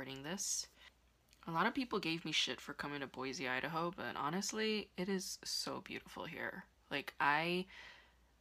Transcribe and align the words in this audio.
Recording 0.00 0.22
this. 0.22 0.66
A 1.46 1.50
lot 1.50 1.66
of 1.66 1.74
people 1.74 1.98
gave 1.98 2.24
me 2.24 2.32
shit 2.32 2.58
for 2.58 2.72
coming 2.72 3.00
to 3.00 3.06
Boise, 3.06 3.46
Idaho, 3.46 3.92
but 3.94 4.16
honestly, 4.16 4.88
it 4.96 5.10
is 5.10 5.38
so 5.44 5.82
beautiful 5.84 6.24
here. 6.24 6.64
Like 6.90 7.12
I 7.20 7.66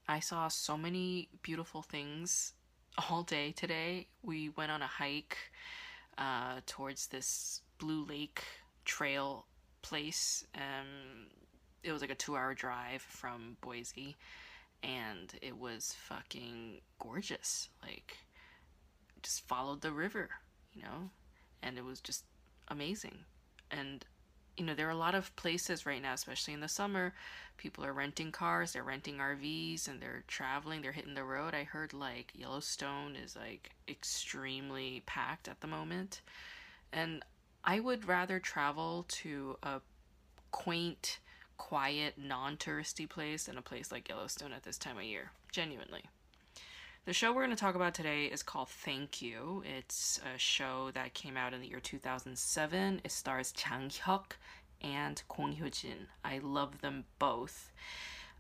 I 0.07 0.21
saw 0.21 0.47
so 0.47 0.77
many 0.77 1.27
beautiful 1.43 1.81
things 1.81 2.53
all 2.97 3.23
day 3.23 3.51
today. 3.51 4.07
We 4.23 4.49
went 4.55 4.71
on 4.71 4.81
a 4.81 4.87
hike 4.87 5.35
uh, 6.17 6.61
towards 6.65 7.07
this 7.07 7.61
Blue 7.77 8.05
Lake 8.05 8.41
Trail 8.85 9.45
place. 9.81 10.45
Um, 10.55 11.27
it 11.83 11.91
was 11.91 11.99
like 11.99 12.09
a 12.09 12.15
two-hour 12.15 12.53
drive 12.53 13.01
from 13.01 13.57
Boise, 13.59 14.15
and 14.81 15.33
it 15.41 15.57
was 15.57 15.93
fucking 16.07 16.79
gorgeous. 16.99 17.67
Like, 17.81 18.15
just 19.21 19.45
followed 19.45 19.81
the 19.81 19.91
river, 19.91 20.29
you 20.73 20.83
know, 20.83 21.09
and 21.63 21.77
it 21.77 21.85
was 21.85 21.99
just 21.99 22.25
amazing. 22.67 23.19
And 23.71 24.05
you 24.59 24.65
know, 24.65 24.75
there 24.75 24.87
are 24.87 24.91
a 24.91 24.95
lot 24.95 25.15
of 25.15 25.33
places 25.37 25.85
right 25.85 26.01
now, 26.01 26.13
especially 26.13 26.53
in 26.53 26.59
the 26.59 26.67
summer, 26.67 27.13
people 27.55 27.85
are 27.85 27.93
renting 27.93 28.31
cars, 28.31 28.73
they're 28.73 28.83
renting 28.83 29.15
RVs, 29.15 29.87
and 29.87 30.01
they're 30.01 30.25
traveling, 30.27 30.81
they're 30.81 30.91
hitting 30.91 31.13
the 31.13 31.23
road. 31.23 31.53
I 31.55 31.63
heard 31.63 31.93
like 31.93 32.33
Yellowstone 32.35 33.15
is 33.15 33.37
like 33.37 33.71
extremely 33.87 35.01
packed 35.05 35.47
at 35.47 35.61
the 35.61 35.67
moment. 35.67 36.19
And 36.91 37.23
I 37.63 37.79
would 37.79 38.07
rather 38.07 38.39
travel 38.39 39.05
to 39.07 39.57
a 39.63 39.79
quaint, 40.51 41.19
quiet, 41.57 42.15
non 42.17 42.57
touristy 42.57 43.07
place 43.07 43.45
than 43.45 43.57
a 43.57 43.61
place 43.61 43.93
like 43.93 44.09
Yellowstone 44.09 44.51
at 44.51 44.63
this 44.63 44.77
time 44.77 44.97
of 44.97 45.03
year. 45.03 45.31
Genuinely. 45.51 46.03
The 47.09 47.15
show 47.15 47.33
we're 47.33 47.43
going 47.43 47.57
to 47.57 47.59
talk 47.59 47.73
about 47.73 47.95
today 47.95 48.25
is 48.25 48.43
called 48.43 48.69
Thank 48.69 49.19
You. 49.19 49.63
It's 49.65 50.19
a 50.31 50.37
show 50.37 50.91
that 50.93 51.15
came 51.15 51.37
out 51.37 51.55
in 51.55 51.59
the 51.59 51.67
year 51.67 51.79
2007. 51.79 53.01
It 53.03 53.11
stars 53.11 53.51
Jang 53.51 53.89
Hyuk 53.89 54.33
and 54.83 55.19
Kong 55.27 55.53
Hyo-jin. 55.53 56.05
I 56.23 56.37
love 56.37 56.81
them 56.81 57.05
both. 57.17 57.71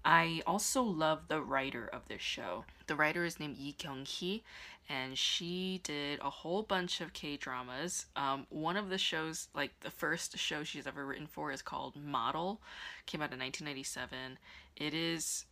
I 0.05 0.43
also 0.45 0.83
love 0.83 1.29
the 1.29 1.41
writer 1.41 1.89
of 1.91 2.07
this 2.09 2.21
show. 2.21 2.63
The 2.85 2.95
writer 2.95 3.25
is 3.25 3.39
named 3.39 3.57
Lee 3.57 3.73
Kyung-hee, 3.73 4.43
and 4.87 5.17
she 5.17 5.81
did 5.83 6.19
a 6.19 6.29
whole 6.29 6.61
bunch 6.61 7.01
of 7.01 7.13
K-dramas. 7.13 8.05
Um, 8.15 8.45
one 8.49 8.77
of 8.77 8.89
the 8.89 8.99
shows, 8.99 9.47
like 9.55 9.71
the 9.79 9.89
first 9.89 10.37
show 10.37 10.63
she's 10.63 10.85
ever 10.85 11.07
written 11.07 11.25
for, 11.25 11.51
is 11.51 11.63
called 11.63 11.95
Model. 11.95 12.61
Came 13.07 13.23
out 13.23 13.33
in 13.33 13.39
1997. 13.39 14.37
It 14.75 14.93
is 14.93 15.45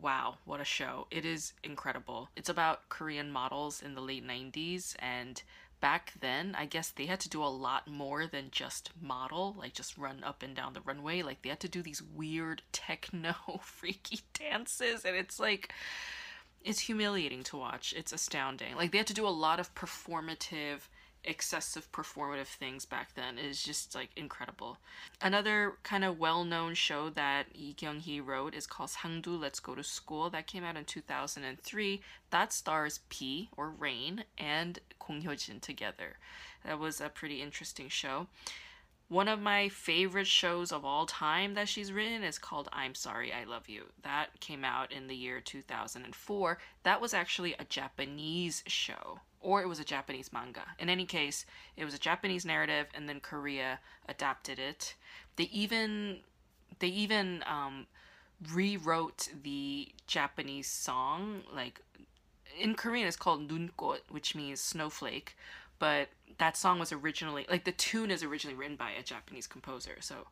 wow, 0.00 0.36
what 0.44 0.60
a 0.60 0.64
show. 0.64 1.06
It 1.10 1.24
is 1.24 1.52
incredible. 1.62 2.28
It's 2.36 2.48
about 2.48 2.88
Korean 2.88 3.30
models 3.30 3.82
in 3.82 3.94
the 3.94 4.00
late 4.00 4.26
90s 4.26 4.96
and 4.98 5.42
back 5.82 6.12
then, 6.20 6.54
I 6.56 6.64
guess 6.64 6.90
they 6.90 7.06
had 7.06 7.20
to 7.20 7.28
do 7.28 7.42
a 7.42 7.46
lot 7.46 7.88
more 7.88 8.26
than 8.26 8.48
just 8.52 8.90
model, 9.00 9.54
like 9.58 9.74
just 9.74 9.98
run 9.98 10.22
up 10.24 10.42
and 10.42 10.54
down 10.54 10.72
the 10.72 10.80
runway. 10.80 11.22
Like 11.22 11.42
they 11.42 11.50
had 11.50 11.60
to 11.60 11.68
do 11.68 11.82
these 11.82 12.00
weird 12.00 12.62
techno 12.72 13.34
freaky 13.60 14.20
dances 14.32 15.04
and 15.04 15.14
it's 15.16 15.38
like 15.38 15.74
it's 16.64 16.78
humiliating 16.80 17.42
to 17.42 17.56
watch. 17.56 17.92
It's 17.96 18.12
astounding. 18.12 18.76
Like 18.76 18.92
they 18.92 18.98
had 18.98 19.08
to 19.08 19.14
do 19.14 19.26
a 19.26 19.28
lot 19.28 19.60
of 19.60 19.74
performative 19.74 20.88
excessive 21.24 21.90
performative 21.92 22.46
things 22.46 22.84
back 22.84 23.14
then 23.14 23.38
is 23.38 23.62
just 23.62 23.94
like 23.94 24.10
incredible. 24.16 24.78
Another 25.20 25.74
kind 25.82 26.04
of 26.04 26.18
well-known 26.18 26.74
show 26.74 27.10
that 27.10 27.46
Lee 27.54 27.74
Kyung-hee 27.74 28.20
wrote 28.20 28.54
is 28.54 28.66
called 28.66 28.90
Sangdu 28.90 29.40
Let's 29.40 29.60
Go 29.60 29.74
to 29.74 29.84
School 29.84 30.30
that 30.30 30.46
came 30.46 30.64
out 30.64 30.76
in 30.76 30.84
2003. 30.84 32.00
That 32.30 32.52
stars 32.52 32.98
Bi 32.98 33.48
or 33.56 33.70
Rain 33.70 34.24
and 34.36 34.78
Kong 34.98 35.22
Hyo-jin 35.22 35.60
together. 35.60 36.16
That 36.64 36.78
was 36.78 37.00
a 37.00 37.08
pretty 37.08 37.40
interesting 37.40 37.88
show. 37.88 38.26
One 39.08 39.28
of 39.28 39.40
my 39.40 39.68
favorite 39.68 40.26
shows 40.26 40.72
of 40.72 40.86
all 40.86 41.04
time 41.04 41.52
that 41.54 41.68
she's 41.68 41.92
written 41.92 42.22
is 42.22 42.38
called 42.38 42.70
I'm 42.72 42.94
Sorry, 42.94 43.30
I 43.30 43.44
Love 43.44 43.68
You. 43.68 43.84
That 44.02 44.40
came 44.40 44.64
out 44.64 44.90
in 44.90 45.06
the 45.06 45.14
year 45.14 45.40
2004. 45.40 46.58
That 46.84 47.00
was 47.00 47.12
actually 47.12 47.54
a 47.58 47.64
Japanese 47.64 48.62
show, 48.66 49.20
or 49.42 49.60
it 49.60 49.68
was 49.68 49.80
a 49.80 49.84
Japanese 49.84 50.32
manga. 50.32 50.62
In 50.78 50.88
any 50.88 51.04
case, 51.04 51.44
it 51.76 51.84
was 51.84 51.94
a 51.94 51.98
Japanese 51.98 52.44
narrative, 52.44 52.86
and 52.94 53.08
then 53.08 53.20
Korea 53.20 53.80
adapted 54.08 54.58
it. 54.58 54.94
They 55.36 55.44
even 55.44 56.18
they 56.78 56.88
even 56.88 57.44
um, 57.46 57.86
rewrote 58.52 59.28
the 59.42 59.88
Japanese 60.06 60.68
song. 60.68 61.42
Like 61.52 61.80
in 62.58 62.74
Korean, 62.74 63.06
it's 63.06 63.16
called 63.16 63.48
Nunkot, 63.48 64.00
which 64.10 64.34
means 64.34 64.60
snowflake, 64.60 65.36
but 65.78 66.08
that 66.38 66.56
song 66.56 66.78
was 66.78 66.92
originally 66.92 67.46
like 67.50 67.64
the 67.64 67.72
tune 67.72 68.10
is 68.10 68.22
originally 68.22 68.56
written 68.56 68.76
by 68.76 68.90
a 68.90 69.02
Japanese 69.02 69.46
composer. 69.46 69.96
So 70.00 70.26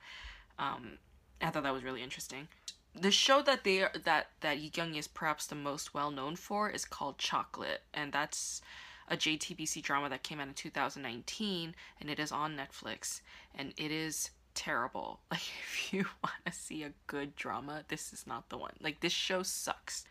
um, 0.58 0.98
I 1.40 1.50
thought 1.50 1.62
that 1.62 1.72
was 1.72 1.84
really 1.84 2.02
interesting. 2.02 2.48
The 2.94 3.10
show 3.12 3.40
that 3.42 3.62
they 3.62 3.82
are, 3.82 3.92
that 4.04 4.28
that 4.40 4.58
Kyung 4.72 4.94
is 4.96 5.06
perhaps 5.06 5.46
the 5.46 5.54
most 5.54 5.94
well 5.94 6.10
known 6.10 6.36
for 6.36 6.68
is 6.68 6.84
called 6.84 7.18
Chocolate, 7.18 7.82
and 7.94 8.12
that's 8.12 8.62
a 9.10 9.16
JTBC 9.16 9.82
drama 9.82 10.08
that 10.08 10.22
came 10.22 10.40
out 10.40 10.46
in 10.46 10.54
2019, 10.54 11.74
and 12.00 12.10
it 12.10 12.18
is 12.18 12.32
on 12.32 12.56
Netflix, 12.56 13.20
and 13.54 13.74
it 13.76 13.90
is 13.90 14.30
terrible. 14.54 15.20
Like 15.30 15.40
if 15.40 15.92
you 15.92 16.04
want 16.24 16.36
to 16.46 16.52
see 16.52 16.84
a 16.84 16.92
good 17.06 17.36
drama, 17.36 17.84
this 17.88 18.12
is 18.12 18.26
not 18.26 18.48
the 18.48 18.58
one. 18.58 18.72
Like 18.80 19.00
this 19.00 19.12
show 19.12 19.42
sucks. 19.42 20.04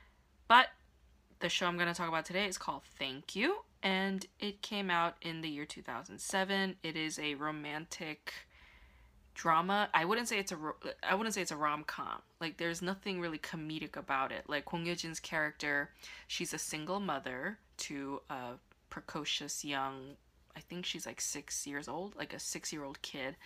But 0.47 0.67
the 1.39 1.49
show 1.49 1.67
I'm 1.67 1.77
going 1.77 1.87
to 1.87 1.93
talk 1.93 2.09
about 2.09 2.25
today 2.25 2.45
is 2.45 2.57
called 2.57 2.81
Thank 2.97 3.35
You, 3.35 3.57
and 3.81 4.25
it 4.39 4.61
came 4.61 4.89
out 4.89 5.16
in 5.21 5.41
the 5.41 5.49
year 5.49 5.66
2007. 5.66 6.75
It 6.83 6.97
is 6.97 7.17
a 7.19 7.35
romantic 7.35 8.33
drama. 9.39 9.87
I 9.93 10.03
wouldn't 10.03 10.27
say 10.27 10.37
it's 10.37 10.51
a 10.51 10.57
ro- 10.57 10.75
I 11.01 11.16
wouldn't 11.16 11.33
say 11.33 11.41
it's 11.41 11.51
a 11.51 11.55
rom-com. 11.57 12.21
Like 12.41 12.57
there's 12.57 12.81
nothing 12.81 13.21
really 13.21 13.37
comedic 13.37 13.95
about 13.95 14.33
it. 14.33 14.43
Like 14.49 14.66
Kong 14.66 14.85
Hyo-jin's 14.85 15.19
character, 15.21 15.91
she's 16.27 16.53
a 16.53 16.57
single 16.57 16.99
mother 16.99 17.57
to 17.77 18.21
a 18.29 18.55
precocious 18.89 19.63
young 19.63 20.17
I 20.55 20.61
think 20.61 20.85
she's 20.85 21.05
like 21.05 21.22
6 21.22 21.67
years 21.67 21.88
old, 21.88 22.17
like 22.17 22.33
a 22.33 22.38
6-year-old 22.38 23.01
kid. 23.01 23.38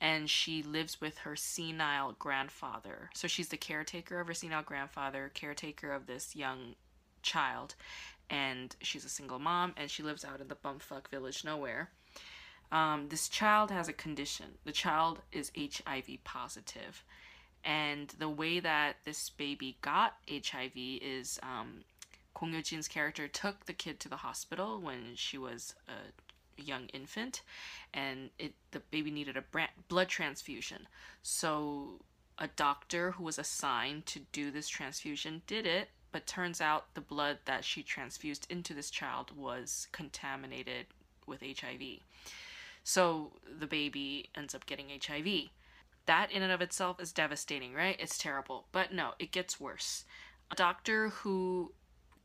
And 0.00 0.28
she 0.28 0.64
lives 0.64 1.00
with 1.00 1.18
her 1.18 1.36
senile 1.36 2.16
grandfather. 2.18 3.10
So 3.14 3.28
she's 3.28 3.50
the 3.50 3.56
caretaker 3.56 4.18
of 4.18 4.26
her 4.26 4.34
senile 4.34 4.62
grandfather, 4.62 5.30
caretaker 5.32 5.92
of 5.92 6.06
this 6.06 6.34
young 6.34 6.74
child 7.22 7.74
and 8.30 8.76
she's 8.80 9.04
a 9.04 9.08
single 9.08 9.38
mom 9.38 9.74
and 9.76 9.90
she 9.90 10.02
lives 10.02 10.24
out 10.24 10.40
in 10.40 10.48
the 10.48 10.54
bumfuck 10.54 11.08
village 11.08 11.44
nowhere 11.44 11.90
um, 12.72 13.08
this 13.08 13.28
child 13.28 13.70
has 13.70 13.88
a 13.88 13.92
condition 13.92 14.46
the 14.64 14.72
child 14.72 15.20
is 15.32 15.50
hiv 15.56 16.06
positive 16.24 17.04
and 17.64 18.14
the 18.18 18.28
way 18.28 18.60
that 18.60 18.96
this 19.04 19.30
baby 19.30 19.76
got 19.82 20.14
hiv 20.28 20.72
is 20.74 21.38
um, 21.42 21.82
Kong 22.34 22.52
Hyo-jin's 22.52 22.88
character 22.88 23.28
took 23.28 23.66
the 23.66 23.72
kid 23.72 24.00
to 24.00 24.08
the 24.08 24.16
hospital 24.16 24.80
when 24.80 25.14
she 25.14 25.38
was 25.38 25.74
a 25.88 26.60
young 26.60 26.86
infant 26.88 27.40
and 27.94 28.28
it 28.38 28.52
the 28.72 28.80
baby 28.90 29.10
needed 29.10 29.34
a 29.34 29.44
blood 29.88 30.08
transfusion 30.08 30.86
so 31.22 32.00
a 32.36 32.48
doctor 32.48 33.12
who 33.12 33.24
was 33.24 33.38
assigned 33.38 34.04
to 34.04 34.20
do 34.30 34.50
this 34.50 34.68
transfusion 34.68 35.40
did 35.46 35.64
it 35.64 35.88
but 36.12 36.26
turns 36.26 36.60
out 36.60 36.94
the 36.94 37.00
blood 37.00 37.38
that 37.44 37.64
she 37.64 37.82
transfused 37.82 38.46
into 38.50 38.74
this 38.74 38.90
child 38.90 39.36
was 39.36 39.86
contaminated 39.92 40.86
with 41.26 41.42
HIV. 41.42 42.00
So 42.82 43.32
the 43.58 43.66
baby 43.66 44.30
ends 44.36 44.54
up 44.54 44.66
getting 44.66 44.86
HIV. 44.88 45.50
That 46.06 46.32
in 46.32 46.42
and 46.42 46.52
of 46.52 46.60
itself 46.60 47.00
is 47.00 47.12
devastating, 47.12 47.74
right? 47.74 47.96
It's 47.98 48.18
terrible. 48.18 48.66
But 48.72 48.92
no, 48.92 49.12
it 49.18 49.30
gets 49.30 49.60
worse. 49.60 50.04
A 50.50 50.56
doctor 50.56 51.10
who 51.10 51.72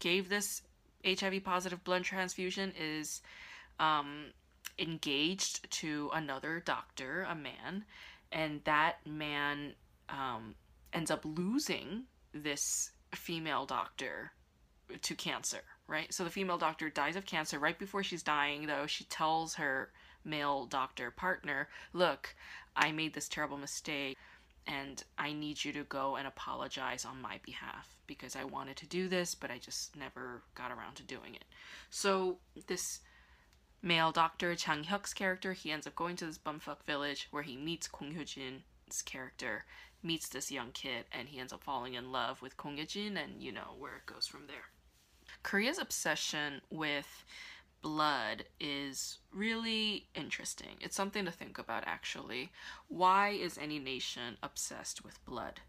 gave 0.05 0.29
this 0.29 0.61
HIV 1.03 1.43
positive 1.43 1.83
blood 1.83 2.03
transfusion 2.03 2.71
is 2.79 3.23
um, 3.79 4.27
engaged 4.77 5.67
to 5.71 6.11
another 6.13 6.61
doctor, 6.63 7.25
a 7.27 7.33
man, 7.33 7.85
and 8.31 8.61
that 8.65 8.97
man 9.07 9.73
um, 10.07 10.53
ends 10.93 11.09
up 11.09 11.21
losing 11.25 12.03
this 12.35 12.91
female 13.15 13.65
doctor 13.65 14.31
to 15.01 15.15
cancer, 15.15 15.63
right? 15.87 16.13
So 16.13 16.23
the 16.23 16.29
female 16.29 16.59
doctor 16.59 16.91
dies 16.91 17.15
of 17.15 17.25
cancer 17.25 17.57
right 17.57 17.79
before 17.79 18.03
she's 18.03 18.21
dying, 18.21 18.67
though. 18.67 18.85
She 18.85 19.05
tells 19.05 19.55
her 19.55 19.89
male 20.23 20.67
doctor 20.67 21.09
partner, 21.09 21.67
Look, 21.93 22.35
I 22.75 22.91
made 22.91 23.15
this 23.15 23.27
terrible 23.27 23.57
mistake 23.57 24.15
and 24.67 25.03
I 25.17 25.33
need 25.33 25.63
you 25.63 25.71
to 25.73 25.83
go 25.83 26.15
and 26.15 26.27
apologize 26.27 27.05
on 27.05 27.21
my 27.21 27.39
behalf 27.43 27.95
because 28.07 28.35
I 28.35 28.43
wanted 28.43 28.77
to 28.77 28.87
do 28.87 29.07
this, 29.07 29.35
but 29.35 29.51
I 29.51 29.57
just 29.57 29.95
never 29.95 30.43
got 30.55 30.71
around 30.71 30.95
to 30.95 31.03
doing 31.03 31.35
it. 31.35 31.45
So 31.89 32.37
this 32.67 33.01
male 33.81 34.11
doctor, 34.11 34.55
Jang 34.55 34.83
Hyuk's 34.83 35.13
character, 35.13 35.53
he 35.53 35.71
ends 35.71 35.87
up 35.87 35.95
going 35.95 36.15
to 36.17 36.25
this 36.25 36.37
bumfuck 36.37 36.83
village 36.85 37.27
where 37.31 37.43
he 37.43 37.55
meets 37.55 37.87
Kong 37.87 38.13
Hyojin's 38.13 39.01
character, 39.03 39.65
meets 40.01 40.29
this 40.29 40.51
young 40.51 40.71
kid, 40.71 41.05
and 41.11 41.29
he 41.29 41.39
ends 41.39 41.53
up 41.53 41.63
falling 41.63 41.93
in 41.93 42.11
love 42.11 42.41
with 42.41 42.57
Kong 42.57 42.77
Hyojin, 42.77 43.17
and 43.21 43.41
you 43.41 43.51
know 43.51 43.75
where 43.77 43.95
it 43.97 44.05
goes 44.05 44.27
from 44.27 44.47
there. 44.47 44.69
Korea's 45.43 45.79
obsession 45.79 46.61
with 46.69 47.25
blood 47.85 48.45
is 48.59 49.19
really 49.31 50.07
interesting. 50.15 50.75
It's 50.81 50.95
something 50.95 51.23
to 51.25 51.31
think 51.31 51.59
about 51.59 51.83
actually. 51.85 52.49
Why 52.87 53.29
is 53.29 53.59
any 53.59 53.77
nation 53.77 54.37
obsessed 54.41 55.03
with 55.03 55.23
blood? 55.23 55.59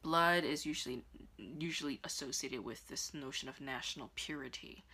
Blood 0.00 0.44
is 0.44 0.64
usually 0.64 1.02
usually 1.36 1.98
associated 2.04 2.64
with 2.64 2.86
this 2.86 3.12
notion 3.12 3.48
of 3.48 3.60
national 3.60 4.12
purity. 4.14 4.84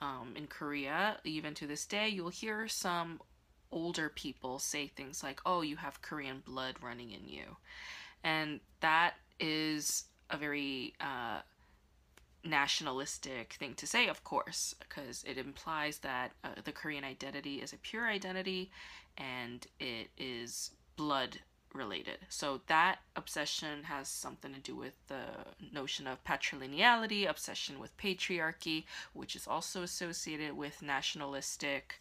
Um, 0.00 0.32
in 0.34 0.46
Korea, 0.46 1.18
even 1.24 1.52
to 1.52 1.66
this 1.66 1.84
day, 1.84 2.08
you'll 2.08 2.30
hear 2.30 2.66
some 2.66 3.20
older 3.70 4.08
people 4.08 4.58
say 4.58 4.86
things 4.86 5.22
like, 5.22 5.38
"Oh, 5.44 5.60
you 5.60 5.76
have 5.76 6.00
Korean 6.00 6.42
blood 6.46 6.76
running 6.80 7.10
in 7.10 7.28
you," 7.28 7.58
and 8.24 8.60
that 8.80 9.16
is 9.38 10.04
a 10.30 10.38
very 10.38 10.94
uh, 10.98 11.42
nationalistic 12.44 13.54
thing 13.58 13.74
to 13.74 13.86
say, 13.86 14.08
of 14.08 14.24
course, 14.24 14.74
because 14.80 15.24
it 15.24 15.38
implies 15.38 15.98
that 15.98 16.32
uh, 16.42 16.48
the 16.64 16.72
Korean 16.72 17.04
identity 17.04 17.56
is 17.56 17.72
a 17.72 17.78
pure 17.78 18.06
identity 18.06 18.70
and 19.16 19.66
it 19.78 20.08
is 20.18 20.70
blood 20.96 21.38
related. 21.74 22.18
So 22.28 22.60
that 22.66 22.98
obsession 23.16 23.84
has 23.84 24.08
something 24.08 24.52
to 24.52 24.60
do 24.60 24.76
with 24.76 24.94
the 25.08 25.24
notion 25.72 26.06
of 26.06 26.22
patrilineality, 26.24 27.28
obsession 27.28 27.78
with 27.78 27.96
patriarchy, 27.96 28.84
which 29.14 29.36
is 29.36 29.46
also 29.46 29.82
associated 29.82 30.56
with 30.56 30.82
nationalistic 30.82 32.00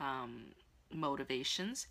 um, 0.00 0.46
motivations. 0.92 1.86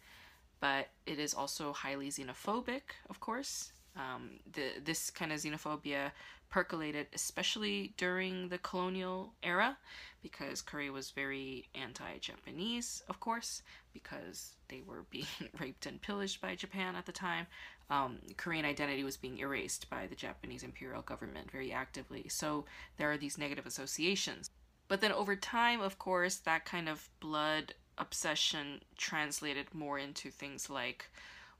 But 0.59 0.89
it 1.05 1.19
is 1.19 1.33
also 1.33 1.73
highly 1.73 2.09
xenophobic, 2.09 2.81
of 3.09 3.19
course. 3.19 3.71
Um, 3.95 4.39
the, 4.51 4.71
this 4.83 5.09
kind 5.11 5.31
of 5.31 5.39
xenophobia 5.39 6.11
percolated, 6.53 7.07
especially 7.15 7.95
during 7.97 8.47
the 8.49 8.59
colonial 8.59 9.33
era, 9.41 9.75
because 10.21 10.61
Korea 10.61 10.91
was 10.91 11.09
very 11.09 11.67
anti 11.73 12.19
Japanese, 12.19 13.01
of 13.09 13.19
course, 13.19 13.63
because 13.91 14.53
they 14.67 14.83
were 14.85 15.03
being 15.09 15.25
raped 15.59 15.87
and 15.87 15.99
pillaged 15.99 16.41
by 16.41 16.53
Japan 16.53 16.95
at 16.95 17.07
the 17.07 17.11
time. 17.11 17.47
Um, 17.89 18.19
Korean 18.37 18.65
identity 18.65 19.03
was 19.03 19.17
being 19.17 19.39
erased 19.39 19.89
by 19.89 20.05
the 20.05 20.15
Japanese 20.15 20.61
imperial 20.61 21.01
government 21.01 21.49
very 21.49 21.73
actively. 21.73 22.27
So 22.29 22.65
there 22.97 23.11
are 23.11 23.17
these 23.17 23.39
negative 23.39 23.65
associations. 23.65 24.51
But 24.87 25.01
then 25.01 25.11
over 25.11 25.35
time, 25.35 25.81
of 25.81 25.97
course, 25.97 26.35
that 26.35 26.65
kind 26.65 26.87
of 26.87 27.09
blood 27.19 27.73
obsession 27.97 28.81
translated 28.95 29.73
more 29.73 29.97
into 29.97 30.29
things 30.29 30.69
like, 30.69 31.09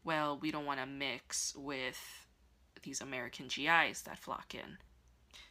well, 0.04 0.38
we 0.40 0.52
don't 0.52 0.68
want 0.68 0.80
to 0.82 0.86
mix 0.86 1.56
with 1.56 2.23
these 2.84 3.02
American 3.02 3.48
GIs 3.48 4.02
that 4.04 4.20
flock 4.20 4.54
in. 4.54 4.78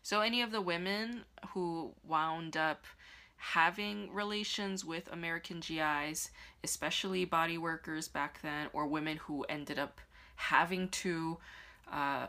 So, 0.03 0.21
any 0.21 0.43
of 0.43 0.51
the 0.51 0.61
women 0.61 1.25
who 1.51 1.93
wound 2.07 2.57
up 2.57 2.85
having 3.37 4.13
relations 4.13 4.85
with 4.85 5.13
American 5.13 5.61
GIs, 5.61 6.31
especially 6.63 7.25
body 7.25 7.59
workers 7.59 8.09
back 8.09 8.41
then, 8.43 8.69
or 8.73 8.87
women 8.87 9.17
who 9.17 9.43
ended 9.45 9.79
up 9.79 10.01
having 10.37 10.89
to 10.89 11.39
uh, 11.91 12.29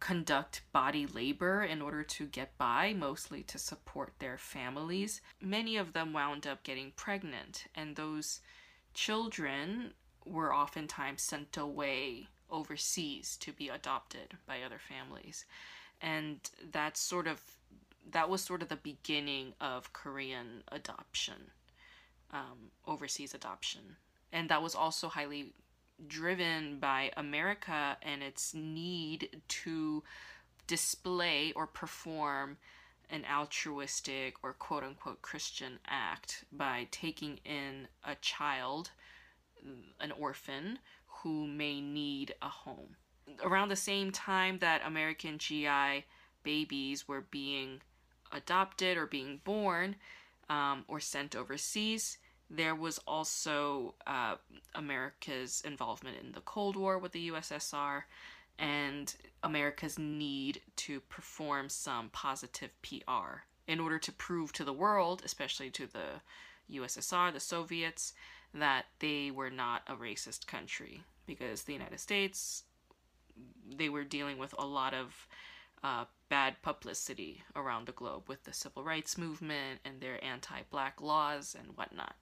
conduct 0.00 0.62
body 0.72 1.06
labor 1.06 1.62
in 1.62 1.80
order 1.80 2.02
to 2.02 2.26
get 2.26 2.56
by, 2.58 2.92
mostly 2.92 3.42
to 3.42 3.58
support 3.58 4.12
their 4.18 4.38
families, 4.38 5.20
many 5.40 5.76
of 5.76 5.92
them 5.92 6.12
wound 6.12 6.46
up 6.46 6.62
getting 6.62 6.92
pregnant, 6.96 7.64
and 7.74 7.96
those 7.96 8.40
children 8.94 9.92
were 10.24 10.54
oftentimes 10.54 11.22
sent 11.22 11.56
away 11.56 12.28
overseas 12.50 13.36
to 13.40 13.52
be 13.52 13.68
adopted 13.68 14.36
by 14.46 14.62
other 14.62 14.78
families. 14.78 15.44
And 16.00 16.38
that's 16.72 17.00
sort 17.00 17.26
of 17.26 17.40
that 18.12 18.28
was 18.28 18.42
sort 18.42 18.62
of 18.62 18.68
the 18.68 18.76
beginning 18.76 19.52
of 19.60 19.92
Korean 19.92 20.62
adoption, 20.72 21.50
um, 22.32 22.70
overseas 22.86 23.34
adoption. 23.34 23.96
And 24.32 24.48
that 24.48 24.62
was 24.62 24.74
also 24.74 25.08
highly 25.08 25.52
driven 26.06 26.78
by 26.78 27.10
America 27.16 27.96
and 28.02 28.22
its 28.22 28.54
need 28.54 29.42
to 29.48 30.02
display 30.66 31.52
or 31.54 31.66
perform 31.66 32.56
an 33.10 33.24
altruistic 33.30 34.36
or 34.42 34.52
quote 34.52 34.84
unquote 34.84 35.20
Christian 35.20 35.78
act 35.86 36.44
by 36.52 36.86
taking 36.90 37.38
in 37.44 37.88
a 38.04 38.14
child, 38.16 38.90
an 40.00 40.12
orphan, 40.12 40.78
who 41.22 41.46
may 41.46 41.80
need 41.80 42.34
a 42.42 42.48
home. 42.48 42.96
Around 43.44 43.68
the 43.68 43.76
same 43.76 44.10
time 44.10 44.58
that 44.58 44.82
American 44.84 45.38
GI 45.38 46.04
babies 46.42 47.06
were 47.06 47.22
being 47.30 47.80
adopted 48.32 48.96
or 48.96 49.06
being 49.06 49.40
born 49.44 49.96
um, 50.48 50.84
or 50.88 51.00
sent 51.00 51.36
overseas, 51.36 52.18
there 52.48 52.74
was 52.74 52.98
also 53.06 53.94
uh, 54.06 54.36
America's 54.74 55.62
involvement 55.64 56.16
in 56.20 56.32
the 56.32 56.40
Cold 56.40 56.76
War 56.76 56.98
with 56.98 57.12
the 57.12 57.30
USSR 57.30 58.02
and 58.58 59.14
America's 59.42 59.98
need 59.98 60.60
to 60.76 61.00
perform 61.00 61.68
some 61.68 62.10
positive 62.10 62.70
PR 62.82 63.44
in 63.66 63.80
order 63.80 63.98
to 63.98 64.12
prove 64.12 64.52
to 64.52 64.64
the 64.64 64.72
world, 64.72 65.22
especially 65.24 65.70
to 65.70 65.86
the 65.86 66.78
USSR, 66.78 67.32
the 67.32 67.40
Soviets, 67.40 68.12
that 68.54 68.86
they 68.98 69.30
were 69.30 69.50
not 69.50 69.82
a 69.86 69.94
racist 69.94 70.46
country 70.46 71.02
because 71.26 71.62
the 71.62 71.72
United 71.72 72.00
States 72.00 72.64
they 73.76 73.88
were 73.88 74.04
dealing 74.04 74.38
with 74.38 74.54
a 74.58 74.66
lot 74.66 74.92
of 74.92 75.28
uh, 75.82 76.04
bad 76.28 76.60
publicity 76.62 77.42
around 77.56 77.86
the 77.86 77.92
globe 77.92 78.24
with 78.28 78.44
the 78.44 78.52
civil 78.52 78.84
rights 78.84 79.16
movement 79.16 79.80
and 79.84 80.00
their 80.00 80.22
anti-black 80.24 81.00
laws 81.00 81.56
and 81.58 81.76
whatnot. 81.76 82.14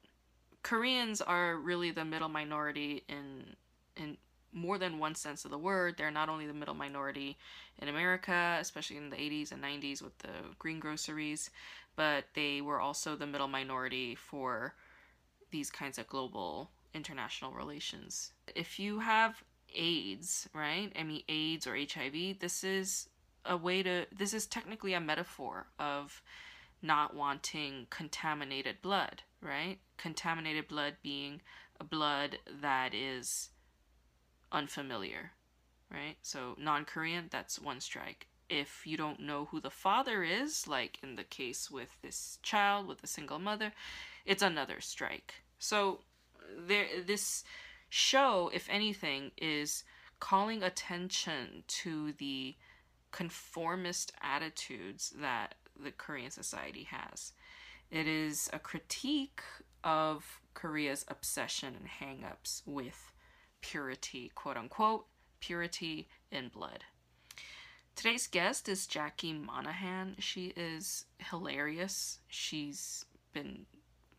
Koreans 0.62 1.20
are 1.20 1.56
really 1.56 1.90
the 1.90 2.04
middle 2.04 2.28
minority 2.28 3.04
in 3.08 3.56
in 3.96 4.16
more 4.52 4.78
than 4.78 4.98
one 4.98 5.14
sense 5.14 5.44
of 5.44 5.50
the 5.50 5.58
word. 5.58 5.96
They're 5.96 6.10
not 6.10 6.28
only 6.28 6.46
the 6.46 6.54
middle 6.54 6.74
minority 6.74 7.36
in 7.80 7.88
America, 7.88 8.56
especially 8.60 8.96
in 8.96 9.10
the 9.10 9.16
80s 9.16 9.52
and 9.52 9.62
90s 9.62 10.02
with 10.02 10.16
the 10.18 10.30
greengroceries, 10.58 11.50
but 11.96 12.24
they 12.34 12.60
were 12.60 12.80
also 12.80 13.14
the 13.14 13.26
middle 13.26 13.48
minority 13.48 14.14
for 14.14 14.74
these 15.50 15.70
kinds 15.70 15.98
of 15.98 16.06
global 16.06 16.70
international 16.94 17.52
relations. 17.52 18.32
If 18.54 18.78
you 18.78 19.00
have 19.00 19.42
AIDS, 19.74 20.48
right? 20.54 20.92
I 20.98 21.02
mean, 21.02 21.22
AIDS 21.28 21.66
or 21.66 21.76
HIV, 21.76 22.38
this 22.40 22.64
is 22.64 23.08
a 23.44 23.56
way 23.56 23.82
to, 23.82 24.06
this 24.16 24.34
is 24.34 24.46
technically 24.46 24.94
a 24.94 25.00
metaphor 25.00 25.66
of 25.78 26.22
not 26.82 27.14
wanting 27.14 27.86
contaminated 27.90 28.80
blood, 28.82 29.22
right? 29.40 29.78
Contaminated 29.96 30.68
blood 30.68 30.94
being 31.02 31.40
a 31.80 31.84
blood 31.84 32.38
that 32.60 32.94
is 32.94 33.50
unfamiliar, 34.52 35.32
right? 35.90 36.16
So 36.22 36.56
non 36.58 36.84
Korean, 36.84 37.26
that's 37.30 37.60
one 37.60 37.80
strike. 37.80 38.26
If 38.48 38.86
you 38.86 38.96
don't 38.96 39.20
know 39.20 39.46
who 39.50 39.60
the 39.60 39.70
father 39.70 40.22
is, 40.22 40.66
like 40.66 40.98
in 41.02 41.16
the 41.16 41.24
case 41.24 41.70
with 41.70 41.90
this 42.02 42.38
child 42.42 42.86
with 42.86 43.02
a 43.04 43.06
single 43.06 43.38
mother, 43.38 43.72
it's 44.28 44.42
another 44.42 44.80
strike. 44.80 45.34
So 45.58 46.00
there 46.56 46.86
this 47.04 47.42
show, 47.88 48.50
if 48.52 48.68
anything, 48.70 49.32
is 49.38 49.84
calling 50.20 50.62
attention 50.62 51.64
to 51.66 52.12
the 52.18 52.54
conformist 53.10 54.12
attitudes 54.20 55.14
that 55.18 55.54
the 55.82 55.90
Korean 55.92 56.30
society 56.30 56.86
has. 56.90 57.32
It 57.90 58.06
is 58.06 58.50
a 58.52 58.58
critique 58.58 59.40
of 59.82 60.42
Korea's 60.52 61.06
obsession 61.08 61.74
and 61.74 61.88
hangups 61.88 62.60
with 62.66 63.12
purity, 63.62 64.30
quote 64.34 64.58
unquote, 64.58 65.06
purity 65.40 66.06
in 66.30 66.48
blood. 66.48 66.84
Today's 67.96 68.26
guest 68.26 68.68
is 68.68 68.86
Jackie 68.86 69.32
Monahan. 69.32 70.16
She 70.18 70.52
is 70.54 71.06
hilarious. 71.18 72.18
She's 72.28 73.06
been 73.32 73.64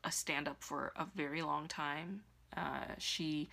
a 0.03 0.11
stand 0.11 0.47
up 0.47 0.63
for 0.63 0.91
a 0.95 1.05
very 1.15 1.41
long 1.41 1.67
time. 1.67 2.21
Uh, 2.55 2.85
she 2.97 3.49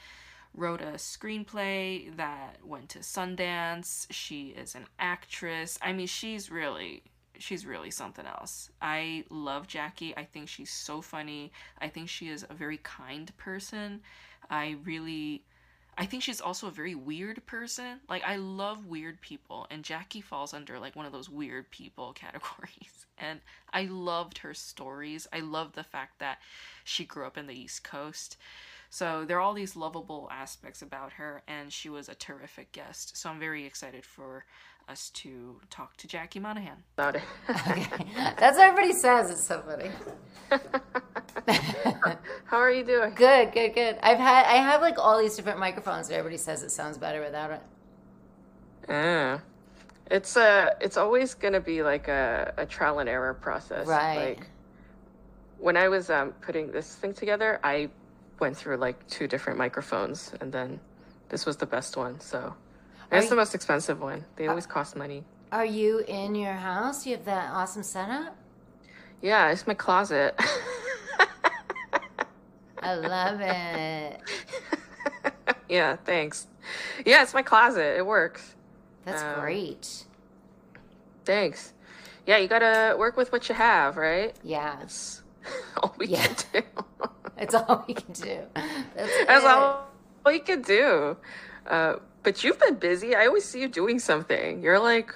wrote 0.55 0.81
a 0.81 0.95
screenplay 0.95 2.15
that 2.17 2.57
went 2.65 2.89
to 2.91 3.01
Sundance. 3.01 4.07
She 4.11 4.49
is 4.49 4.75
an 4.75 4.87
actress. 4.99 5.79
I 5.83 5.93
mean, 5.93 6.07
she's 6.07 6.51
really 6.51 7.03
she's 7.39 7.67
really 7.67 7.91
something 7.91 8.27
else. 8.27 8.71
I 8.81 9.25
love 9.31 9.67
Jackie. 9.67 10.17
I 10.17 10.25
think 10.25 10.49
she's 10.49 10.71
so 10.71 11.03
funny. 11.03 11.53
I 11.79 11.89
think 11.89 12.09
she 12.09 12.29
is 12.29 12.47
a 12.49 12.55
very 12.55 12.79
kind 12.79 13.31
person. 13.37 14.01
I 14.49 14.77
really 14.85 15.45
I 15.99 16.05
think 16.05 16.23
she's 16.23 16.41
also 16.41 16.67
a 16.67 16.73
very 16.73 16.95
weird 16.95 17.45
person. 17.47 18.01
Like 18.09 18.23
I 18.25 18.37
love 18.37 18.87
weird 18.87 19.21
people 19.21 19.67
and 19.71 19.83
Jackie 19.83 20.21
falls 20.21 20.53
under 20.53 20.79
like 20.79 20.95
one 20.95 21.07
of 21.07 21.13
those 21.13 21.31
weird 21.31 21.71
people 21.71 22.13
categories. 22.15 23.07
And 23.19 23.41
I 23.73 23.85
loved 23.85 24.39
her 24.39 24.53
stories. 24.53 25.27
I 25.33 25.41
love 25.41 25.73
the 25.73 25.85
fact 25.85 26.19
that 26.19 26.39
she 26.85 27.05
grew 27.05 27.27
up 27.27 27.39
in 27.39 27.47
the 27.47 27.59
East 27.59 27.83
Coast. 27.83 28.37
So 28.91 29.25
there 29.25 29.39
are 29.39 29.41
all 29.41 29.55
these 29.55 29.75
lovable 29.75 30.29
aspects 30.31 30.83
about 30.83 31.15
her 31.15 31.43
and 31.49 31.73
she 31.73 31.89
was 31.89 32.09
a 32.09 32.15
terrific 32.15 32.73
guest. 32.73 33.17
So 33.17 33.31
I'm 33.31 33.41
very 33.41 33.65
excited 33.65 34.05
for 34.05 34.45
us 34.89 35.11
to 35.11 35.61
talk 35.71 35.97
to 35.97 36.07
Jackie 36.07 36.39
Monahan 36.39 36.85
about 36.97 37.17
it. 37.17 37.23
okay. 37.51 38.07
That's 38.39 38.57
what 38.57 38.69
everybody 38.69 38.93
says. 38.93 39.31
It's 39.31 39.47
so 39.47 39.63
funny. 39.63 39.91
How 42.45 42.57
are 42.59 42.71
you 42.71 42.85
doing? 42.85 43.13
Good, 43.15 43.53
good, 43.53 43.75
good. 43.75 43.99
I've 44.03 44.19
had 44.19 44.47
I 44.47 44.57
have 44.57 44.81
like 44.81 44.99
all 44.99 45.19
these 45.21 45.37
different 45.37 45.59
microphones. 45.59 46.09
And 46.09 46.17
everybody 46.17 46.39
says 46.39 46.63
it 46.63 46.71
sounds 46.71 46.99
better 46.99 47.21
without 47.21 47.51
it. 47.53 47.63
Yeah. 48.89 49.39
It's 50.11 50.37
uh 50.37 50.71
it's 50.81 50.97
always 50.97 51.35
gonna 51.35 51.61
be 51.61 51.83
like 51.83 52.09
a, 52.09 52.53
a 52.57 52.67
trial 52.67 52.99
and 52.99 53.09
error 53.09 53.35
process. 53.35 53.87
Right. 53.87 54.39
Like 54.39 54.47
when 55.59 55.77
I 55.77 55.89
was 55.89 56.11
um, 56.11 56.33
putting 56.43 56.71
this 56.71 56.95
thing 56.97 57.15
together, 57.15 57.61
I 57.65 57.89
went 58.39 58.57
through 58.57 58.77
like 58.77 59.07
two 59.09 59.27
different 59.27 59.59
microphones 59.59 60.33
and 60.41 60.53
then 60.53 60.81
this 61.29 61.47
was 61.47 61.57
the 61.57 61.67
best 61.67 61.97
one. 61.97 62.21
So 62.21 62.55
it's 63.13 63.25
you- 63.25 63.31
the 63.31 63.37
most 63.37 63.55
expensive 63.55 64.01
one. 64.01 64.25
They 64.37 64.49
always 64.49 64.67
cost 64.67 64.97
money. 64.97 65.25
Are 65.53 65.65
you 65.65 66.01
in 66.09 66.35
your 66.35 66.55
house? 66.55 67.07
You 67.07 67.17
have 67.17 67.25
that 67.27 67.53
awesome 67.53 67.85
setup? 67.85 68.37
Yeah, 69.23 69.51
it's 69.51 69.67
my 69.67 69.75
closet. 69.75 70.39
I 72.83 72.95
love 72.95 73.41
it. 73.41 74.21
yeah, 75.69 75.97
thanks. 76.05 76.47
Yeah, 77.05 77.23
it's 77.23 77.35
my 77.35 77.43
closet. 77.43 77.97
It 77.97 78.07
works. 78.07 78.55
That's 79.05 79.23
Um, 79.23 79.41
great. 79.41 80.05
Thanks. 81.25 81.73
Yeah, 82.27 82.39
you 82.39 82.49
gotta 82.49 82.97
work 82.99 83.17
with 83.17 83.33
what 83.33 83.49
you 83.49 83.55
have, 83.55 83.97
right? 83.97 84.35
Yeah. 84.43 84.77
That's 84.81 85.23
all 85.83 85.95
we 85.99 86.07
Yeah. 86.07 86.27
can 86.27 86.37
do. 86.53 86.63
It's 87.39 87.55
all 87.55 87.85
we 87.87 87.93
can 87.93 88.15
do. 88.15 88.41
That's, 88.95 89.13
That's 89.27 89.45
all, 89.45 89.85
you 90.33 90.41
can 90.41 90.63
do. 90.63 91.19
Uh, 91.67 91.97
but 92.23 92.43
you've 92.43 92.59
been 92.59 92.77
busy. 92.77 93.15
I 93.15 93.27
always 93.27 93.45
see 93.45 93.61
you 93.61 93.69
doing 93.69 93.99
something. 93.99 94.63
You're 94.63 94.79
like 94.79 95.15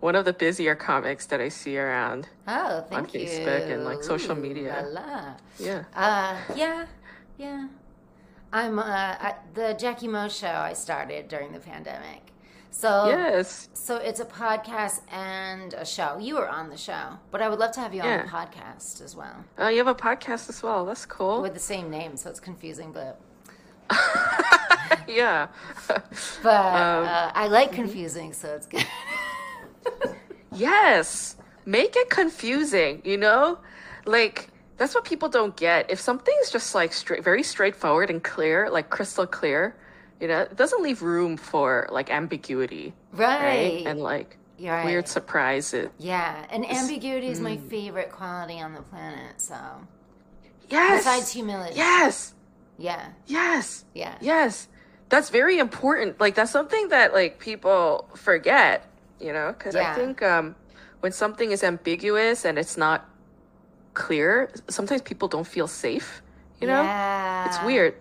one 0.00 0.14
of 0.14 0.24
the 0.24 0.32
busier 0.32 0.74
comics 0.74 1.26
that 1.26 1.40
I 1.40 1.48
see 1.48 1.78
around. 1.78 2.28
Oh, 2.46 2.84
thank 2.90 3.14
you. 3.14 3.20
Facebook 3.20 3.70
and, 3.72 3.84
like, 3.84 4.02
social 4.02 4.36
Ooh, 4.36 4.40
media. 4.40 4.84
La 4.92 5.00
la. 5.00 5.34
Yeah. 5.58 5.84
Uh, 5.94 6.36
yeah, 6.54 6.86
yeah. 7.38 7.68
I'm 8.52 8.78
uh, 8.78 8.84
at 9.20 9.42
the 9.54 9.74
Jackie 9.78 10.08
Mo 10.08 10.28
show. 10.28 10.46
I 10.48 10.72
started 10.74 11.28
during 11.28 11.52
the 11.52 11.58
pandemic, 11.58 12.30
so 12.70 13.06
Yes. 13.08 13.68
so 13.74 13.96
it's 13.96 14.20
a 14.20 14.24
podcast 14.24 15.00
and 15.10 15.74
a 15.74 15.84
show. 15.84 16.16
You 16.18 16.36
were 16.36 16.48
on 16.48 16.70
the 16.70 16.76
show, 16.76 17.18
but 17.32 17.42
I 17.42 17.48
would 17.48 17.58
love 17.58 17.72
to 17.72 17.80
have 17.80 17.92
you 17.92 18.02
on 18.02 18.18
the 18.18 18.30
podcast 18.30 19.02
as 19.02 19.16
well 19.16 19.44
Uh, 19.58 19.66
you 19.68 19.78
have 19.78 19.88
a 19.88 19.94
podcast 19.94 20.48
as 20.48 20.62
well. 20.62 20.86
That's 20.86 21.04
cool. 21.06 21.42
with 21.42 21.54
the 21.54 21.60
same 21.60 21.90
name, 21.90 22.16
so 22.16 22.30
it's 22.30 22.40
confusing. 22.40 22.92
But 22.92 23.20
yeah. 25.08 25.48
but 25.88 26.02
Um, 26.44 27.04
uh, 27.04 27.32
I 27.34 27.48
like 27.48 27.72
confusing, 27.72 28.32
so 28.32 28.54
it's 28.54 28.66
good. 28.66 28.86
Yes. 30.52 31.36
Make 31.64 31.96
it 31.96 32.10
confusing, 32.10 33.02
you 33.04 33.16
know? 33.16 33.58
Like 34.04 34.48
that's 34.76 34.94
what 34.94 35.04
people 35.04 35.28
don't 35.28 35.56
get. 35.56 35.90
If 35.90 36.00
something's 36.00 36.50
just 36.50 36.74
like 36.74 36.92
straight 36.92 37.24
very 37.24 37.42
straightforward 37.42 38.10
and 38.10 38.22
clear, 38.22 38.70
like 38.70 38.90
crystal 38.90 39.26
clear, 39.26 39.76
you 40.20 40.28
know, 40.28 40.42
it 40.42 40.56
doesn't 40.56 40.82
leave 40.82 41.02
room 41.02 41.36
for 41.36 41.88
like 41.90 42.10
ambiguity, 42.10 42.94
right? 43.12 43.42
right. 43.42 43.86
And 43.86 44.00
like 44.00 44.38
right. 44.60 44.84
weird 44.84 45.08
surprises. 45.08 45.88
Yeah, 45.98 46.44
and 46.50 46.68
ambiguity 46.70 47.28
is 47.28 47.40
mm. 47.40 47.44
my 47.44 47.56
favorite 47.56 48.10
quality 48.10 48.60
on 48.60 48.74
the 48.74 48.82
planet. 48.82 49.40
So 49.40 49.56
Yes. 50.68 51.04
besides 51.04 51.32
humility, 51.32 51.76
Yes. 51.76 52.34
yeah, 52.78 53.08
Yes. 53.26 53.84
yeah, 53.94 54.16
Yes. 54.20 54.68
That's 55.08 55.30
very 55.30 55.58
important. 55.58 56.18
Like 56.20 56.34
that's 56.34 56.50
something 56.50 56.88
that 56.88 57.12
like 57.12 57.38
people 57.38 58.08
forget, 58.16 58.84
you 59.20 59.32
know, 59.32 59.54
cuz 59.58 59.74
Yeah. 59.74 59.92
I 59.92 59.94
think 59.94 60.22
um 60.22 60.54
when 61.00 61.12
something 61.12 61.52
is 61.52 61.62
ambiguous 61.62 62.44
and 62.44 62.58
it's 62.58 62.76
not 62.76 63.08
clear, 63.94 64.50
sometimes 64.68 65.02
people 65.02 65.28
don't 65.28 65.46
feel 65.46 65.68
safe, 65.68 66.22
you 66.60 66.66
know? 66.66 66.82
Yeah. 66.82 67.46
It's 67.46 67.62
weird. 67.62 67.94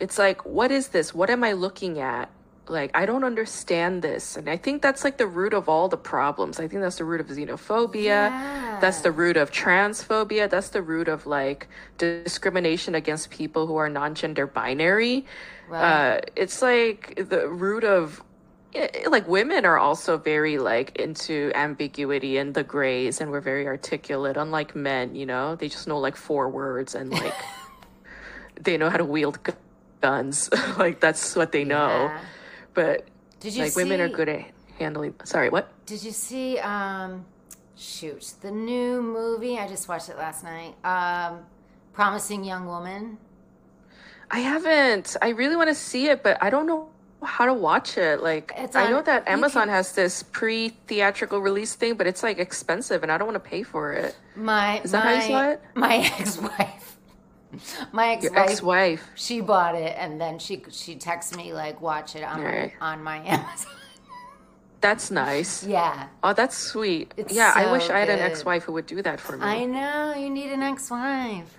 It's 0.00 0.18
like, 0.18 0.44
what 0.44 0.70
is 0.70 0.88
this? 0.88 1.14
What 1.14 1.30
am 1.30 1.44
I 1.44 1.52
looking 1.52 2.00
at? 2.00 2.30
Like, 2.66 2.90
I 2.94 3.04
don't 3.04 3.24
understand 3.24 4.00
this. 4.02 4.36
And 4.36 4.48
I 4.48 4.56
think 4.56 4.80
that's 4.80 5.04
like 5.04 5.18
the 5.18 5.26
root 5.26 5.52
of 5.52 5.68
all 5.68 5.88
the 5.88 5.98
problems. 5.98 6.58
I 6.58 6.66
think 6.66 6.80
that's 6.80 6.96
the 6.96 7.04
root 7.04 7.20
of 7.20 7.26
xenophobia. 7.26 8.80
That's 8.80 9.02
the 9.02 9.12
root 9.12 9.36
of 9.36 9.50
transphobia. 9.50 10.48
That's 10.48 10.70
the 10.70 10.80
root 10.82 11.08
of 11.08 11.26
like 11.26 11.68
discrimination 11.98 12.94
against 12.94 13.30
people 13.30 13.66
who 13.66 13.76
are 13.76 13.90
non 13.90 14.14
gender 14.14 14.46
binary. 14.46 15.26
Right. 15.68 16.16
Uh, 16.16 16.20
it's 16.36 16.62
like 16.62 17.14
the 17.28 17.48
root 17.48 17.84
of 17.84 18.22
like 19.08 19.28
women 19.28 19.64
are 19.64 19.78
also 19.78 20.18
very 20.18 20.58
like 20.58 20.96
into 20.96 21.52
ambiguity 21.54 22.38
and 22.38 22.54
the 22.54 22.62
grays 22.64 23.20
and 23.20 23.30
we're 23.30 23.40
very 23.40 23.66
articulate 23.66 24.36
unlike 24.36 24.74
men 24.74 25.14
you 25.14 25.26
know 25.26 25.54
they 25.56 25.68
just 25.68 25.86
know 25.86 25.98
like 25.98 26.16
four 26.16 26.48
words 26.48 26.94
and 26.94 27.10
like 27.22 27.34
they 28.60 28.76
know 28.76 28.90
how 28.90 28.96
to 28.96 29.04
wield 29.04 29.42
gu- 29.44 29.52
guns 30.00 30.50
like 30.78 31.00
that's 31.00 31.36
what 31.36 31.52
they 31.52 31.64
know 31.64 32.06
Yeah. 32.10 32.20
but 32.74 33.06
Did 33.40 33.54
you 33.54 33.64
like 33.64 33.76
women 33.76 34.00
are 34.00 34.08
good 34.08 34.28
at 34.28 34.44
handling 34.78 35.14
sorry 35.24 35.50
what 35.50 35.70
Did 35.86 36.02
you 36.02 36.10
see? 36.12 36.58
Um, 36.58 37.24
shoot, 37.76 38.34
the 38.40 38.50
new 38.50 39.02
movie. 39.02 39.58
I 39.58 39.68
just 39.68 39.86
watched 39.88 40.08
it 40.08 40.16
last 40.16 40.42
night. 40.42 40.74
Um, 40.82 41.40
Promising 41.92 42.42
Young 42.42 42.66
Woman. 42.66 43.18
i 44.30 44.40
haven't 44.40 45.16
i 45.22 45.28
really 45.28 45.54
want 45.54 45.68
to 45.68 45.74
see 45.76 46.08
it 46.08 46.22
but 46.24 46.36
i 46.42 46.50
don't 46.50 46.66
know 46.66 46.88
how 47.24 47.46
to 47.46 47.54
watch 47.54 47.96
it 47.98 48.22
like 48.22 48.52
It's 48.56 48.76
i 48.76 48.84
on- 48.84 48.90
know 48.90 49.02
that 49.02 49.26
amazon 49.28 49.62
can- 49.64 49.70
has 49.70 49.92
this 49.92 50.22
pre-theatrical 50.22 51.40
release 51.40 51.74
thing 51.74 51.94
but 51.94 52.06
it's 52.06 52.22
like 52.22 52.38
expensive 52.38 53.02
and 53.02 53.10
i 53.12 53.18
don't 53.18 53.26
want 53.26 53.42
to 53.42 53.48
pay 53.50 53.62
for 53.62 53.92
it 53.92 54.16
My 54.36 54.80
Is 54.80 54.92
that 54.92 55.04
my 55.04 55.14
how 55.14 55.22
you 55.22 55.28
saw 55.28 55.50
it? 55.50 55.60
my 55.74 55.96
ex-wife. 56.18 56.96
My 57.92 58.08
ex-wife. 58.14 58.36
ex-wife 58.36 59.06
She 59.14 59.40
bought 59.40 59.74
it 59.76 59.94
and 59.98 60.20
then 60.20 60.38
she 60.38 60.64
she 60.70 60.96
texted 60.96 61.36
me 61.36 61.52
like, 61.52 61.80
watch 61.80 62.16
it 62.16 62.24
on 62.24 62.40
Alright. 62.40 62.72
my, 62.80 62.86
on 62.92 63.02
my 63.02 63.18
Amazon. 63.24 63.72
that's 64.80 65.10
nice 65.10 65.64
yeah, 65.64 66.08
Oh, 66.22 66.32
that's 66.32 66.56
sweet. 66.56 67.14
It's 67.16 67.32
yeah, 67.32 67.52
I 67.54 67.64
so 67.64 67.72
wish 67.72 67.88
I 67.90 67.98
had 68.00 68.10
an 68.10 68.18
ex-wife 68.18 68.64
who 68.64 68.72
would 68.72 68.86
do 68.86 69.00
that 69.02 69.18
for 69.20 69.36
me. 69.36 69.44
I 69.44 69.54
I, 69.56 69.64
know 69.66 70.14
you 70.14 70.30
need 70.30 70.50
an 70.52 70.62
ex-wife. 70.62 71.58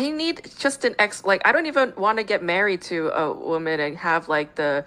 Need 0.00 0.48
just 0.58 0.84
an 0.84 0.94
ex. 0.98 1.24
Like, 1.24 1.42
I 1.44 1.52
don't 1.52 1.66
even 1.66 1.92
want 1.96 2.18
to 2.18 2.24
get 2.24 2.42
married 2.42 2.82
to 2.82 3.08
a 3.10 3.32
woman 3.32 3.80
and 3.80 3.96
have 3.98 4.28
like 4.28 4.54
the 4.54 4.84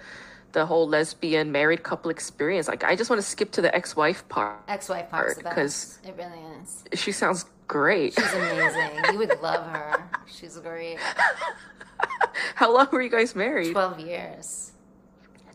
the 0.54 0.66
whole 0.66 0.88
lesbian 0.88 1.52
married 1.52 1.84
couple 1.84 2.10
experience. 2.10 2.68
Like, 2.70 2.84
I 2.86 2.96
just 2.96 3.10
want 3.10 3.22
to 3.22 3.28
skip 3.28 3.52
to 3.52 3.62
the 3.62 3.75
ex-wife 3.75 4.28
part. 4.30 4.62
Ex-wife 4.70 5.10
part 5.10 5.44
'cause- 5.44 6.00
It 6.06 6.16
really 6.18 6.40
is. 6.64 6.86
She 6.98 7.12
sounds 7.12 7.44
great. 7.68 8.14
She's 8.14 8.34
amazing. 8.34 8.92
you 9.12 9.18
would 9.18 9.42
love 9.42 9.66
her. 9.68 10.10
She's 10.28 10.58
great. 10.60 10.98
How 12.56 12.74
long 12.74 12.88
were 12.92 13.02
you 13.02 13.10
guys 13.10 13.36
married? 13.36 13.74
Twelve 13.74 14.00
years. 14.00 14.72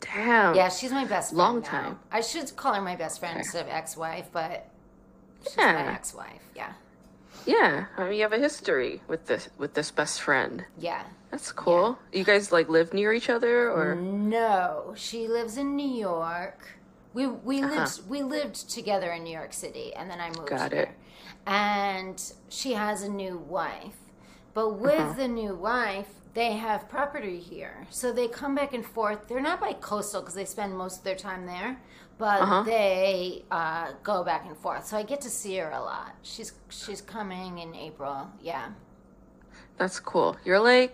Damn. 0.00 0.54
Yeah, 0.54 0.68
she's 0.68 0.90
my 0.92 1.04
best 1.04 1.30
friend. 1.30 1.38
Long 1.38 1.60
now. 1.60 1.66
time. 1.68 1.98
I 2.12 2.20
should 2.20 2.54
call 2.56 2.74
her 2.74 2.80
my 2.82 2.96
best 2.96 3.20
friend 3.20 3.38
instead 3.38 3.64
of 3.66 3.72
ex-wife, 3.72 4.28
but 4.32 4.68
she's 5.44 5.56
Yeah. 5.56 5.72
my 5.72 5.92
ex-wife. 5.92 6.42
Yeah, 6.54 6.72
Yeah. 7.46 7.86
I 7.96 8.04
mean, 8.04 8.14
you 8.14 8.22
have 8.22 8.32
a 8.32 8.38
history 8.38 9.02
with 9.08 9.26
this 9.26 9.48
with 9.58 9.74
this 9.74 9.90
best 9.90 10.20
friend. 10.20 10.64
yeah. 10.78 11.02
That's 11.30 11.52
cool. 11.52 11.96
You 12.12 12.24
guys 12.24 12.50
like 12.50 12.68
live 12.68 12.92
near 12.92 13.12
each 13.12 13.30
other, 13.30 13.70
or 13.70 13.94
No, 13.94 14.94
she 14.96 15.28
lives 15.28 15.56
in 15.58 15.76
New 15.76 15.88
York. 15.88 16.58
We 17.14 17.28
we 17.28 17.62
Uh-huh. 17.62 17.74
lived 17.76 18.08
we 18.08 18.22
lived 18.24 18.68
together 18.68 19.12
in 19.12 19.22
New 19.22 19.32
York 19.32 19.52
City, 19.52 19.94
and 19.94 20.10
then 20.10 20.20
I 20.20 20.28
moved 20.30 20.48
Got 20.48 20.72
here. 20.72 20.82
it. 20.82 20.88
And 21.46 22.20
she 22.48 22.72
has 22.74 23.02
a 23.02 23.08
new 23.08 23.38
wife, 23.38 23.96
but 24.54 24.70
with 24.70 24.98
Uh-huh. 24.98 25.12
the 25.14 25.28
new 25.28 25.54
wife, 25.54 26.08
they 26.34 26.52
have 26.54 26.88
property 26.88 27.38
here, 27.38 27.86
so 27.90 28.12
they 28.12 28.26
come 28.26 28.54
back 28.56 28.74
and 28.74 28.84
forth. 28.84 29.28
They're 29.28 29.40
not 29.40 29.60
bicoastal 29.60 30.20
because 30.20 30.34
they 30.34 30.44
spend 30.44 30.76
most 30.76 30.98
of 30.98 31.04
their 31.04 31.16
time 31.16 31.46
there, 31.46 31.80
but 32.20 32.40
Uh-huh. 32.42 32.62
they 32.64 33.42
uh, 33.50 33.92
go 34.04 34.22
back 34.22 34.44
and 34.46 34.56
forth. 34.56 34.86
So 34.86 34.96
I 34.96 35.02
get 35.02 35.20
to 35.22 35.30
see 35.30 35.56
her 35.56 35.70
a 35.70 35.80
lot. 35.80 36.14
She's 36.22 36.52
she's 36.68 37.00
coming 37.00 37.58
in 37.58 37.74
April. 37.74 38.28
Yeah, 38.42 38.68
that's 39.78 39.98
cool. 39.98 40.36
You're 40.44 40.60
like 40.60 40.92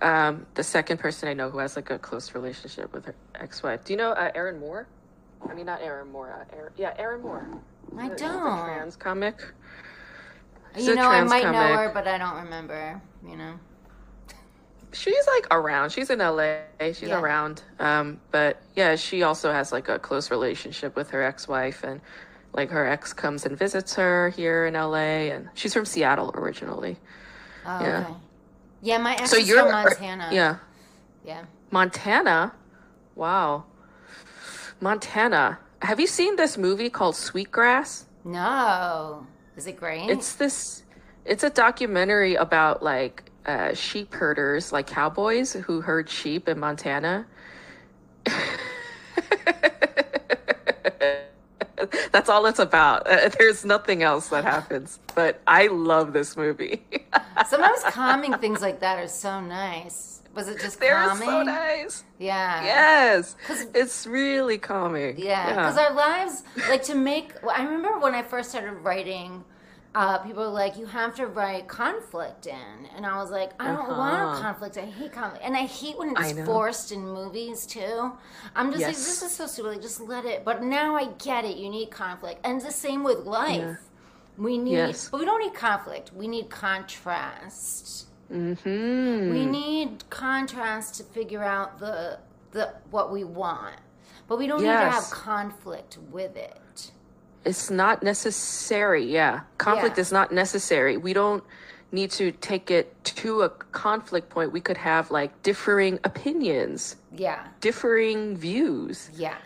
um, 0.00 0.46
the 0.54 0.64
second 0.64 0.98
person 0.98 1.28
I 1.28 1.34
know 1.34 1.50
who 1.50 1.58
has 1.58 1.76
like 1.76 1.90
a 1.90 1.98
close 1.98 2.34
relationship 2.34 2.92
with 2.94 3.04
her 3.04 3.14
ex-wife. 3.34 3.84
Do 3.84 3.92
you 3.92 3.98
know 3.98 4.12
uh, 4.12 4.32
Aaron 4.34 4.58
Moore? 4.58 4.88
I 5.48 5.54
mean, 5.54 5.66
not 5.66 5.82
Aaron 5.82 6.10
Moore. 6.10 6.32
Uh, 6.32 6.56
Aaron, 6.56 6.72
yeah, 6.76 6.94
Aaron 6.98 7.20
Moore. 7.20 7.46
I 7.98 8.08
The- 8.08 8.16
don't. 8.16 8.56
The 8.56 8.64
trans 8.64 8.96
comic. 8.96 9.36
She's 10.74 10.86
You 10.86 10.94
know, 10.94 11.10
I 11.10 11.22
might 11.24 11.44
know 11.44 11.76
her, 11.76 11.90
but 11.92 12.08
I 12.08 12.16
don't 12.16 12.36
remember. 12.44 13.00
You 13.28 13.36
know. 13.36 13.54
She's 14.92 15.26
like 15.26 15.46
around. 15.50 15.90
She's 15.90 16.10
in 16.10 16.20
LA. 16.20 16.56
She's 16.80 17.02
Yeah. 17.02 17.18
around. 17.20 17.62
Um, 17.78 18.20
but 18.30 18.60
yeah, 18.76 18.94
she 18.96 19.22
also 19.22 19.52
has 19.52 19.72
like 19.72 19.88
a 19.88 19.98
close 19.98 20.30
relationship 20.30 20.96
with 20.96 21.10
her 21.10 21.22
ex-wife, 21.22 21.82
and 21.84 22.00
like 22.52 22.70
her 22.70 22.86
ex 22.86 23.12
comes 23.12 23.46
and 23.46 23.56
visits 23.58 23.94
her 23.94 24.30
here 24.30 24.66
in 24.66 24.74
LA, 24.74 25.30
and 25.32 25.48
she's 25.54 25.72
from 25.72 25.84
Seattle 25.86 26.30
originally. 26.34 26.98
Oh, 27.66 27.80
Yeah. 27.80 28.00
okay. 28.00 28.14
Yeah, 28.82 28.98
my 28.98 29.14
ex 29.14 29.30
So 29.30 29.36
is 29.38 29.48
you're 29.48 29.62
from 29.62 29.72
Montana. 29.72 30.28
Yeah, 30.32 30.56
Yeah. 31.24 31.44
Montana. 31.70 32.52
Wow, 33.14 33.64
Montana. 34.80 35.58
Have 35.82 35.98
you 36.00 36.06
seen 36.06 36.36
this 36.36 36.56
movie 36.58 36.90
called 36.90 37.16
Sweetgrass? 37.16 38.06
No. 38.24 39.26
Is 39.56 39.66
it 39.66 39.76
great? 39.76 40.08
It's 40.10 40.34
this. 40.34 40.82
It's 41.24 41.44
a 41.44 41.50
documentary 41.50 42.34
about 42.34 42.82
like 42.82 43.24
uh, 43.46 43.74
sheep 43.74 44.12
herders, 44.14 44.72
like 44.72 44.86
cowboys 44.86 45.52
who 45.52 45.80
herd 45.80 46.08
sheep 46.08 46.48
in 46.48 46.58
Montana. 46.58 47.26
That's 52.12 52.28
all 52.28 52.46
it's 52.46 52.58
about. 52.60 53.08
Uh, 53.10 53.28
there's 53.38 53.64
nothing 53.64 54.02
else 54.02 54.28
that 54.28 54.44
happens. 54.44 55.00
But 55.14 55.40
I 55.46 55.66
love 55.66 56.12
this 56.12 56.36
movie. 56.36 56.82
Sometimes 57.46 57.82
calming 57.84 58.34
things 58.34 58.60
like 58.60 58.78
that 58.80 58.98
are 58.98 59.08
so 59.08 59.40
nice. 59.40 60.22
Was 60.34 60.48
it 60.48 60.60
just 60.60 60.78
They're 60.80 60.94
calming? 60.94 61.28
so 61.28 61.42
nice. 61.42 62.04
Yeah. 62.18 62.62
Yes, 62.64 63.36
'Cause- 63.46 63.66
it's 63.74 64.06
really 64.06 64.56
calming. 64.58 65.18
Yeah, 65.18 65.48
because 65.50 65.76
our 65.76 65.92
lives, 65.92 66.44
like 66.70 66.82
to 66.84 66.94
make. 66.94 67.32
well, 67.42 67.54
I 67.56 67.64
remember 67.64 67.98
when 67.98 68.14
I 68.14 68.22
first 68.22 68.50
started 68.50 68.72
writing, 68.72 69.44
uh, 69.94 70.18
people 70.18 70.42
were 70.44 70.48
like, 70.48 70.76
"You 70.78 70.86
have 70.86 71.14
to 71.16 71.26
write 71.26 71.68
conflict 71.68 72.46
in," 72.46 72.86
and 72.96 73.04
I 73.06 73.16
was 73.18 73.30
like, 73.30 73.52
"I 73.60 73.68
don't 73.72 73.88
want 73.88 74.30
Uh-huh. 74.30 74.40
conflict. 74.40 74.78
I 74.78 74.82
hate 74.86 75.12
conflict, 75.12 75.44
and 75.44 75.56
I 75.56 75.66
hate 75.66 75.98
when 75.98 76.10
it's 76.10 76.32
forced 76.46 76.92
in 76.92 77.02
movies 77.06 77.66
too. 77.66 78.12
I'm 78.56 78.72
just 78.72 78.80
like, 78.86 78.96
this 78.96 79.22
is 79.22 79.34
so 79.34 79.46
stupid. 79.46 79.68
Like, 79.72 79.82
just 79.82 80.00
let 80.00 80.24
it. 80.24 80.44
But 80.44 80.62
now 80.62 80.96
I 80.96 81.06
get 81.18 81.44
it. 81.44 81.56
You 81.58 81.68
need 81.70 81.90
conflict, 81.90 82.40
and 82.44 82.56
it's 82.56 82.64
the 82.66 82.72
same 82.72 83.04
with 83.04 83.20
life. 83.26 83.60
Yeah. 83.60 83.76
We 84.38 84.56
need, 84.58 84.72
Yes. 84.72 85.08
but 85.10 85.20
we 85.20 85.26
don't 85.26 85.40
need 85.40 85.54
conflict. 85.54 86.12
We 86.14 86.26
need 86.28 86.48
contrast. 86.48 88.06
hmm 88.30 89.30
We 89.30 89.44
need 89.44 90.08
contrast 90.10 90.94
to 90.96 91.04
figure 91.04 91.44
out 91.44 91.78
the 91.78 92.18
the 92.52 92.72
what 92.90 93.12
we 93.12 93.24
want, 93.24 93.76
but 94.28 94.38
we 94.38 94.46
don't 94.46 94.62
need 94.62 94.78
to 94.80 94.90
have 94.90 95.10
conflict 95.10 95.98
with 96.10 96.36
it. 96.36 96.56
It's 97.44 97.70
not 97.70 98.02
necessary. 98.02 99.04
Yeah. 99.04 99.40
Conflict 99.58 99.96
Yeah. 99.96 100.02
is 100.02 100.12
not 100.12 100.32
necessary. 100.32 100.96
We 100.96 101.12
don't 101.12 101.42
need 101.90 102.10
to 102.12 102.32
take 102.32 102.70
it 102.70 102.94
to 103.04 103.42
a 103.42 103.48
conflict 103.72 104.30
point. 104.30 104.52
We 104.52 104.60
could 104.60 104.78
have 104.78 105.10
like 105.10 105.42
differing 105.42 105.98
opinions, 106.04 106.96
Yeah, 107.14 107.46
differing 107.60 108.36
views. 108.36 109.10
yeah. 109.14 109.36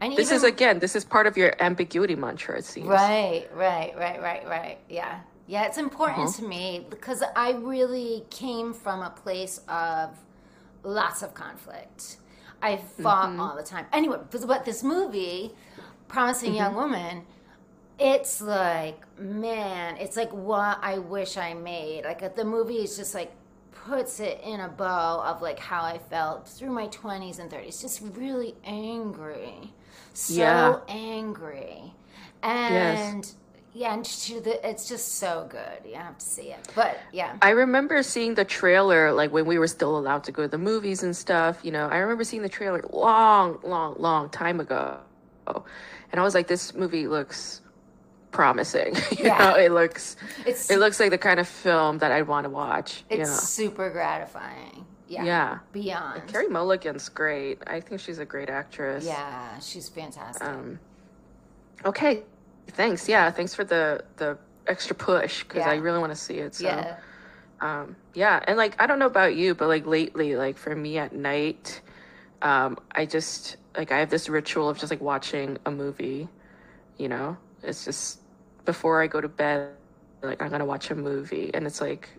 And 0.00 0.12
This 0.16 0.28
even, 0.28 0.36
is 0.36 0.44
again, 0.44 0.78
this 0.78 0.94
is 0.96 1.04
part 1.04 1.26
of 1.26 1.36
your 1.36 1.52
ambiguity 1.60 2.14
mantra, 2.14 2.58
it 2.58 2.64
seems. 2.64 2.86
right, 2.88 3.48
right, 3.54 3.92
right, 3.98 4.22
right, 4.22 4.46
right. 4.46 4.78
Yeah, 4.88 5.18
yeah. 5.46 5.64
It's 5.64 5.76
important 5.76 6.28
Uh-huh. 6.28 6.40
to 6.42 6.48
me 6.48 6.86
because 6.88 7.22
I 7.36 7.50
really 7.52 8.24
came 8.30 8.72
from 8.72 9.02
a 9.02 9.10
place 9.10 9.60
of 9.68 10.10
lots 10.84 11.22
of 11.22 11.34
conflict. 11.34 12.16
I 12.62 12.76
fought 12.76 13.28
Mm-hmm. 13.30 13.40
all 13.40 13.56
the 13.56 13.62
time. 13.62 13.86
Anyway, 13.92 14.18
but 14.30 14.46
but 14.46 14.64
this 14.64 14.82
movie, 14.82 15.54
Promising 16.08 16.54
Young 16.54 16.74
Mm-hmm. 16.74 16.76
Woman, 16.76 17.22
it's 17.98 18.40
like 18.40 19.00
man, 19.18 19.96
it's 19.98 20.16
like 20.16 20.32
what 20.32 20.78
I 20.82 20.98
wish 20.98 21.36
I 21.36 21.54
made. 21.54 22.04
Like 22.04 22.34
the 22.36 22.44
movie 22.44 22.76
is 22.84 22.96
just 22.96 23.14
like 23.14 23.32
puts 23.72 24.20
it 24.20 24.40
in 24.44 24.60
a 24.60 24.68
bow 24.68 25.22
of 25.22 25.42
like 25.42 25.58
how 25.58 25.82
I 25.84 25.98
felt 25.98 26.48
through 26.48 26.70
my 26.72 26.88
20s 26.88 27.38
and 27.40 27.50
30s, 27.50 27.80
just 27.80 28.02
really 28.14 28.54
angry. 28.64 29.74
So 30.14 30.34
Yeah. 30.34 30.80
angry. 30.88 31.94
And 32.42 33.30
yeah, 33.72 33.94
and 33.94 34.04
to 34.04 34.40
the, 34.40 34.68
it's 34.68 34.88
just 34.88 35.16
so 35.18 35.46
good. 35.50 35.88
You 35.88 35.96
have 35.96 36.18
to 36.18 36.24
see 36.24 36.50
it. 36.52 36.60
But 36.74 37.08
yeah. 37.12 37.36
I 37.42 37.50
remember 37.50 38.02
seeing 38.02 38.34
the 38.34 38.44
trailer 38.44 39.12
like 39.12 39.32
when 39.32 39.46
we 39.46 39.58
were 39.58 39.68
still 39.68 39.96
allowed 39.98 40.24
to 40.24 40.32
go 40.32 40.42
to 40.42 40.48
the 40.48 40.58
movies 40.58 41.02
and 41.04 41.16
stuff, 41.16 41.60
you 41.64 41.70
know. 41.70 41.86
I 41.88 41.98
remember 41.98 42.24
seeing 42.24 42.42
the 42.42 42.48
trailer 42.48 42.82
long, 42.92 43.58
long, 43.62 43.94
long 43.98 44.28
time 44.30 44.60
ago. 44.60 44.98
And 46.12 46.20
I 46.20 46.24
was 46.24 46.34
like 46.34 46.46
this 46.48 46.74
movie 46.74 47.06
looks 47.08 47.60
promising. 48.30 48.94
you 49.18 49.24
Yeah. 49.26 49.38
know, 49.38 49.54
it 49.56 49.72
looks 49.72 50.16
It's 50.46 50.70
it 50.70 50.78
looks 50.78 51.00
like 51.00 51.10
the 51.10 51.18
kind 51.18 51.40
of 51.40 51.48
film 51.48 51.98
that 51.98 52.12
I'd 52.12 52.26
want 52.28 52.44
to 52.44 52.50
watch. 52.50 53.04
it's 53.10 53.30
yeah. 53.30 53.36
super 53.36 53.90
gratifying. 53.90 54.84
Yeah. 55.08 55.24
Yeah. 55.24 55.58
Beyond. 55.72 56.26
Carey 56.28 56.48
Mulligan's 56.48 57.08
great. 57.08 57.62
I 57.66 57.80
think 57.80 58.00
she's 58.00 58.18
a 58.18 58.26
great 58.26 58.50
actress. 58.50 59.06
Yeah, 59.06 59.58
she's 59.58 59.88
fantastic. 59.88 60.46
Um, 60.46 60.78
okay. 61.84 62.22
Thanks. 62.68 63.08
Yeah. 63.08 63.30
Thanks 63.30 63.54
for 63.54 63.64
the 63.64 64.04
the 64.16 64.36
extra 64.66 64.94
push 64.94 65.44
because 65.44 65.64
I 65.66 65.76
really 65.76 65.98
want 65.98 66.12
to 66.12 66.18
see 66.18 66.34
it. 66.34 66.54
So. 66.56 66.66
yeah. 66.66 66.96
Um, 67.60 67.96
yeah, 68.14 68.40
and 68.46 68.56
like 68.56 68.80
I 68.80 68.86
don't 68.86 68.98
know 69.00 69.06
about 69.06 69.34
you, 69.34 69.54
but 69.54 69.66
like 69.66 69.84
lately, 69.86 70.36
like 70.36 70.56
for 70.58 70.76
me 70.76 70.98
at 70.98 71.12
night, 71.12 71.80
um, 72.42 72.78
I 72.92 73.04
just 73.06 73.56
like 73.78 73.92
I 73.92 73.98
have 74.00 74.10
this 74.10 74.28
ritual 74.28 74.68
of 74.68 74.76
just 74.78 74.90
like 74.90 75.00
watching 75.00 75.56
a 75.64 75.70
movie. 75.70 76.28
You 76.98 77.08
know, 77.08 77.36
it's 77.62 77.84
just 77.84 78.20
before 78.64 79.00
I 79.00 79.06
go 79.06 79.20
to 79.20 79.28
bed, 79.28 79.70
like 80.22 80.42
I'm 80.42 80.50
gonna 80.50 80.66
watch 80.66 80.90
a 80.90 80.94
movie, 80.96 81.50
and 81.54 81.64
it's 81.66 81.80
like, 81.80 82.10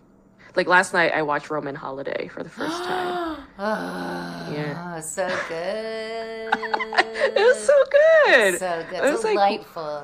like 0.56 0.66
last 0.66 0.94
night 0.94 1.12
I 1.14 1.22
watched 1.22 1.50
Roman 1.50 1.74
Holiday 1.74 2.28
for 2.28 2.42
the 2.42 2.48
first 2.50 2.82
time. 2.82 3.44
Oh, 3.58 4.52
Yeah. 4.54 4.98
so 5.00 5.28
good. 5.48 6.50
it 6.56 7.34
was 7.36 7.58
so 7.64 7.84
good. 7.90 8.58
So 8.58 8.84
good. 8.90 9.00
I 9.00 9.10
was 9.12 9.22
like, 9.22 9.34
Delightful. 9.34 10.02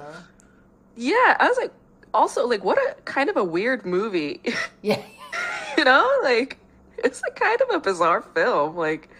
yeah, 0.94 1.36
I 1.40 1.48
was 1.48 1.56
like, 1.56 1.72
also 2.12 2.46
like, 2.46 2.62
what 2.62 2.76
a 2.78 2.94
kind 3.02 3.30
of 3.30 3.36
a 3.38 3.44
weird 3.44 3.86
movie. 3.86 4.42
yeah. 4.82 5.02
you 5.76 5.84
know 5.84 6.08
like 6.22 6.56
it's 6.98 7.20
a 7.28 7.30
kind 7.32 7.60
of 7.60 7.68
a 7.74 7.78
bizarre 7.78 8.22
film 8.22 8.74
like 8.74 9.10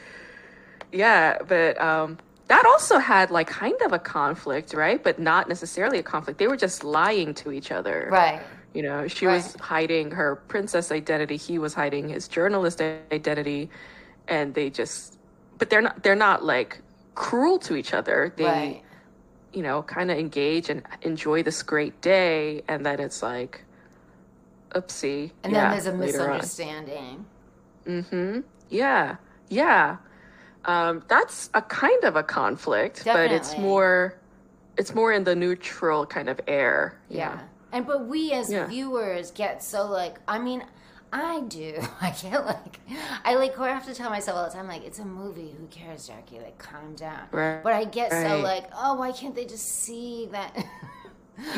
yeah 0.92 1.36
but 1.46 1.78
um 1.78 2.16
that 2.48 2.64
also 2.66 2.98
had 2.98 3.30
like 3.30 3.48
kind 3.48 3.80
of 3.84 3.92
a 3.92 3.98
conflict 3.98 4.72
right 4.74 5.02
but 5.02 5.18
not 5.18 5.48
necessarily 5.48 5.98
a 5.98 6.02
conflict 6.02 6.38
they 6.38 6.46
were 6.48 6.56
just 6.56 6.84
lying 6.84 7.34
to 7.34 7.50
each 7.52 7.70
other 7.72 8.08
Right. 8.10 8.40
you 8.74 8.82
know 8.82 9.08
she 9.08 9.26
was 9.26 9.54
hiding 9.60 10.10
her 10.12 10.36
princess 10.36 10.92
identity 10.92 11.36
he 11.36 11.58
was 11.58 11.74
hiding 11.74 12.08
his 12.08 12.28
journalist 12.28 12.80
identity 12.80 13.68
and 14.28 14.54
they 14.54 14.70
just 14.70 15.18
but 15.58 15.70
they're 15.70 15.82
not 15.82 16.02
they're 16.02 16.14
not 16.14 16.44
like 16.44 16.80
cruel 17.14 17.58
to 17.58 17.74
each 17.76 17.92
other 17.94 18.32
they 18.36 18.44
right. 18.44 18.82
you 19.52 19.62
know 19.62 19.82
kind 19.82 20.10
of 20.10 20.18
engage 20.18 20.68
and 20.70 20.82
enjoy 21.02 21.42
this 21.42 21.62
great 21.62 22.00
day 22.00 22.62
and 22.68 22.84
then 22.86 23.00
it's 23.00 23.22
like 23.22 23.64
oopsie 24.74 25.30
And 25.42 25.52
yeah, 25.52 25.62
then 25.62 25.70
there's 25.70 25.86
a 25.86 25.92
misunderstanding. 25.94 27.24
Mm-hmm. 27.86 28.40
Yeah. 28.68 29.16
Yeah. 29.48 29.96
Um, 30.66 31.02
that's 31.08 31.48
a 31.54 31.62
kind 31.62 32.02
of 32.04 32.16
a 32.16 32.22
conflict, 32.22 33.02
but 33.04 33.30
it's 33.32 33.56
more 33.58 34.18
it's 34.76 34.94
more 34.94 35.12
in 35.12 35.24
the 35.24 35.34
neutral 35.34 36.04
kind 36.06 36.28
of 36.28 36.40
air. 36.46 36.98
Yeah. 37.08 37.34
know? 37.34 37.40
And 37.72 37.86
but 37.86 38.06
we 38.06 38.32
as 38.32 38.50
Yeah. 38.52 38.66
viewers 38.66 39.30
get 39.30 39.62
so 39.62 39.86
like 39.86 40.18
I 40.28 40.38
mean 40.38 40.64
I 41.12 41.40
do. 41.42 41.80
I 42.00 42.10
can't 42.10 42.44
like 42.44 42.80
I 43.24 43.36
like 43.36 43.58
I 43.58 43.68
have 43.68 43.86
to 43.86 43.94
tell 43.94 44.10
myself 44.10 44.36
all 44.36 44.44
the 44.48 44.54
time 44.54 44.66
like 44.68 44.84
it's 44.84 44.98
a 44.98 45.04
movie. 45.04 45.54
Who 45.58 45.66
cares, 45.68 46.06
Jackie? 46.08 46.40
Like 46.40 46.58
calm 46.58 46.94
down. 46.94 47.28
Right. 47.30 47.62
But 47.62 47.72
I 47.72 47.84
get 47.84 48.10
so 48.10 48.40
like 48.40 48.68
oh 48.74 48.94
why 48.94 49.12
can't 49.12 49.34
they 49.34 49.44
just 49.46 49.66
see 49.66 50.28
that? 50.32 50.56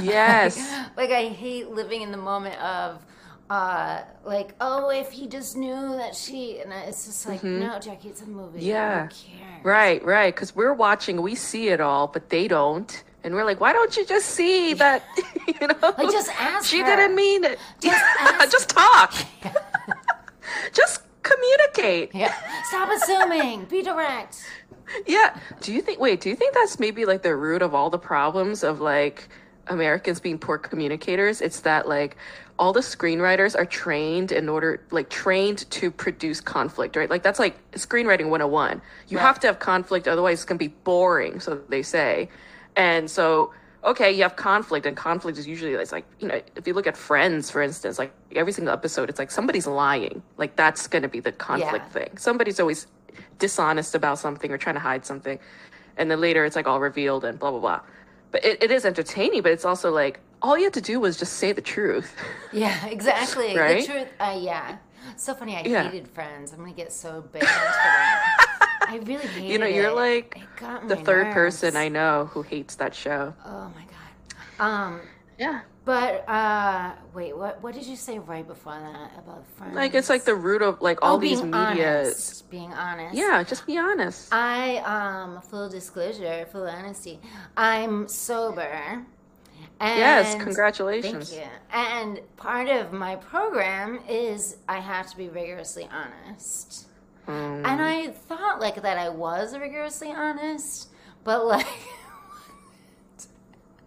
Yes. 0.00 0.58
like, 0.96 0.96
like, 0.96 1.10
I 1.10 1.28
hate 1.28 1.70
living 1.70 2.02
in 2.02 2.10
the 2.10 2.16
moment 2.18 2.60
of 2.60 3.04
uh 3.50 4.02
like 4.24 4.54
oh 4.60 4.90
if 4.90 5.10
he 5.10 5.26
just 5.26 5.56
knew 5.56 5.96
that 5.96 6.14
she 6.14 6.60
and 6.60 6.70
it's 6.72 7.06
just 7.06 7.26
like 7.26 7.42
no 7.42 7.78
Jackie 7.78 8.08
it's 8.08 8.22
a 8.22 8.26
movie. 8.26 8.58
Mm-hmm. 8.58 8.68
Yeah. 8.68 9.08
Right, 9.62 10.04
right. 10.04 10.34
Because 10.34 10.54
we're 10.54 10.72
watching, 10.74 11.20
we 11.22 11.34
see 11.34 11.68
it 11.68 11.80
all, 11.80 12.06
but 12.06 12.28
they 12.28 12.46
don't. 12.46 13.02
And 13.24 13.34
we're 13.34 13.44
like, 13.44 13.60
why 13.60 13.72
don't 13.72 13.96
you 13.96 14.06
just 14.06 14.26
see 14.30 14.72
that? 14.74 15.02
you 15.48 15.66
know, 15.66 15.74
Like, 15.82 16.12
just 16.12 16.30
ask 16.40 16.68
She 16.68 16.78
her. 16.80 16.86
didn't 16.86 17.16
mean 17.16 17.44
it. 17.44 17.58
Just 17.80 18.04
just 18.52 18.68
talk. 18.68 19.12
just 20.72 21.02
communicate. 21.22 22.14
Yeah. 22.14 22.34
Stop 22.68 22.90
assuming. 22.90 23.64
Be 23.64 23.82
direct. 23.82 24.46
Yeah. 25.06 25.36
Do 25.60 25.72
you 25.72 25.82
think? 25.82 25.98
Wait. 26.00 26.20
Do 26.20 26.28
you 26.28 26.36
think 26.36 26.54
that's 26.54 26.78
maybe 26.78 27.04
like 27.04 27.22
the 27.22 27.34
root 27.34 27.62
of 27.62 27.74
all 27.74 27.90
the 27.90 27.98
problems 27.98 28.62
of 28.62 28.80
like 28.80 29.28
Americans 29.70 30.20
being 30.20 30.38
poor 30.38 30.58
communicators. 30.58 31.40
It's 31.40 31.60
that 31.60 31.88
like 31.88 32.16
all 32.58 32.72
the 32.72 32.80
screenwriters 32.80 33.56
are 33.56 33.64
trained 33.64 34.32
in 34.32 34.48
order 34.48 34.80
like 34.90 35.08
trained 35.10 35.70
to 35.70 35.90
produce 35.90 36.40
conflict, 36.40 36.96
right? 36.96 37.08
Like 37.08 37.22
that's 37.22 37.38
like 37.38 37.56
screenwriting 37.72 38.28
101. 38.30 38.82
You 39.08 39.16
Right. 39.18 39.22
have 39.22 39.38
to 39.40 39.46
have 39.46 39.58
conflict 39.60 40.08
otherwise 40.08 40.38
it's 40.38 40.44
going 40.44 40.58
to 40.58 40.64
be 40.64 40.74
boring, 40.84 41.40
so 41.40 41.60
they 41.68 41.82
say. 41.82 42.28
And 42.76 43.10
so 43.10 43.52
okay, 43.84 44.10
you 44.10 44.24
have 44.24 44.34
conflict 44.34 44.86
and 44.86 44.96
conflict 44.96 45.38
is 45.38 45.46
usually 45.46 45.72
it's 45.74 45.92
like, 45.92 46.04
you 46.18 46.26
know, 46.26 46.40
if 46.56 46.66
you 46.66 46.74
look 46.74 46.88
at 46.88 46.96
Friends 46.96 47.48
for 47.50 47.62
instance, 47.62 47.96
like 47.98 48.12
every 48.34 48.52
single 48.52 48.72
episode 48.74 49.08
it's 49.08 49.18
like 49.20 49.30
somebody's 49.30 49.66
lying. 49.68 50.22
Like 50.36 50.56
that's 50.56 50.88
going 50.88 51.02
to 51.02 51.08
be 51.08 51.20
the 51.20 51.32
conflict 51.32 51.86
Yeah. 51.86 51.92
thing. 51.92 52.16
Somebody's 52.18 52.58
always 52.58 52.88
dishonest 53.38 53.94
about 53.94 54.18
something 54.18 54.50
or 54.50 54.58
trying 54.58 54.74
to 54.74 54.80
hide 54.80 55.06
something. 55.06 55.38
And 55.96 56.10
then 56.10 56.20
later 56.20 56.44
it's 56.44 56.56
like 56.56 56.66
all 56.66 56.80
revealed 56.80 57.24
and 57.24 57.38
blah 57.38 57.52
blah 57.52 57.60
blah. 57.60 57.80
But 58.32 58.44
it, 58.44 58.62
it 58.64 58.70
is 58.72 58.84
entertaining, 58.84 59.42
but 59.42 59.52
it's 59.52 59.64
also 59.64 59.90
like 59.92 60.18
all 60.42 60.56
you 60.58 60.64
had 60.64 60.74
to 60.74 60.80
do 60.80 61.00
was 61.00 61.16
just 61.16 61.34
say 61.34 61.52
the 61.52 61.62
truth. 61.62 62.14
Yeah, 62.52 62.86
exactly. 62.96 63.56
Right? 63.56 63.86
The 63.86 63.92
truth. 63.92 64.08
Uh, 64.20 64.38
yeah. 64.40 64.78
So 65.16 65.34
funny. 65.34 65.56
I 65.56 65.62
Yeah. 65.62 65.90
hated 65.90 66.08
Friends. 66.08 66.52
I'm 66.52 66.58
gonna 66.58 66.72
get 66.72 66.92
so 66.92 67.22
banned 67.32 67.46
for 67.46 67.48
that. 67.48 68.46
I 68.88 68.96
really 69.04 69.26
hated 69.26 69.50
you 69.50 69.58
know, 69.58 69.66
you're 69.66 69.90
it. 69.90 69.94
like 69.94 70.38
the 70.86 70.96
third 70.96 71.24
nerves. 71.28 71.34
person 71.34 71.76
I 71.76 71.88
know 71.88 72.26
who 72.32 72.42
hates 72.42 72.76
that 72.76 72.94
show. 72.94 73.34
Oh 73.44 73.70
my 73.74 73.84
god. 73.84 74.64
Um, 74.64 75.00
Yeah. 75.38 75.60
but 75.84 76.28
uh, 76.28 76.92
wait, 77.14 77.36
what? 77.36 77.62
What 77.62 77.74
did 77.74 77.86
you 77.86 77.96
say 77.96 78.18
right 78.18 78.46
before 78.46 78.78
that 78.78 79.12
about 79.18 79.46
Friends? 79.56 79.74
Like 79.74 79.94
it's 79.94 80.08
like 80.08 80.24
the 80.24 80.34
root 80.34 80.62
of 80.62 80.80
like 80.82 80.98
all 81.02 81.16
oh, 81.16 81.18
these 81.18 81.40
being 81.40 81.50
medias. 81.52 82.08
honest. 82.08 82.50
Being 82.50 82.72
honest. 82.72 83.14
Yeah, 83.16 83.42
just 83.44 83.66
be 83.66 83.78
honest. 83.78 84.32
I 84.32 84.78
um 84.78 85.40
full 85.42 85.68
disclosure, 85.68 86.46
full 86.52 86.66
honesty. 86.68 87.20
I'm 87.56 88.08
sober. 88.08 89.04
And 89.80 89.98
yes, 89.98 90.34
congratulations. 90.42 91.30
Thank 91.30 91.42
you. 91.44 91.50
And 91.72 92.20
part 92.36 92.68
of 92.68 92.92
my 92.92 93.16
program 93.16 94.00
is 94.08 94.56
I 94.68 94.80
have 94.80 95.08
to 95.10 95.16
be 95.16 95.28
rigorously 95.28 95.88
honest. 95.92 96.86
Mm. 97.28 97.64
And 97.64 97.80
I 97.80 98.08
thought 98.08 98.60
like 98.60 98.82
that 98.82 98.98
I 98.98 99.08
was 99.08 99.56
rigorously 99.56 100.10
honest, 100.10 100.88
but 101.24 101.44
like 101.46 101.66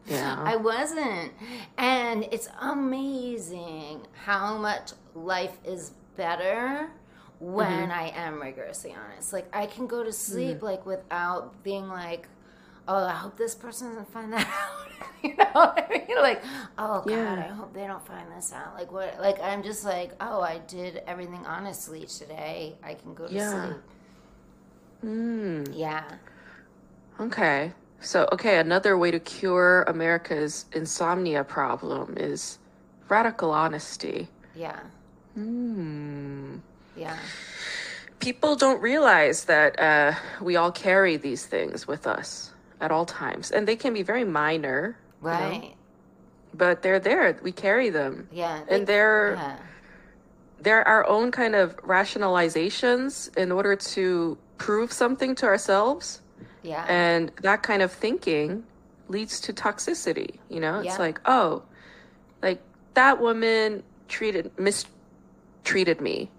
Yeah. 0.07 0.35
I 0.43 0.55
wasn't. 0.57 1.31
And 1.77 2.27
it's 2.31 2.49
amazing 2.59 4.01
how 4.25 4.57
much 4.57 4.91
life 5.15 5.57
is 5.63 5.91
better 6.17 6.89
when 7.39 7.67
Mm-hmm. 7.89 7.91
I 7.91 8.09
am 8.15 8.41
rigorously 8.41 8.93
honest. 8.93 9.33
Like 9.33 9.47
I 9.55 9.65
can 9.65 9.87
go 9.87 10.03
to 10.03 10.11
sleep 10.11 10.57
Mm-hmm. 10.57 10.65
like 10.65 10.85
without 10.85 11.63
being 11.63 11.87
like, 11.87 12.27
oh, 12.91 13.05
I 13.05 13.13
hope 13.13 13.37
this 13.37 13.55
person 13.55 13.89
doesn't 13.89 14.11
find 14.11 14.33
that 14.33 14.47
out. 14.47 14.87
you 15.23 15.35
know 15.35 15.45
what 15.53 15.87
I 15.89 16.03
mean? 16.07 16.17
Like, 16.17 16.43
oh 16.77 17.01
God, 17.01 17.09
Yeah. 17.09 17.45
I 17.49 17.53
hope 17.53 17.73
they 17.73 17.87
don't 17.87 18.05
find 18.05 18.31
this 18.35 18.51
out. 18.53 18.73
Like 18.75 18.91
what? 18.91 19.19
Like 19.19 19.39
I'm 19.41 19.63
just 19.63 19.85
like, 19.85 20.11
oh, 20.19 20.41
I 20.41 20.59
did 20.67 21.01
everything 21.07 21.45
honestly 21.45 22.05
today. 22.05 22.75
I 22.83 22.95
can 22.95 23.13
go 23.13 23.27
to 23.27 23.33
Yeah. 23.33 23.65
sleep. 23.65 23.81
Mm, 25.05 25.71
Yeah. 25.73 26.03
okay. 27.19 27.73
So, 27.99 28.27
okay, 28.31 28.57
another 28.57 28.97
way 28.97 29.11
to 29.11 29.19
cure 29.19 29.83
America's 29.83 30.65
insomnia 30.73 31.43
problem 31.43 32.15
is 32.17 32.57
radical 33.09 33.51
honesty. 33.51 34.27
Yeah. 34.55 34.79
Hmm. 35.35 36.57
Yeah. 36.95 37.17
People 38.19 38.55
don't 38.55 38.81
realize 38.81 39.45
that 39.45 39.79
uh, 39.79 40.13
we 40.41 40.55
all 40.55 40.71
carry 40.71 41.17
these 41.17 41.45
things 41.45 41.87
with 41.87 42.07
us 42.07 42.51
at 42.81 42.91
all 42.91 43.05
times, 43.05 43.51
and 43.51 43.67
they 43.67 43.75
can 43.75 43.93
be 43.93 44.03
very 44.03 44.25
minor, 44.25 44.97
you 45.21 45.27
know, 45.29 45.33
Right. 45.33 45.75
but 46.53 46.81
they're 46.81 46.99
there. 46.99 47.37
We 47.41 47.51
carry 47.51 47.89
them, 47.89 48.27
Yeah. 48.31 48.59
and 48.67 48.85
they're 48.87 49.35
yeah. 49.35 49.55
they're 50.59 50.87
our 50.87 51.07
own 51.07 51.31
kind 51.31 51.55
of 51.55 51.75
rationalizations 51.77 53.35
in 53.37 53.51
order 53.51 53.75
to 53.75 54.37
prove 54.57 54.91
something 54.91 55.33
to 55.35 55.45
ourselves. 55.45 56.21
Yeah. 56.63 56.85
And 56.87 57.31
that 57.41 57.63
kind 57.63 57.81
of 57.81 57.91
thinking 57.91 58.63
leads 59.09 59.39
to 59.41 59.53
toxicity. 59.53 60.37
You 60.49 60.59
know, 60.59 60.77
it's 60.79 60.85
Yeah. 60.85 60.97
like, 60.97 61.19
oh, 61.25 61.63
like 62.43 62.61
that 62.93 63.19
woman 63.19 63.81
treated 64.07 64.51
mistreated 64.59 65.99
me. 66.01 66.29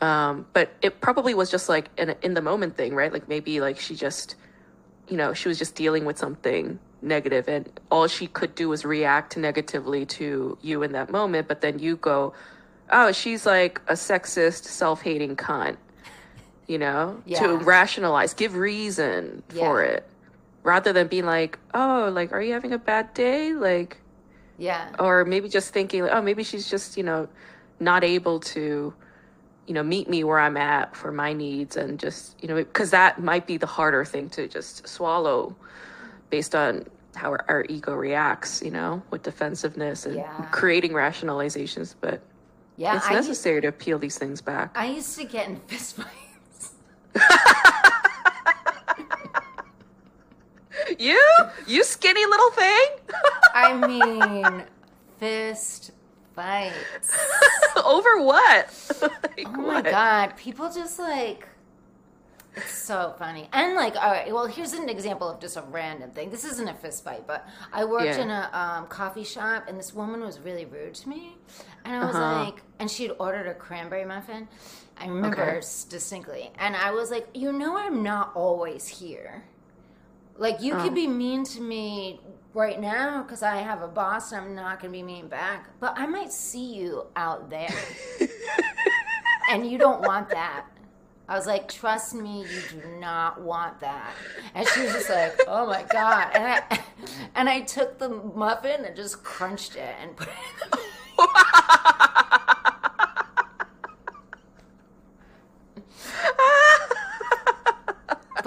Um, 0.00 0.46
but 0.52 0.70
it 0.80 1.00
probably 1.00 1.34
was 1.34 1.50
just 1.50 1.68
like 1.68 1.88
an 1.98 2.14
in 2.22 2.34
the 2.34 2.42
moment 2.42 2.76
thing, 2.76 2.94
right? 2.94 3.12
Like 3.12 3.28
maybe 3.28 3.60
like 3.60 3.80
she 3.80 3.96
just, 3.96 4.36
you 5.08 5.16
know, 5.16 5.32
she 5.34 5.48
was 5.48 5.58
just 5.58 5.74
dealing 5.74 6.04
with 6.04 6.18
something 6.18 6.78
negative 7.00 7.48
and 7.48 7.68
all 7.90 8.06
she 8.08 8.26
could 8.26 8.54
do 8.54 8.68
was 8.68 8.84
react 8.84 9.36
negatively 9.36 10.04
to 10.04 10.58
you 10.62 10.82
in 10.82 10.92
that 10.92 11.10
moment. 11.10 11.48
But 11.48 11.60
then 11.60 11.78
you 11.78 11.96
go, 11.96 12.34
oh, 12.90 13.12
she's 13.12 13.46
like 13.46 13.80
a 13.88 13.94
sexist, 13.94 14.64
self 14.64 15.02
hating 15.02 15.36
cunt 15.36 15.76
you 16.66 16.76
know, 16.76 17.22
to 17.40 17.56
rationalize, 17.56 18.34
give 18.34 18.54
reason 18.54 19.42
for 19.48 19.82
it, 19.82 20.06
rather 20.64 20.92
than 20.92 21.06
being 21.08 21.24
like, 21.24 21.58
oh, 21.72 22.10
like, 22.12 22.30
are 22.30 22.42
you 22.42 22.52
having 22.52 22.74
a 22.74 22.78
bad 22.78 23.14
day? 23.14 23.54
Like, 23.54 23.96
Yeah. 24.58 24.90
or 24.98 25.24
maybe 25.24 25.48
just 25.48 25.72
thinking, 25.72 26.02
oh, 26.02 26.20
maybe 26.20 26.44
she's 26.44 26.68
just, 26.68 26.98
you 26.98 27.02
know, 27.04 27.26
not 27.80 28.04
able 28.04 28.38
to, 28.40 28.92
you 29.68 29.74
know, 29.74 29.82
meet 29.82 30.08
me 30.08 30.24
where 30.24 30.38
I'm 30.38 30.56
at 30.56 30.96
for 30.96 31.12
my 31.12 31.34
needs 31.34 31.76
and 31.76 31.98
just, 32.00 32.42
you 32.42 32.48
know, 32.48 32.54
because 32.56 32.90
that 32.90 33.22
might 33.22 33.46
be 33.46 33.58
the 33.58 33.66
harder 33.66 34.02
thing 34.04 34.30
to 34.30 34.48
just 34.48 34.88
swallow 34.88 35.54
based 36.30 36.54
on 36.54 36.86
how 37.14 37.30
our, 37.30 37.44
our 37.48 37.66
ego 37.68 37.94
reacts, 37.94 38.62
you 38.62 38.70
know, 38.70 39.02
with 39.10 39.22
defensiveness 39.22 40.06
and 40.06 40.16
Yeah. 40.16 40.46
creating 40.50 40.92
rationalizations. 40.92 41.94
But 42.00 42.22
Yeah. 42.76 42.96
it's 42.96 43.06
I, 43.08 43.12
necessary 43.14 43.60
to 43.60 43.70
peel 43.70 43.98
these 43.98 44.16
things 44.16 44.40
back. 44.40 44.70
I 44.74 44.86
used 44.86 45.18
to 45.18 45.24
get 45.24 45.48
in 45.48 45.60
fistfights. 45.60 46.70
You, 50.98 51.20
you 51.66 51.84
skinny 51.84 52.24
little 52.24 52.50
thing. 52.52 52.86
I 53.54 53.74
mean, 53.86 54.64
fist 55.18 55.90
fights. 56.42 57.16
Over 57.84 58.22
what? 58.22 58.74
Like, 59.02 59.46
Oh 59.46 59.52
my 59.52 59.74
what? 59.74 59.84
god, 59.84 60.36
people 60.36 60.70
just 60.72 60.98
like 60.98 61.46
it's 62.56 62.72
so 62.76 63.14
funny. 63.18 63.48
And 63.52 63.74
like, 63.76 63.94
all 63.94 64.10
right, 64.10 64.32
well, 64.32 64.46
here's 64.46 64.72
an 64.72 64.88
example 64.88 65.28
of 65.28 65.38
just 65.40 65.56
a 65.56 65.62
random 65.62 66.10
thing. 66.10 66.30
This 66.30 66.44
isn't 66.44 66.66
a 66.66 66.74
fist 66.74 67.04
fight, 67.04 67.24
but 67.24 67.46
I 67.72 67.84
worked 67.84 68.16
Yeah. 68.16 68.22
in 68.22 68.30
a 68.30 68.50
um, 68.52 68.86
coffee 68.88 69.22
shop, 69.22 69.68
and 69.68 69.78
this 69.78 69.94
woman 69.94 70.20
was 70.22 70.40
really 70.40 70.64
rude 70.64 70.94
to 70.96 71.08
me, 71.08 71.36
and 71.84 71.94
I 71.94 72.04
was 72.04 72.16
Uh-huh. 72.16 72.44
like, 72.46 72.62
and 72.80 72.90
she 72.90 73.04
had 73.06 73.14
ordered 73.20 73.46
a 73.46 73.54
cranberry 73.54 74.04
muffin. 74.04 74.48
I 75.00 75.06
remember 75.06 75.42
Okay. 75.42 75.60
distinctly, 75.88 76.50
and 76.58 76.74
I 76.74 76.90
was 76.90 77.12
like, 77.12 77.28
you 77.32 77.52
know, 77.52 77.76
I'm 77.78 78.02
not 78.02 78.32
always 78.34 78.88
here. 78.88 79.44
Like, 80.36 80.60
you 80.60 80.74
could 80.74 80.92
Oh. 80.92 80.94
be 81.02 81.06
mean 81.06 81.44
to 81.44 81.60
me 81.60 82.20
right 82.54 82.80
now 82.80 83.22
because 83.22 83.42
I 83.42 83.58
have 83.58 83.82
a 83.82 83.88
boss 83.88 84.32
and 84.32 84.44
I'm 84.44 84.54
not 84.54 84.80
going 84.80 84.92
to 84.92 84.98
be 84.98 85.02
mean 85.02 85.28
back, 85.28 85.68
but 85.80 85.94
I 85.96 86.06
might 86.06 86.32
see 86.32 86.74
you 86.74 87.06
out 87.16 87.50
there 87.50 87.74
and 89.50 89.70
you 89.70 89.78
don't 89.78 90.02
want 90.02 90.30
that. 90.30 90.66
I 91.28 91.36
was 91.36 91.46
like, 91.46 91.68
trust 91.68 92.14
me, 92.14 92.40
you 92.40 92.80
do 92.80 92.82
not 92.98 93.38
want 93.42 93.80
that. 93.80 94.14
And 94.54 94.66
she 94.66 94.80
was 94.80 94.92
just 94.92 95.10
like, 95.10 95.38
oh 95.46 95.66
my 95.66 95.82
god. 95.82 96.30
And 96.34 96.44
I 96.70 96.80
and 97.34 97.48
I 97.50 97.60
took 97.60 97.98
the 97.98 98.08
muffin 98.08 98.84
and 98.84 98.96
just 98.96 99.22
crunched 99.22 99.76
it 99.76 99.94
and 100.00 100.16
put 100.16 100.28
it 100.28 100.34
in 100.62 100.70
the 100.70 100.78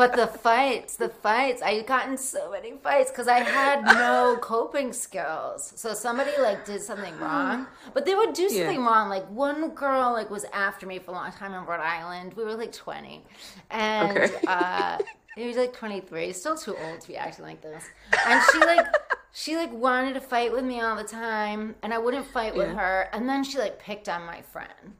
But 0.01 0.15
the 0.15 0.25
fights, 0.25 0.95
the 0.95 1.09
fights, 1.09 1.61
I 1.61 1.81
got 1.81 2.07
in 2.07 2.17
so 2.17 2.49
many 2.49 2.71
fights 2.71 3.11
because 3.11 3.27
I 3.27 3.41
had 3.41 3.83
no 3.83 4.35
coping 4.41 4.93
skills. 4.93 5.73
So 5.75 5.93
somebody 5.93 6.31
like 6.39 6.65
did 6.65 6.81
something 6.81 7.15
wrong, 7.19 7.67
but 7.93 8.07
they 8.07 8.15
would 8.15 8.33
do 8.33 8.47
Yeah. 8.49 8.65
something 8.65 8.83
wrong. 8.83 9.09
Like 9.09 9.29
one 9.29 9.69
girl 9.69 10.11
like 10.13 10.31
was 10.31 10.45
after 10.53 10.87
me 10.87 10.97
for 10.97 11.11
a 11.11 11.13
long 11.13 11.31
time 11.31 11.53
in 11.53 11.63
Rhode 11.65 11.81
Island. 11.81 12.33
We 12.33 12.43
were 12.43 12.55
like 12.55 12.71
twenty, 12.71 13.23
and 13.69 14.17
Okay. 14.17 14.41
uh, 14.47 14.97
he 15.35 15.45
was 15.45 15.55
like 15.55 15.71
twenty 15.71 16.01
three. 16.01 16.33
Still 16.33 16.57
too 16.57 16.75
old 16.75 17.01
to 17.01 17.07
be 17.07 17.15
acting 17.15 17.45
like 17.45 17.61
this. 17.61 17.85
And 18.25 18.41
she 18.51 18.57
like 18.57 18.87
she 19.33 19.55
like 19.55 19.71
wanted 19.71 20.15
to 20.15 20.21
fight 20.21 20.51
with 20.51 20.65
me 20.65 20.81
all 20.81 20.95
the 20.95 21.03
time, 21.03 21.75
and 21.83 21.93
I 21.93 21.99
wouldn't 21.99 22.25
fight 22.25 22.55
with 22.55 22.69
her. 22.69 23.07
And 23.13 23.29
then 23.29 23.43
she 23.43 23.59
like 23.59 23.77
picked 23.77 24.09
on 24.09 24.25
my 24.25 24.41
friend 24.41 24.95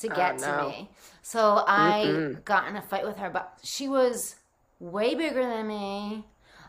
to 0.00 0.08
get 0.08 0.38
no. 0.40 0.40
to 0.40 0.52
me. 0.52 0.90
So 1.22 1.64
I 1.66 2.24
got 2.44 2.68
in 2.68 2.76
a 2.76 2.82
fight 2.82 3.04
with 3.06 3.16
her, 3.18 3.30
but 3.30 3.58
she 3.62 3.88
was 3.88 4.36
way 4.78 5.14
bigger 5.14 5.42
than 5.42 5.68
me. 5.68 6.26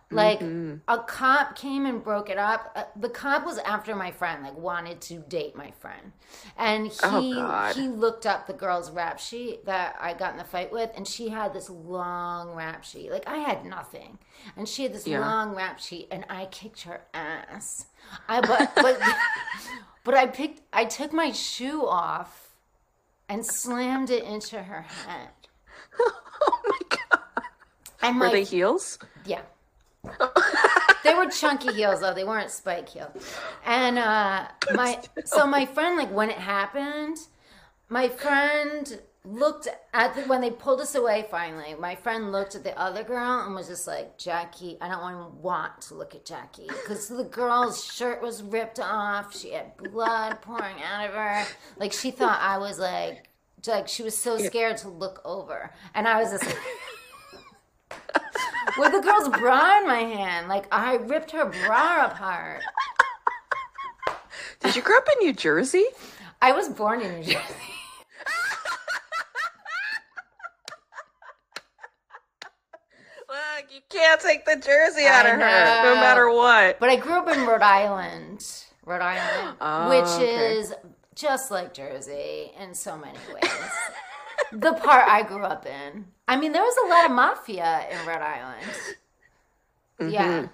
Like 0.09 0.41
Mm-hmm. 0.41 0.81
a 0.87 0.97
cop 0.99 1.55
came 1.55 1.85
and 1.85 2.03
broke 2.03 2.29
it 2.29 2.37
up. 2.37 2.71
Uh, 2.75 2.83
the 2.99 3.09
cop 3.09 3.45
was 3.45 3.57
after 3.59 3.95
my 3.95 4.11
friend, 4.11 4.43
like 4.43 4.57
wanted 4.57 4.99
to 5.01 5.19
date 5.29 5.55
my 5.55 5.71
friend, 5.79 6.11
and 6.57 6.87
he 6.87 7.55
Oh, 7.55 7.63
he 7.65 7.87
looked 7.87 8.25
up 8.25 8.45
the 8.45 8.53
girl's 8.53 8.91
rap 8.91 9.19
sheet 9.19 9.65
that 9.65 9.95
I 10.01 10.13
got 10.13 10.31
in 10.33 10.37
the 10.37 10.43
fight 10.43 10.71
with, 10.71 10.89
and 10.95 11.07
she 11.07 11.29
had 11.29 11.53
this 11.53 11.69
long 11.69 12.55
rap 12.55 12.83
sheet. 12.83 13.09
Like 13.11 13.27
I 13.27 13.37
had 13.37 13.65
nothing, 13.65 14.19
and 14.57 14.67
she 14.67 14.83
had 14.83 14.93
this 14.93 15.07
Yeah. 15.07 15.07
long 15.07 15.55
rap 15.55 15.79
sheet, 15.79 16.07
and 16.11 16.25
I 16.29 16.45
kicked 16.47 16.81
her 16.81 17.01
ass. 17.13 17.85
I 18.27 18.41
but 18.41 18.79
but 18.81 18.99
but 20.03 20.13
I 20.13 20.27
picked. 20.27 20.61
I 20.73 20.85
took 20.85 21.13
my 21.13 21.31
shoe 21.31 21.85
off 21.85 22.40
and 23.31 23.45
slammed 23.45 24.09
it 24.09 24.23
into 24.25 24.61
her 24.61 24.81
head. 24.81 25.29
Oh 26.43 26.59
my 26.65 26.79
god. 26.89 27.43
And 28.01 28.19
Were 28.19 28.25
like, 28.25 28.33
they 28.33 28.43
heels? 28.43 28.97
yeah. 29.25 29.41
they 31.03 31.13
were 31.13 31.27
chunky 31.27 31.71
heels 31.71 31.99
though. 32.01 32.15
They 32.15 32.23
weren't 32.23 32.49
spike 32.49 32.89
heels. 32.89 33.11
And 33.63 33.99
uh 33.99 34.47
my 34.73 34.99
so 35.23 35.45
my 35.45 35.67
friend 35.67 35.97
like 35.97 36.11
when 36.11 36.31
it 36.31 36.37
happened, 36.39 37.17
my 37.89 38.09
friend 38.09 38.99
looked 39.23 39.67
at 39.93 40.15
the, 40.15 40.21
when 40.23 40.41
they 40.41 40.49
pulled 40.49 40.81
us 40.81 40.95
away 40.95 41.27
finally. 41.29 41.75
My 41.79 41.95
friend 41.95 42.31
looked 42.31 42.55
at 42.55 42.63
the 42.63 42.77
other 42.79 43.03
girl 43.03 43.45
and 43.45 43.53
was 43.53 43.67
just 43.67 43.87
like, 43.87 44.17
"Jackie, 44.17 44.77
I 44.81 44.87
don't 44.87 45.11
even 45.11 45.41
want 45.41 45.81
to 45.81 45.95
look 45.95 46.15
at 46.15 46.25
Jackie 46.25 46.67
because 46.67 47.07
the 47.07 47.23
girl's 47.23 47.83
shirt 47.83 48.21
was 48.21 48.41
ripped 48.41 48.79
off. 48.79 49.37
She 49.37 49.51
had 49.51 49.77
blood 49.77 50.41
pouring 50.41 50.81
out 50.83 51.07
of 51.07 51.13
her. 51.13 51.45
Like 51.77 51.93
she 51.93 52.11
thought 52.11 52.39
I 52.41 52.57
was 52.57 52.79
like 52.79 53.29
like 53.67 53.87
she 53.87 54.03
was 54.03 54.17
so 54.17 54.37
scared 54.37 54.77
to 54.77 54.89
look 54.89 55.21
over. 55.23 55.71
And 55.93 56.07
I 56.07 56.21
was 56.21 56.31
just 56.31 56.45
like 56.45 56.57
with 58.77 58.91
the 58.91 59.01
girl's 59.01 59.29
bra 59.29 59.79
in 59.79 59.87
my 59.87 59.99
hand. 59.99 60.47
Like 60.47 60.65
I 60.71 60.95
ripped 60.95 61.31
her 61.31 61.45
bra 61.45 62.07
apart. 62.07 62.61
Did 64.61 64.75
you 64.75 64.81
grow 64.81 64.97
up 64.97 65.07
in 65.13 65.25
New 65.25 65.33
Jersey? 65.33 65.85
I 66.41 66.51
was 66.51 66.69
born 66.69 67.01
in 67.01 67.19
New 67.19 67.23
Jersey. 67.23 67.39
Look, 73.31 73.60
you 73.71 73.79
can't 73.89 74.19
take 74.19 74.45
the 74.45 74.55
jersey 74.57 75.05
I 75.05 75.19
out 75.19 75.25
of 75.25 75.31
her, 75.33 75.83
no 75.83 75.95
matter 75.95 76.29
what. 76.29 76.79
But 76.79 76.89
I 76.89 76.97
grew 76.97 77.13
up 77.13 77.29
in 77.29 77.45
Rhode 77.45 77.61
Island. 77.61 78.45
Rhode 78.85 79.01
Island, 79.01 79.57
Oh, 79.61 79.89
which 79.89 80.09
okay. 80.21 80.57
is 80.57 80.73
just 81.15 81.51
like 81.51 81.73
Jersey 81.73 82.51
in 82.59 82.73
so 82.73 82.97
many 82.97 83.17
ways. 83.33 83.51
the 84.51 84.73
part 84.73 85.07
I 85.07 85.23
grew 85.23 85.43
up 85.43 85.65
in. 85.65 86.05
I 86.27 86.35
mean, 86.35 86.51
there 86.51 86.63
was 86.63 86.75
a 86.85 86.89
lot 86.89 87.05
of 87.05 87.11
mafia 87.11 87.85
in 87.91 88.07
Rhode 88.07 88.21
Island. 88.21 88.71
Mm-hmm. 89.99 90.09
Yeah. 90.09 90.47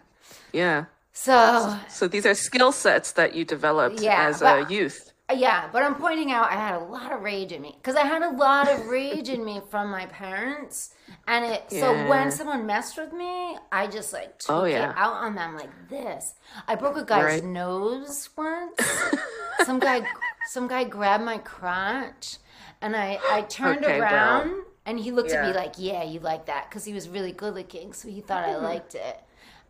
Yeah. 0.52 0.86
So, 1.14 1.80
So 1.90 2.08
these 2.08 2.26
are 2.26 2.36
skill 2.36 2.72
sets 2.72 3.14
that 3.14 3.34
you 3.34 3.46
developed 3.46 4.02
Yeah, 4.02 4.28
as 4.28 4.42
a 4.42 4.68
youth. 4.70 5.14
Yeah, 5.36 5.68
but 5.74 5.84
I'm 5.84 5.96
pointing 5.96 6.32
out 6.32 6.50
I 6.52 6.56
had 6.56 6.76
a 6.76 6.84
lot 6.84 7.12
of 7.12 7.22
rage 7.22 7.52
in 7.52 7.62
me 7.62 7.76
because 7.82 7.96
I 7.96 8.06
had 8.06 8.22
a 8.22 8.30
lot 8.30 8.70
of 8.70 8.88
rage 8.88 9.28
in 9.28 9.44
me 9.44 9.62
from 9.70 9.92
my 9.92 10.06
parents. 10.06 10.94
And 11.28 11.44
it, 11.46 11.70
so 11.70 11.94
when 12.08 12.32
someone 12.32 12.66
messed 12.66 12.98
with 12.98 13.12
me, 13.12 13.58
I 13.72 13.88
just 13.88 14.14
like 14.14 14.30
oh, 14.30 14.38
took 14.40 14.50
Oh, 14.50 14.66
yeah. 14.66 14.92
it 14.92 14.98
out 14.98 15.14
on 15.14 15.36
them 15.36 15.56
like 15.56 15.90
this. 15.90 16.36
I 16.68 16.76
broke 16.76 16.96
a 16.98 17.04
guy's 17.04 17.24
Right. 17.24 17.44
nose 17.44 18.30
once. 18.38 18.82
some 19.66 19.80
guy, 19.80 20.02
some 20.48 20.68
guy 20.68 20.86
grabbed 20.86 21.26
my 21.26 21.40
crotch, 21.40 22.38
and 22.82 22.96
I, 22.96 23.20
I 23.30 23.42
turned 23.44 23.84
Okay, 23.84 24.00
well. 24.00 24.14
around, 24.14 24.64
and 24.86 24.98
he 24.98 25.12
looked 25.12 25.32
at 25.32 25.46
me 25.46 25.54
like, 25.54 25.74
"Yeah, 25.78 26.04
you 26.04 26.22
like 26.22 26.46
that," 26.46 26.70
because 26.70 26.86
he 26.86 26.94
was 26.94 27.10
really 27.10 27.34
good 27.34 27.54
looking, 27.56 27.92
so 27.92 28.08
he 28.08 28.22
thought 28.22 28.46
I 28.46 28.54
hmm. 28.54 28.64
liked 28.64 28.96
it. 28.96 29.20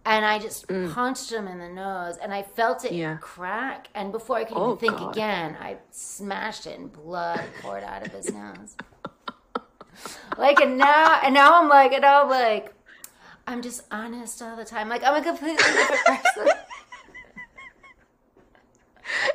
And 0.07 0.23
I 0.23 0.39
just 0.39 0.65
punched 0.93 1.29
him 1.33 1.49
in 1.49 1.59
the 1.59 1.67
nose, 1.67 2.15
and 2.23 2.33
I 2.33 2.41
felt 2.41 2.85
it 2.85 2.93
Mm. 2.93 2.97
Yeah. 2.97 3.17
crack. 3.19 3.89
And 3.93 4.13
before 4.13 4.37
I 4.37 4.45
could 4.45 4.55
Oh, 4.57 4.67
even 4.67 4.77
think 4.77 4.97
God. 4.99 5.11
again, 5.11 5.57
I 5.59 5.75
smashed 5.91 6.65
it, 6.65 6.79
and 6.79 6.91
blood 6.91 7.43
poured 7.61 7.83
out 7.83 8.03
of 8.03 8.11
his 8.13 8.31
nose. 8.31 8.77
like, 10.37 10.61
and 10.61 10.77
now, 10.77 11.19
and 11.21 11.33
now 11.33 11.61
I'm 11.61 11.67
like, 11.67 11.91
and 11.91 12.03
now 12.03 12.23
I'm 12.23 12.29
like, 12.29 12.73
I'm 13.47 13.61
just 13.61 13.81
honest 13.91 14.41
all 14.41 14.55
the 14.55 14.63
time. 14.63 14.87
Like, 14.87 15.03
I'm 15.03 15.15
a 15.15 15.21
completely 15.23 15.57
different 15.57 16.05
person. 16.05 16.47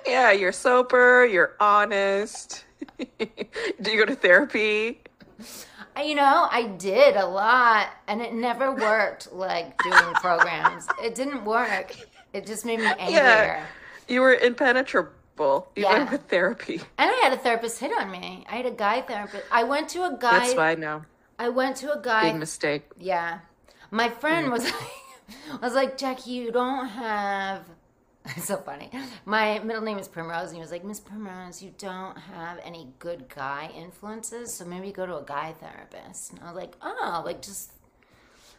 Yeah, 0.07 0.33
you're 0.33 0.53
sober, 0.53 1.25
you're 1.25 1.55
honest. 1.59 2.65
Do 3.19 3.91
you 3.91 3.99
go 3.99 4.05
to 4.05 4.15
therapy? 4.15 5.01
You 6.01 6.15
know, 6.15 6.49
I 6.51 6.65
did 6.79 7.17
a 7.17 7.27
lot, 7.27 7.89
and 8.09 8.21
it 8.23 8.33
never 8.33 8.73
worked. 8.87 9.33
Like 9.33 9.77
doing 9.83 10.15
programs, 10.15 10.87
it 11.03 11.15
didn't 11.15 11.45
work. 11.45 11.95
It 12.33 12.47
just 12.47 12.65
made 12.65 12.81
me 12.81 12.87
angrier. 12.99 13.67
You 14.09 14.21
were 14.23 14.35
impenetrable, 14.35 15.69
even 15.77 15.91
Yeah. 15.91 16.11
with 16.11 16.23
therapy. 16.29 16.81
And 16.99 17.11
I 17.11 17.15
had 17.23 17.33
a 17.33 17.37
therapist 17.37 17.79
hit 17.79 17.93
on 17.99 18.11
me. 18.11 18.45
I 18.51 18.57
had 18.57 18.67
a 18.67 18.71
guy 18.71 19.03
therapist. 19.03 19.45
I 19.51 19.65
went 19.65 19.89
to 19.91 20.05
a 20.05 20.17
guy. 20.19 20.39
That's 20.41 20.55
fine 20.55 20.81
now. 20.81 21.05
I 21.39 21.49
went 21.51 21.77
to 21.79 21.93
a 21.93 22.01
guy. 22.01 22.31
Big 22.31 22.37
mistake. 22.41 22.85
Yeah. 22.99 23.41
My 23.91 24.09
friend 24.09 24.49
mm. 24.49 24.53
was 24.53 24.65
like, 25.51 25.63
was 25.63 25.75
like, 25.75 25.99
Jackie, 25.99 26.31
you 26.33 26.53
don't 26.53 26.89
have. 26.89 27.65
It's 28.25 28.45
so 28.47 28.57
funny. 28.57 28.91
My 29.25 29.59
middle 29.61 29.83
name 29.83 29.99
is 29.99 30.09
Primrose, 30.09 30.49
and 30.49 30.57
he 30.57 30.61
was 30.61 30.71
like, 30.71 30.85
Miss 30.85 31.01
Primrose, 31.01 31.63
you 31.63 31.73
don't 31.79 32.17
have 32.17 32.59
any 32.65 32.89
good 32.99 33.29
guy 33.35 33.71
influences, 33.77 34.55
so 34.55 34.65
maybe 34.65 34.93
go 34.93 35.07
to 35.07 35.17
a 35.17 35.25
guy 35.25 35.55
therapist. 35.61 36.33
And 36.33 36.41
I 36.41 36.47
was 36.47 36.57
like, 36.57 36.75
oh, 36.83 37.23
like 37.25 37.43
just. 37.43 37.73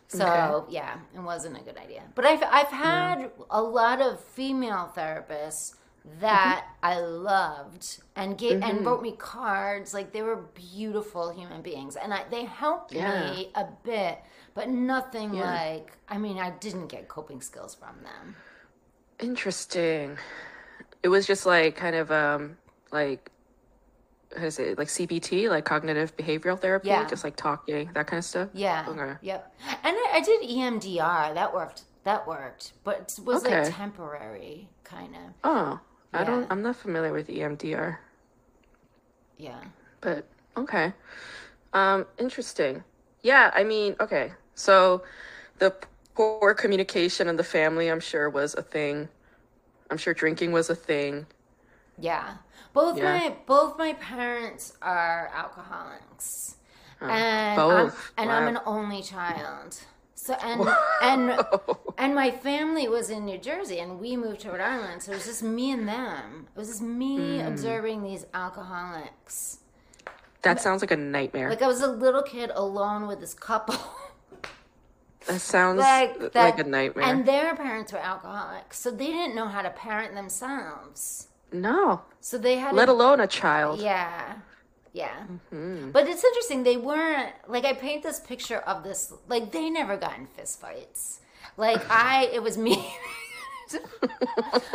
So 0.08 0.67
yeah, 0.69 0.97
it 1.15 1.21
wasn't 1.21 1.58
a 1.58 1.62
good 1.62 1.78
idea. 1.78 2.04
But 2.13 2.26
I've 2.26 2.43
I've 2.43 2.67
had 2.67 3.32
a 3.49 3.62
lot 3.62 3.99
of 3.99 4.23
female 4.23 4.91
therapists 4.95 5.76
that 6.19 6.65
mm-hmm. 6.65 6.86
I 6.86 6.99
loved 6.99 8.02
and 8.15 8.38
gave 8.38 8.62
and 8.62 8.63
mm-hmm. 8.63 8.84
wrote 8.86 9.02
me 9.02 9.15
cards. 9.17 9.93
Like 9.93 10.12
they 10.12 10.21
were 10.21 10.36
beautiful 10.36 11.32
human 11.32 11.62
beings, 11.62 11.95
and 11.95 12.13
I, 12.13 12.26
they 12.30 12.43
helped 12.43 12.93
Yeah. 12.93 13.32
me 13.32 13.49
a 13.56 13.65
bit, 13.84 14.19
but 14.54 14.69
nothing 14.69 15.34
Yeah. 15.34 15.52
like. 15.52 15.97
I 16.08 16.17
mean, 16.17 16.38
I 16.38 16.52
didn't 16.52 16.88
get 16.88 17.08
coping 17.08 17.41
skills 17.41 17.73
from 17.73 18.04
them. 18.04 18.36
Interesting. 19.23 20.17
It 21.01 21.07
was 21.07 21.25
just 21.25 21.45
like 21.45 21.75
kind 21.77 21.95
of 21.95 22.12
um 22.12 22.57
like 22.91 23.31
how 24.38 24.45
is 24.45 24.59
it 24.59 24.77
like 24.77 24.88
CBT, 24.89 25.49
like 25.49 25.63
cognitive 25.63 26.15
behavioral 26.17 26.59
therapy, 26.59 26.89
Yeah. 26.89 27.07
just 27.07 27.23
like 27.23 27.36
talking, 27.36 27.89
that 27.93 28.07
kind 28.07 28.17
of 28.19 28.25
stuff. 28.25 28.49
Yeah. 28.53 28.86
Okay. 28.88 29.13
Yep. 29.21 29.55
And 29.83 29.95
I, 29.97 30.09
I 30.15 30.21
did 30.21 30.41
EMDR. 30.43 31.33
That 31.36 31.53
worked. 31.53 31.83
That 32.03 32.27
worked, 32.27 32.73
but 32.83 33.15
it 33.17 33.23
was 33.23 33.45
Okay. 33.45 33.63
like 33.63 33.73
temporary, 33.75 34.67
kind 34.83 35.15
of. 35.15 35.21
Oh, 35.45 35.79
I 36.12 36.25
don't. 36.25 36.45
I'm 36.51 36.62
not 36.62 36.75
familiar 36.75 37.13
with 37.13 37.29
EMDR, 37.29 37.97
Yeah. 39.38 39.62
but 40.01 40.25
okay. 40.57 40.91
Um, 41.71 42.05
interesting. 42.17 42.83
Yeah, 43.21 43.51
I 43.55 43.63
mean, 43.63 43.95
okay. 44.01 44.33
So 44.53 45.03
the 45.59 45.73
poor 46.15 46.54
communication 46.54 47.28
in 47.28 47.36
the 47.38 47.43
family, 47.43 47.88
I'm 47.89 47.99
sure, 47.99 48.30
was 48.30 48.54
a 48.56 48.62
thing. 48.62 49.10
I'm 49.89 49.97
sure 49.97 50.13
drinking 50.13 50.52
was 50.52 50.69
a 50.69 50.76
thing. 50.76 51.26
Yeah. 51.97 52.38
Both 52.73 52.97
Yeah. 52.97 53.04
my 53.17 53.36
both 53.45 53.78
my 53.78 53.93
parents 53.93 54.73
are 54.82 55.30
alcoholics. 55.34 56.56
and 57.02 57.56
both. 57.58 58.12
I'm, 58.17 58.30
and 58.30 58.32
I'm 58.32 58.47
an 58.56 58.60
only 58.65 59.02
child. 59.04 59.78
So 60.15 60.34
and 60.36 60.67
and 61.02 61.39
and 61.97 62.15
my 62.15 62.32
family 62.32 62.88
was 62.88 63.10
in 63.10 63.26
New 63.26 63.38
Jersey 63.38 63.80
and 63.80 63.99
we 63.99 64.15
moved 64.17 64.39
to 64.41 64.52
Rhode 64.52 64.62
Island. 64.62 65.04
So 65.04 65.12
it 65.12 65.15
was 65.15 65.26
just 65.26 65.43
me 65.43 65.71
and 65.71 65.88
them. 65.88 66.47
It 66.56 66.58
was 66.60 66.69
just 66.69 66.82
me 66.82 67.39
Hmm. 67.41 67.47
observing 67.47 68.04
these 68.04 68.26
alcoholics. 68.34 69.60
That 70.41 70.62
sounds 70.62 70.82
like 70.82 70.91
a 70.91 70.97
nightmare. 70.97 71.49
Like 71.49 71.62
I 71.62 71.67
was 71.67 71.82
a 71.82 71.88
little 71.88 72.23
kid 72.23 72.52
alone 72.56 73.06
with 73.08 73.19
this 73.19 73.34
couple. 73.34 73.76
that 75.27 75.41
sounds 75.41 75.79
like 75.79 76.36
like, 76.36 76.59
a 76.59 76.63
nightmare. 76.63 77.05
And 77.05 77.25
their 77.25 77.55
parents 77.55 77.91
were 77.93 77.99
alcoholics, 77.99 78.79
so 78.79 78.91
they 78.91 79.07
didn't 79.07 79.36
know 79.36 79.47
how 79.47 79.62
to 79.62 79.69
parent 79.69 80.13
themselves. 80.15 81.27
no, 81.51 82.01
So 82.19 82.38
they 82.38 82.57
had 82.57 82.73
let 82.73 82.86
to 82.86 82.91
alone 82.91 83.19
a 83.19 83.27
child. 83.27 83.79
Yeah. 83.79 84.36
Yeah. 84.93 85.25
Mm-hmm. 85.53 85.91
But 85.91 86.07
it's 86.07 86.23
interesting. 86.23 86.63
They 86.63 86.77
weren't, 86.77 87.33
like, 87.47 87.65
I 87.65 87.73
paint 87.73 88.03
this 88.03 88.19
picture 88.19 88.59
of 88.59 88.83
this, 88.83 89.12
like, 89.27 89.51
they 89.51 89.69
never 89.69 89.97
got 89.97 90.17
in 90.17 90.27
fistfights. 90.27 91.19
Like, 91.57 91.81
I, 91.89 92.29
it 92.31 92.43
was 92.43 92.57
me. 92.57 92.93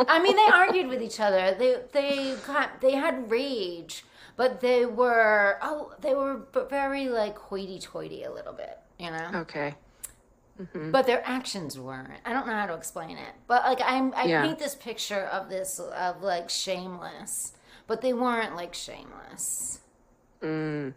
I 0.08 0.18
mean, 0.20 0.34
they 0.34 0.48
argued 0.52 0.88
with 0.88 1.02
each 1.02 1.20
other. 1.20 1.54
They, 1.56 1.76
they 1.92 2.37
got, 2.46 2.80
they 2.80 2.92
had 2.92 3.30
rage, 3.30 4.04
but 4.37 4.61
they 4.61 4.87
were, 4.87 5.58
oh, 5.62 5.92
they 6.00 6.14
were 6.14 6.40
very, 6.68 7.08
like, 7.08 7.38
hoity 7.38 7.78
toity 7.78 8.24
a 8.24 8.32
little 8.32 8.52
bit, 8.52 8.76
you 8.98 9.11
know? 9.11 9.30
Okay. 9.34 9.74
But 10.90 11.06
their 11.06 11.22
actions 11.26 11.78
weren't. 11.78 12.20
I 12.24 12.32
don't 12.32 12.46
know 12.46 12.54
how 12.54 12.66
to 12.66 12.74
explain 12.74 13.16
it. 13.16 13.34
But 13.46 13.62
like 13.64 13.80
I'm, 13.84 14.12
I 14.14 14.24
Yeah. 14.24 14.42
paint 14.42 14.58
this 14.58 14.74
picture 14.74 15.26
of 15.26 15.48
this 15.48 15.78
of 15.78 16.22
like 16.22 16.50
shameless, 16.50 17.52
but 17.86 18.00
they 18.00 18.12
weren't 18.12 18.56
like 18.56 18.74
shameless. 18.74 19.80
Mm, 20.42 20.94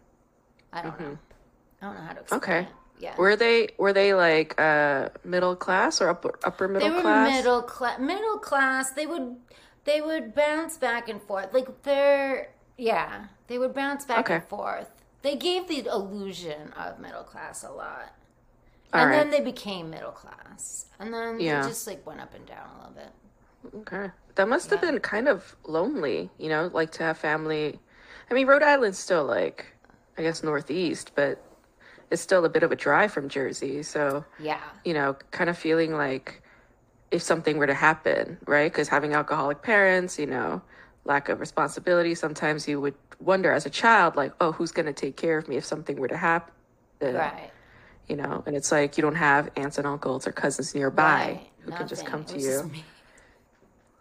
I 0.72 0.82
don't 0.82 1.00
know. 1.00 1.18
I 1.80 1.86
don't 1.86 1.94
know 1.96 2.00
how 2.02 2.12
to 2.12 2.20
explain 2.20 2.38
Okay. 2.42 2.60
it. 2.60 2.66
yeah. 2.98 3.16
Were 3.16 3.36
they 3.36 3.68
were 3.78 3.92
they 3.92 4.14
like 4.14 4.60
uh 4.60 5.08
middle 5.24 5.56
class 5.56 6.00
or 6.00 6.08
upper 6.08 6.38
upper 6.44 6.68
middle 6.68 6.88
they 6.88 6.94
were 6.94 7.00
class? 7.02 7.32
middle 7.32 7.62
class 7.62 7.98
middle 8.00 8.38
class 8.38 8.90
they 8.92 9.06
would 9.06 9.36
they 9.84 10.00
would 10.00 10.34
bounce 10.34 10.76
back 10.76 11.08
and 11.08 11.20
forth 11.22 11.52
like 11.52 11.82
they're 11.82 12.50
yeah 12.78 13.26
they 13.48 13.58
would 13.58 13.74
bounce 13.74 14.04
back 14.04 14.20
Okay. 14.26 14.34
and 14.36 14.44
forth 14.44 14.90
they 15.22 15.34
gave 15.36 15.66
the 15.68 15.86
illusion 15.86 16.72
of 16.74 16.98
middle 17.00 17.24
class 17.24 17.64
a 17.64 17.70
lot 17.70 18.14
All 18.94 19.02
and 19.02 19.10
right. 19.12 19.18
then 19.18 19.30
they 19.30 19.40
became 19.40 19.90
middle 19.90 20.12
class 20.12 20.86
and 20.98 21.12
then 21.12 21.38
Yeah. 21.38 21.62
they 21.62 21.68
just 21.68 21.86
like 21.86 22.06
went 22.06 22.20
up 22.20 22.34
and 22.34 22.46
down 22.46 22.68
a 22.74 22.78
little 22.78 22.94
bit 22.94 23.12
Okay. 23.76 24.10
That 24.34 24.48
must 24.48 24.70
have 24.70 24.80
been 24.80 24.98
kind 25.00 25.28
of 25.28 25.56
lonely, 25.66 26.30
you 26.38 26.48
know, 26.48 26.70
like 26.72 26.90
to 26.92 27.04
have 27.04 27.18
family. 27.18 27.78
I 28.30 28.34
mean, 28.34 28.46
Rhode 28.46 28.62
Island's 28.62 28.98
still 28.98 29.24
like, 29.24 29.74
I 30.18 30.22
guess, 30.22 30.42
northeast, 30.42 31.12
but 31.14 31.44
it's 32.10 32.22
still 32.22 32.44
a 32.44 32.48
bit 32.48 32.62
of 32.62 32.72
a 32.72 32.76
drive 32.76 33.12
from 33.12 33.28
Jersey. 33.28 33.82
So, 33.82 34.24
yeah 34.38 34.60
you 34.84 34.94
know, 34.94 35.16
kind 35.30 35.48
of 35.48 35.56
feeling 35.56 35.94
like 35.96 36.42
if 37.10 37.22
something 37.22 37.58
were 37.58 37.66
to 37.66 37.74
happen, 37.74 38.38
right? 38.46 38.72
Because 38.72 38.88
having 38.88 39.14
alcoholic 39.14 39.62
parents, 39.62 40.18
you 40.18 40.26
know, 40.26 40.62
lack 41.04 41.28
of 41.28 41.40
responsibility, 41.40 42.14
sometimes 42.14 42.66
you 42.68 42.80
would 42.80 42.94
wonder 43.20 43.52
as 43.52 43.66
a 43.66 43.70
child, 43.70 44.16
like, 44.16 44.32
oh, 44.40 44.52
who's 44.52 44.72
going 44.72 44.86
to 44.86 44.92
take 44.92 45.16
care 45.16 45.38
of 45.38 45.48
me 45.48 45.56
if 45.56 45.64
something 45.64 45.98
were 46.00 46.08
to 46.08 46.16
happen? 46.16 46.52
Uh, 47.02 47.12
right 47.12 47.51
You 48.12 48.18
know, 48.20 48.42
and 48.46 48.54
it's 48.54 48.70
like 48.70 48.98
you 48.98 49.02
don't 49.02 49.14
have 49.30 49.48
aunts 49.56 49.78
and 49.78 49.86
uncles 49.86 50.26
or 50.26 50.32
cousins 50.32 50.74
nearby 50.74 51.02
right 51.04 51.40
who 51.64 51.72
can 51.72 51.86
just 51.88 52.04
come 52.04 52.24
to 52.24 52.38
you 52.38 52.70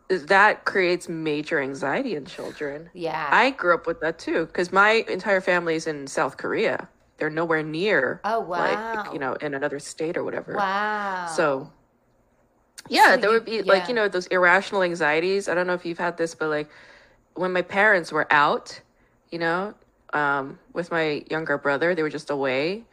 that 0.09 0.65
creates 0.65 1.07
major 1.07 1.61
anxiety 1.61 2.15
in 2.15 2.25
children. 2.25 2.89
yeah 2.93 3.29
I 3.31 3.51
grew 3.51 3.73
up 3.73 3.87
with 3.87 4.01
that 4.01 4.19
too 4.19 4.45
because 4.47 4.73
my 4.73 5.05
entire 5.07 5.39
family 5.39 5.75
is 5.75 5.87
in 5.87 6.07
South 6.07 6.35
Korea. 6.35 6.89
They're 7.17 7.29
nowhere 7.29 7.63
near, 7.63 8.19
Oh, 8.25 8.39
like 8.41 8.77
wow. 8.79 9.13
you 9.13 9.19
know, 9.19 9.33
in 9.35 9.53
another 9.53 9.79
state 9.79 10.17
or 10.17 10.23
whatever. 10.25 10.53
wow 10.57 11.25
So, 11.37 11.71
yeah, 12.89 13.11
So 13.15 13.17
there 13.21 13.29
you- 13.29 13.33
would 13.35 13.45
be 13.45 13.61
like 13.61 13.87
you 13.87 13.93
know 13.93 14.07
those 14.09 14.27
irrational 14.27 14.83
anxieties. 14.83 15.47
I 15.47 15.53
don't 15.55 15.67
know 15.67 15.73
if 15.81 15.85
you've 15.85 15.99
had 16.07 16.17
this, 16.17 16.35
but 16.35 16.49
like 16.49 16.69
when 17.35 17.53
my 17.53 17.61
parents 17.61 18.11
were 18.11 18.27
out, 18.31 18.81
you 19.31 19.39
know, 19.39 19.73
um, 20.13 20.59
with 20.73 20.91
my 20.91 21.23
younger 21.31 21.57
brother, 21.57 21.95
they 21.95 22.03
were 22.03 22.09
just 22.19 22.29
away. 22.29 22.83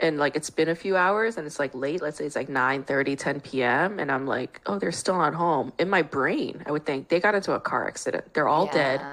And 0.00 0.18
like 0.18 0.36
it's 0.36 0.50
been 0.50 0.68
a 0.68 0.74
few 0.76 0.96
hours 0.96 1.36
and 1.36 1.46
it's 1.46 1.58
like 1.58 1.74
late, 1.74 2.00
let's 2.02 2.18
say 2.18 2.26
it's 2.26 2.36
like 2.36 2.48
9 2.48 2.84
30 2.84 3.16
10 3.16 3.40
p.m. 3.40 3.98
And 3.98 4.10
I'm 4.12 4.26
like, 4.26 4.60
oh, 4.66 4.78
they're 4.78 4.92
still 4.92 5.16
not 5.18 5.34
home. 5.34 5.72
In 5.78 5.90
my 5.90 6.02
brain, 6.02 6.62
I 6.66 6.72
would 6.72 6.86
think 6.86 7.08
they 7.08 7.20
got 7.20 7.34
into 7.34 7.52
a 7.52 7.60
car 7.60 7.86
accident. 7.88 8.34
They're 8.34 8.48
all 8.48 8.66
dead 8.66 9.06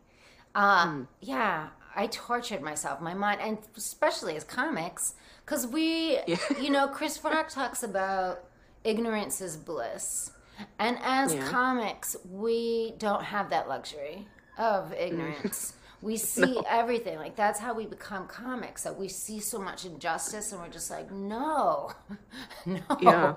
Uh, 0.55 0.87
Hmm. 0.87 1.03
Yeah, 1.21 1.69
I 1.95 2.07
tortured 2.07 2.62
myself, 2.62 3.01
my 3.01 3.15
mind, 3.15 3.41
and 3.41 3.59
especially 3.77 4.37
as 4.37 4.45
comics, 4.45 5.15
because 5.45 5.67
we, 5.67 6.19
Yeah. 6.27 6.37
you 6.61 6.71
know, 6.71 6.89
Chris 6.89 7.23
Rock 7.25 7.49
talks 7.49 7.83
about 7.83 8.45
ignorance 8.85 9.41
is 9.41 9.57
bliss, 9.57 10.31
and 10.79 10.99
as 11.03 11.35
Yeah. 11.35 11.49
comics, 11.49 12.17
we 12.31 12.95
don't 12.99 13.25
have 13.25 13.51
that 13.51 13.69
luxury 13.69 14.29
of 14.57 14.93
ignorance. 14.93 15.75
We 16.03 16.19
see 16.19 16.62
everything. 16.69 17.19
Like 17.19 17.37
that's 17.37 17.59
how 17.59 17.73
we 17.75 17.87
become 17.87 18.29
comics. 18.29 18.83
That 18.85 18.97
we 18.99 19.09
see 19.09 19.41
so 19.41 19.59
much 19.59 19.87
injustice, 19.87 20.53
and 20.53 20.61
we're 20.61 20.69
just 20.69 20.91
like, 20.91 21.11
no, 21.11 21.91
no. 22.67 22.81
Yeah. 23.01 23.35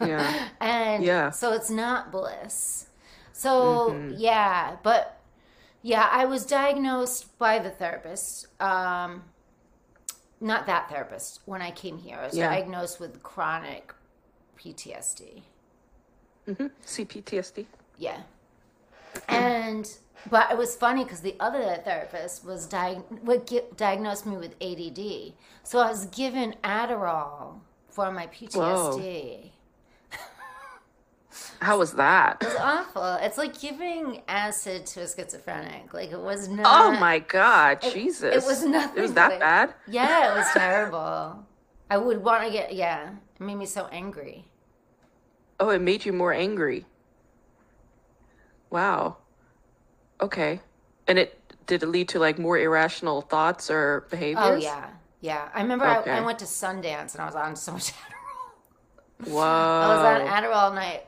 yeah. 0.00 0.48
And 0.60 1.04
Yeah. 1.04 1.30
so 1.30 1.52
it's 1.52 1.70
not 1.70 2.10
bliss. 2.10 2.87
So 3.38 3.94
yeah, 4.16 4.76
but 4.82 5.20
yeah, 5.82 6.08
I 6.10 6.24
was 6.24 6.44
diagnosed 6.44 7.38
by 7.38 7.60
the 7.60 7.70
therapist. 7.70 8.48
Um, 8.60 9.22
not 10.40 10.66
that 10.66 10.88
therapist. 10.90 11.40
When 11.46 11.62
I 11.62 11.70
came 11.70 11.98
here, 11.98 12.18
I 12.20 12.26
was 12.26 12.36
Yeah. 12.36 12.50
diagnosed 12.50 12.98
with 12.98 13.22
chronic 13.22 13.94
PTSD. 14.56 15.42
CPTSD. 16.84 17.66
Yeah. 17.96 18.22
And 19.28 19.88
but 20.28 20.50
it 20.50 20.58
was 20.58 20.74
funny 20.74 21.04
because 21.04 21.20
the 21.20 21.36
other 21.38 21.76
therapist 21.84 22.44
was 22.44 22.66
gi- 22.66 23.60
diagnosed 23.76 24.26
me 24.26 24.36
with 24.36 24.56
ADD, 24.60 25.34
so 25.62 25.78
I 25.78 25.88
was 25.88 26.06
given 26.06 26.56
Adderall 26.64 27.60
for 27.88 28.10
my 28.10 28.26
PTSD. 28.26 29.52
How 31.60 31.78
was 31.78 31.92
that? 31.94 32.38
It 32.40 32.46
was 32.46 32.56
awful. 32.56 33.14
It's 33.20 33.36
like 33.36 33.58
giving 33.58 34.22
acid 34.28 34.86
to 34.86 35.02
a 35.02 35.08
schizophrenic. 35.08 35.92
Like 35.92 36.10
it 36.10 36.20
was 36.20 36.48
oh 36.48 36.54
not. 36.54 36.96
Oh 36.96 37.00
my 37.00 37.18
God, 37.18 37.80
Jesus. 37.82 38.44
it 38.44 38.46
was 38.46 38.64
nothing 38.64 38.98
It 38.98 39.02
was 39.02 39.14
that 39.14 39.30
like- 39.32 39.40
bad? 39.40 39.74
Yeah, 39.86 40.32
it 40.34 40.38
was 40.38 40.46
terrible. 40.54 41.44
I 41.90 41.96
would 41.96 42.22
want 42.22 42.44
to 42.44 42.50
get. 42.50 42.74
Yeah, 42.74 43.10
it 43.34 43.40
made 43.42 43.56
me 43.56 43.66
so 43.66 43.86
angry. 43.88 44.44
Oh, 45.60 45.70
it 45.70 45.80
made 45.80 46.04
you 46.04 46.12
more 46.12 46.32
angry. 46.32 46.86
Wow. 48.70 49.16
Okay. 50.20 50.60
And 51.06 51.18
it 51.18 51.38
did 51.66 51.82
it 51.82 51.86
lead 51.86 52.08
to 52.10 52.18
like 52.18 52.38
more 52.38 52.58
irrational 52.58 53.22
thoughts 53.22 53.70
or 53.70 54.04
oh, 54.06 54.10
behaviors? 54.10 54.44
Oh 54.44 54.54
yeah, 54.54 54.90
yeah. 55.20 55.48
I 55.54 55.62
remember 55.62 55.86
Okay. 55.86 56.10
I, 56.10 56.18
I 56.18 56.20
went 56.20 56.38
to 56.40 56.44
Sundance 56.44 57.14
and 57.14 57.22
I 57.22 57.26
was 57.26 57.34
on 57.34 57.56
so 57.56 57.72
much 57.72 57.92
Adderall. 57.92 59.28
Whoa. 59.30 59.40
I 59.40 59.88
was 59.88 60.20
on 60.20 60.26
Adderall 60.26 60.70
and 60.70 60.78
I, 60.78 61.02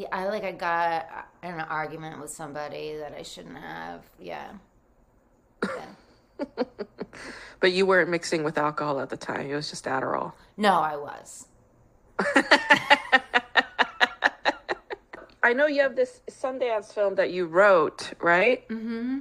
the 0.00 0.14
I 0.14 0.28
like 0.28 0.44
I 0.44 0.52
got 0.52 1.28
in 1.42 1.50
an 1.50 1.60
argument 1.60 2.20
with 2.20 2.30
somebody 2.30 2.96
that 2.96 3.12
I 3.12 3.22
shouldn't 3.22 3.58
have. 3.58 4.02
Yeah. 4.18 4.52
Yeah. 5.62 6.44
but 7.60 7.72
you 7.72 7.84
weren't 7.86 8.08
mixing 8.08 8.42
with 8.42 8.56
alcohol 8.56 9.00
at 9.00 9.10
the 9.10 9.16
time. 9.16 9.50
It 9.50 9.54
was 9.54 9.68
just 9.68 9.84
Adderall. 9.84 10.32
No, 10.56 10.72
I 10.74 10.96
was. 10.96 11.46
I 15.42 15.52
know 15.54 15.66
you 15.66 15.82
have 15.82 15.96
this 15.96 16.20
Sundance 16.30 16.92
film 16.94 17.14
that 17.16 17.30
you 17.30 17.46
wrote, 17.46 18.12
right? 18.20 18.68
Mm-hmm. 18.68 19.20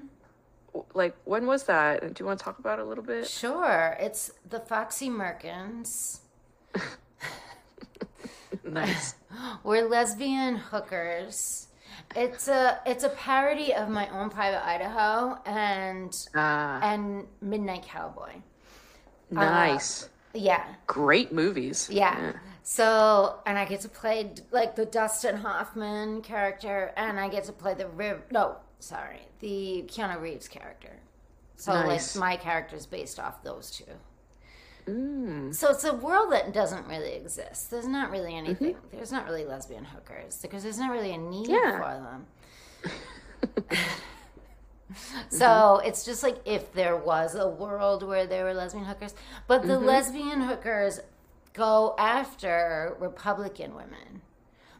Like, 0.94 1.16
when 1.26 1.46
was 1.46 1.64
that? 1.64 2.02
Do 2.02 2.22
you 2.22 2.26
want 2.26 2.40
to 2.40 2.46
talk 2.46 2.60
about 2.60 2.80
it 2.80 2.84
a 2.84 2.86
little 2.86 3.04
bit? 3.04 3.28
Sure. 3.28 3.98
It's 4.00 4.32
the 4.48 4.60
Foxy 4.60 5.10
Merkins. 5.10 6.20
Nice. 8.64 9.16
We're 9.64 9.88
lesbian 9.88 10.56
hookers. 10.56 11.68
It's 12.16 12.48
a 12.48 12.80
it's 12.86 13.04
a 13.04 13.10
parody 13.10 13.74
of 13.74 13.90
my 13.90 14.08
own 14.10 14.30
private 14.30 14.66
Idaho 14.66 15.38
and 15.46 16.16
Ah, 16.36 16.80
and 16.82 17.28
Midnight 17.42 17.84
Cowboy. 17.84 18.32
nice. 19.32 20.10
Yeah. 20.34 20.64
Great 20.88 21.32
movies. 21.32 21.90
Yeah. 21.92 22.34
So, 22.64 23.40
and 23.48 23.58
I 23.58 23.66
get 23.66 23.82
to 23.82 23.90
play 23.90 24.32
like 24.52 24.76
the 24.76 24.86
Dustin 24.86 25.38
Hoffman 25.38 26.22
character, 26.22 26.92
and 26.96 27.20
I 27.20 27.28
get 27.28 27.46
to 27.46 27.52
play 27.52 27.74
the 27.74 27.88
Riv. 27.88 28.22
No, 28.32 28.58
sorry, 28.80 29.22
the 29.40 29.86
Keanu 29.88 30.22
Reeves 30.22 30.48
character. 30.48 30.98
So, 31.56 31.74
Nice. 31.74 32.16
like, 32.16 32.22
my 32.22 32.36
character 32.38 32.76
is 32.76 32.86
based 32.86 33.20
off 33.20 33.44
those 33.44 33.72
two. 33.72 33.86
Mm. 34.90 35.54
So 35.56 35.70
it's 35.72 35.84
a 35.84 35.94
world 35.94 36.32
that 36.32 36.54
doesn't 36.54 36.88
really 36.88 37.14
exist. 37.14 37.70
There's 37.72 37.88
not 37.88 38.12
really 38.12 38.36
anything. 38.36 38.74
Mm-hmm. 38.76 38.96
There's 38.98 39.12
not 39.12 39.26
really 39.26 39.46
lesbian 39.46 39.86
hookers 39.86 40.42
because 40.42 40.64
there's 40.64 40.80
not 40.80 40.92
really 40.92 41.12
a 41.14 41.18
need 41.18 41.48
Yeah. 41.50 41.78
for 41.78 41.94
them. 42.08 43.70
so 45.30 45.82
it's 45.86 46.04
just 46.06 46.24
like 46.24 46.38
if 46.46 46.74
there 46.74 46.96
was 46.98 47.36
a 47.36 47.48
world 47.48 48.04
where 48.04 48.26
there 48.26 48.46
were 48.46 48.54
lesbian 48.54 48.86
hookers, 48.86 49.14
but 49.48 49.60
Mm-hmm. 49.62 49.70
the 49.70 49.80
lesbian 49.80 50.42
hookers 50.42 51.00
go 51.54 51.96
after 52.00 52.96
Republican 53.00 53.76
women 53.76 54.22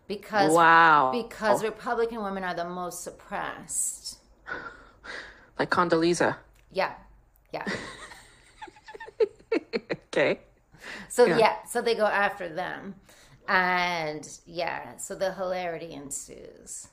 because 0.08 0.52
Wow. 0.54 1.12
because 1.12 1.64
Republican 1.64 2.24
women 2.24 2.44
are 2.44 2.54
the 2.56 2.66
most 2.66 3.04
suppressed. 3.04 4.18
Like 5.60 5.70
Condoleezza. 5.70 6.38
Yeah, 6.72 6.94
yeah. 7.54 7.66
Okay. 10.10 10.40
So 11.10 11.26
Yeah. 11.26 11.38
yeah. 11.38 11.56
so 11.68 11.82
they 11.82 11.96
go 11.96 12.06
after 12.06 12.48
them, 12.50 12.96
and 13.48 14.28
yeah, 14.46 14.98
so 14.98 15.16
the 15.16 15.34
hilarity 15.34 15.94
ensues. 15.94 16.88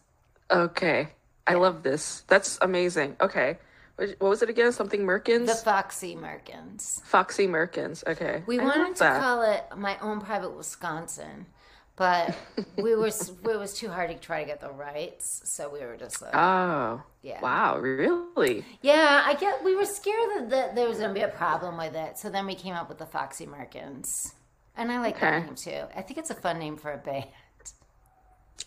Okay. 0.51 1.09
I 1.47 1.55
love 1.55 1.83
this. 1.83 2.23
That's 2.27 2.59
amazing. 2.61 3.17
Okay. 3.21 3.59
What 3.97 4.11
what 4.19 4.29
was 4.31 4.43
it 4.43 4.51
again? 4.51 4.73
Something 4.73 5.03
Merkins? 5.07 5.47
The 5.47 5.55
Foxy 5.55 6.17
Merkins. 6.17 7.01
Foxy 7.05 7.47
Merkins. 7.47 8.05
Okay. 8.07 8.43
We 8.47 8.59
I 8.59 8.65
wanted 8.65 8.95
to 8.97 9.05
that. 9.05 9.23
call 9.23 9.43
it 9.43 9.65
my 9.77 9.97
own 10.01 10.21
private 10.21 10.51
Wisconsin, 10.57 11.47
but 11.97 12.37
we 12.77 12.95
were 12.95 13.09
it 13.09 13.59
was 13.59 13.75
too 13.75 13.89
hard 13.89 14.11
to 14.11 14.17
try 14.17 14.41
to 14.41 14.47
get 14.47 14.61
the 14.61 14.71
rights, 14.71 15.43
so 15.45 15.69
we 15.69 15.81
were 15.81 15.97
just 15.97 16.23
like, 16.23 16.35
Oh. 16.35 17.03
Yeah. 17.23 17.41
Wow, 17.41 17.79
really? 17.79 18.65
yeah, 18.83 19.23
I 19.25 19.35
get 19.35 19.65
we 19.65 19.75
were 19.75 19.87
scared 19.87 20.31
that, 20.37 20.51
that 20.51 20.75
there 20.77 20.89
was 20.89 20.99
gonna 20.99 21.15
be 21.15 21.21
a 21.21 21.29
problem 21.29 21.77
with 21.77 21.95
it, 21.97 22.19
so 22.19 22.31
then 22.31 22.47
we 22.47 22.55
came 22.55 22.75
up 22.75 22.89
with 22.89 22.99
the 22.99 23.07
Foxy 23.07 23.47
Merkins, 23.47 24.35
and 24.77 24.93
I 24.93 25.01
like 25.01 25.19
that 25.21 25.45
name 25.45 25.55
too. 25.55 25.85
I 25.97 26.03
think 26.03 26.19
it's 26.19 26.31
a 26.31 26.35
fun 26.35 26.59
name 26.59 26.77
for 26.77 26.93
a 26.93 26.99
band. 26.99 27.27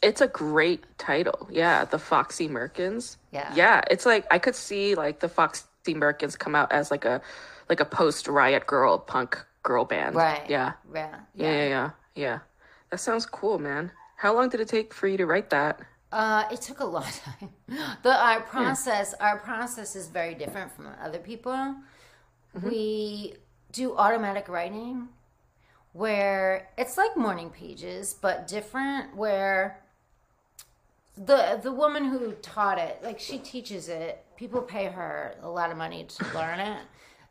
It's 0.02 0.22
a 0.22 0.28
great 0.28 0.86
title. 0.98 1.48
Yeah, 1.52 1.86
the 1.86 2.00
Foxy 2.00 2.48
Merkins. 2.48 3.18
Yeah. 3.32 3.54
Yeah, 3.56 3.82
it's 3.90 4.06
like 4.06 4.26
I 4.32 4.40
could 4.40 4.56
see 4.56 4.96
like 4.96 5.20
the 5.20 5.30
Foxy 5.30 5.64
Merkins 5.88 6.38
come 6.38 6.56
out 6.56 6.72
as 6.72 6.92
like 6.92 7.06
a 7.06 7.22
like 7.70 7.80
a 7.80 7.86
post 7.86 8.28
riot 8.28 8.66
girl 8.68 8.98
punk 8.98 9.44
girl 9.64 9.86
band. 9.86 10.16
Right. 10.16 10.50
Yeah. 10.50 10.74
Yeah. 10.94 11.16
Yeah, 11.36 11.52
yeah, 11.52 11.68
yeah. 11.68 11.90
Yeah. 12.16 12.40
That 12.90 13.00
sounds 13.00 13.26
cool, 13.26 13.60
man. 13.60 13.92
How 14.16 14.34
long 14.34 14.50
did 14.50 14.60
it 14.60 14.68
take 14.68 14.94
for 14.94 15.08
you 15.08 15.18
to 15.18 15.26
write 15.26 15.50
that? 15.52 15.80
Uh, 16.12 16.44
it 16.52 16.62
took 16.62 16.80
a 16.80 16.86
long 16.86 17.04
time. 17.04 17.50
The 18.04 18.12
our 18.12 18.42
process, 18.42 19.14
our 19.20 19.38
process 19.38 19.96
is 19.96 20.08
very 20.08 20.34
different 20.34 20.72
from 20.72 20.88
other 21.02 21.20
people. 21.20 21.76
We 22.64 23.36
do 23.72 23.96
automatic 23.96 24.50
writing, 24.50 25.10
where 25.94 26.70
it's 26.78 26.98
like 26.98 27.16
morning 27.16 27.52
pages, 27.52 28.16
but 28.20 28.48
different. 28.48 29.16
Where 29.16 29.82
the 31.16 31.60
the 31.62 31.72
woman 31.72 32.06
who 32.06 32.32
taught 32.42 32.80
it, 32.80 33.00
like 33.04 33.20
she 33.20 33.38
teaches 33.38 33.88
it, 33.88 34.26
people 34.36 34.62
pay 34.62 34.86
her 34.86 35.36
a 35.44 35.50
lot 35.50 35.70
of 35.70 35.78
money 35.78 36.06
to 36.06 36.26
learn 36.34 36.60
it, 36.60 36.80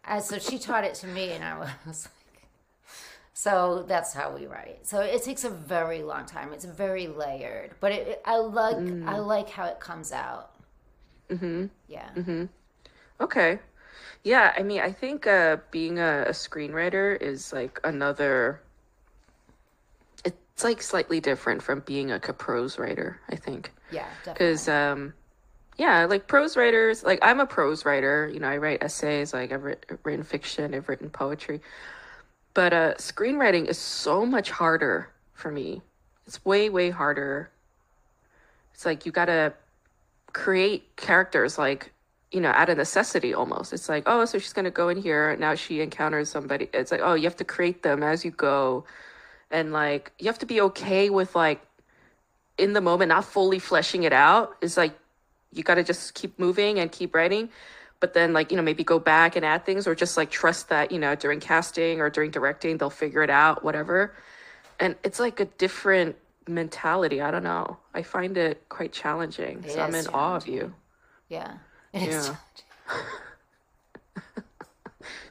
and 0.04 0.22
so 0.22 0.38
she 0.38 0.56
taught 0.58 0.84
it 0.84 0.94
to 0.96 1.08
me, 1.08 1.32
and 1.32 1.42
I 1.42 1.58
was. 1.84 2.08
So 3.38 3.84
that's 3.86 4.12
how 4.12 4.34
we 4.34 4.46
write. 4.46 4.84
So 4.84 4.98
it 4.98 5.22
takes 5.22 5.44
a 5.44 5.48
very 5.48 6.02
long 6.02 6.26
time. 6.26 6.52
It's 6.52 6.64
very 6.64 7.06
layered, 7.06 7.70
but 7.78 7.92
it, 7.92 8.20
I 8.24 8.34
like 8.38 8.78
I 9.06 9.18
like 9.18 9.48
how 9.48 9.66
it 9.66 9.78
comes 9.78 10.10
out. 10.10 10.56
Mm-hmm. 11.30 11.66
Yeah. 11.86 12.08
Okay. 13.20 13.60
Yeah, 14.24 14.52
I 14.58 14.64
mean, 14.64 14.80
I 14.80 14.90
think 14.90 15.28
uh, 15.28 15.58
being 15.70 16.00
a, 16.00 16.24
a 16.26 16.32
screenwriter 16.32 17.16
is 17.22 17.52
like 17.52 17.78
another. 17.84 18.60
It's 20.24 20.64
like 20.64 20.82
slightly 20.82 21.20
different 21.20 21.62
from 21.62 21.78
being 21.86 22.10
a 22.10 22.18
prose 22.18 22.76
writer, 22.76 23.20
I 23.28 23.36
think. 23.36 23.70
Yeah. 23.92 24.08
Definitely. 24.24 24.32
Because, 24.32 24.68
um, 24.68 25.14
yeah, 25.76 26.06
like 26.06 26.26
prose 26.26 26.56
writers, 26.56 27.04
like 27.04 27.20
I'm 27.22 27.38
a 27.38 27.46
prose 27.46 27.84
writer. 27.84 28.28
You 28.34 28.40
know, 28.40 28.48
I 28.48 28.56
write 28.56 28.82
essays, 28.82 29.32
like 29.32 29.52
I've 29.52 29.62
writ- 29.62 29.86
written 30.02 30.24
fiction, 30.24 30.74
I've 30.74 30.88
written 30.88 31.08
poetry. 31.08 31.60
But 32.58 32.72
uh, 32.72 32.94
screenwriting 32.94 33.66
is 33.66 33.78
so 33.78 34.26
much 34.26 34.50
harder 34.50 35.10
for 35.32 35.52
me. 35.52 35.80
It's 36.26 36.44
way, 36.44 36.68
way 36.68 36.90
harder. 36.90 37.52
It's 38.74 38.84
like 38.84 39.06
you 39.06 39.12
gotta 39.12 39.54
create 40.32 40.96
characters 40.96 41.56
like 41.56 41.92
you 42.32 42.40
know 42.40 42.48
out 42.48 42.68
of 42.68 42.76
necessity 42.76 43.32
almost. 43.32 43.72
It's 43.72 43.88
like 43.88 44.02
oh 44.06 44.24
so 44.24 44.40
she's 44.40 44.52
going 44.52 44.64
to 44.64 44.72
go 44.72 44.88
in 44.88 44.96
here 44.96 45.36
now 45.36 45.54
she 45.54 45.80
encounters 45.82 46.30
somebody. 46.30 46.68
It's 46.74 46.90
like 46.90 47.00
oh 47.00 47.14
you 47.14 47.22
have 47.30 47.36
to 47.36 47.44
create 47.44 47.84
them 47.84 48.02
as 48.02 48.24
you 48.24 48.32
go. 48.32 48.84
And 49.52 49.72
like 49.72 50.10
you 50.18 50.26
have 50.26 50.40
to 50.40 50.46
be 50.46 50.60
okay 50.62 51.10
with 51.10 51.36
like 51.36 51.60
in 52.58 52.72
the 52.72 52.80
moment 52.80 53.10
not 53.10 53.24
fully 53.24 53.60
fleshing 53.60 54.02
it 54.02 54.12
out. 54.12 54.56
It's 54.60 54.76
like 54.76 54.98
you 55.52 55.62
got 55.62 55.76
to 55.76 55.84
just 55.84 56.14
keep 56.14 56.36
moving 56.40 56.80
and 56.80 56.90
keep 56.90 57.14
writing 57.14 57.50
but 58.00 58.14
then 58.14 58.32
like 58.32 58.50
you 58.50 58.56
know 58.56 58.62
maybe 58.62 58.84
go 58.84 58.98
back 58.98 59.36
and 59.36 59.44
add 59.44 59.64
things 59.64 59.86
or 59.86 59.94
just 59.94 60.16
like 60.16 60.30
trust 60.30 60.68
that 60.68 60.92
you 60.92 60.98
know 60.98 61.14
during 61.14 61.40
casting 61.40 62.00
or 62.00 62.10
during 62.10 62.30
directing 62.30 62.78
they'll 62.78 62.90
figure 62.90 63.22
it 63.22 63.30
out 63.30 63.64
whatever 63.64 64.14
and 64.80 64.94
it's 65.02 65.18
like 65.18 65.40
a 65.40 65.44
different 65.44 66.16
mentality 66.46 67.20
i 67.20 67.30
don't 67.30 67.42
know 67.42 67.76
i 67.94 68.02
find 68.02 68.38
it 68.38 68.66
quite 68.68 68.92
challenging 68.92 69.62
It 69.64 69.72
so 69.72 69.80
i'm 69.80 69.94
in 69.94 70.06
awe 70.08 70.36
of 70.36 70.48
you 70.48 70.74
yeah. 71.28 71.54
Yeah. 71.94 72.36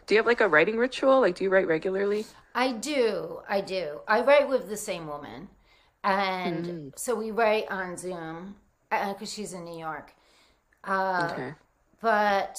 Do 0.08 0.16
you 0.16 0.20
have 0.20 0.26
like 0.26 0.42
a 0.42 0.48
writing 0.48 0.78
ritual? 0.78 1.20
Like, 1.20 1.36
do 1.36 1.44
you 1.44 1.50
write 1.50 1.68
regularly? 1.68 2.26
I 2.56 2.72
do. 2.72 3.42
I 3.48 3.60
do. 3.60 4.00
I 4.08 4.22
write 4.22 4.48
with 4.48 4.70
the 4.70 4.78
same 4.78 5.06
woman. 5.06 5.50
And 6.04 6.94
so 6.96 7.14
we 7.14 7.32
write 7.32 7.70
on 7.70 7.98
Zoom 7.98 8.56
because 8.90 9.32
she's 9.32 9.52
in 9.52 9.66
New 9.66 9.78
York. 9.78 10.14
Uh, 10.86 11.30
okay. 11.34 11.54
But 12.02 12.58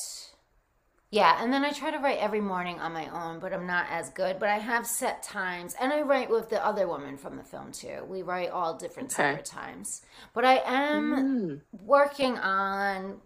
yeah, 1.10 1.42
and 1.42 1.52
then 1.52 1.64
I 1.64 1.70
try 1.70 1.90
to 1.90 1.98
write 1.98 2.18
every 2.18 2.40
morning 2.40 2.80
on 2.80 2.92
my 2.92 3.08
own, 3.08 3.38
but 3.40 3.52
I'm 3.54 3.66
not 3.66 3.86
as 3.90 4.10
good. 4.10 4.38
But 4.38 4.50
I 4.50 4.58
have 4.58 4.86
set 4.86 5.22
times, 5.22 5.74
and 5.80 5.92
I 5.92 6.02
write 6.02 6.30
with 6.30 6.50
the 6.50 6.64
other 6.64 6.86
woman 6.86 7.16
from 7.16 7.36
the 7.36 7.44
film 7.44 7.72
too. 7.72 8.04
We 8.08 8.22
write 8.22 8.50
all 8.50 8.76
different 8.76 9.12
Okay. 9.12 9.16
separate 9.30 9.44
times. 9.46 10.02
But 10.34 10.44
I 10.44 10.62
am 10.66 11.12
mm. 11.14 11.60
working 11.84 12.36
on 12.38 13.20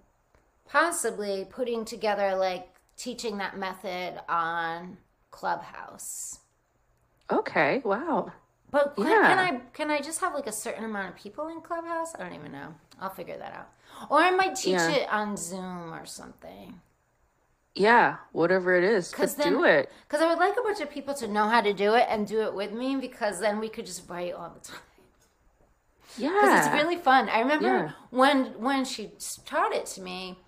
possibly 0.69 1.47
putting 1.51 1.85
together 1.85 2.37
like 2.37 2.69
teaching 2.97 3.39
that 3.39 3.59
method 3.59 4.21
on 4.29 4.99
Clubhouse. 5.31 6.39
Okay. 7.31 7.81
Wow. 7.85 8.33
But 8.71 8.97
can, 8.97 9.07
Yeah. 9.07 9.29
can 9.29 9.39
I 9.39 9.61
can 9.73 9.91
I 9.91 10.01
just 10.01 10.21
have 10.21 10.35
like 10.35 10.47
a 10.47 10.53
certain 10.53 10.85
amount 10.85 11.11
of 11.11 11.17
people 11.17 11.49
in 11.49 11.61
Clubhouse? 11.61 12.15
I 12.15 12.21
don't 12.23 12.35
even 12.35 12.53
know. 12.53 12.75
I'll 13.03 13.11
figure 13.11 13.37
that 13.37 13.53
out. 13.53 13.69
Or 14.09 14.19
I 14.21 14.31
might 14.31 14.55
teach 14.55 14.75
Yeah. 14.75 14.91
it 14.91 15.09
on 15.11 15.37
Zoom 15.37 15.93
or 15.93 16.07
something. 16.07 16.81
Yeah. 17.75 18.17
Whatever 18.33 18.77
it 18.77 18.85
is, 18.85 19.11
Because 19.11 19.35
but 19.35 19.45
do 19.49 19.65
it. 19.65 19.91
Because 20.07 20.23
I 20.23 20.29
would 20.29 20.39
like 20.39 20.57
a 20.57 20.63
bunch 20.63 20.81
of 20.81 20.91
people 20.91 21.15
to 21.15 21.27
know 21.27 21.49
how 21.49 21.61
to 21.61 21.73
do 21.73 21.95
it 21.95 22.07
and 22.09 22.27
do 22.27 22.43
it 22.43 22.55
with 22.55 22.73
me. 22.73 22.97
Because 22.97 23.41
then 23.41 23.59
we 23.59 23.69
could 23.69 23.87
just 23.87 24.09
write 24.09 24.35
all 24.35 24.51
the 24.51 24.61
time. 24.61 24.81
Yeah. 26.17 26.29
Because 26.31 26.67
it's 26.67 26.75
really 26.75 26.97
fun. 26.97 27.29
I 27.29 27.41
remember 27.41 27.67
Yeah. 27.67 27.91
when 28.11 28.61
when 28.61 28.85
she 28.85 29.13
taught 29.45 29.73
it 29.73 29.87
to 29.87 30.01
me. 30.03 30.39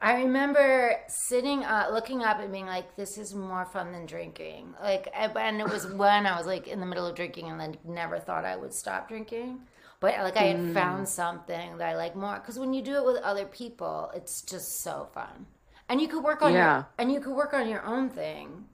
I 0.00 0.14
remember 0.14 0.96
sitting, 1.06 1.62
uh, 1.62 1.88
looking 1.92 2.24
up 2.24 2.40
and 2.40 2.50
being 2.50 2.66
like, 2.66 2.96
"This 2.96 3.16
is 3.16 3.36
more 3.36 3.64
fun 3.64 3.92
than 3.92 4.04
drinking." 4.04 4.74
Like, 4.82 5.08
and 5.14 5.60
it 5.60 5.68
was 5.68 5.86
when 5.86 6.26
I 6.26 6.36
was 6.36 6.44
like 6.44 6.66
in 6.66 6.80
the 6.80 6.86
middle 6.86 7.06
of 7.06 7.14
drinking, 7.14 7.48
and 7.48 7.60
then 7.60 7.78
never 7.84 8.18
thought 8.18 8.44
I 8.44 8.56
would 8.56 8.74
stop 8.74 9.06
drinking. 9.06 9.60
But 10.02 10.18
like, 10.20 10.36
I 10.36 10.44
had 10.44 10.60
Mm. 10.60 10.74
found 10.74 11.08
something 11.08 11.78
that 11.78 11.88
I 11.88 11.96
like 11.96 12.16
more 12.16 12.36
because 12.36 12.60
when 12.60 12.74
you 12.74 12.82
do 12.82 12.96
it 12.96 13.06
with 13.06 13.18
other 13.22 13.46
people, 13.46 14.12
it's 14.14 14.42
just 14.42 14.82
so 14.82 15.08
fun, 15.14 15.46
and 15.88 16.00
you 16.02 16.08
could 16.08 16.24
work 16.24 16.42
on 16.42 16.56
Yeah. 16.56 16.58
your 16.58 16.86
and 16.98 17.12
you 17.12 17.20
could 17.20 17.36
work 17.36 17.54
on 17.54 17.68
your 17.70 17.84
own 17.84 18.10
thing, 18.10 18.68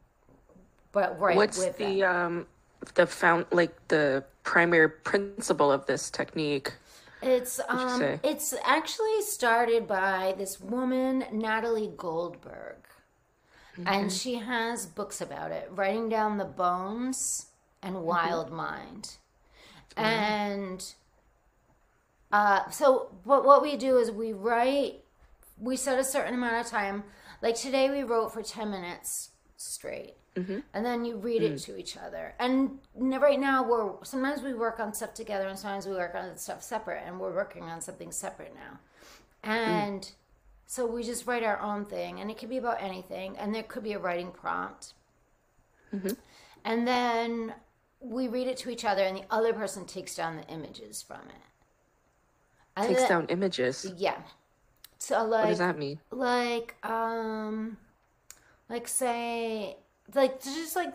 but 0.93 1.19
right 1.21 1.55
What's 1.55 1.57
with 1.57 1.79
the 1.79 2.03
them. 2.03 2.03
um 2.05 2.47
the 2.95 3.07
found 3.07 3.47
like 3.51 3.89
the 3.89 4.25
primary 4.43 4.89
principle 4.89 5.71
of 5.73 5.87
this 5.87 6.11
technique? 6.11 6.73
It's 7.23 7.61
um, 7.69 8.13
it's 8.25 8.55
actually 8.65 9.23
started 9.23 9.87
by 9.89 10.35
this 10.39 10.61
woman 10.61 11.25
Natalie 11.33 11.93
Goldberg, 11.97 12.77
Mm-hmm. 13.79 13.87
and 13.87 14.13
she 14.13 14.35
has 14.37 14.87
books 14.87 15.21
about 15.21 15.51
it, 15.53 15.69
writing 15.73 16.09
down 16.09 16.39
the 16.39 16.45
bones 16.45 17.47
Mm-hmm. 17.85 17.95
and 17.97 18.03
Wild 18.05 18.51
Mind, 18.53 19.17
and 19.97 20.95
uh, 22.33 22.69
so 22.71 23.11
what 23.25 23.45
what 23.45 23.63
we 23.63 23.77
do 23.77 23.99
is 23.99 24.11
we 24.11 24.33
write, 24.33 25.05
we 25.59 25.77
set 25.77 25.99
a 25.99 26.05
certain 26.05 26.35
amount 26.35 26.65
of 26.65 26.71
time. 26.71 27.05
Like 27.41 27.57
today, 27.57 27.91
we 27.91 28.03
wrote 28.03 28.33
for 28.33 28.43
ten 28.43 28.71
minutes 28.71 29.31
straight. 29.57 30.15
Mm-hmm. 30.37 30.59
And 30.73 30.87
then 30.87 31.05
you 31.05 31.17
read 31.17 31.43
Mm. 31.43 31.55
it 31.55 31.59
to 31.61 31.77
each 31.77 31.97
other. 31.97 32.35
And 32.39 32.79
right 32.95 33.41
now, 33.41 33.65
we're 33.69 34.05
sometimes 34.05 34.41
we 34.43 34.55
work 34.55 34.79
on 34.79 34.95
stuff 34.95 35.13
together, 35.15 35.49
and 35.49 35.59
sometimes 35.59 35.87
we 35.87 35.95
work 35.95 36.15
on 36.15 36.37
stuff 36.37 36.63
separate. 36.63 37.03
And 37.05 37.19
we're 37.19 37.35
working 37.35 37.65
on 37.65 37.81
something 37.81 38.13
separate 38.13 38.55
now. 38.55 38.79
And 39.43 40.09
so 40.67 40.87
we 40.87 41.03
just 41.03 41.27
write 41.27 41.43
our 41.43 41.59
own 41.61 41.87
thing, 41.87 42.21
and 42.21 42.31
it 42.31 42.39
could 42.39 42.51
be 42.51 42.59
about 42.59 42.81
anything. 42.81 43.37
And 43.37 43.55
there 43.55 43.65
could 43.65 43.83
be 43.83 43.95
a 43.95 43.99
writing 43.99 44.31
prompt. 44.31 44.95
Mm-hmm. 45.95 46.13
And 46.65 46.87
then 46.87 47.55
we 48.01 48.29
read 48.29 48.47
it 48.47 48.59
to 48.59 48.71
each 48.71 48.85
other, 48.85 49.03
and 49.03 49.17
the 49.17 49.25
other 49.31 49.53
person 49.53 49.87
takes 49.87 50.15
down 50.15 50.37
the 50.37 50.47
images 50.47 51.03
from 51.03 51.23
it. 51.29 51.43
And 52.79 52.89
Takes 52.89 53.01
then- 53.01 53.09
down 53.09 53.27
images. 53.29 53.93
Yeah. 53.97 54.17
So 54.99 55.25
What 55.29 55.47
does 55.47 55.59
that 55.59 55.79
mean? 55.79 56.01
like 56.11 56.75
um 56.87 57.77
like 58.69 58.89
say 58.89 59.77
like 60.15 60.43
just 60.43 60.75
like 60.77 60.93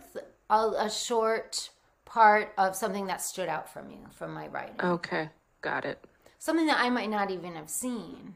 a, 0.49 0.55
a 0.88 0.89
short 0.89 1.69
part 2.05 2.53
of 2.57 2.75
something 2.75 3.07
that 3.07 3.21
stood 3.21 3.47
out 3.49 3.71
from 3.71 3.89
you 3.89 3.99
from 4.11 4.34
my 4.34 4.47
writing 4.47 4.75
Okay. 4.81 5.29
Got 5.61 5.86
it. 5.86 6.03
something 6.38 6.67
that 6.67 6.79
i 6.79 6.89
might 6.89 7.09
not 7.09 7.31
even 7.31 7.55
have 7.55 7.69
seen 7.69 8.36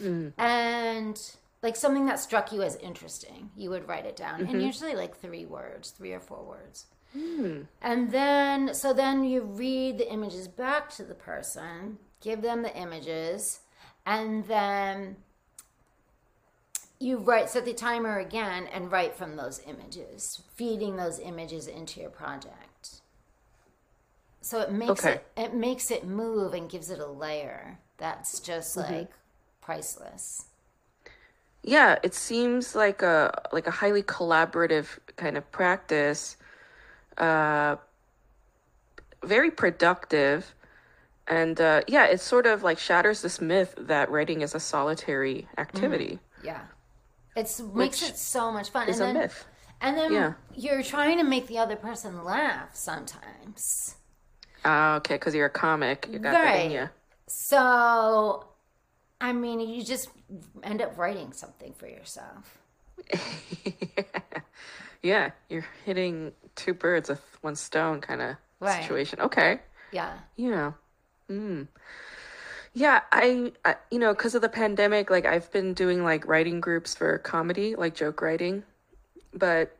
Mm. 0.00 0.32
and 0.38 1.20
like 1.62 1.76
something 1.76 2.06
that 2.06 2.18
struck 2.20 2.52
you 2.52 2.62
as 2.62 2.76
interesting 2.76 3.50
you 3.56 3.68
would 3.70 3.86
write 3.88 4.06
it 4.06 4.16
down 4.16 4.40
Mm-hmm. 4.40 4.54
and 4.54 4.62
usually 4.62 4.94
like 4.94 5.16
three 5.16 5.44
words 5.44 5.90
three 5.90 6.12
or 6.12 6.20
four 6.20 6.42
words 6.44 6.86
Hmm. 7.12 7.62
and 7.82 8.12
then 8.12 8.72
so 8.72 8.92
then 8.94 9.24
you 9.24 9.42
read 9.42 9.98
the 9.98 10.10
images 10.10 10.46
back 10.46 10.88
to 10.90 11.02
the 11.02 11.16
person 11.16 11.98
give 12.20 12.42
them 12.42 12.62
the 12.62 12.76
images 12.76 13.60
and 14.06 14.46
then 14.46 15.16
you 17.00 17.18
write 17.18 17.50
set 17.50 17.64
the 17.64 17.72
timer 17.74 18.18
again 18.18 18.66
and 18.68 18.92
write 18.92 19.16
from 19.16 19.36
those 19.36 19.60
images 19.66 20.42
feeding 20.54 20.96
those 20.96 21.18
images 21.18 21.66
into 21.66 22.00
your 22.00 22.10
project 22.10 23.00
So 24.42 24.60
it 24.60 24.70
makes 24.72 25.06
Okay. 25.06 25.06
it 25.06 25.26
it 25.36 25.54
makes 25.54 25.90
it 25.90 26.04
move 26.06 26.52
and 26.54 26.68
gives 26.68 26.90
it 26.90 26.98
a 27.00 27.06
layer 27.06 27.78
that's 27.98 28.40
just 28.40 28.76
Mm-hmm. 28.76 29.02
like 29.02 29.10
priceless. 29.60 30.46
Yeah, 31.62 31.98
it 32.02 32.14
seems 32.14 32.74
like 32.74 33.02
a 33.02 33.42
like 33.52 33.66
a 33.66 33.70
highly 33.70 34.02
collaborative 34.02 34.98
kind 35.16 35.36
of 35.36 35.50
practice. 35.52 36.36
Uh, 37.18 37.76
very 39.24 39.50
productive, 39.50 40.54
and 41.30 41.60
uh, 41.60 41.82
yeah, 41.86 42.06
it 42.06 42.20
sort 42.20 42.46
of 42.46 42.62
like 42.62 42.78
shatters 42.78 43.22
this 43.22 43.40
myth 43.40 43.74
that 43.78 44.10
writing 44.10 44.42
is 44.42 44.54
a 44.54 44.60
solitary 44.60 45.46
activity. 45.56 46.18
Yeah. 46.42 46.60
It's 47.36 47.60
makes 47.60 48.02
it 48.02 48.16
so 48.16 48.50
much 48.50 48.70
fun. 48.70 48.88
And 48.88 48.96
a 48.96 48.98
then, 48.98 49.14
myth. 49.14 49.46
And 49.80 49.96
then 49.96 50.12
Yeah. 50.12 50.32
you're 50.54 50.82
trying 50.82 51.18
to 51.18 51.24
make 51.24 51.46
the 51.46 51.58
other 51.58 51.76
person 51.76 52.24
laugh 52.24 52.74
sometimes. 52.74 53.94
Ah, 54.64 54.96
okay, 54.96 55.14
because 55.14 55.34
you're 55.34 55.46
a 55.46 55.50
comic, 55.50 56.08
you 56.12 56.18
got 56.18 56.32
that 56.32 56.66
in 56.66 56.72
you. 56.72 56.88
So, 57.28 58.48
I 59.20 59.32
mean, 59.32 59.60
you 59.60 59.82
just 59.84 60.10
end 60.62 60.82
up 60.82 60.98
writing 60.98 61.32
something 61.32 61.72
for 61.74 61.86
yourself. 61.86 62.58
Yeah, 65.02 65.30
you're 65.48 65.66
hitting 65.86 66.32
two 66.56 66.74
birds 66.74 67.08
with 67.08 67.22
one 67.40 67.56
stone 67.56 68.00
kind 68.00 68.20
of 68.20 68.36
Right. 68.60 68.82
situation. 68.82 69.20
Okay. 69.20 69.60
Yeah. 69.92 70.18
Yeah. 70.36 70.72
Mm. 71.30 71.68
Yeah, 72.72 73.00
I, 73.12 73.52
I 73.64 73.76
you 73.90 73.98
know, 73.98 74.12
because 74.12 74.34
of 74.34 74.42
the 74.42 74.48
pandemic, 74.48 75.10
like 75.10 75.26
I've 75.26 75.50
been 75.52 75.74
doing 75.74 76.04
like 76.04 76.26
writing 76.26 76.60
groups 76.60 76.94
for 76.94 77.18
comedy, 77.18 77.74
like 77.74 77.94
joke 77.94 78.20
writing. 78.20 78.62
But 79.32 79.76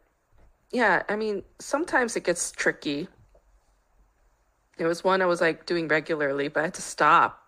yeah, 0.70 1.02
I 1.08 1.16
mean, 1.16 1.42
sometimes 1.58 2.16
it 2.16 2.24
gets 2.24 2.52
tricky. 2.52 3.08
There 4.78 4.88
was 4.88 5.04
one 5.04 5.22
I 5.22 5.26
was 5.26 5.40
like 5.40 5.66
doing 5.66 5.88
regularly, 5.88 6.48
but 6.48 6.60
I 6.60 6.64
had 6.64 6.74
to 6.74 6.82
stop 6.82 7.42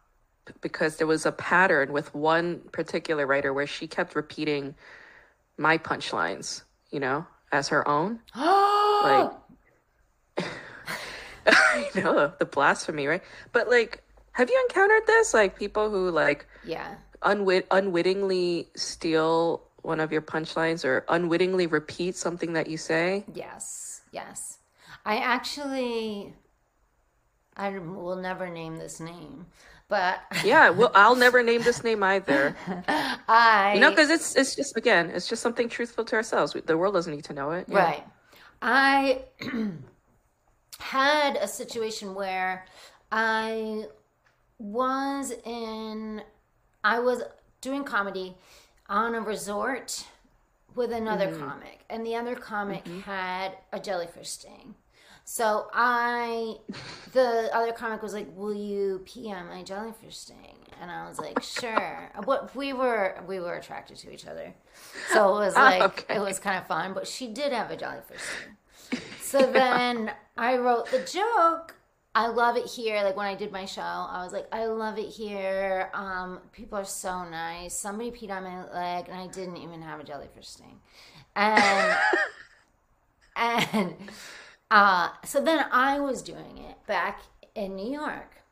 because 0.60 0.96
there 0.96 1.06
was 1.06 1.24
a 1.24 1.32
pattern 1.32 1.92
with 1.92 2.14
one 2.14 2.60
particular 2.72 3.26
writer 3.26 3.52
where 3.52 3.66
she 3.66 3.86
kept 3.86 4.14
repeating 4.14 4.74
my 5.56 5.78
punchlines, 5.78 6.62
you 6.90 7.00
know, 7.00 7.26
as 7.52 7.68
her 7.68 7.86
own. 7.88 8.20
like 8.36 9.30
I 11.46 11.88
know 11.94 12.32
the 12.38 12.44
blasphemy, 12.44 13.06
right? 13.06 13.22
But 13.52 13.68
like, 13.68 14.02
have 14.32 14.48
you 14.50 14.66
encountered 14.68 15.06
this? 15.06 15.34
Like 15.34 15.58
people 15.58 15.90
who 15.90 16.10
like 16.10 16.46
Yeah. 16.64 16.94
unwit 17.22 17.66
unwittingly 17.70 18.68
steal 18.76 19.62
one 19.82 20.00
of 20.00 20.12
your 20.12 20.22
punchlines 20.22 20.84
or 20.84 21.04
unwittingly 21.08 21.66
repeat 21.66 22.16
something 22.16 22.52
that 22.54 22.68
you 22.68 22.76
say? 22.78 23.24
Yes. 23.34 24.02
Yes. 24.12 24.58
I 25.04 25.18
actually, 25.18 26.34
I 27.56 27.70
will 27.78 28.16
never 28.16 28.48
name 28.48 28.78
this 28.78 29.00
name, 29.00 29.46
but 29.88 30.20
Yeah, 30.44 30.70
well, 30.70 30.92
I'll 30.94 31.16
never 31.16 31.42
name 31.42 31.62
this 31.62 31.82
name 31.82 32.02
either. 32.02 32.56
I 32.88 33.72
You 33.74 33.80
know, 33.80 33.90
because 33.90 34.10
it's 34.10 34.36
it's 34.36 34.54
just 34.54 34.76
again, 34.76 35.10
it's 35.10 35.28
just 35.28 35.42
something 35.42 35.68
truthful 35.68 36.04
to 36.04 36.16
ourselves. 36.16 36.54
The 36.64 36.78
world 36.78 36.94
doesn't 36.94 37.12
need 37.14 37.24
to 37.24 37.32
know 37.32 37.50
it. 37.52 37.66
Right. 37.68 38.04
I 38.60 39.22
had 40.82 41.36
a 41.36 41.48
situation 41.48 42.14
where 42.14 42.66
I 43.10 43.86
was 44.58 45.32
in, 45.44 46.22
I 46.84 46.98
was 46.98 47.22
doing 47.60 47.84
comedy 47.84 48.36
on 48.88 49.14
a 49.14 49.20
resort 49.20 50.04
with 50.74 50.92
another 50.92 51.28
Mm-hmm. 51.28 51.40
comic, 51.48 51.84
and 51.90 52.04
the 52.06 52.16
other 52.16 52.34
comic 52.34 52.86
had 53.04 53.52
a 53.72 53.78
jellyfish 53.80 54.28
sting. 54.30 54.74
So 55.24 55.68
I, 55.72 56.56
the 57.12 57.48
other 57.54 57.72
comic 57.72 58.02
was 58.02 58.12
like, 58.12 58.28
"Will 58.36 58.54
you 58.54 59.02
pee 59.04 59.32
on 59.32 59.46
my 59.48 59.62
jellyfish 59.62 60.16
sting?" 60.16 60.56
And 60.80 60.90
I 60.90 61.06
was 61.08 61.18
like, 61.18 61.42
"Sure." 61.42 62.10
What 62.24 62.54
we 62.56 62.72
were, 62.72 63.20
we 63.28 63.38
were 63.38 63.54
attracted 63.54 63.98
to 63.98 64.12
each 64.12 64.26
other, 64.26 64.52
so 65.12 65.36
it 65.36 65.38
was 65.46 65.54
like 65.68 65.82
okay. 65.82 66.16
it 66.16 66.20
was 66.20 66.38
kind 66.40 66.58
of 66.58 66.66
fun. 66.66 66.92
But 66.94 67.06
she 67.06 67.28
did 67.28 67.52
have 67.52 67.70
a 67.70 67.76
jellyfish 67.76 68.20
sting. 68.20 68.56
So 69.20 69.50
then 69.50 70.12
I 70.36 70.56
wrote 70.58 70.90
the 70.90 70.98
joke. 71.00 71.74
I 72.14 72.26
love 72.26 72.56
it 72.58 72.66
here. 72.66 73.02
Like 73.02 73.16
when 73.16 73.26
I 73.26 73.34
did 73.34 73.50
my 73.50 73.64
show, 73.64 73.80
I 73.80 74.22
was 74.22 74.32
like, 74.32 74.46
I 74.52 74.66
love 74.66 74.98
it 74.98 75.06
here. 75.06 75.90
Um, 75.94 76.40
people 76.52 76.76
are 76.78 76.84
so 76.84 77.24
nice. 77.24 77.74
Somebody 77.74 78.10
peed 78.10 78.30
on 78.30 78.44
my 78.44 78.70
leg, 78.70 79.08
and 79.08 79.16
I 79.18 79.28
didn't 79.28 79.56
even 79.56 79.80
have 79.80 80.00
a 80.00 80.04
jellyfish 80.04 80.48
sting. 80.48 80.80
And 81.34 81.96
and 83.36 83.94
uh, 84.70 85.08
so 85.24 85.42
then 85.42 85.64
I 85.72 86.00
was 86.00 86.20
doing 86.22 86.58
it 86.58 86.76
back 86.86 87.22
in 87.54 87.76
New 87.76 87.90
York, 87.90 88.42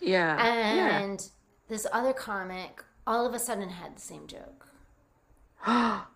Yeah. 0.00 0.36
yeah. 0.36 1.00
and 1.00 1.28
this 1.68 1.86
other 1.92 2.12
comic 2.12 2.84
all 3.06 3.26
of 3.26 3.34
a 3.34 3.38
sudden 3.40 3.68
had 3.70 3.96
the 3.96 4.00
same 4.00 4.28
joke, 4.28 4.68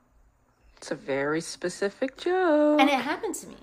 It's 0.76 0.90
a 0.90 0.94
very 0.94 1.40
specific 1.40 2.16
joke. 2.16 2.80
and 2.80 2.88
it 2.90 3.00
happened 3.00 3.34
to 3.36 3.46
me, 3.48 3.56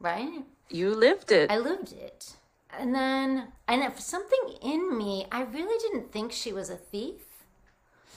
right? 0.00 0.42
you 0.70 0.94
lived 0.94 1.32
it. 1.32 1.50
I 1.50 1.58
lived 1.58 1.92
it. 1.92 2.34
And 2.78 2.94
then, 2.94 3.48
and 3.66 3.82
if 3.82 3.98
something 3.98 4.38
in 4.62 4.96
me, 4.98 5.26
I 5.32 5.42
really 5.42 5.78
didn't 5.84 6.12
think 6.12 6.32
she 6.32 6.52
was 6.52 6.68
a 6.70 6.76
thief. 6.76 7.22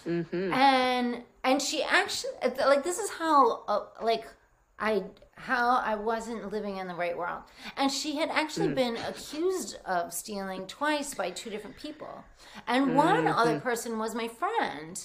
mm-hmm. 0.06 0.54
And 0.54 1.24
and 1.44 1.62
she 1.62 1.82
actually 1.84 2.34
like 2.60 2.84
this 2.84 3.00
is 3.00 3.10
how 3.12 3.64
uh, 3.68 3.86
like 4.02 4.26
I 4.80 5.04
how 5.38 5.78
I 5.78 5.96
wasn't 5.96 6.52
living 6.52 6.78
in 6.78 6.88
the 6.88 6.94
right 6.96 7.18
world. 7.18 7.44
And 7.78 7.92
she 7.92 8.18
had 8.18 8.30
actually 8.30 8.68
Mm. 8.70 8.76
been 8.76 8.98
accused 8.98 9.78
of 9.86 10.14
stealing 10.14 10.68
twice 10.68 11.14
by 11.14 11.32
two 11.32 11.50
different 11.50 11.78
people. 11.78 12.24
And 12.68 12.96
one 12.96 13.26
Mm-hmm. 13.26 13.40
other 13.40 13.60
person 13.60 13.98
was 13.98 14.14
my 14.14 14.28
friend. 14.28 15.00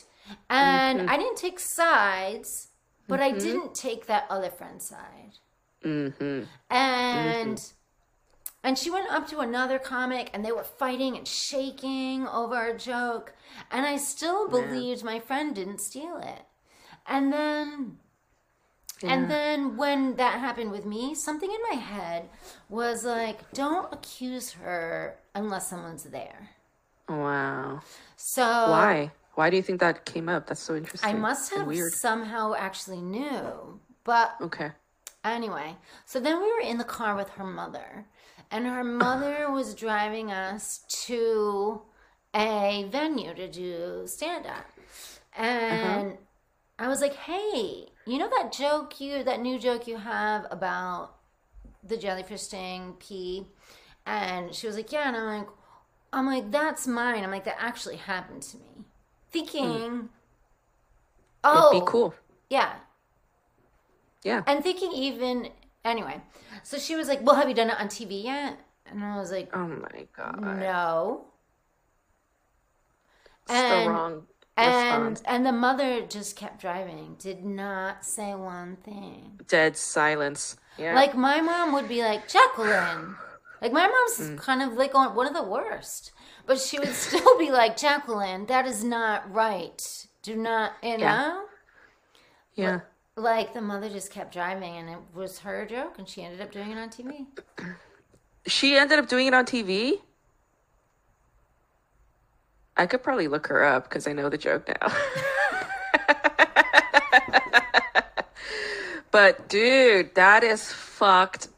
And 0.50 1.08
I 1.08 1.16
didn't 1.16 1.36
take 1.38 1.60
sides, 1.60 2.68
but 3.08 3.20
Mm-hmm. 3.20 3.34
I 3.34 3.38
didn't 3.38 3.74
take 3.74 4.06
that 4.06 4.26
other 4.30 4.50
friend's 4.50 4.86
side 4.88 5.34
Mm-hmm. 5.84 6.42
and 6.70 7.72
and 8.64 8.76
she 8.78 8.90
went 8.90 9.10
up 9.12 9.28
to 9.28 9.38
another 9.40 9.78
comic 9.78 10.30
and 10.32 10.44
they 10.44 10.50
were 10.52 10.64
fighting 10.64 11.16
and 11.16 11.28
shaking 11.28 12.26
over 12.26 12.66
a 12.68 12.76
joke 12.76 13.34
and 13.70 13.86
i 13.86 13.96
still 13.96 14.48
believed 14.48 15.04
my 15.04 15.20
friend 15.20 15.54
didn't 15.54 15.80
steal 15.80 16.16
it 16.18 16.42
and 17.06 17.32
then 17.32 17.98
and 19.02 19.30
then 19.30 19.76
when 19.76 20.16
that 20.16 20.40
happened 20.40 20.70
with 20.72 20.84
me 20.86 21.14
something 21.14 21.50
in 21.50 21.62
my 21.70 21.76
head 21.76 22.28
was 22.68 23.04
like 23.04 23.50
don't 23.52 23.92
accuse 23.92 24.52
her 24.52 25.18
unless 25.34 25.68
someone's 25.68 26.04
there 26.04 26.50
Wow. 27.08 27.82
so 28.16 28.42
Why? 28.42 29.12
Why 29.36 29.48
do 29.50 29.56
you 29.56 29.62
think 29.62 29.80
that 29.80 30.04
came 30.04 30.28
up? 30.28 30.46
That's 30.48 30.60
so 30.60 30.74
interesting. 30.74 31.08
i 31.08 31.12
must 31.12 31.54
have 31.54 31.66
weird. 31.66 31.92
somehow 31.92 32.54
actually 32.54 33.00
knew 33.00 33.80
but 34.06 34.36
Okay. 34.40 34.70
Anyway, 35.24 35.76
so 36.04 36.20
then 36.20 36.40
we 36.40 36.50
were 36.52 36.60
in 36.60 36.78
the 36.78 36.84
car 36.84 37.16
with 37.16 37.28
her 37.30 37.44
mother, 37.44 38.06
and 38.52 38.64
her 38.64 38.84
mother 39.04 39.50
was 39.50 39.74
driving 39.74 40.30
us 40.30 40.84
to 41.06 41.82
a 42.34 42.86
venue 42.90 43.34
to 43.34 43.48
do 43.50 44.04
stand 44.06 44.46
up. 44.46 44.66
Uh-huh. 45.36 45.44
And 45.44 46.18
I 46.78 46.86
was 46.86 47.00
like, 47.00 47.14
hey, 47.14 47.86
you 48.06 48.18
know 48.18 48.30
that 48.30 48.52
joke 48.52 49.00
you, 49.00 49.24
that 49.24 49.40
new 49.40 49.58
joke 49.58 49.88
you 49.88 49.96
have 49.96 50.46
about 50.50 51.16
the 51.82 51.96
jellyfish 51.96 52.42
sting 52.42 52.94
pee? 53.00 53.48
And 54.06 54.54
she 54.54 54.68
was 54.68 54.76
like, 54.76 54.92
yeah. 54.92 55.08
And 55.08 55.16
I'm 55.16 55.38
like, 55.38 55.48
I'm 56.12 56.26
like, 56.26 56.50
that's 56.52 56.86
mine. 56.86 57.24
I'm 57.24 57.32
like, 57.32 57.44
that 57.44 57.56
actually 57.58 57.96
happened 57.96 58.42
to 58.42 58.58
me. 58.58 58.85
Thinking, 59.44 60.08
oh, 61.44 61.70
It'd 61.70 61.84
be 61.84 61.90
cool. 61.90 62.14
yeah, 62.48 62.72
Yeah. 64.22 64.42
and 64.46 64.62
thinking 64.62 64.92
even 64.92 65.50
anyway 65.84 66.20
so 66.62 66.78
she 66.78 66.96
was 66.96 67.06
like 67.06 67.20
well 67.22 67.36
have 67.36 67.48
you 67.48 67.54
done 67.54 67.70
it 67.70 67.78
on 67.78 67.86
tv 67.86 68.24
yet 68.24 68.58
and 68.86 69.04
i 69.04 69.16
was 69.16 69.30
like 69.30 69.48
Oh 69.54 69.68
my 69.68 70.06
god. 70.16 70.40
no 70.42 71.26
It's 73.48 73.52
the 73.52 73.54
and- 73.54 73.90
wrong 73.90 74.26
and 74.56 74.74
response. 75.14 75.22
and 75.26 75.46
the 75.46 75.52
mother 75.52 76.00
just 76.06 76.34
kept 76.34 76.60
driving 76.60 77.14
did 77.18 77.44
not 77.44 78.04
say 78.04 78.34
one 78.34 78.76
thing 78.76 79.38
Dead 79.46 79.76
silence. 79.76 80.56
Yeah. 80.78 80.94
like 80.94 81.14
my 81.14 81.40
mom 81.40 81.72
would 81.74 81.88
be 81.88 82.02
like 82.02 82.26
jacqueline 82.28 83.14
like 83.62 83.72
my 83.72 83.86
mom's 83.86 84.18
Mm. 84.30 84.38
kind 84.38 84.62
of 84.62 84.72
like 84.72 84.94
on 84.94 85.14
one 85.14 85.26
of 85.28 85.34
the 85.34 85.42
worst 85.44 86.10
but 86.46 86.58
she 86.60 86.78
would 86.78 86.94
still 86.94 87.38
be 87.38 87.50
like 87.50 87.76
jacqueline 87.76 88.46
that 88.46 88.66
is 88.66 88.82
not 88.84 89.30
right 89.32 90.06
do 90.22 90.36
not 90.36 90.72
you 90.82 90.90
Yeah. 90.98 90.98
know 90.98 91.42
yeah. 92.54 92.80
like 93.16 93.52
the 93.54 93.60
mother 93.60 93.88
just 93.88 94.10
kept 94.12 94.32
driving 94.32 94.76
and 94.76 94.88
it 94.88 94.98
was 95.14 95.40
her 95.40 95.66
joke 95.66 95.98
and 95.98 96.08
she 96.08 96.22
ended 96.22 96.40
up 96.40 96.50
doing 96.52 96.70
it 96.70 96.78
on 96.78 96.88
tv 96.88 97.26
She 98.46 98.76
ended 98.76 99.00
up 99.00 99.08
doing 99.08 99.26
it 99.26 99.34
on 99.34 99.44
TV. 99.44 100.00
I 102.76 102.86
could 102.86 103.02
probably 103.02 103.26
look 103.26 103.48
her 103.48 103.64
up 103.64 103.88
because 103.88 104.06
I 104.06 104.12
know 104.12 104.28
the 104.28 104.38
joke 104.38 104.68
now. 104.68 104.92
but 109.10 109.48
dude, 109.48 110.14
that 110.14 110.44
is 110.44 110.72
fucked 110.72 111.48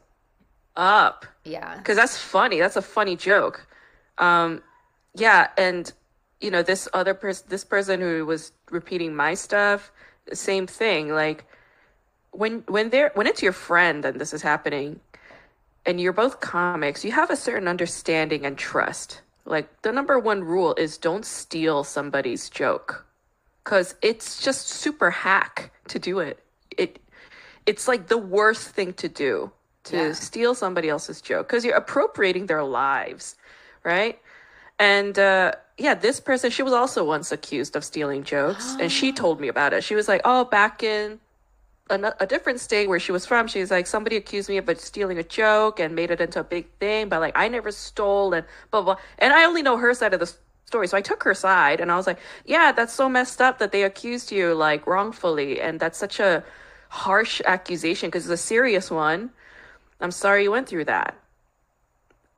up. 0.75 1.25
Yeah. 1.43 1.77
because 1.77 1.95
that's 1.95 2.17
funny. 2.17 2.59
That's 2.59 2.75
a 2.75 2.81
funny 2.81 3.15
joke. 3.15 3.67
Um, 4.17 4.61
yeah, 5.15 5.47
and 5.57 5.91
you 6.41 6.51
know 6.51 6.63
this 6.63 6.87
other 6.93 7.13
person, 7.13 7.45
this 7.49 7.65
person 7.65 7.99
who 8.01 8.25
was 8.25 8.51
repeating 8.71 9.15
my 9.15 9.33
stuff, 9.33 9.91
same 10.33 10.67
thing. 10.67 11.09
Like 11.09 11.45
when 12.31 12.63
when 12.67 12.89
they're 12.89 13.11
when 13.15 13.27
it's 13.27 13.41
your 13.41 13.53
friend 13.53 14.05
and 14.05 14.19
this 14.19 14.33
is 14.33 14.41
happening, 14.41 14.99
and 15.85 15.99
you're 15.99 16.13
both 16.13 16.39
comics, 16.39 17.03
you 17.03 17.11
have 17.11 17.29
a 17.29 17.35
certain 17.35 17.67
understanding 17.67 18.45
and 18.45 18.57
trust. 18.57 19.21
Like 19.45 19.81
the 19.81 19.91
number 19.91 20.19
one 20.19 20.43
rule 20.43 20.75
is 20.75 20.97
don't 20.97 21.25
steal 21.25 21.83
somebody's 21.83 22.49
joke, 22.49 23.05
because 23.63 23.95
it's 24.01 24.41
just 24.43 24.67
super 24.67 25.09
hack 25.11 25.71
to 25.87 25.99
do 25.99 26.19
it. 26.19 26.39
It 26.77 26.99
it's 27.65 27.87
like 27.87 28.07
the 28.07 28.17
worst 28.17 28.69
thing 28.69 28.93
to 28.93 29.09
do 29.09 29.51
to 29.85 29.97
Yeah. 29.97 30.13
steal 30.13 30.55
somebody 30.55 30.89
else's 30.89 31.21
joke 31.21 31.47
because 31.47 31.65
you're 31.65 31.75
appropriating 31.75 32.45
their 32.47 32.63
lives, 32.63 33.35
right? 33.83 34.19
And 34.79 35.19
uh, 35.19 35.51
yeah, 35.77 35.93
this 35.93 36.19
person, 36.21 36.49
she 36.49 36.63
was 36.63 36.73
also 36.73 37.03
once 37.03 37.31
accused 37.31 37.75
of 37.75 37.83
stealing 37.83 38.23
jokes, 38.23 38.75
and 38.79 38.91
she 38.91 39.11
told 39.23 39.39
me 39.41 39.49
about 39.49 39.73
it. 39.73 39.83
She 39.83 39.93
was 39.93 40.07
like, 40.07 40.21
"Oh, 40.23 40.45
back 40.45 40.81
in 40.83 41.19
a, 41.89 42.13
a 42.21 42.25
different 42.25 42.61
state 42.61 42.87
where 42.87 42.99
she 42.99 43.11
was 43.11 43.25
from, 43.25 43.47
she's 43.47 43.71
like, 43.71 43.87
somebody 43.87 44.15
accused 44.15 44.47
me 44.49 44.57
of 44.57 44.69
stealing 44.79 45.17
a 45.17 45.23
joke 45.23 45.79
and 45.79 45.95
made 45.95 46.11
it 46.11 46.21
into 46.21 46.39
a 46.39 46.43
big 46.43 46.67
thing, 46.79 47.09
but 47.09 47.19
like 47.19 47.37
I 47.37 47.49
never 47.49 47.71
stole 47.71 48.33
and 48.33 48.45
blah 48.71 48.81
blah." 48.81 48.95
And 49.17 49.33
I 49.33 49.43
only 49.43 49.61
know 49.61 49.77
her 49.77 49.93
side 49.93 50.13
of 50.13 50.21
the 50.21 50.33
story, 50.65 50.87
so 50.87 50.97
I 50.97 51.01
took 51.01 51.23
her 51.23 51.33
side, 51.33 51.81
and 51.81 51.91
I 51.91 51.97
was 51.97 52.07
like, 52.07 52.19
"Yeah, 52.45 52.71
that's 52.71 52.93
so 52.93 53.09
messed 53.09 53.41
up 53.41 53.59
that 53.59 53.71
they 53.73 53.83
accused 53.83 54.31
you 54.31 54.55
like 54.55 54.87
wrongfully, 54.87 55.59
and 55.59 55.79
that's 55.79 55.97
such 55.97 56.19
a 56.21 56.43
harsh 56.89 57.41
accusation 57.45 58.07
because 58.07 58.25
it's 58.29 58.41
a 58.41 58.45
serious 58.45 58.89
one." 58.89 59.31
I'm 60.01 60.11
sorry 60.11 60.43
you 60.43 60.51
went 60.51 60.69
through 60.69 60.85
that. 60.85 61.15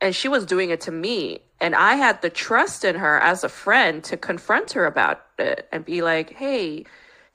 And 0.00 0.14
she 0.16 0.28
was 0.28 0.44
doing 0.44 0.70
it 0.70 0.80
to 0.82 0.90
me. 0.90 1.42
And 1.62 1.76
I 1.76 1.94
had 1.94 2.22
the 2.22 2.28
trust 2.28 2.84
in 2.84 2.96
her 2.96 3.20
as 3.20 3.44
a 3.44 3.48
friend 3.48 4.02
to 4.04 4.16
confront 4.16 4.72
her 4.72 4.84
about 4.84 5.24
it 5.38 5.68
and 5.70 5.84
be 5.84 6.02
like, 6.02 6.32
hey, 6.32 6.84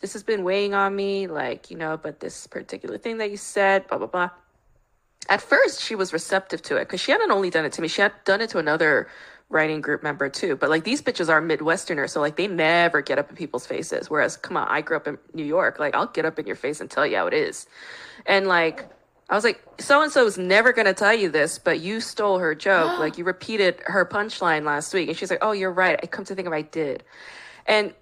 this 0.01 0.11
has 0.11 0.21
been 0.21 0.43
weighing 0.43 0.73
on 0.73 0.93
me, 0.97 1.27
like, 1.27 1.71
you 1.71 1.77
know, 1.77 1.95
but 1.95 2.19
this 2.19 2.45
particular 2.45 2.97
thing 2.97 3.19
that 3.19 3.31
you 3.31 3.37
said, 3.37 3.87
blah, 3.87 3.97
blah, 3.97 4.07
blah. 4.07 4.29
At 5.29 5.41
first, 5.41 5.81
she 5.81 5.95
was 5.95 6.11
receptive 6.11 6.61
to 6.63 6.75
it 6.75 6.81
because 6.81 6.99
she 6.99 7.13
hadn't 7.13 7.31
only 7.31 7.49
done 7.49 7.63
it 7.63 7.71
to 7.73 7.81
me, 7.81 7.87
she 7.87 8.01
had 8.01 8.11
done 8.25 8.41
it 8.41 8.49
to 8.49 8.57
another 8.57 9.07
writing 9.47 9.79
group 9.79 10.03
member 10.03 10.27
too. 10.27 10.57
But 10.57 10.69
like 10.69 10.83
these 10.83 11.01
bitches 11.01 11.29
are 11.29 11.41
Midwesterners, 11.41 12.09
so 12.09 12.19
like 12.19 12.35
they 12.35 12.47
never 12.47 13.01
get 13.01 13.17
up 13.17 13.29
in 13.29 13.37
people's 13.37 13.65
faces. 13.65 14.09
Whereas, 14.09 14.35
come 14.35 14.57
on, 14.57 14.67
I 14.67 14.81
grew 14.81 14.97
up 14.97 15.07
in 15.07 15.17
New 15.33 15.45
York, 15.45 15.79
like 15.79 15.95
I'll 15.95 16.07
get 16.07 16.25
up 16.25 16.37
in 16.37 16.45
your 16.45 16.57
face 16.57 16.81
and 16.81 16.91
tell 16.91 17.07
you 17.07 17.15
how 17.15 17.27
it 17.27 17.33
is. 17.33 17.65
And 18.25 18.47
like, 18.47 18.89
I 19.29 19.35
was 19.35 19.43
like, 19.43 19.61
so 19.79 20.01
and 20.01 20.11
so 20.11 20.25
is 20.25 20.37
never 20.37 20.71
gonna 20.71 20.93
tell 20.93 21.13
you 21.13 21.29
this, 21.29 21.59
but 21.59 21.79
you 21.79 21.99
stole 21.99 22.39
her 22.39 22.55
joke. 22.55 22.99
like 22.99 23.17
you 23.17 23.23
repeated 23.23 23.81
her 23.85 24.05
punchline 24.05 24.63
last 24.63 24.93
week, 24.93 25.09
and 25.09 25.17
she's 25.17 25.29
like, 25.29 25.39
"Oh, 25.41 25.51
you're 25.51 25.71
right. 25.71 25.99
I 26.01 26.07
come 26.07 26.25
to 26.25 26.35
think 26.35 26.47
of, 26.47 26.53
it, 26.53 26.57
I 26.57 26.61
did." 26.61 27.03
And 27.65 27.93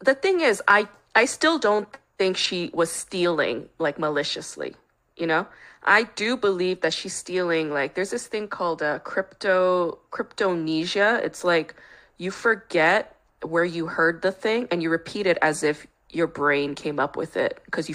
the 0.00 0.14
thing 0.14 0.40
is, 0.40 0.62
I 0.66 0.88
I 1.14 1.26
still 1.26 1.58
don't 1.58 1.88
think 2.18 2.36
she 2.36 2.70
was 2.72 2.90
stealing 2.90 3.68
like 3.78 3.98
maliciously. 3.98 4.74
You 5.16 5.26
know, 5.26 5.46
I 5.84 6.04
do 6.04 6.36
believe 6.36 6.80
that 6.80 6.94
she's 6.94 7.14
stealing. 7.14 7.70
Like, 7.70 7.94
there's 7.94 8.10
this 8.10 8.26
thing 8.26 8.48
called 8.48 8.82
uh, 8.82 8.98
crypto 9.00 9.98
cryptomnesia. 10.10 11.22
It's 11.22 11.44
like 11.44 11.74
you 12.16 12.30
forget 12.30 13.16
where 13.42 13.64
you 13.64 13.86
heard 13.86 14.22
the 14.22 14.32
thing 14.32 14.68
and 14.70 14.82
you 14.82 14.88
repeat 14.88 15.26
it 15.26 15.36
as 15.42 15.62
if 15.62 15.86
your 16.10 16.26
brain 16.26 16.74
came 16.74 16.98
up 17.00 17.16
with 17.16 17.36
it 17.36 17.60
because 17.64 17.88
you 17.88 17.94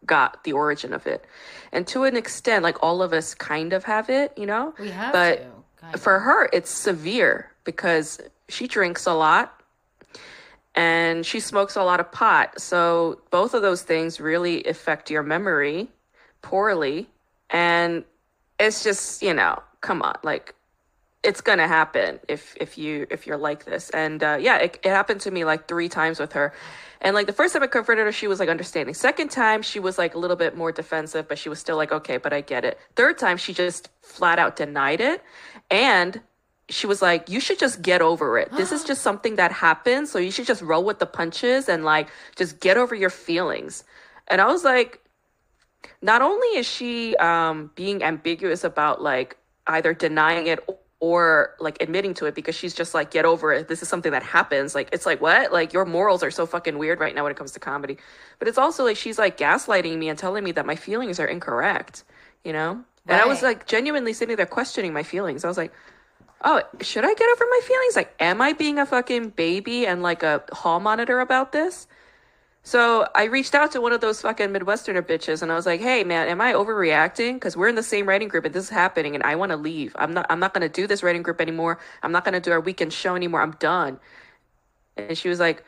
forgot 0.00 0.44
the 0.44 0.52
origin 0.52 0.92
of 0.92 1.06
it. 1.06 1.24
And 1.72 1.86
to 1.88 2.04
an 2.04 2.16
extent, 2.16 2.62
like 2.62 2.82
all 2.82 3.02
of 3.02 3.12
us 3.12 3.34
kind 3.34 3.72
of 3.72 3.84
have 3.84 4.08
it, 4.08 4.32
you 4.36 4.46
know. 4.46 4.74
We 4.78 4.90
have 4.90 5.12
but 5.12 5.36
to. 5.36 5.46
kind 5.80 5.94
of. 5.94 6.00
for 6.00 6.18
her 6.20 6.48
it's 6.52 6.70
severe 6.70 7.50
because 7.64 8.20
she 8.48 8.66
drinks 8.66 9.06
a 9.06 9.12
lot 9.12 9.60
and 10.74 11.24
she 11.24 11.40
smokes 11.40 11.74
a 11.76 11.82
lot 11.82 12.00
of 12.00 12.10
pot 12.12 12.60
so 12.60 13.20
both 13.30 13.54
of 13.54 13.62
those 13.62 13.82
things 13.82 14.20
really 14.20 14.62
affect 14.64 15.10
your 15.10 15.22
memory 15.22 15.88
poorly 16.42 17.08
and 17.50 18.04
it's 18.60 18.84
just 18.84 19.22
you 19.22 19.34
know 19.34 19.60
come 19.80 20.02
on 20.02 20.14
like 20.22 20.54
it's 21.26 21.40
gonna 21.40 21.66
happen 21.66 22.20
if 22.28 22.56
if 22.60 22.78
you 22.78 23.06
if 23.10 23.26
you're 23.26 23.36
like 23.36 23.64
this. 23.64 23.90
And 23.90 24.22
uh, 24.22 24.38
yeah 24.40 24.58
it, 24.58 24.78
it 24.84 24.90
happened 24.90 25.20
to 25.22 25.30
me 25.30 25.44
like 25.44 25.66
three 25.66 25.88
times 25.88 26.20
with 26.20 26.32
her. 26.32 26.54
And 27.00 27.14
like 27.14 27.26
the 27.26 27.32
first 27.32 27.52
time 27.52 27.62
i 27.64 27.66
confronted 27.66 28.06
her 28.06 28.12
she 28.12 28.28
was 28.28 28.38
like 28.38 28.48
understanding. 28.48 28.94
Second 28.94 29.30
time 29.30 29.60
she 29.60 29.80
was 29.80 29.98
like 29.98 30.14
a 30.14 30.18
little 30.18 30.36
bit 30.36 30.56
more 30.56 30.70
defensive 30.70 31.28
but 31.28 31.38
she 31.38 31.48
was 31.48 31.58
still 31.58 31.76
like 31.76 31.90
okay 31.92 32.16
but 32.16 32.32
i 32.32 32.40
get 32.40 32.64
it. 32.64 32.78
Third 32.94 33.18
time 33.18 33.36
she 33.36 33.52
just 33.52 33.90
flat 34.02 34.38
out 34.38 34.54
denied 34.56 35.00
it. 35.00 35.22
And 35.70 36.20
she 36.68 36.86
was 36.86 37.02
like 37.02 37.28
you 37.28 37.40
should 37.40 37.58
just 37.58 37.82
get 37.82 38.00
over 38.00 38.38
it. 38.38 38.50
This 38.52 38.70
is 38.70 38.84
just 38.90 39.02
something 39.02 39.34
that 39.36 39.50
happens 39.50 40.10
so 40.12 40.20
you 40.20 40.30
should 40.30 40.46
just 40.46 40.62
roll 40.62 40.84
with 40.84 41.00
the 41.00 41.06
punches 41.06 41.68
and 41.68 41.84
like 41.84 42.08
just 42.36 42.60
get 42.60 42.76
over 42.76 42.94
your 42.94 43.10
feelings. 43.10 43.82
And 44.28 44.40
i 44.40 44.46
was 44.46 44.62
like 44.62 45.00
not 46.02 46.22
only 46.22 46.48
is 46.56 46.66
she 46.66 47.16
um 47.16 47.70
being 47.74 48.04
ambiguous 48.04 48.62
about 48.62 49.02
like 49.02 49.36
either 49.66 49.92
denying 49.92 50.46
it 50.46 50.60
or 51.06 51.54
like 51.60 51.80
admitting 51.80 52.14
to 52.14 52.26
it 52.26 52.34
because 52.34 52.54
she's 52.54 52.74
just 52.74 52.94
like 52.94 53.10
get 53.10 53.24
over 53.24 53.52
it. 53.52 53.68
This 53.68 53.82
is 53.82 53.88
something 53.88 54.12
that 54.12 54.22
happens. 54.22 54.74
Like 54.74 54.88
it's 54.92 55.06
like 55.06 55.20
what? 55.20 55.52
Like 55.52 55.72
your 55.72 55.84
morals 55.84 56.22
are 56.22 56.30
so 56.30 56.46
fucking 56.46 56.78
weird 56.78 57.00
right 57.00 57.14
now 57.14 57.22
when 57.24 57.32
it 57.32 57.38
comes 57.38 57.52
to 57.52 57.60
comedy. 57.60 57.96
But 58.38 58.48
it's 58.48 58.58
also 58.58 58.84
like 58.84 58.96
she's 58.96 59.18
like 59.18 59.36
gaslighting 59.38 59.96
me 59.96 60.08
and 60.08 60.18
telling 60.18 60.42
me 60.44 60.52
that 60.52 60.66
my 60.66 60.76
feelings 60.76 61.20
are 61.20 61.26
incorrect 61.26 62.04
you 62.46 62.52
know? 62.52 62.84
And 63.08 63.20
i 63.20 63.26
was 63.26 63.42
like 63.42 63.66
genuinely 63.66 64.12
sitting 64.12 64.36
there 64.36 64.46
questioning 64.46 64.92
my 64.92 65.02
feelings. 65.02 65.44
I 65.44 65.48
was 65.48 65.56
like 65.56 65.72
oh 66.44 66.62
should 66.80 67.04
i 67.04 67.12
get 67.14 67.28
over 67.32 67.44
my 67.50 67.60
feelings? 67.64 67.96
Like 67.96 68.14
am 68.20 68.40
i 68.40 68.52
being 68.52 68.78
a 68.78 68.86
fucking 68.86 69.30
baby 69.30 69.86
and 69.86 70.02
like 70.02 70.22
a 70.22 70.42
hall 70.52 70.80
monitor 70.80 71.20
about 71.20 71.52
this 71.52 71.86
so 72.66 73.06
I 73.14 73.24
reached 73.26 73.54
out 73.54 73.70
to 73.72 73.80
one 73.80 73.92
of 73.92 74.00
those 74.00 74.20
fucking 74.22 74.48
Midwesterner 74.48 75.00
bitches 75.00 75.40
and 75.40 75.52
I 75.52 75.54
was 75.54 75.66
like, 75.66 75.80
"Hey 75.80 76.02
man, 76.02 76.26
am 76.26 76.40
I 76.40 76.52
overreacting? 76.52 77.34
Because 77.34 77.56
we're 77.56 77.68
in 77.68 77.76
the 77.76 77.82
same 77.82 78.08
writing 78.08 78.26
group 78.26 78.44
and 78.44 78.52
this 78.52 78.64
is 78.64 78.70
happening 78.70 79.14
and 79.14 79.22
I 79.22 79.36
want 79.36 79.50
to 79.52 79.56
leave. 79.56 79.94
I'm 79.96 80.12
not. 80.12 80.26
I'm 80.30 80.40
not 80.40 80.52
gonna 80.52 80.68
do 80.68 80.88
this 80.88 81.00
writing 81.04 81.22
group 81.22 81.40
anymore. 81.40 81.78
I'm 82.02 82.10
not 82.10 82.24
gonna 82.24 82.40
do 82.40 82.50
our 82.50 82.58
weekend 82.60 82.92
show 82.92 83.14
anymore. 83.14 83.40
I'm 83.40 83.52
done." 83.52 84.00
And 84.96 85.16
she 85.16 85.28
was 85.28 85.38
like, 85.38 85.62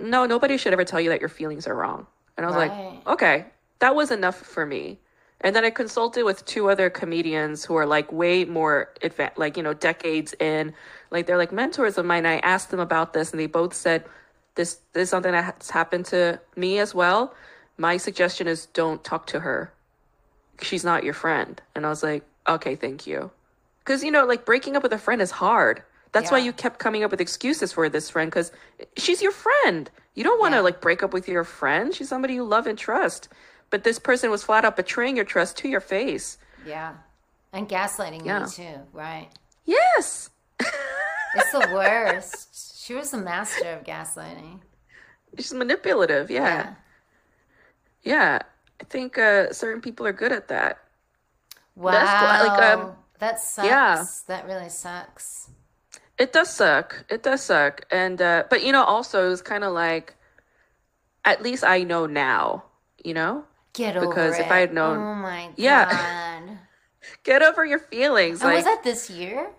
"No, 0.00 0.26
nobody 0.26 0.56
should 0.56 0.72
ever 0.72 0.84
tell 0.84 1.00
you 1.00 1.10
that 1.10 1.20
your 1.20 1.28
feelings 1.28 1.68
are 1.68 1.74
wrong." 1.74 2.08
And 2.36 2.44
I 2.44 2.48
was 2.48 2.56
Right. 2.56 2.70
like, 2.70 3.06
"Okay, 3.06 3.46
that 3.78 3.94
was 3.94 4.10
enough 4.10 4.36
for 4.36 4.66
me." 4.66 4.98
And 5.42 5.54
then 5.54 5.64
I 5.64 5.70
consulted 5.70 6.24
with 6.24 6.44
two 6.46 6.68
other 6.68 6.90
comedians 6.90 7.64
who 7.64 7.76
are 7.76 7.86
like 7.86 8.10
way 8.10 8.44
more 8.44 8.90
advanced, 9.02 9.38
like 9.38 9.56
you 9.56 9.62
know, 9.62 9.72
decades 9.74 10.34
in. 10.40 10.74
Like 11.12 11.26
they're 11.26 11.38
like 11.38 11.52
mentors 11.52 11.96
of 11.96 12.04
mine. 12.06 12.26
I 12.26 12.38
asked 12.40 12.70
them 12.72 12.80
about 12.80 13.12
this, 13.12 13.30
and 13.30 13.38
they 13.40 13.46
both 13.46 13.72
said, 13.72 14.04
"This, 14.54 14.78
this 14.92 15.04
is 15.04 15.10
something 15.10 15.32
that's 15.32 15.70
happened 15.70 16.06
to 16.06 16.40
me 16.56 16.78
as 16.78 16.94
well." 16.94 17.34
My 17.76 17.96
suggestion 17.96 18.46
is 18.46 18.66
don't 18.66 19.02
talk 19.04 19.26
to 19.28 19.40
her. 19.40 19.72
She's 20.60 20.84
not 20.84 21.04
your 21.04 21.14
friend. 21.14 21.60
And 21.74 21.86
I 21.86 21.88
was 21.88 22.02
like, 22.02 22.24
"Okay, 22.46 22.74
thank 22.76 23.06
you." 23.06 23.30
Because 23.78 24.04
you 24.04 24.10
know, 24.10 24.26
like 24.26 24.44
breaking 24.44 24.76
up 24.76 24.82
with 24.82 24.92
a 24.92 24.98
friend 24.98 25.20
is 25.22 25.30
hard. 25.30 25.82
That's 26.12 26.30
why 26.32 26.38
you 26.38 26.52
kept 26.52 26.80
coming 26.80 27.04
up 27.04 27.12
with 27.12 27.20
excuses 27.20 27.72
for 27.72 27.88
this 27.88 28.10
friend 28.10 28.30
because 28.30 28.50
she's 28.96 29.22
your 29.22 29.30
friend. 29.32 29.88
You 30.14 30.24
don't 30.24 30.40
want 30.40 30.52
to 30.52 30.56
Yeah. 30.56 30.62
like 30.62 30.80
break 30.80 31.02
up 31.04 31.12
with 31.12 31.28
your 31.28 31.44
friend. 31.44 31.94
She's 31.94 32.08
somebody 32.08 32.34
you 32.34 32.42
love 32.44 32.66
and 32.66 32.76
trust. 32.76 33.28
But 33.70 33.84
this 33.84 34.00
person 34.00 34.28
was 34.30 34.42
flat 34.42 34.64
out 34.64 34.74
betraying 34.76 35.14
your 35.14 35.24
trust 35.24 35.56
to 35.58 35.68
your 35.68 35.80
face. 35.80 36.36
Yeah. 36.66 36.94
And 37.52 37.68
gaslighting 37.68 38.26
Yeah. 38.26 38.40
me 38.40 38.50
too, 38.50 38.80
right? 38.92 39.28
Yes. 39.64 40.30
It's 41.32 41.52
the 41.52 41.68
worst. 41.72 42.69
She 42.90 42.96
was 42.96 43.12
the 43.12 43.18
master 43.18 43.70
of 43.70 43.84
gaslighting. 43.84 44.58
She's 45.38 45.54
manipulative. 45.54 46.28
Yeah. 46.28 46.74
Yeah. 48.02 48.40
I 48.80 48.84
think 48.84 49.16
uh, 49.16 49.52
certain 49.52 49.80
people 49.80 50.08
are 50.08 50.12
good 50.12 50.32
at 50.32 50.48
that. 50.48 50.80
Wow. 51.76 51.92
That's 51.92 52.48
like, 52.48 52.62
um, 52.64 52.92
that 53.20 53.38
sucks. 53.38 53.68
yeah. 53.68 54.04
That 54.26 54.44
really 54.44 54.68
sucks. 54.68 55.50
It 56.18 56.32
does 56.32 56.50
suck. 56.50 57.04
It 57.08 57.22
does 57.22 57.42
suck. 57.42 57.82
And 57.92 58.20
uh 58.20 58.42
but 58.50 58.64
you 58.64 58.72
know 58.72 58.82
also 58.82 59.24
it 59.24 59.28
was 59.28 59.40
kind 59.40 59.62
of 59.62 59.72
like 59.72 60.16
at 61.24 61.42
least 61.42 61.62
I 61.62 61.84
know 61.84 62.06
now, 62.06 62.64
you 63.04 63.14
know? 63.14 63.44
Get 63.72 63.96
over 63.96 64.08
Because 64.08 64.36
it. 64.36 64.46
if 64.46 64.50
I 64.50 64.58
had 64.58 64.74
known- 64.74 64.98
Oh 64.98 65.14
my 65.14 65.46
god. 65.46 65.54
Yeah. 65.56 66.56
Get 67.22 67.42
over 67.42 67.64
your 67.64 67.78
feelings. 67.78 68.40
And 68.40 68.48
like 68.48 68.56
was 68.56 68.64
that 68.64 68.82
this 68.82 69.08
year? 69.08 69.50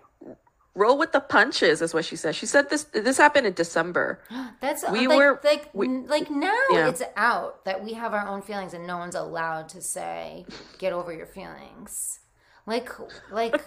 Roll 0.74 0.96
with 0.98 1.12
the 1.12 1.20
punches 1.20 1.82
is 1.82 1.92
what 1.92 2.04
she 2.04 2.16
said. 2.16 2.34
She 2.34 2.46
said 2.46 2.70
this 2.70 2.84
this 2.84 3.18
happened 3.18 3.46
in 3.46 3.52
December. 3.52 4.20
That's 4.60 4.84
We 4.90 5.06
uh, 5.06 5.10
like, 5.10 5.18
were- 5.18 5.40
like 5.44 5.70
we- 5.72 5.88
like 5.88 6.30
now 6.30 6.58
Yeah. 6.70 6.88
it's 6.88 7.02
out 7.16 7.64
that 7.64 7.82
we 7.84 7.92
have 7.94 8.14
our 8.14 8.26
own 8.26 8.42
feelings 8.42 8.72
and 8.74 8.86
no 8.86 8.98
one's 8.98 9.14
allowed 9.14 9.68
to 9.70 9.80
say 9.82 10.46
get 10.78 10.92
over 10.92 11.12
your 11.12 11.26
feelings. 11.26 12.20
Like 12.66 12.88
like 13.30 13.60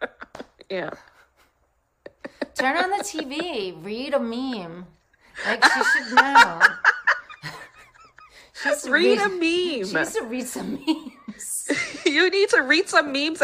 Yeah. 0.70 0.90
turn 2.54 2.76
on 2.76 2.90
the 2.90 3.04
TV, 3.04 3.74
read 3.84 4.14
a 4.14 4.20
meme. 4.20 4.86
Like 5.46 5.64
she 5.64 5.82
should 5.84 6.14
know. 6.14 6.60
Used 8.64 8.84
to 8.84 8.90
Read 8.92 9.18
a 9.18 9.28
meme. 9.28 9.40
She 9.40 9.98
used 9.98 10.14
to 10.14 10.22
read 10.24 10.46
some 10.46 10.74
memes. 10.86 11.68
you 12.06 12.30
need 12.30 12.48
to 12.50 12.62
read 12.62 12.88
some 12.88 13.10
memes 13.10 13.42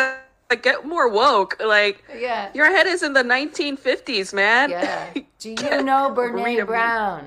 like 0.50 0.62
get 0.62 0.86
more 0.86 1.08
woke. 1.08 1.56
Like 1.64 2.02
Yeah. 2.16 2.50
your 2.54 2.66
head 2.66 2.86
is 2.86 3.02
in 3.02 3.12
the 3.12 3.22
1950s, 3.22 4.32
man. 4.32 4.70
Yeah. 4.70 5.12
Do 5.38 5.50
you 5.50 5.82
know 5.82 6.12
Brene 6.16 6.66
Brown? 6.66 7.26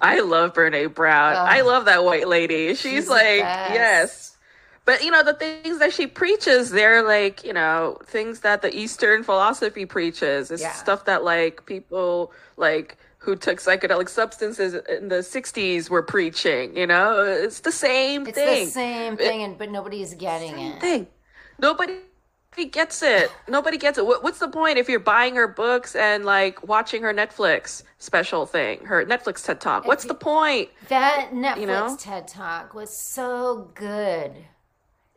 I 0.00 0.20
love 0.20 0.54
Brene 0.54 0.92
Brown. 0.94 1.34
Ugh. 1.36 1.48
I 1.48 1.60
love 1.62 1.84
that 1.84 2.04
white 2.04 2.26
lady. 2.28 2.68
She's, 2.70 2.80
She's 2.80 3.08
like, 3.08 3.38
yes. 3.38 4.36
But 4.84 5.04
you 5.04 5.12
know, 5.12 5.22
the 5.22 5.34
things 5.34 5.78
that 5.78 5.92
she 5.92 6.08
preaches, 6.08 6.70
they're 6.70 7.02
like, 7.04 7.44
you 7.44 7.52
know, 7.52 7.98
things 8.04 8.40
that 8.40 8.62
the 8.62 8.76
Eastern 8.76 9.22
philosophy 9.22 9.86
preaches. 9.86 10.50
It's 10.50 10.62
Yeah. 10.62 10.72
stuff 10.72 11.04
that 11.04 11.22
like 11.22 11.64
people 11.66 12.32
like 12.56 12.96
who 13.22 13.36
took 13.36 13.58
psychedelic 13.58 14.08
substances 14.08 14.74
in 14.88 15.08
the 15.08 15.16
60s 15.16 15.88
were 15.88 16.02
preaching, 16.02 16.76
you 16.76 16.86
know? 16.86 17.22
It's 17.22 17.60
the 17.60 17.70
same 17.70 18.24
thing. 18.24 18.30
It's 18.30 18.38
thing. 18.38 18.64
the 18.66 18.70
same 18.70 19.16
thing, 19.16 19.42
and 19.44 19.56
but 19.56 19.70
nobody's 19.70 20.14
getting 20.14 20.58
it. 20.58 20.80
thing. 20.80 21.06
Nobody 21.60 22.00
gets 22.72 23.00
it. 23.02 23.30
Nobody 23.48 23.78
gets 23.78 23.96
it. 23.96 24.04
What, 24.04 24.24
what's 24.24 24.40
the 24.40 24.48
point 24.48 24.76
if 24.76 24.88
you're 24.88 24.98
buying 24.98 25.36
her 25.36 25.46
books 25.46 25.94
and 25.94 26.24
like 26.24 26.66
watching 26.66 27.02
her 27.02 27.14
Netflix 27.14 27.84
special 27.98 28.44
thing, 28.44 28.84
her 28.86 29.06
Netflix 29.06 29.44
TED 29.44 29.60
Talk? 29.60 29.86
What's 29.86 30.04
you- 30.04 30.08
the 30.08 30.14
point? 30.14 30.70
That 30.88 31.30
Netflix 31.32 31.66
know? 31.66 31.96
TED 31.96 32.26
Talk 32.26 32.74
was 32.74 32.90
so 32.90 33.70
good. 33.74 34.32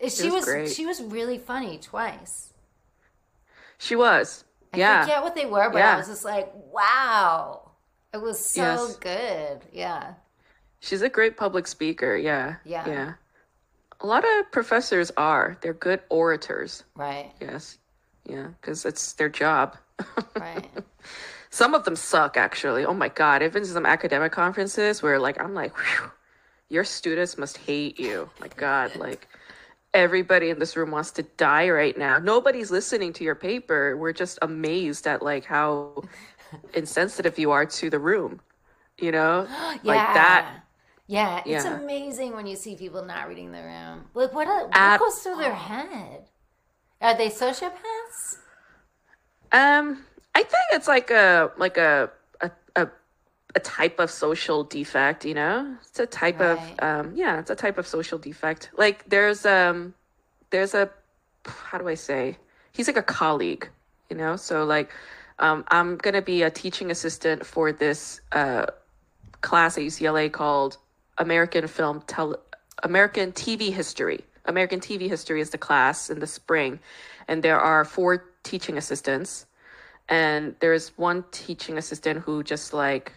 She 0.07 0.29
was 0.29 0.75
she 0.75 0.85
was 0.85 1.01
really 1.01 1.39
funny 1.39 1.79
twice. 1.79 2.53
She 3.79 3.95
was. 3.95 4.43
I 4.73 4.77
yeah. 4.77 5.01
forget 5.01 5.23
what 5.23 5.33
they 5.35 5.45
were, 5.45 5.69
but 5.71 5.79
Yeah. 5.79 5.95
I 5.95 5.97
was 5.97 6.07
just 6.07 6.25
like, 6.25 6.51
wow. 6.71 7.64
It 8.15 8.21
was 8.21 8.39
so 8.39 8.61
Yes. 8.61 8.95
good. 8.95 9.65
Yeah. 9.73 10.13
She's 10.79 11.01
a 11.01 11.09
great 11.09 11.35
public 11.35 11.67
speaker. 11.67 12.15
Yeah. 12.15 12.55
Yeah. 12.63 12.87
Yeah. 12.87 13.13
A 13.99 14.07
lot 14.07 14.23
of 14.23 14.49
professors 14.53 15.11
are. 15.17 15.57
They're 15.59 15.73
good 15.73 16.01
orators. 16.09 16.85
Right. 16.95 17.33
Yes. 17.41 17.77
Yeah. 18.23 18.47
Because 18.61 18.85
it's 18.85 19.13
their 19.13 19.27
job. 19.29 19.77
Right. 20.39 20.69
Some 21.49 21.73
of 21.73 21.83
them 21.83 21.95
suck, 21.97 22.37
actually. 22.37 22.85
Oh 22.85 22.93
my 22.93 23.09
God. 23.09 23.43
I've 23.43 23.51
been 23.51 23.63
to 23.63 23.69
some 23.69 23.85
academic 23.85 24.31
conferences 24.31 25.01
where, 25.03 25.19
like, 25.19 25.39
I'm 25.41 25.53
like, 25.53 25.75
Whew, 25.77 26.11
your 26.69 26.83
students 26.85 27.37
must 27.37 27.57
hate 27.57 27.99
you. 27.99 28.29
My 28.39 28.47
God. 28.47 28.95
Like, 28.95 29.27
everybody 29.93 30.49
in 30.51 30.59
this 30.59 30.75
room 30.77 30.91
wants 30.91 31.11
to 31.11 31.23
die 31.23 31.69
right 31.69 31.97
now. 31.97 32.17
Nobody's 32.19 32.71
listening 32.71 33.11
to 33.13 33.23
your 33.25 33.35
paper. 33.35 33.95
We're 33.97 34.13
just 34.13 34.39
amazed 34.41 35.05
at, 35.07 35.21
like, 35.21 35.43
how 35.45 36.03
insensitive 36.73 37.37
you 37.39 37.51
are 37.51 37.65
to 37.65 37.89
the 37.89 37.99
room. 37.99 38.41
You 38.97 39.11
know? 39.11 39.47
yeah. 39.47 39.77
Like 39.83 40.13
that. 40.13 40.47
Yeah. 41.07 41.43
It's 41.47 41.65
Yeah. 41.65 41.77
amazing 41.79 42.33
when 42.35 42.47
you 42.47 42.55
see 42.55 42.75
people 42.75 43.03
not 43.03 43.27
reading 43.27 43.51
the 43.51 43.61
room. 43.63 44.05
Like, 44.13 44.33
what, 44.33 44.47
what 44.47 44.73
At 44.73 44.97
goes 44.97 45.19
through 45.19 45.37
their 45.37 45.55
head? 45.55 46.25
Are 47.01 47.15
they 47.17 47.29
sociopaths? 47.29 48.37
Um, 49.51 50.03
I 50.35 50.43
think 50.43 50.63
it's 50.71 50.87
like 50.87 51.11
a 51.11 51.51
like 51.57 51.77
a 51.77 52.11
a 52.41 52.51
a, 52.75 52.89
a 53.55 53.59
type 53.59 53.99
of 53.99 54.11
social 54.11 54.63
defect, 54.63 55.25
you 55.25 55.33
know? 55.33 55.77
It's 55.81 55.99
a 55.99 56.05
type 56.07 56.41
Right. 56.41 56.41
of 56.41 56.73
um 56.79 57.13
yeah, 57.15 57.39
it's 57.39 57.49
a 57.51 57.55
type 57.55 57.77
of 57.77 57.87
social 57.87 58.17
defect. 58.17 58.71
Like 58.77 59.07
there's 59.09 59.45
um 59.45 59.93
there's 60.49 60.73
a 60.73 60.89
how 61.45 61.77
do 61.77 61.87
I 61.87 61.95
say? 61.95 62.37
He's 62.73 62.87
like 62.87 62.97
a 62.97 63.03
colleague, 63.03 63.69
you 64.09 64.17
know? 64.17 64.35
So 64.35 64.65
like 64.65 64.91
um 65.39 65.63
I'm 65.69 65.97
going 65.97 66.13
to 66.13 66.21
be 66.21 66.43
a 66.43 66.49
teaching 66.49 66.91
assistant 66.91 67.45
for 67.45 67.71
this 67.71 68.21
uh 68.31 68.67
class 69.41 69.77
at 69.77 69.83
UCLA 69.83 70.31
called 70.31 70.77
American 71.17 71.67
Film 71.67 72.03
Tel 72.07 72.35
American 72.83 73.31
TV 73.31 73.71
History. 73.71 74.23
American 74.45 74.79
TV 74.79 75.09
History 75.09 75.41
is 75.41 75.49
the 75.49 75.57
class 75.57 76.09
in 76.09 76.19
the 76.19 76.27
spring, 76.27 76.79
and 77.27 77.41
there 77.41 77.59
are 77.59 77.83
four 77.83 78.25
teaching 78.43 78.77
assistants, 78.77 79.45
and 80.07 80.55
there's 80.59 80.89
one 80.97 81.23
teaching 81.31 81.77
assistant 81.77 82.19
who 82.19 82.43
just 82.43 82.73
like 82.73 83.13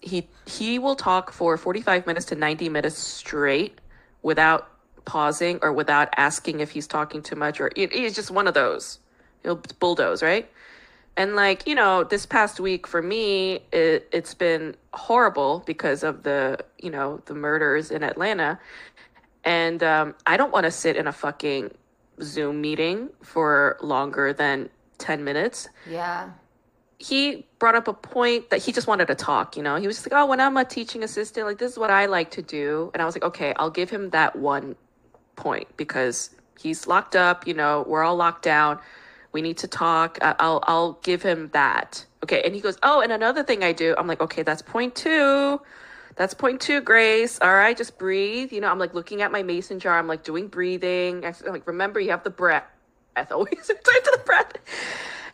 he 0.00 0.28
he 0.46 0.78
will 0.78 0.96
talk 0.96 1.32
for 1.32 1.56
45 1.56 2.06
minutes 2.06 2.26
to 2.26 2.34
90 2.34 2.68
minutes 2.68 2.98
straight 2.98 3.80
without 4.22 4.68
pausing 5.04 5.58
or 5.62 5.72
without 5.72 6.08
asking 6.16 6.60
if 6.60 6.70
he's 6.70 6.86
talking 6.86 7.22
too 7.22 7.36
much 7.36 7.60
or 7.60 7.70
he's 7.76 8.14
just 8.14 8.30
one 8.30 8.46
of 8.48 8.54
those. 8.54 8.98
He'll 9.42 9.60
bulldoze 9.78 10.22
right 10.22 10.50
and 11.16 11.36
like 11.36 11.66
you 11.66 11.74
know 11.74 12.04
this 12.04 12.26
past 12.26 12.58
week 12.60 12.86
for 12.86 13.02
me 13.02 13.60
it, 13.72 14.08
it's 14.12 14.34
been 14.34 14.74
horrible 14.92 15.62
because 15.66 16.02
of 16.02 16.22
the 16.22 16.58
you 16.78 16.90
know 16.90 17.20
the 17.26 17.34
murders 17.34 17.90
in 17.90 18.02
atlanta 18.02 18.58
and 19.44 19.82
um, 19.82 20.14
i 20.26 20.36
don't 20.36 20.52
want 20.52 20.64
to 20.64 20.70
sit 20.70 20.96
in 20.96 21.06
a 21.06 21.12
fucking 21.12 21.70
zoom 22.22 22.60
meeting 22.60 23.08
for 23.22 23.76
longer 23.82 24.32
than 24.32 24.68
10 24.98 25.24
minutes 25.24 25.68
Yeah. 25.90 26.30
he 26.98 27.46
brought 27.58 27.74
up 27.74 27.88
a 27.88 27.92
point 27.92 28.50
that 28.50 28.62
he 28.62 28.72
just 28.72 28.86
wanted 28.86 29.06
to 29.08 29.14
talk, 29.14 29.56
you 29.56 29.62
know. 29.62 29.76
He 29.76 29.86
was 29.86 29.96
just 29.96 30.10
like, 30.10 30.18
"Oh, 30.20 30.26
when 30.26 30.38
I'm 30.40 30.56
a 30.56 30.64
teaching 30.64 31.02
assistant, 31.02 31.46
like 31.46 31.58
this 31.58 31.72
is 31.72 31.78
what 31.78 31.90
I 31.90 32.06
like 32.06 32.30
to 32.32 32.42
do." 32.42 32.90
And 32.92 33.02
I 33.02 33.04
was 33.06 33.14
like, 33.16 33.24
"Okay, 33.24 33.52
I'll 33.56 33.70
give 33.70 33.90
him 33.90 34.10
that 34.10 34.36
one 34.36 34.76
point 35.34 35.66
because 35.76 36.30
he's 36.60 36.86
locked 36.86 37.16
up, 37.16 37.46
you 37.46 37.54
know, 37.54 37.84
we're 37.88 38.04
all 38.04 38.16
locked 38.16 38.44
down. 38.44 38.78
We 39.34 39.42
need 39.42 39.58
to 39.58 39.68
talk. 39.68 40.18
I'll 40.22 40.64
I'll 40.66 40.92
give 41.02 41.22
him 41.22 41.50
that." 41.52 42.06
Okay, 42.22 42.40
and 42.42 42.54
he 42.54 42.62
goes, 42.62 42.78
"Oh, 42.82 43.02
and 43.02 43.12
another 43.12 43.42
thing 43.42 43.62
I 43.62 43.72
do." 43.72 43.94
I'm 43.98 44.06
like, 44.06 44.22
"Okay, 44.22 44.42
that's 44.42 44.62
point 44.62 44.94
2. 44.94 45.60
That's 46.16 46.32
point 46.32 46.60
2, 46.60 46.80
Grace. 46.80 47.38
All 47.42 47.52
right, 47.52 47.76
just 47.76 47.98
breathe." 47.98 48.52
You 48.52 48.62
know, 48.62 48.70
I'm 48.70 48.78
like 48.78 48.94
looking 48.94 49.20
at 49.20 49.30
my 49.30 49.42
mason 49.42 49.78
jar. 49.78 49.98
I'm 49.98 50.08
like 50.08 50.24
doing 50.24 50.48
breathing. 50.48 51.26
I'm 51.26 51.34
like, 51.52 51.66
"Remember, 51.66 52.00
you 52.00 52.10
have 52.10 52.24
the 52.24 52.30
breath." 52.30 52.64
I 53.16 53.24
always 53.30 53.50
return 53.68 54.02
to 54.02 54.12
the 54.16 54.22
breath. 54.24 54.52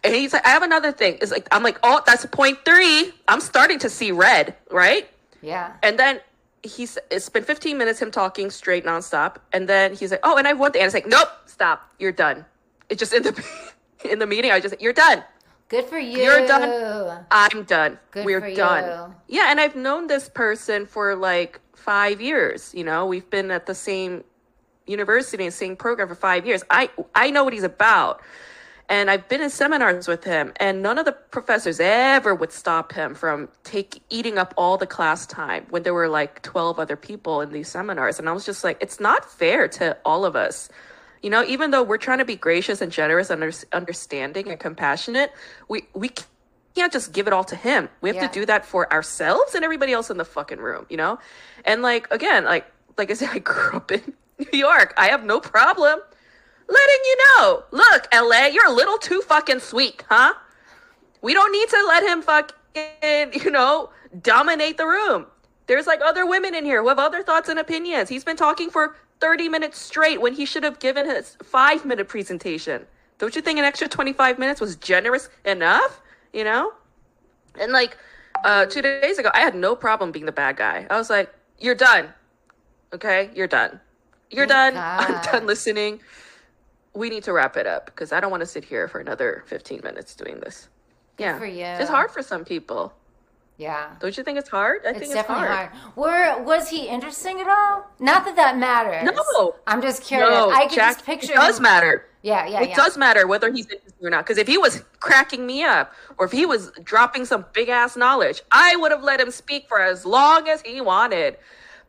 And 0.03 0.15
he's 0.15 0.33
like, 0.33 0.47
I 0.47 0.51
have 0.51 0.63
another 0.63 0.93
thing. 0.93 1.19
It's 1.21 1.31
like 1.31 1.47
I'm 1.53 1.63
like, 1.63 1.79
oh, 1.83 2.03
that's 2.07 2.25
point 2.27 2.59
three. 2.65 3.13
I'm 3.29 3.41
starting 3.41 3.79
to 3.81 3.91
see 3.91 4.13
red, 4.13 4.57
right? 4.71 5.09
Yeah. 5.43 5.75
And 5.83 5.99
then 5.99 6.21
he's 6.63 6.99
it's 7.11 7.29
been 7.29 7.45
15 7.45 7.77
minutes 7.77 8.01
him 8.01 8.11
talking 8.11 8.51
straight 8.51 8.85
nonstop. 8.85 9.37
And 9.53 9.69
then 9.69 9.95
he's 9.95 10.11
like, 10.11 10.21
oh, 10.23 10.37
and 10.37 10.49
I 10.49 10.55
want 10.55 10.75
thing. 10.75 10.83
And 10.83 10.87
it's 10.87 10.95
like, 10.95 11.07
nope, 11.07 11.29
stop. 11.47 11.91
You're 11.99 12.13
done. 12.13 12.45
It 12.89 12.99
just 12.99 13.13
in 13.13 13.23
the 13.23 13.33
in 14.05 14.19
the 14.19 14.27
meeting, 14.27 14.51
I 14.51 14.61
just 14.61 14.81
you're 14.81 14.93
done. 14.93 15.23
Good 15.69 15.85
for 15.85 15.99
you. 15.99 16.19
You're 16.19 16.47
done. 16.47 17.25
I'm 17.31 17.63
done. 17.63 17.99
Good 18.11 18.27
We're 18.27 18.55
done. 18.55 19.13
you. 19.29 19.39
Yeah, 19.39 19.51
and 19.51 19.61
I've 19.61 19.77
known 19.77 20.09
this 20.09 20.29
person 20.29 20.85
for 20.85 21.15
like 21.15 21.61
five 21.77 22.21
years. 22.21 22.75
You 22.75 22.83
know, 22.83 23.07
we've 23.07 23.29
been 23.31 23.53
at 23.53 23.67
the 23.67 23.75
same 23.75 24.25
university 24.87 25.45
and 25.45 25.55
same 25.55 25.77
program 25.77 26.09
for 26.09 26.17
five 26.17 26.45
years. 26.45 26.65
I 26.71 26.91
I 27.15 27.31
know 27.31 27.45
what 27.45 27.53
he's 27.53 27.63
about. 27.63 28.21
And 28.89 29.09
I've 29.09 29.29
been 29.29 29.41
in 29.41 29.51
seminars 29.51 30.09
with 30.09 30.25
him, 30.25 30.53
and 30.57 30.83
none 30.83 30.99
of 30.99 31.05
the 31.05 31.13
professors 31.13 31.79
ever 31.79 32.35
would 32.35 32.51
stop 32.51 32.93
him 32.93 33.15
from 33.15 33.49
take 33.63 34.03
eating 34.11 34.37
up 34.37 34.53
all 34.57 34.77
the 34.79 34.87
class 34.87 35.27
time 35.27 35.65
when 35.71 35.85
there 35.85 35.95
were 35.95 36.09
like 36.09 36.43
12 36.43 36.81
other 36.81 36.97
people 36.97 37.41
in 37.41 37.53
these 37.53 37.69
seminars. 37.69 38.19
And 38.19 38.29
I 38.29 38.33
was 38.33 38.45
just 38.45 38.65
like, 38.65 38.79
it's 38.81 38.99
not 38.99 39.31
fair 39.31 39.69
to 39.69 39.97
all 40.05 40.25
of 40.25 40.35
us. 40.35 40.69
You 41.23 41.31
know, 41.31 41.45
even 41.45 41.71
though 41.71 41.83
we're 41.83 41.99
trying 41.99 42.19
to 42.19 42.25
be 42.25 42.37
gracious 42.37 42.81
and 42.81 42.91
generous 42.91 43.31
and 43.31 43.43
under- 43.43 43.57
understanding 43.73 44.49
and 44.49 44.59
compassionate, 44.59 45.33
we 45.69 45.83
we 45.95 46.11
can't 46.75 46.93
just 46.93 47.13
give 47.13 47.27
it 47.27 47.33
all 47.33 47.45
to 47.45 47.57
him. 47.57 47.89
We 48.01 48.09
have 48.09 48.17
Yeah. 48.17 48.29
to 48.29 48.33
do 48.41 48.47
that 48.47 48.65
for 48.65 48.91
ourselves 48.93 49.55
and 49.55 49.65
everybody 49.65 49.93
else 49.93 50.09
in 50.09 50.17
the 50.17 50.25
fucking 50.25 50.59
room, 50.59 50.87
you 50.89 50.97
know? 50.97 51.19
And 51.65 51.83
like 51.83 52.07
again, 52.11 52.45
like 52.45 52.67
like 52.97 53.11
I 53.11 53.15
said, 53.15 53.31
I 53.33 53.39
grew 53.39 53.73
up 53.77 53.91
in 53.93 54.15
New 54.39 54.59
York. 54.59 54.95
I 54.97 55.09
have 55.09 55.25
no 55.25 55.41
problem 55.41 56.01
letting 56.69 57.01
you 57.05 57.17
know. 57.37 57.65
Look, 57.73 58.07
LA, 58.15 58.47
you're 58.47 58.67
a 58.67 58.73
little 58.73 58.97
too 58.99 59.21
fucking 59.23 59.61
sweet, 59.61 60.05
huh? 60.09 60.33
We 61.21 61.35
don't 61.35 61.53
need 61.53 61.69
to 61.69 61.85
let 61.89 62.03
him 62.05 62.23
fucking, 62.23 63.33
you 63.45 63.51
know, 63.51 63.91
dominate 64.23 64.77
the 64.79 64.87
room. 64.87 65.27
There's 65.67 65.87
like 65.87 66.01
other 66.03 66.25
women 66.27 66.55
in 66.55 66.65
here 66.65 66.81
who 66.83 66.89
have 66.89 66.99
other 66.99 67.23
thoughts 67.23 67.49
and 67.49 67.59
opinions. 67.59 68.09
He's 68.09 68.25
been 68.25 68.37
talking 68.37 68.71
for 68.71 68.97
30 69.21 69.49
minutes 69.49 69.79
straight 69.79 70.21
when 70.21 70.33
he 70.33 70.45
should 70.45 70.65
have 70.65 70.79
given 70.79 71.07
his 71.07 71.37
five 71.43 71.85
minute 71.85 72.09
presentation. 72.09 72.87
Don't 73.19 73.37
you 73.37 73.43
think 73.43 73.59
an 73.59 73.65
extra 73.65 73.87
25 73.87 74.39
minutes 74.39 74.61
was 74.61 74.77
generous 74.77 75.29
enough? 75.45 76.01
You 76.33 76.45
know? 76.45 76.73
And 77.61 77.73
like 77.73 77.97
uh, 78.45 78.67
two 78.67 78.83
days 78.83 79.19
ago, 79.19 79.31
I 79.35 79.41
had 79.41 79.55
no 79.55 79.77
problem 79.77 80.11
being 80.11 80.27
the 80.27 80.33
bad 80.33 80.57
guy. 80.57 80.87
I 80.91 80.97
was 80.97 81.11
like, 81.11 81.33
you're 81.59 81.75
done. 81.75 82.09
Okay? 82.93 83.31
You're 83.35 83.47
done. 83.47 83.81
You're 84.31 84.47
Thank 84.47 84.75
done. 84.75 85.17
I'm 85.17 85.23
done 85.25 85.47
listening. 85.47 86.01
We 86.95 87.11
need 87.11 87.25
to 87.25 87.33
wrap 87.33 87.57
it 87.57 87.67
up 87.67 87.87
because 87.87 88.13
I 88.13 88.21
don't 88.21 88.31
want 88.31 88.41
to 88.41 88.47
sit 88.47 88.65
here 88.65 88.89
for 88.89 89.01
another 89.01 89.45
15 89.47 89.81
minutes 89.85 90.15
doing 90.15 90.41
this. 90.41 90.69
Yeah. 91.19 91.39
for 91.39 91.47
you. 91.47 91.65
It's 91.65 91.91
hard 91.91 92.11
for 92.11 92.23
some 92.23 92.45
people. 92.45 92.95
Yeah. 93.61 93.91
Don't 94.01 94.17
you 94.17 94.25
think 94.25 94.39
it's 94.39 94.49
hard? 94.49 94.81
I 94.87 94.93
think 94.93 95.03
It's 95.03 95.13
think 95.13 95.19
it's 95.19 95.29
definitely 95.29 95.49
hard. 95.55 95.71
Were 95.95 96.43
was 96.45 96.71
he 96.71 96.89
interesting 96.89 97.43
at 97.43 97.47
all? 97.47 97.87
Not 97.99 98.25
that 98.25 98.35
that 98.37 98.57
matters. 98.57 99.05
No. 99.15 99.55
I'm 99.67 99.83
just 99.83 100.03
curious. 100.03 100.31
No, 100.31 100.49
I 100.51 100.63
could 100.67 100.77
Jack, 100.77 100.95
just 100.95 101.05
picture 101.05 101.33
it 101.33 101.37
does 101.37 101.59
him- 101.59 101.65
matter. 101.65 102.07
Yeah, 102.23 102.47
yeah, 102.47 102.63
it 102.63 102.71
yeah. 102.71 102.75
does 102.77 102.97
matter 102.97 103.27
whether 103.27 103.51
he's 103.53 103.67
interesting 103.69 104.07
or 104.07 104.11
not. 104.11 104.25
Because 104.25 104.39
if 104.39 104.47
he 104.47 104.57
was 104.57 104.83
cracking 105.01 105.47
me 105.47 105.63
up 105.63 105.93
or 106.17 106.25
if 106.27 106.33
he 106.33 106.47
was 106.47 106.71
dropping 106.83 107.27
some 107.27 107.45
big 107.53 107.69
ass 107.69 107.97
knowledge, 107.99 108.43
I 108.51 108.77
would 108.77 108.93
have 108.93 109.03
let 109.03 109.21
him 109.21 109.31
speak 109.31 109.69
for 109.69 109.79
as 109.81 110.07
long 110.07 110.49
as 110.49 110.63
he 110.63 110.81
wanted. 110.81 111.37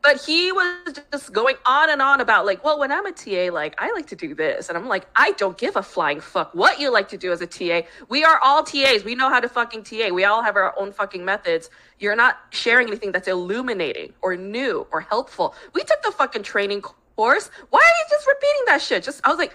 But 0.01 0.19
he 0.21 0.51
was 0.51 0.99
just 1.11 1.31
going 1.31 1.55
on 1.65 1.89
and 1.89 2.01
on 2.01 2.21
about 2.21 2.45
like, 2.45 2.63
well, 2.63 2.79
when 2.79 2.91
I'm 2.91 3.05
a 3.05 3.11
TA, 3.11 3.53
like 3.53 3.75
I 3.77 3.91
like 3.93 4.07
to 4.07 4.15
do 4.15 4.33
this, 4.33 4.69
and 4.69 4.77
I'm 4.77 4.87
like, 4.87 5.07
I 5.15 5.31
don't 5.33 5.57
give 5.57 5.75
a 5.75 5.83
flying 5.83 6.19
fuck 6.19 6.53
what 6.53 6.79
you 6.79 6.91
like 6.91 7.07
to 7.09 7.17
do 7.17 7.31
as 7.31 7.41
a 7.41 7.47
TA. 7.47 7.87
We 8.09 8.23
are 8.23 8.39
all 8.43 8.63
TAs. 8.63 9.03
We 9.03 9.15
know 9.15 9.29
how 9.29 9.39
to 9.39 9.49
fucking 9.49 9.83
TA. 9.83 10.09
We 10.09 10.23
all 10.25 10.41
have 10.41 10.55
our 10.55 10.77
own 10.77 10.91
fucking 10.91 11.23
methods. 11.23 11.69
You're 11.99 12.15
not 12.15 12.39
sharing 12.49 12.87
anything 12.87 13.11
that's 13.11 13.27
illuminating 13.27 14.13
or 14.21 14.35
new 14.35 14.87
or 14.91 15.01
helpful. 15.01 15.53
We 15.73 15.83
took 15.83 16.01
the 16.01 16.11
fucking 16.11 16.43
training 16.43 16.81
course. 16.81 17.51
Why 17.69 17.79
are 17.79 17.81
you 17.81 18.05
just 18.09 18.27
repeating 18.27 18.63
that 18.67 18.81
shit? 18.81 19.03
Just 19.03 19.21
I 19.23 19.29
was 19.29 19.37
like, 19.37 19.53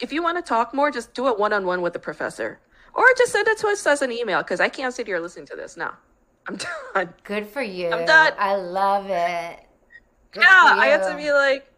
if 0.00 0.12
you 0.12 0.22
want 0.22 0.36
to 0.36 0.42
talk 0.42 0.74
more, 0.74 0.90
just 0.90 1.14
do 1.14 1.28
it 1.28 1.38
one 1.38 1.52
on 1.52 1.64
one 1.64 1.80
with 1.80 1.94
the 1.94 1.98
professor, 1.98 2.60
or 2.94 3.04
just 3.16 3.32
send 3.32 3.48
it 3.48 3.56
to 3.58 3.68
us 3.68 3.86
as 3.86 4.02
an 4.02 4.12
email 4.12 4.42
because 4.42 4.60
I 4.60 4.68
can't 4.68 4.92
sit 4.92 5.06
here 5.06 5.20
listening 5.20 5.46
to 5.46 5.56
this. 5.56 5.76
No, 5.78 5.90
I'm 6.46 6.56
done. 6.94 7.14
Good 7.24 7.46
for 7.46 7.62
you. 7.62 7.88
I'm 7.88 8.04
done. 8.04 8.34
I 8.38 8.56
love 8.56 9.08
it. 9.08 9.65
Yeah, 10.36 10.76
I 10.78 10.86
had 10.86 11.02
to 11.10 11.16
be 11.16 11.32
like, 11.32 11.70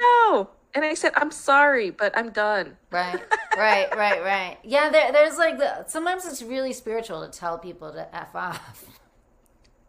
no. 0.00 0.50
And 0.74 0.84
I 0.84 0.94
said, 0.94 1.12
I'm 1.14 1.30
sorry, 1.30 1.90
but 1.90 2.16
I'm 2.18 2.30
done. 2.30 2.76
Right, 2.90 3.22
right, 3.56 3.94
right, 3.96 4.22
right. 4.22 4.58
Yeah, 4.64 4.90
there, 4.90 5.12
there's 5.12 5.38
like 5.38 5.58
the, 5.58 5.84
sometimes 5.86 6.26
it's 6.26 6.42
really 6.42 6.72
spiritual 6.72 7.24
to 7.24 7.36
tell 7.38 7.58
people 7.58 7.92
to 7.92 8.14
f 8.14 8.34
off 8.34 8.84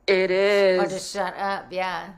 It 0.07 0.29
is. 0.29 0.79
or 0.79 0.87
to 0.87 0.99
shut 0.99 1.35
up. 1.37 1.67
Yeah, 1.71 2.09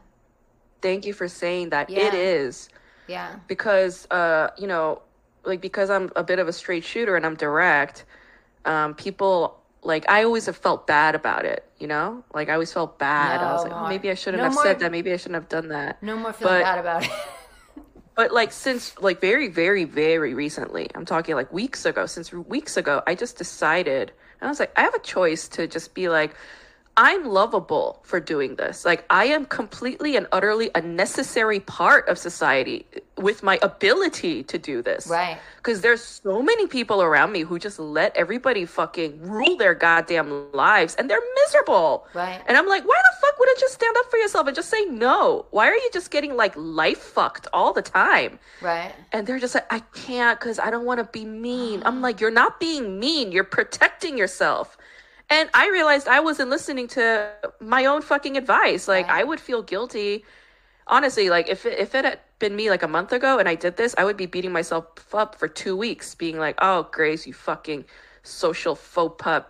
Thank 0.82 1.06
you 1.06 1.14
for 1.14 1.28
saying 1.28 1.70
that. 1.70 1.90
Yeah. 1.90 2.08
It 2.08 2.14
is. 2.14 2.70
yeah, 3.08 3.38
Because, 3.48 4.06
uh, 4.12 4.50
you 4.58 4.68
know, 4.68 5.02
like, 5.44 5.62
because 5.62 5.90
I'm 5.90 6.12
a 6.16 6.24
bit 6.24 6.40
of 6.40 6.48
a 6.48 6.54
straight 6.54 6.84
shooter 6.84 7.16
and 7.16 7.26
I'm 7.26 7.36
direct, 7.36 8.06
um, 8.66 8.94
people, 8.96 9.60
like, 9.82 10.08
I 10.10 10.24
always 10.24 10.46
have 10.46 10.58
felt 10.58 10.86
bad 10.88 11.16
about 11.16 11.46
it, 11.46 11.67
you 11.80 11.88
know? 11.88 12.24
Like, 12.34 12.50
I 12.50 12.54
always 12.54 12.72
felt 12.74 12.98
bad. 13.00 13.42
I 13.42 13.54
was 13.54 13.64
No 13.66 13.72
like, 13.72 13.82
oh, 13.82 13.88
maybe 13.90 14.10
I 14.10 14.14
shouldn't 14.16 14.40
No 14.40 14.46
have 14.46 14.54
more- 14.54 14.64
said 14.64 14.80
that. 14.80 14.92
Maybe 14.92 15.12
I 15.12 15.18
shouldn't 15.18 15.36
have 15.36 15.50
done 15.50 15.70
that. 15.70 16.02
no 16.04 16.18
more 16.18 16.34
feeling 16.34 16.56
But- 16.56 16.64
bad 16.64 16.80
about 16.80 17.04
it. 17.04 17.12
But 18.16 18.32
like 18.32 18.52
since 18.52 18.98
like 19.00 19.22
very 19.22 19.48
very 19.48 19.84
very 19.84 20.34
recently, 20.34 20.90
I'm 20.96 21.06
talking 21.06 21.36
like 21.36 21.54
weeks 21.54 21.86
ago. 21.86 22.08
Since 22.08 22.34
weeks 22.34 22.76
ago, 22.76 23.04
I 23.06 23.14
just 23.14 23.38
decided, 23.38 24.12
and 24.42 24.48
I 24.48 24.50
was 24.50 24.60
like, 24.60 24.72
I 24.76 24.82
have 24.82 24.96
a 24.96 25.00
choice 25.00 25.48
to 25.50 25.68
just 25.68 25.94
be 25.94 26.10
like, 26.10 26.34
I'm 27.00 27.26
lovable 27.26 28.00
for 28.02 28.20
doing 28.20 28.56
this. 28.56 28.84
Like 28.84 29.06
I 29.12 29.26
am 29.26 29.46
completely 29.46 30.16
and 30.16 30.26
utterly 30.32 30.72
a 30.74 30.82
necessary 30.82 31.60
part 31.60 32.10
of 32.10 32.18
society 32.18 32.88
with 33.18 33.44
my 33.44 33.60
ability 33.62 34.42
to 34.44 34.58
do 34.58 34.82
this. 34.82 35.06
Right. 35.06 35.38
Because 35.58 35.82
there's 35.82 36.02
so 36.02 36.42
many 36.42 36.66
people 36.66 37.04
around 37.04 37.32
me 37.34 37.42
who 37.42 37.60
just 37.60 37.78
let 37.78 38.18
everybody 38.18 38.66
fucking 38.66 39.22
rule 39.22 39.58
their 39.58 39.76
goddamn 39.76 40.52
lives, 40.54 40.96
and 40.96 41.10
they're 41.10 41.22
miserable. 41.46 42.08
Right. 42.14 42.42
And 42.48 42.58
I'm 42.58 42.68
like, 42.68 42.88
why 42.88 42.96
the 42.96 43.18
fuck 43.22 43.38
wouldn't 43.38 43.62
you 43.62 43.70
stand 43.70 43.96
up 43.98 44.10
for 44.10 44.18
yourself 44.18 44.48
and 44.48 44.56
just 44.56 44.70
say 44.70 44.86
no? 44.86 45.46
Why 45.52 45.68
are 45.68 45.76
you 45.76 45.90
just 45.94 46.10
getting 46.10 46.36
like 46.36 46.54
life 46.56 47.00
fucked 47.00 47.48
all 47.54 47.74
the 47.74 47.82
time? 47.84 48.40
right. 48.62 48.94
And 49.12 49.28
they're 49.28 49.40
just 49.40 49.54
like, 49.54 49.72
I 49.72 49.80
can't 49.94 50.40
because 50.40 50.58
I 50.58 50.72
don't 50.72 50.86
want 50.86 51.00
to 51.00 51.04
be 51.04 51.26
mean. 51.26 51.84
I'm 51.86 52.00
ah. 52.00 52.02
like, 52.02 52.20
you're 52.20 52.32
not 52.32 52.60
being 52.60 53.00
mean. 53.00 53.32
You're 53.32 53.44
protecting 53.44 54.18
yourself. 54.18 54.78
And 55.30 55.50
I 55.54 55.70
realized 55.70 56.08
I 56.08 56.20
wasn't 56.22 56.50
listening 56.50 56.88
to 56.90 57.32
my 57.60 57.86
own 57.86 58.02
fucking 58.02 58.38
advice. 58.38 58.88
Like, 58.88 59.08
Right. 59.08 59.22
I 59.22 59.24
would 59.24 59.40
feel 59.40 59.62
guilty. 59.62 60.24
Honestly, 60.88 61.30
like 61.30 61.50
if 61.50 61.66
it, 61.66 61.78
if 61.78 61.94
it 61.96 62.06
had 62.06 62.20
been 62.40 62.56
me 62.56 62.70
like 62.70 62.82
a 62.84 62.88
month 62.88 63.12
ago 63.12 63.38
and 63.40 63.48
I 63.50 63.56
did 63.56 63.76
this, 63.78 63.94
I 63.98 64.06
would 64.06 64.16
be 64.18 64.26
beating 64.26 64.52
myself 64.54 64.86
up 65.14 65.36
for 65.36 65.48
two 65.48 65.76
weeks, 65.76 66.16
being 66.16 66.40
like, 66.40 66.56
"Oh, 66.62 66.88
Grace, 66.92 67.28
you 67.28 67.34
fucking 67.34 67.86
social 68.24 68.76
faux 68.76 69.22
pas 69.22 69.44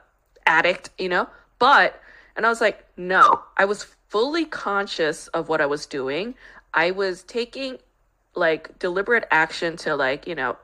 addict," 0.48 0.90
you 0.98 1.10
know. 1.10 1.28
But 1.60 2.02
and 2.36 2.46
I 2.46 2.50
was 2.50 2.62
like, 2.62 2.86
no, 2.98 3.42
I 3.58 3.66
was 3.66 3.84
fully 4.10 4.46
conscious 4.46 5.28
of 5.30 5.50
what 5.50 5.62
I 5.62 5.66
was 5.68 5.86
doing. 5.86 6.36
I 6.74 6.92
was 6.92 7.24
taking 7.24 7.78
like 8.36 8.78
deliberate 8.80 9.26
action 9.32 9.76
to 9.78 9.96
like 9.96 10.28
you 10.28 10.36
know 10.36 10.58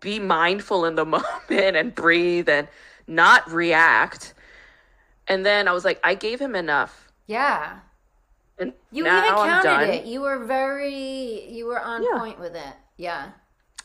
be 0.00 0.18
mindful 0.18 0.84
in 0.84 0.94
the 0.96 1.04
moment 1.16 1.76
and 1.76 1.94
breathe 1.94 2.48
and 2.48 2.68
not 3.06 3.50
react. 3.50 4.34
And 5.28 5.44
then 5.46 5.68
I 5.68 5.72
was 5.72 5.84
like, 5.84 6.00
I 6.04 6.14
gave 6.14 6.40
him 6.40 6.54
enough. 6.54 7.12
Yeah. 7.26 7.78
And 8.58 8.72
You 8.90 9.06
even 9.06 9.22
counted 9.22 9.88
it. 9.94 10.04
You 10.06 10.20
were 10.20 10.44
very, 10.44 11.48
you 11.48 11.66
were 11.66 11.80
on 11.80 12.02
Yeah. 12.02 12.18
point 12.18 12.38
with 12.38 12.54
it. 12.54 12.74
Yeah. 12.96 13.30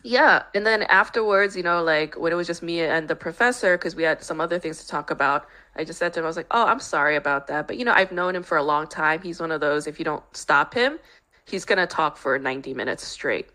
Yeah. 0.04 0.44
And 0.54 0.66
then 0.66 0.84
afterwards, 0.84 1.56
you 1.56 1.64
know, 1.64 1.84
like 1.84 2.16
when 2.18 2.32
it 2.32 2.36
was 2.36 2.48
just 2.48 2.62
me 2.62 2.82
and 2.82 3.08
the 3.08 3.16
professor, 3.16 3.78
because 3.78 3.96
we 3.96 4.04
had 4.04 4.24
some 4.24 4.40
other 4.40 4.60
things 4.60 4.80
to 4.82 4.88
talk 4.88 5.10
about, 5.12 5.48
I 5.76 5.84
just 5.84 6.00
said 6.00 6.14
to 6.14 6.20
him, 6.20 6.26
I 6.26 6.28
was 6.28 6.38
like, 6.38 6.48
oh, 6.52 6.66
I'm 6.66 6.80
sorry 6.80 7.16
about 7.16 7.48
that. 7.48 7.68
But, 7.68 7.78
you 7.78 7.86
know, 7.86 7.94
I've 7.94 8.12
known 8.12 8.36
him 8.36 8.44
for 8.44 8.58
a 8.58 8.64
long 8.64 8.88
time. 8.88 9.22
He's 9.22 9.40
one 9.40 9.52
of 9.52 9.62
those, 9.62 9.88
if 9.88 10.00
you 10.00 10.06
don't 10.06 10.24
stop 10.36 10.74
him, 10.74 11.00
he's 11.46 11.66
going 11.66 11.80
to 11.80 11.88
talk 11.88 12.18
for 12.18 12.38
90 12.38 12.74
minutes 12.74 13.04
straight. 13.06 13.50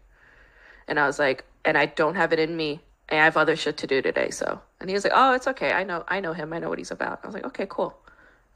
And 0.88 0.98
I 0.98 1.06
was 1.06 1.18
like, 1.18 1.44
and 1.64 1.78
I 1.78 1.86
don't 1.86 2.16
have 2.16 2.32
it 2.32 2.38
in 2.38 2.56
me. 2.56 2.80
And 3.12 3.20
I 3.20 3.24
have 3.24 3.36
other 3.36 3.56
shit 3.56 3.76
to 3.76 3.86
do 3.86 4.00
today. 4.00 4.30
So, 4.30 4.58
and 4.80 4.88
he 4.88 4.94
was 4.94 5.04
like, 5.04 5.12
oh, 5.14 5.34
it's 5.34 5.46
okay. 5.46 5.72
I 5.72 5.84
know, 5.84 6.02
I 6.08 6.18
know 6.18 6.32
him. 6.32 6.54
I 6.54 6.58
know 6.58 6.70
what 6.70 6.78
he's 6.78 6.90
about. 6.90 7.20
I 7.22 7.26
was 7.26 7.34
like, 7.34 7.44
okay, 7.44 7.66
cool. 7.68 7.94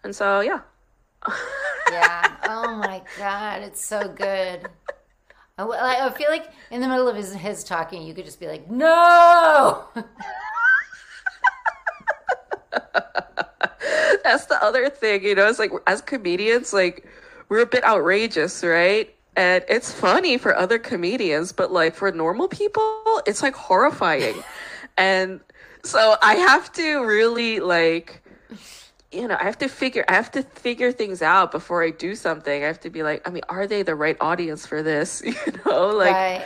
And 0.02 0.16
so, 0.16 0.40
yeah. 0.40 0.60
Yeah. 1.90 2.36
oh 2.44 2.74
my 2.76 3.02
God. 3.18 3.62
It's 3.62 3.84
so 3.84 4.08
good. 4.08 4.66
I, 5.58 5.62
like, 5.62 5.98
I 5.98 6.10
feel 6.10 6.30
like 6.30 6.50
in 6.70 6.80
the 6.80 6.88
middle 6.88 7.06
of 7.06 7.16
his, 7.16 7.34
his 7.34 7.64
talking, 7.64 8.00
you 8.02 8.14
could 8.14 8.24
just 8.24 8.40
be 8.40 8.46
like, 8.48 8.70
no. 8.70 9.84
that's 14.24 14.46
the 14.46 14.58
other 14.62 14.88
thing, 14.88 15.22
you 15.22 15.34
know, 15.34 15.48
it's 15.48 15.58
like 15.58 15.70
as 15.86 16.00
comedians, 16.00 16.72
like 16.72 17.06
we're 17.48 17.60
a 17.60 17.66
bit 17.66 17.84
outrageous, 17.84 18.64
right? 18.64 19.14
And 19.36 19.62
it's 19.68 19.92
funny 19.92 20.38
for 20.38 20.56
other 20.56 20.78
comedians, 20.78 21.52
but 21.52 21.70
like 21.70 21.94
for 21.94 22.10
normal 22.10 22.48
people, 22.48 23.22
it's 23.26 23.42
like 23.42 23.54
horrifying. 23.54 24.42
and 24.98 25.40
so 25.84 26.16
I 26.22 26.36
have 26.36 26.72
to 26.72 27.04
really 27.04 27.60
like 27.60 28.22
you 29.12 29.28
know, 29.28 29.36
I 29.38 29.44
have 29.44 29.58
to 29.58 29.68
figure 29.68 30.04
I 30.08 30.14
have 30.14 30.30
to 30.32 30.42
figure 30.42 30.92
things 30.92 31.22
out 31.22 31.52
before 31.52 31.82
I 31.82 31.90
do 31.90 32.14
something. 32.14 32.62
I 32.62 32.66
have 32.66 32.80
to 32.80 32.90
be 32.90 33.02
like, 33.02 33.26
I 33.26 33.30
mean, 33.30 33.42
are 33.48 33.66
they 33.66 33.82
the 33.82 33.94
right 33.94 34.16
audience 34.20 34.66
for 34.66 34.82
this? 34.82 35.22
You 35.26 35.34
know, 35.64 35.88
like 35.88 36.12
right. 36.12 36.44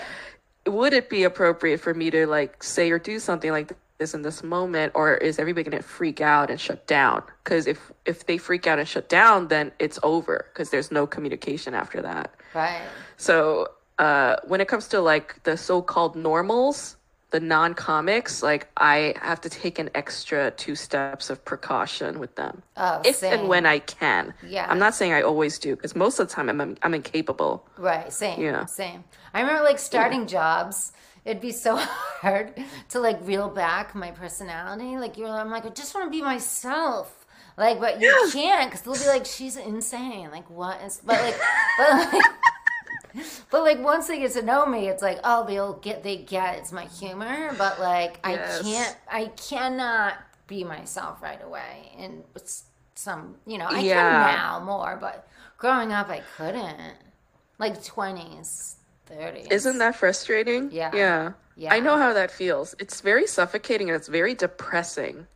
would 0.67 0.93
it 0.93 1.09
be 1.09 1.25
appropriate 1.25 1.79
for 1.79 1.95
me 1.95 2.11
to 2.11 2.27
like 2.27 2.63
say 2.63 2.91
or 2.91 2.99
do 2.99 3.19
something 3.19 3.51
like 3.51 3.73
this 4.01 4.15
in 4.15 4.23
this 4.23 4.43
moment 4.43 4.91
or 4.97 5.15
is 5.15 5.39
everybody 5.39 5.63
going 5.71 5.81
to 5.81 5.87
freak 5.87 6.21
out 6.21 6.51
and 6.51 6.59
shut 6.59 6.85
down 6.89 7.23
because 7.45 7.67
if 7.69 7.93
if 8.07 8.27
they 8.27 8.39
freak 8.39 8.67
out 8.67 8.79
and 8.81 8.89
shut 8.89 9.09
down 9.09 9.47
then 9.49 9.71
it's 9.79 9.99
over 10.03 10.47
because 10.53 10.71
there's 10.71 10.91
no 10.91 11.07
communication 11.07 11.75
after 11.75 12.01
that 12.03 12.35
Right. 12.55 12.81
so 13.19 13.69
uh 13.99 14.37
when 14.47 14.61
it 14.63 14.69
comes 14.69 14.89
to 14.89 15.01
like 15.01 15.41
the 15.45 15.57
so-called 15.57 16.17
normals 16.17 16.97
the 17.31 17.39
non-comics 17.41 18.43
like 18.43 18.69
i 18.79 19.15
have 19.21 19.41
to 19.43 19.51
take 19.51 19.79
an 19.79 19.91
extra 19.95 20.51
two 20.53 20.75
steps 20.75 21.29
of 21.31 21.45
precaution 21.45 22.19
with 22.19 22.35
them 22.37 22.63
Oh, 22.79 23.03
if 23.05 23.17
same. 23.17 23.33
and 23.41 23.49
when 23.49 23.67
i 23.67 23.79
can 23.81 24.33
Yeah. 24.43 24.67
i'm 24.71 24.79
not 24.79 24.95
saying 24.95 25.13
i 25.13 25.21
always 25.21 25.59
do 25.59 25.77
because 25.77 25.95
most 25.95 26.19
of 26.19 26.27
the 26.27 26.35
time 26.35 26.49
i'm 26.49 26.77
i'm 26.83 26.95
incapable 26.95 27.69
Right, 27.77 28.11
same. 28.13 28.41
Yeah. 28.41 28.65
Same. 28.65 29.05
I 29.35 29.41
remember 29.43 29.63
like 29.63 29.79
starting 29.79 30.27
jobs. 30.27 30.93
It'd 31.31 31.41
be 31.41 31.53
so 31.53 31.77
hard 32.21 32.53
to 32.89 32.99
like 32.99 33.19
reel 33.23 33.49
back 33.49 33.95
my 33.95 34.11
personality. 34.11 34.99
Like 34.99 35.17
you're, 35.17 35.29
I'm 35.29 35.51
like, 35.51 35.65
I 35.65 35.69
just 35.69 35.95
want 35.95 36.07
to 36.07 36.11
be 36.11 36.23
myself. 36.23 37.25
Like, 37.57 37.79
but 37.79 38.01
you 38.01 38.31
can't 38.33 38.71
because 38.71 38.83
they'll 38.83 38.95
be 38.95 39.07
like, 39.19 39.27
she's 39.27 39.57
insane. 39.57 40.31
Like, 40.31 40.49
what 40.51 40.81
is? 40.83 41.01
But 41.05 41.21
like, 41.21 41.37
but 41.79 41.91
like, 42.13 42.25
but 43.51 43.63
like 43.63 43.79
once 43.81 44.09
they 44.09 44.19
get 44.19 44.33
to 44.33 44.43
know 44.43 44.67
me, 44.67 44.89
it's 44.89 45.03
like, 45.03 45.21
oh, 45.23 45.47
they'll 45.47 45.75
get, 45.75 46.03
they 46.03 46.17
get 46.17 46.59
it's 46.59 46.73
my 46.73 46.85
humor. 46.87 47.55
But 47.57 47.79
like, 47.79 48.19
Yes. 48.27 48.61
I 48.61 48.63
can't, 48.63 48.97
I 49.11 49.27
cannot 49.37 50.15
be 50.49 50.65
myself 50.65 51.23
right 51.23 51.43
away. 51.45 51.93
And 51.97 52.25
it's 52.35 52.65
some, 52.97 53.37
you 53.47 53.57
know, 53.59 53.67
I 53.69 53.81
Yeah. 53.81 54.09
can 54.11 54.21
now 54.21 54.61
more, 54.65 54.97
but 55.01 55.29
growing 55.59 55.93
up, 55.93 56.09
I 56.09 56.23
couldn't 56.37 56.95
like 57.59 57.83
20s 57.85 58.77
30s 59.11 59.51
Isn't 59.51 59.79
that 59.79 59.97
frustrating? 59.97 60.71
Yeah. 60.71 60.91
Yeah. 60.95 61.33
Yeah. 61.57 61.75
I 61.75 61.81
know 61.81 61.97
how 61.99 62.13
that 62.15 62.31
feels. 62.31 62.75
It's 62.79 63.01
very 63.01 63.27
suffocating 63.27 63.89
and 63.91 63.97
it's 63.97 64.09
very 64.09 64.35
depressing 64.35 65.27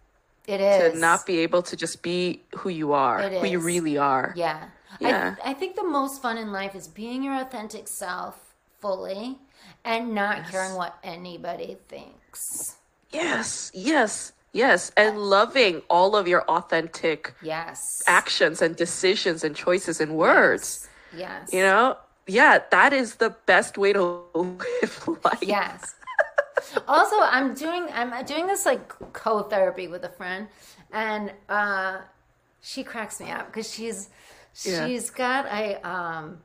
it 0.47 0.61
is 0.61 0.93
to 0.93 0.99
not 0.99 1.27
be 1.27 1.39
able 1.41 1.63
to 1.63 1.77
just 1.77 2.03
be 2.03 2.43
who 2.57 2.69
you 2.69 2.93
are, 2.93 3.21
It 3.21 3.41
who 3.41 3.47
you 3.47 3.59
really 3.59 3.97
are. 3.99 4.33
yeah, 4.37 4.69
Yeah. 5.01 5.37
I, 5.45 5.51
I 5.51 5.55
think 5.55 5.77
the 5.77 5.85
most 5.85 6.21
fun 6.23 6.37
in 6.39 6.53
life 6.53 6.75
is 6.75 6.87
being 6.89 7.23
your 7.23 7.41
authentic 7.41 7.89
self 7.89 8.55
fully 8.81 9.39
and 9.85 10.15
not 10.15 10.47
caring 10.51 10.75
what 10.75 10.99
anybody 11.03 11.77
thinks 11.89 12.77
Yes, 13.11 13.71
yes, 13.75 14.33
yes. 14.53 14.91
And 14.97 15.17
uh, 15.17 15.21
loving 15.21 15.83
all 15.89 16.17
of 16.17 16.27
your 16.27 16.43
authentic 16.43 17.35
yes 17.43 18.03
actions 18.07 18.61
and 18.61 18.75
decisions 18.77 19.45
and 19.45 19.55
choices 19.55 20.01
and 20.01 20.17
words. 20.17 20.89
yes 21.17 21.53
You 21.53 21.61
know? 21.61 21.97
Yeah, 22.27 22.63
that 22.71 22.93
is 22.93 23.17
the 23.17 23.31
best 23.47 23.77
way 23.79 23.93
to 23.93 24.03
live 24.35 25.09
life. 25.25 25.43
yes 25.43 25.95
also 26.89 27.17
i'm 27.21 27.53
doing 27.55 27.87
i'm 27.93 28.25
doing 28.25 28.47
this 28.47 28.65
like 28.65 28.89
co-therapy 29.13 29.87
with 29.87 30.03
a 30.05 30.09
friend 30.09 30.49
and 30.93 31.33
uh 31.49 31.99
she 32.61 32.83
cracks 32.83 33.21
me 33.21 33.31
up 33.31 33.47
because 33.47 33.73
she's 33.73 34.09
Yeah. 34.65 34.87
she's 34.87 35.11
got 35.11 35.47
a 35.47 35.87
um 35.87 36.39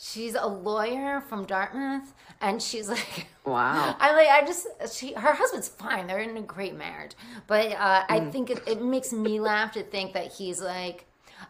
She's 0.00 0.36
a 0.36 0.46
lawyer 0.46 1.20
from 1.28 1.44
Dartmouth, 1.44 2.14
and 2.40 2.62
she's 2.62 2.88
like, 2.96 3.26
Wow. 3.44 3.96
I 3.98 4.12
like. 4.14 4.28
I 4.28 4.46
just 4.46 4.68
she. 4.96 5.12
Her 5.14 5.32
husband's 5.34 5.66
fine. 5.68 6.06
They're 6.06 6.20
in 6.20 6.36
a 6.36 6.42
great 6.42 6.76
marriage, 6.76 7.14
but 7.48 7.72
uh, 7.72 8.04
I 8.08 8.20
Mm. 8.20 8.30
think 8.30 8.50
it, 8.50 8.62
it 8.66 8.80
makes 8.80 9.12
me 9.12 9.40
laugh 9.40 9.72
to 9.72 9.82
think 9.82 10.12
that 10.12 10.30
he's 10.34 10.60
like, 10.60 11.06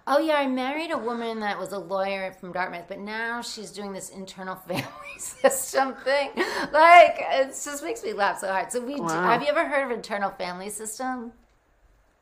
oh 0.06 0.18
yeah, 0.18 0.36
I 0.36 0.46
married 0.46 0.90
a 0.90 0.98
woman 0.98 1.40
that 1.40 1.58
was 1.58 1.72
a 1.72 1.78
lawyer 1.78 2.32
from 2.32 2.52
Dartmouth, 2.52 2.86
but 2.88 2.98
now 2.98 3.40
she's 3.42 3.70
doing 3.70 3.92
this 3.92 4.10
internal 4.10 4.56
family 4.68 4.84
system 5.18 5.94
thing. 5.96 6.30
Like 6.72 7.18
it 7.20 7.48
just 7.48 7.82
makes 7.82 8.02
me 8.02 8.12
laugh 8.12 8.40
so 8.40 8.48
hard. 8.48 8.72
So 8.72 8.80
we 8.80 9.00
Wow. 9.00 9.22
have 9.24 9.42
you 9.42 9.48
ever 9.48 9.66
heard 9.68 9.84
of 9.84 9.90
internal 9.90 10.30
family 10.30 10.70
system? 10.70 11.32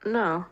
No, 0.04 0.46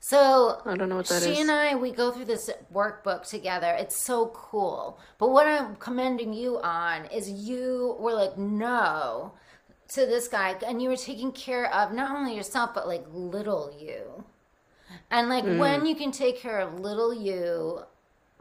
So 0.00 0.62
I 0.64 0.76
don't 0.76 0.88
know 0.88 0.96
what 0.96 1.08
that 1.08 1.22
she 1.22 1.30
is. 1.32 1.38
and 1.40 1.50
I 1.50 1.74
we 1.74 1.90
go 1.92 2.10
through 2.12 2.26
this 2.26 2.50
workbook 2.72 3.28
together. 3.28 3.74
It's 3.78 3.96
so 3.96 4.26
cool. 4.34 4.98
But 5.18 5.30
what 5.30 5.46
I'm 5.46 5.76
commending 5.76 6.32
you 6.32 6.58
on 6.60 7.06
is 7.06 7.30
you 7.30 7.96
were 7.98 8.14
like 8.14 8.38
no 8.38 9.32
to 9.88 10.06
this 10.06 10.28
guy 10.28 10.56
and 10.66 10.82
you 10.82 10.88
were 10.90 10.96
taking 10.96 11.32
care 11.32 11.72
of 11.74 11.92
not 11.92 12.10
only 12.16 12.36
yourself 12.36 12.74
but 12.74 12.86
like 12.88 13.04
little 13.12 13.74
you. 13.78 14.24
And 15.10 15.28
like 15.28 15.44
Hmm. 15.44 15.58
when 15.58 15.86
you 15.86 15.94
can 15.94 16.10
take 16.12 16.38
care 16.38 16.60
of 16.60 16.80
little 16.80 17.12
you 17.14 17.80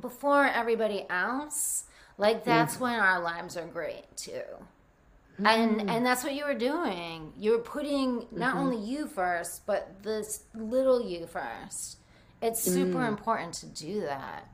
before 0.01 0.45
everybody 0.45 1.05
else, 1.09 1.85
like 2.17 2.43
that's 2.43 2.75
Hmm. 2.75 2.83
when 2.83 2.99
our 2.99 3.19
lives 3.19 3.55
are 3.57 3.65
great 3.65 4.15
too. 4.17 4.43
And 5.43 5.87
and 5.89 6.03
that's 6.05 6.23
what 6.23 6.33
you 6.33 6.45
were 6.45 6.55
doing. 6.55 7.31
You 7.37 7.51
were 7.51 7.59
putting 7.59 8.25
not 8.31 8.55
Mm-hmm. 8.55 8.57
only 8.57 8.77
you 8.77 9.05
first, 9.07 9.65
but 9.67 10.01
this 10.01 10.43
little 10.55 10.99
you 11.01 11.27
first. 11.27 11.97
It's 12.41 12.61
super 12.61 12.99
Mm. 12.99 13.07
important 13.09 13.53
to 13.55 13.65
do 13.67 14.01
that. 14.01 14.47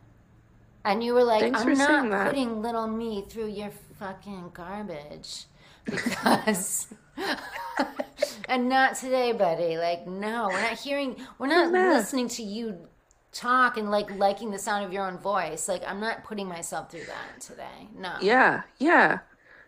And 0.86 1.02
you 1.04 1.14
were 1.14 1.24
like, 1.24 1.42
Thanks 1.42 1.62
I'm 1.62 1.78
not 1.78 2.28
putting 2.28 2.62
little 2.62 2.88
me 2.88 3.24
through 3.30 3.48
your 3.48 3.72
fucking 3.98 4.52
garbage 4.54 5.46
because 5.86 6.88
and 8.50 8.70
not 8.70 8.96
today, 8.96 9.32
buddy. 9.32 9.78
Like, 9.78 10.08
no, 10.08 10.50
we're 10.52 10.62
not 10.62 10.80
hearing 10.80 11.16
we're 11.40 11.48
not 11.48 11.72
listening 11.72 12.28
to 12.30 12.44
you 12.44 12.88
talk 13.34 13.78
and 13.78 13.90
like 13.92 14.16
liking 14.18 14.52
the 14.52 14.60
sound 14.60 14.86
of 14.86 14.94
your 14.94 15.06
own 15.06 15.18
voice. 15.18 15.68
Like 15.68 15.84
I'm 15.86 16.00
not 16.00 16.24
putting 16.24 16.48
myself 16.48 16.90
through 16.90 17.06
that 17.06 17.42
today. 17.42 17.90
No. 17.98 18.14
Yeah, 18.22 18.62
yeah, 18.80 19.20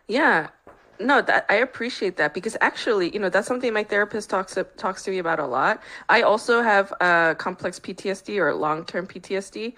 yeah. 0.08 0.48
No, 0.98 1.20
that 1.20 1.44
I 1.50 1.56
appreciate 1.56 2.16
that 2.16 2.32
because 2.32 2.56
actually, 2.62 3.12
you 3.12 3.18
know, 3.18 3.28
that's 3.28 3.46
something 3.46 3.70
my 3.72 3.84
therapist 3.84 4.30
talks 4.30 4.56
talks 4.78 5.02
to 5.02 5.10
me 5.10 5.18
about 5.18 5.38
a 5.38 5.46
lot. 5.46 5.82
I 6.08 6.22
also 6.22 6.62
have 6.62 6.92
uh, 7.00 7.34
complex 7.34 7.78
PTSD 7.78 8.38
or 8.38 8.54
long 8.54 8.84
term 8.86 9.06
PTSD, 9.06 9.74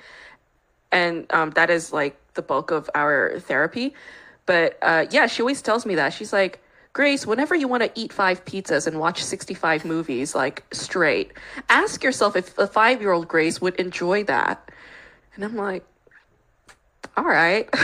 and 0.92 1.26
um, 1.32 1.50
that 1.52 1.70
is 1.70 1.92
like 1.92 2.16
the 2.34 2.42
bulk 2.42 2.70
of 2.70 2.88
our 2.94 3.40
therapy. 3.40 3.94
But 4.46 4.78
uh, 4.80 5.06
yeah, 5.10 5.26
she 5.26 5.42
always 5.42 5.60
tells 5.62 5.84
me 5.86 5.94
that 5.96 6.12
she's 6.12 6.32
like. 6.32 6.62
Grace, 6.92 7.26
whenever 7.26 7.54
you 7.54 7.68
want 7.68 7.82
to 7.82 7.90
eat 7.94 8.12
five 8.12 8.44
pizzas 8.44 8.86
and 8.86 8.98
watch 8.98 9.22
65 9.22 9.84
movies 9.84 10.34
like 10.34 10.64
straight, 10.72 11.32
ask 11.68 12.02
yourself 12.02 12.34
if 12.36 12.56
a 12.58 12.66
five 12.66 13.00
year 13.00 13.12
old 13.12 13.28
Grace 13.28 13.60
would 13.60 13.76
enjoy 13.76 14.24
that. 14.24 14.70
And 15.34 15.44
I'm 15.44 15.56
like, 15.56 15.84
all 17.16 17.24
right. 17.24 17.68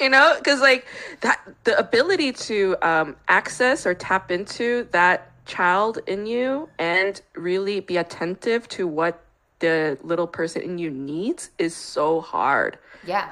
you 0.00 0.08
know 0.08 0.34
because 0.36 0.60
like 0.60 0.86
that 1.20 1.40
the 1.64 1.78
ability 1.78 2.32
to 2.32 2.76
um, 2.82 3.16
access 3.28 3.86
or 3.86 3.94
tap 3.94 4.30
into 4.30 4.86
that 4.90 5.30
child 5.46 5.98
in 6.06 6.26
you 6.26 6.68
and 6.78 7.22
really 7.34 7.80
be 7.80 7.96
attentive 7.96 8.68
to 8.68 8.86
what 8.86 9.24
the 9.60 9.96
little 10.02 10.26
person 10.26 10.62
in 10.62 10.78
you 10.78 10.90
needs 10.90 11.50
is 11.58 11.74
so 11.74 12.20
hard 12.20 12.78
Yeah. 13.06 13.28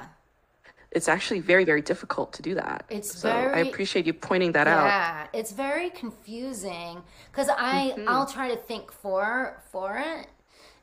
It's 0.91 1.07
actually 1.07 1.39
very 1.39 1.63
very 1.65 1.81
difficult 1.81 2.33
to 2.33 2.41
do 2.41 2.55
that 2.55 2.85
It's 2.89 3.13
so 3.19 3.29
i 3.53 3.59
appreciate 3.59 4.05
you 4.05 4.13
pointing 4.13 4.51
that 4.53 4.67
out 4.67 4.85
Yeah, 4.85 5.27
it's 5.33 5.51
very 5.51 5.89
confusing 5.89 7.03
because 7.31 7.49
I 7.49 7.93
Mm-hmm. 7.97 8.09
I'll 8.09 8.25
try 8.27 8.49
to 8.49 8.57
think 8.57 8.91
for 8.91 9.61
for 9.71 9.97
it, 9.97 10.27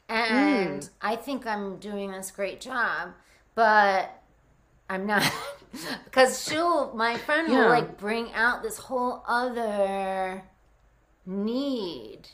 and 0.08 0.82
Mm. 0.82 0.88
I 1.02 1.16
think 1.16 1.46
I'm 1.46 1.78
doing 1.78 2.10
this 2.12 2.30
great 2.30 2.60
job, 2.60 3.10
but 3.54 4.10
I'm 4.90 5.06
not 5.06 5.22
because 6.04 6.42
she'll 6.46 6.92
my 6.94 7.16
friend 7.18 7.48
Yeah. 7.48 7.58
will 7.58 7.68
like 7.68 7.98
bring 7.98 8.32
out 8.32 8.62
this 8.62 8.78
whole 8.78 9.22
other 9.26 10.44
need. 11.26 12.28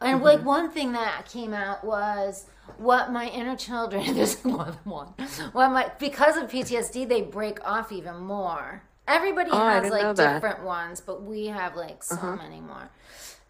And 0.00 0.22
Mm-hmm. 0.22 0.24
like 0.24 0.44
one 0.44 0.70
thing 0.70 0.92
that 0.92 1.26
came 1.28 1.52
out 1.54 1.84
was 1.84 2.46
what 2.76 3.10
my 3.12 3.28
inner 3.28 3.56
children 3.56 4.14
there's 4.14 4.44
more 4.44 4.64
than 4.66 4.78
one. 4.84 5.08
What 5.52 5.70
my 5.70 5.90
because 5.98 6.36
of 6.36 6.50
PTSD 6.50 7.08
they 7.08 7.22
break 7.22 7.58
off 7.66 7.92
even 7.92 8.18
more. 8.18 8.82
Everybody 9.06 9.50
Oh, 9.50 9.56
has 9.58 9.90
like 9.90 10.14
different 10.14 10.62
ones, 10.64 11.00
but 11.00 11.22
we 11.22 11.46
have 11.46 11.76
like 11.76 12.02
so 12.02 12.32
many 12.32 12.60
more. 12.60 12.90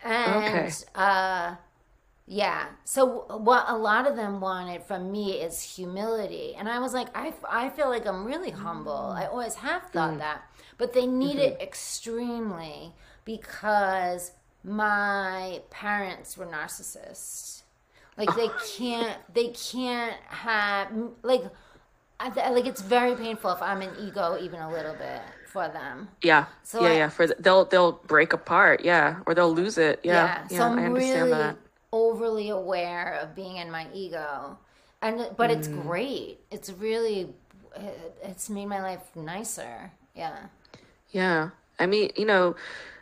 And 0.02 0.36
Okay. 0.36 0.70
uh 0.94 1.56
yeah. 2.26 2.68
So 2.84 3.26
what 3.38 3.66
a 3.68 3.76
lot 3.76 4.06
of 4.06 4.16
them 4.16 4.40
wanted 4.40 4.82
from 4.84 5.12
me 5.12 5.32
is 5.32 5.60
humility. 5.60 6.54
And 6.56 6.68
I 6.68 6.78
was 6.78 6.94
like, 6.94 7.08
I, 7.14 7.34
I 7.48 7.68
feel 7.68 7.88
like 7.90 8.06
I'm 8.06 8.24
really 8.24 8.50
humble. 8.50 9.12
I 9.14 9.26
always 9.26 9.56
have 9.56 9.82
thought 9.90 10.18
that. 10.18 10.42
But 10.78 10.94
they 10.94 11.06
need 11.06 11.38
it 11.38 11.60
extremely 11.60 12.94
because 13.26 14.32
my 14.64 15.62
parents 15.70 16.36
were 16.36 16.46
narcissists. 16.46 17.62
Like 18.16 18.34
they 18.34 18.48
can't, 18.76 19.18
they 19.34 19.48
can't 19.48 20.16
have, 20.28 20.88
like, 21.22 21.44
I, 22.20 22.50
like 22.50 22.66
it's 22.66 22.82
very 22.82 23.14
painful 23.16 23.50
if 23.52 23.62
I'm 23.62 23.82
an 23.82 23.94
ego 24.00 24.38
even 24.40 24.60
a 24.60 24.70
little 24.72 24.94
bit 24.94 25.22
for 25.46 25.68
them. 25.68 26.08
yeah 26.22 26.46
So 26.62 26.82
yeah 26.82 26.92
I- 26.92 26.94
yeah 26.94 27.08
for 27.08 27.26
the, 27.26 27.36
they'll 27.38 27.64
they'll 27.66 27.92
break 28.06 28.32
apart 28.32 28.84
yeah 28.84 29.20
or 29.26 29.34
they'll 29.34 29.52
lose 29.52 29.78
it 29.78 30.00
yeah 30.04 30.32
yeah, 30.48 30.48
so 30.48 30.64
I'm 30.64 30.78
i 30.78 30.84
understand 30.84 31.32
really 31.32 31.32
that 31.32 31.56
overly 31.92 32.48
aware 32.48 33.14
of 33.14 33.34
being 33.34 33.56
in 33.56 33.70
my 33.70 33.86
ego, 33.94 34.58
and 35.00 35.28
but 35.36 35.50
it's 35.50 35.68
Mm. 35.68 35.74
great. 35.86 36.40
It's 36.50 36.70
really, 36.70 37.34
it's 38.22 38.50
made 38.50 38.66
my 38.66 38.82
life 38.82 39.14
nicer. 39.16 39.92
Yeah, 40.14 40.46
Yeah. 41.10 41.50
I 41.78 41.86
mean, 41.86 42.10
you 42.16 42.24
know, 42.24 42.54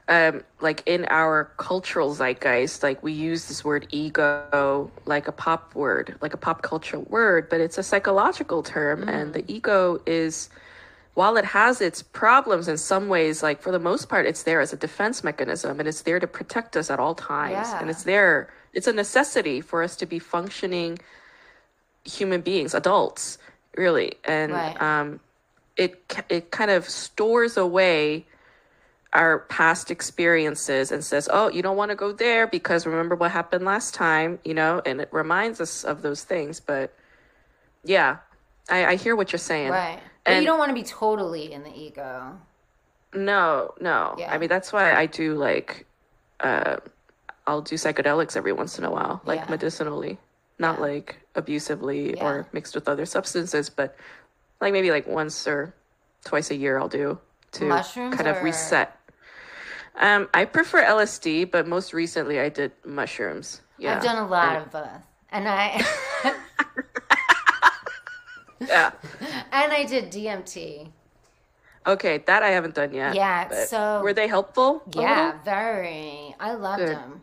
um, 0.09 0.43
like 0.61 0.83
in 0.87 1.07
our 1.09 1.51
cultural 1.57 2.15
zeitgeist, 2.15 2.83
like 2.83 3.03
we 3.03 3.13
use 3.13 3.47
this 3.49 3.65
word 3.65 3.87
ego 3.91 4.91
like 5.07 5.29
a 5.29 5.33
pop 5.33 5.75
word, 5.75 6.17
like 6.21 6.35
a 6.35 6.37
pop 6.37 6.63
culture 6.63 6.99
word, 6.99 7.49
but 7.49 7.61
it's 7.61 7.79
a 7.79 7.83
psychological 7.83 8.63
term. 8.63 9.05
And 9.09 9.33
the 9.33 9.45
ego 9.51 10.01
is, 10.07 10.49
while 11.15 11.37
it 11.37 11.45
has 11.45 11.81
its 11.81 12.03
problems 12.03 12.69
in 12.69 12.77
some 12.79 13.09
ways, 13.09 13.43
like 13.43 13.61
for 13.63 13.71
the 13.71 13.79
most 13.79 14.09
part, 14.09 14.27
it's 14.27 14.43
there 14.43 14.61
as 14.61 14.73
a 14.73 14.77
defense 14.77 15.23
mechanism 15.23 15.79
and 15.79 15.89
it's 15.89 16.03
there 16.03 16.19
to 16.19 16.27
protect 16.27 16.77
us 16.77 16.91
at 16.91 16.99
all 16.99 17.15
times. 17.15 17.75
And 17.81 17.89
it's 17.91 18.03
there, 18.05 18.49
it's 18.73 18.87
a 18.89 18.93
necessity 18.93 19.61
for 19.61 19.83
us 19.83 19.97
to 19.97 20.07
be 20.07 20.19
functioning 20.19 20.99
human 22.05 22.41
beings, 22.41 22.75
adults, 22.75 23.39
really. 23.77 24.15
And, 24.25 24.53
Right. 24.53 24.81
um, 24.83 25.21
it 25.77 26.03
it 26.29 26.51
kind 26.51 26.71
of 26.71 26.87
stores 26.89 27.57
away 27.57 28.27
our 29.13 29.41
past 29.41 29.91
experiences 29.91 30.91
and 30.91 31.05
says, 31.05 31.29
"Oh, 31.33 31.49
you 31.49 31.63
don't 31.63 31.77
want 31.77 31.91
to 31.91 31.95
go 31.95 32.13
there 32.13 32.47
because 32.47 32.87
remember 32.87 33.15
what 33.15 33.31
happened 33.31 33.65
last 33.65 33.95
time," 33.95 34.39
you 34.45 34.55
know, 34.55 34.81
and 34.87 35.01
it 35.01 35.09
reminds 35.13 35.61
us 35.61 35.85
of 35.85 36.03
those 36.03 36.25
things. 36.25 36.61
But 36.61 36.95
yeah, 37.85 38.19
I, 38.71 38.87
I 38.87 38.97
hear 38.97 39.15
what 39.17 39.33
you're 39.33 39.39
saying. 39.39 39.71
right. 39.71 40.01
But 40.25 40.35
And- 40.35 40.43
you 40.45 40.49
don't 40.49 40.59
want 40.59 40.71
to 40.71 40.75
be 40.75 40.85
totally 40.85 41.53
in 41.53 41.63
the 41.65 41.75
ego. 41.77 42.39
No, 43.15 43.75
no. 43.81 44.15
Yeah. 44.19 44.33
I 44.33 44.39
mean, 44.39 44.49
that's 44.49 44.73
why 44.73 44.95
I 44.95 45.05
do 45.07 45.35
like, 45.35 45.85
uh, 46.41 46.77
I'll 47.47 47.61
do 47.61 47.75
psychedelics 47.75 48.37
every 48.37 48.53
once 48.53 48.79
in 48.79 48.85
a 48.85 48.91
while, 48.91 49.21
like 49.27 49.41
Yeah. 49.41 49.51
medicinally, 49.51 50.19
not 50.59 50.77
Yeah. 50.77 50.83
like 50.87 51.17
abusively 51.35 52.19
or 52.21 52.47
mixed 52.53 52.75
with 52.75 52.89
other 52.89 53.05
substances, 53.05 53.69
but 53.69 53.97
like 54.61 54.73
maybe 54.73 54.91
like 54.91 55.07
once 55.07 55.47
or 55.47 55.75
twice 56.25 56.51
a 56.51 56.55
year 56.55 56.79
I'll 56.79 56.89
do 56.89 57.19
to 57.53 57.65
Mushrooms 57.67 58.15
kind 58.17 58.29
of 58.29 58.43
reset. 58.43 58.97
Um, 59.97 60.29
I 60.33 60.45
prefer 60.45 60.83
LSD, 60.85 61.51
but 61.51 61.67
most 61.67 61.93
recently 61.93 62.41
I 62.41 62.49
did 62.49 62.73
mushrooms. 62.85 63.61
Yeah. 63.79 63.97
I've 63.97 64.03
done 64.03 64.19
a 64.19 64.27
lot 64.27 64.57
of 64.57 64.71
both, 64.71 64.89
and 65.31 65.49
I 65.49 65.85
Yeah. 68.69 68.93
and 69.53 69.73
I 69.73 69.85
did 69.85 70.11
DMT. 70.13 70.91
Okay, 71.85 72.19
that 72.27 72.43
I 72.43 72.51
haven't 72.51 72.75
done 72.75 72.95
yet. 72.95 73.15
Yeah, 73.15 73.65
so- 73.67 74.03
were 74.03 74.13
they 74.13 74.29
helpful? 74.29 74.83
Yeah, 74.95 75.43
very. 75.45 76.35
I 76.39 76.55
loved 76.55 76.79
Good. 76.79 76.97
them. 76.97 77.23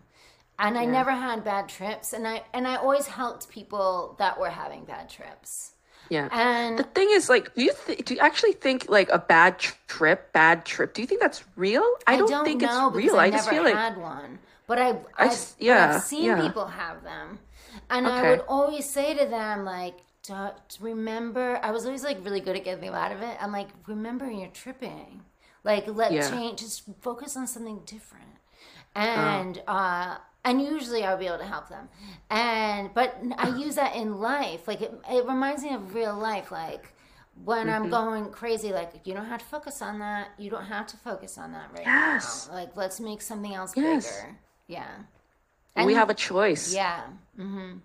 And 0.61 0.78
I 0.78 0.84
never 0.84 1.11
had 1.11 1.45
bad 1.45 1.70
trips 1.70 2.11
and 2.11 2.28
I 2.28 2.43
and 2.53 2.67
I 2.67 2.76
always 2.76 3.07
helped 3.07 3.47
people 3.49 4.17
that 4.20 4.38
were 4.38 4.49
having 4.49 4.84
bad 4.84 5.09
trips. 5.09 5.72
Yeah. 6.10 6.28
And 6.32 6.80
the 6.80 6.84
thing 6.84 7.10
is, 7.12 7.30
like, 7.30 7.53
do 7.55 7.64
you 7.64 7.74
th- 7.86 8.05
do 8.05 8.14
you 8.16 8.20
actually 8.20 8.53
think 8.53 8.89
like 8.89 9.10
a 9.10 9.20
bad 9.20 9.60
trip, 9.60 10.34
bad 10.34 10.66
trip? 10.66 10.93
Do 10.93 11.01
you 11.01 11.07
think 11.07 11.22
that's 11.22 11.43
real? 11.55 11.84
I 12.07 12.18
don't, 12.18 12.43
think 12.45 12.62
know 12.62 12.88
it's 12.88 12.95
real. 12.97 13.16
I, 13.16 13.26
I 13.26 13.32
just 13.32 13.45
never 13.51 13.55
feel 13.55 13.64
like 13.72 13.76
had 13.76 13.97
one. 13.97 14.39
But 14.68 14.80
I, 14.80 14.97
I've, 15.18 15.38
yeah, 15.60 15.95
I've 15.95 16.03
seen 16.03 16.26
yeah. 16.26 16.41
people 16.41 16.66
have 16.68 17.03
them. 17.03 17.39
And 17.89 18.05
I 18.07 18.30
would 18.30 18.41
always 18.47 18.88
say 18.88 19.16
to 19.18 19.26
them, 19.26 19.66
like, 19.66 19.95
don't 20.28 20.78
remember. 20.80 21.60
I 21.64 21.72
was 21.72 21.86
always 21.86 22.03
like 22.03 22.24
really 22.24 22.39
good 22.39 22.55
at 22.55 22.64
getting 22.64 22.82
them 22.86 22.93
out 22.93 23.12
of 23.12 23.22
it. 23.22 23.38
I'm 23.41 23.51
like, 23.51 23.70
remember 23.88 24.30
you're 24.30 24.47
tripping. 24.47 25.22
Like 25.64 25.88
let 25.88 26.12
Yeah. 26.12 26.30
change. 26.30 26.60
Just 26.60 26.84
focus 27.01 27.36
on 27.36 27.47
something 27.47 27.82
different. 27.86 28.26
And 28.95 29.62
uh, 29.68 30.18
and 30.50 30.60
usually 30.60 31.04
I'll 31.04 31.18
be 31.18 31.28
able 31.28 31.38
to 31.38 31.45
help 31.45 31.70
them. 31.70 31.88
And 32.32 32.89
but 32.93 33.16
I 33.38 33.50
use 33.58 33.76
that 33.76 33.95
in 33.95 34.20
life. 34.20 34.68
Like 34.68 34.82
it, 34.82 34.93
it 35.10 35.26
reminds 35.28 35.64
me 35.64 35.74
of 35.74 35.93
real 35.93 36.16
life. 36.16 36.52
Like 36.52 36.91
when 37.45 37.70
I'm 37.70 37.84
mm-hmm. 37.84 37.91
going 37.91 38.32
crazy, 38.32 38.74
like 38.74 38.91
you 39.04 39.14
don't 39.14 39.28
have 39.28 39.39
to 39.39 39.45
focus 39.45 39.82
on 39.82 40.00
that. 40.00 40.30
You 40.39 40.50
don't 40.50 40.66
have 40.66 40.88
to 40.88 40.97
focus 40.97 41.38
on 41.38 41.52
that 41.52 41.70
right 41.72 41.86
Yes. 41.86 42.47
now. 42.47 42.56
Like 42.56 42.76
let's 42.76 43.00
make 43.00 43.22
something 43.22 43.54
else 43.54 43.74
Yes. 43.76 44.08
bigger. 44.12 44.36
Yeah. 44.68 45.86
we 45.86 45.93
have 45.93 46.10
a 46.10 46.16
choice. 46.16 46.74
Yeah. 46.74 47.04
Mm-hmm. 47.38 47.78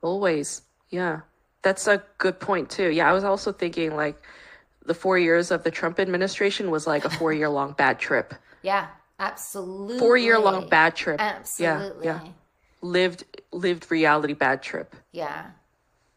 Always. 0.00 0.62
Yeah. 0.90 1.20
That's 1.62 1.88
a 1.88 2.02
good 2.18 2.38
point 2.38 2.70
too. 2.70 2.90
Yeah, 2.90 3.10
I 3.10 3.12
was 3.12 3.24
also 3.24 3.50
thinking 3.52 3.96
like 3.96 4.22
the 4.86 4.94
4 4.94 5.18
years 5.18 5.50
of 5.50 5.64
the 5.64 5.70
Trump 5.70 5.98
administration 5.98 6.70
was 6.70 6.86
like 6.86 7.04
a 7.04 7.10
4 7.10 7.32
year 7.32 7.48
long 7.48 7.72
bad 7.72 7.98
trip. 7.98 8.34
Yeah. 8.62 8.86
Absolutely. 9.18 9.98
4 9.98 10.16
year 10.16 10.38
long 10.38 10.68
bad 10.68 10.96
trip. 10.96 11.20
Absolutely. 11.20 12.06
Yeah. 12.06 12.20
Yeah. 12.24 12.30
Lived 12.82 13.24
lived 13.52 13.90
reality 13.90 14.34
bad 14.34 14.62
trip 14.62 14.94
Yeah. 15.12 15.50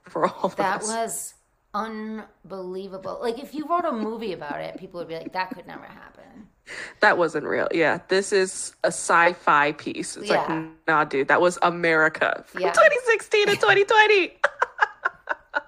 for 0.10 0.26
all 0.28 0.41
of 0.45 0.56
That 0.58 0.82
us. 0.82 0.88
was 0.88 1.34
unbelievable. 1.74 3.20
Like 3.22 3.39
if 3.39 3.54
you 3.54 3.68
wrote 3.68 3.86
a 3.86 3.91
movie 3.91 4.34
about 4.34 4.60
it, 4.62 4.78
people 4.78 5.00
would 5.00 5.08
be 5.08 5.16
like, 5.16 5.34
that 5.34 5.52
could 5.52 5.68
never 5.68 5.86
happen. 5.86 6.48
That 7.00 7.18
wasn't 7.18 7.45
real. 7.45 7.68
Yeah, 7.72 8.00
this 8.10 8.34
is 8.34 8.76
a 8.84 8.88
sci-fi 8.88 9.72
piece. 9.74 10.18
It's 10.18 10.30
Yeah. 10.30 10.45
like, 10.48 10.66
nah, 10.88 11.04
dude, 11.06 11.28
that 11.30 11.39
was 11.39 11.58
America 11.62 12.43
from 12.48 12.62
Yeah. 12.62 12.72
2016 12.74 13.48
to 13.48 13.56
2020. 13.56 14.39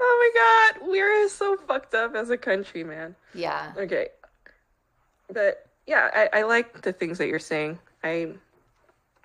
oh 0.00 0.70
my 0.74 0.74
god, 0.80 0.88
we're 0.88 1.28
so 1.28 1.56
fucked 1.56 1.94
up 1.94 2.14
as 2.14 2.28
a 2.30 2.36
country, 2.36 2.84
man. 2.84 3.14
Yeah. 3.32 3.72
Okay, 3.78 4.08
but 5.32 5.65
yeah, 5.86 6.10
I, 6.12 6.40
I 6.40 6.42
like 6.42 6.82
the 6.82 6.92
things 6.92 7.18
that 7.18 7.28
you're 7.28 7.38
saying. 7.38 7.78
I 8.02 8.32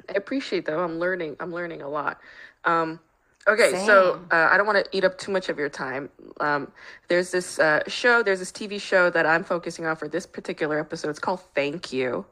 I 0.10 0.14
appreciate 0.14 0.66
them. 0.66 0.80
I'm 0.80 1.00
learning. 1.00 1.38
I'm 1.40 1.54
learning 1.54 1.82
a 1.82 1.90
lot. 1.90 2.20
Um, 2.66 3.00
okay, 3.48 3.84
so 3.86 4.22
uh, 4.32 4.50
I 4.52 4.58
don't 4.58 4.66
want 4.66 4.84
to 4.84 4.98
eat 4.98 5.04
up 5.04 5.18
too 5.18 5.32
much 5.32 5.50
of 5.50 5.58
your 5.58 5.70
time. 5.70 6.10
Um, 6.40 6.72
there's 7.08 7.32
this 7.32 7.60
uh, 7.60 7.82
show. 7.88 8.24
There's 8.24 8.40
this 8.40 8.52
TV 8.52 8.80
show 8.80 9.10
that 9.10 9.26
I'm 9.26 9.44
focusing 9.44 9.86
on 9.86 9.96
for 9.96 10.08
this 10.08 10.26
particular 10.26 10.80
episode. 10.80 11.10
It's 11.10 11.20
called 11.20 11.42
Thank 11.56 11.92
You. 11.94 12.26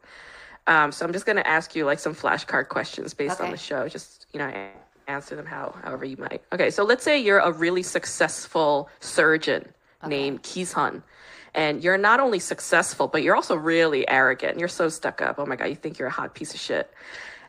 Um, 0.68 0.92
so 0.92 1.06
I'm 1.06 1.14
just 1.14 1.26
gonna 1.26 1.44
ask 1.46 1.76
you 1.76 1.86
like 1.86 2.00
some 2.00 2.14
flashcard 2.14 2.68
questions 2.70 3.14
based 3.14 3.42
on 3.42 3.52
the 3.52 3.58
show. 3.58 3.88
Just 3.88 4.28
you 4.34 4.40
know, 4.40 4.70
answer 5.08 5.36
them 5.36 5.46
how 5.46 5.76
however 5.84 6.06
you 6.06 6.18
might. 6.18 6.42
Okay, 6.54 6.70
so 6.70 6.84
let's 6.84 7.04
say 7.04 7.20
you're 7.20 7.40
a 7.40 7.52
really 7.52 7.84
successful 7.84 8.90
surgeon 9.00 9.74
named 10.06 10.44
Kizhan. 10.44 11.02
And 11.54 11.84
you're 11.84 11.98
not 11.98 12.20
only 12.20 12.40
successful, 12.40 13.08
but 13.08 13.24
you're 13.24 13.36
also 13.36 13.56
really 13.56 14.08
arrogant. 14.08 14.60
You're 14.60 14.68
so 14.68 14.90
stuck 14.90 15.22
up. 15.22 15.40
Oh 15.40 15.46
my 15.46 15.56
God, 15.56 15.66
you 15.66 15.76
think 15.76 15.98
you're 15.98 16.08
a 16.08 16.12
hot 16.12 16.36
piece 16.36 16.54
of 16.54 16.60
shit. 16.60 16.92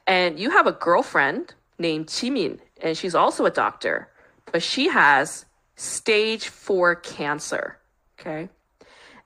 And 0.07 0.39
you 0.39 0.51
have 0.51 0.67
a 0.67 0.73
girlfriend 0.73 1.55
named 1.79 2.07
Jimin, 2.07 2.59
and 2.83 2.97
she's 2.97 3.15
also 3.15 3.47
a 3.47 3.51
doctor, 3.51 4.09
but 4.53 4.63
she 4.63 4.89
has 4.89 5.45
stage 5.77 6.49
four 6.49 6.95
cancer. 6.95 7.79
Okay. 8.19 8.49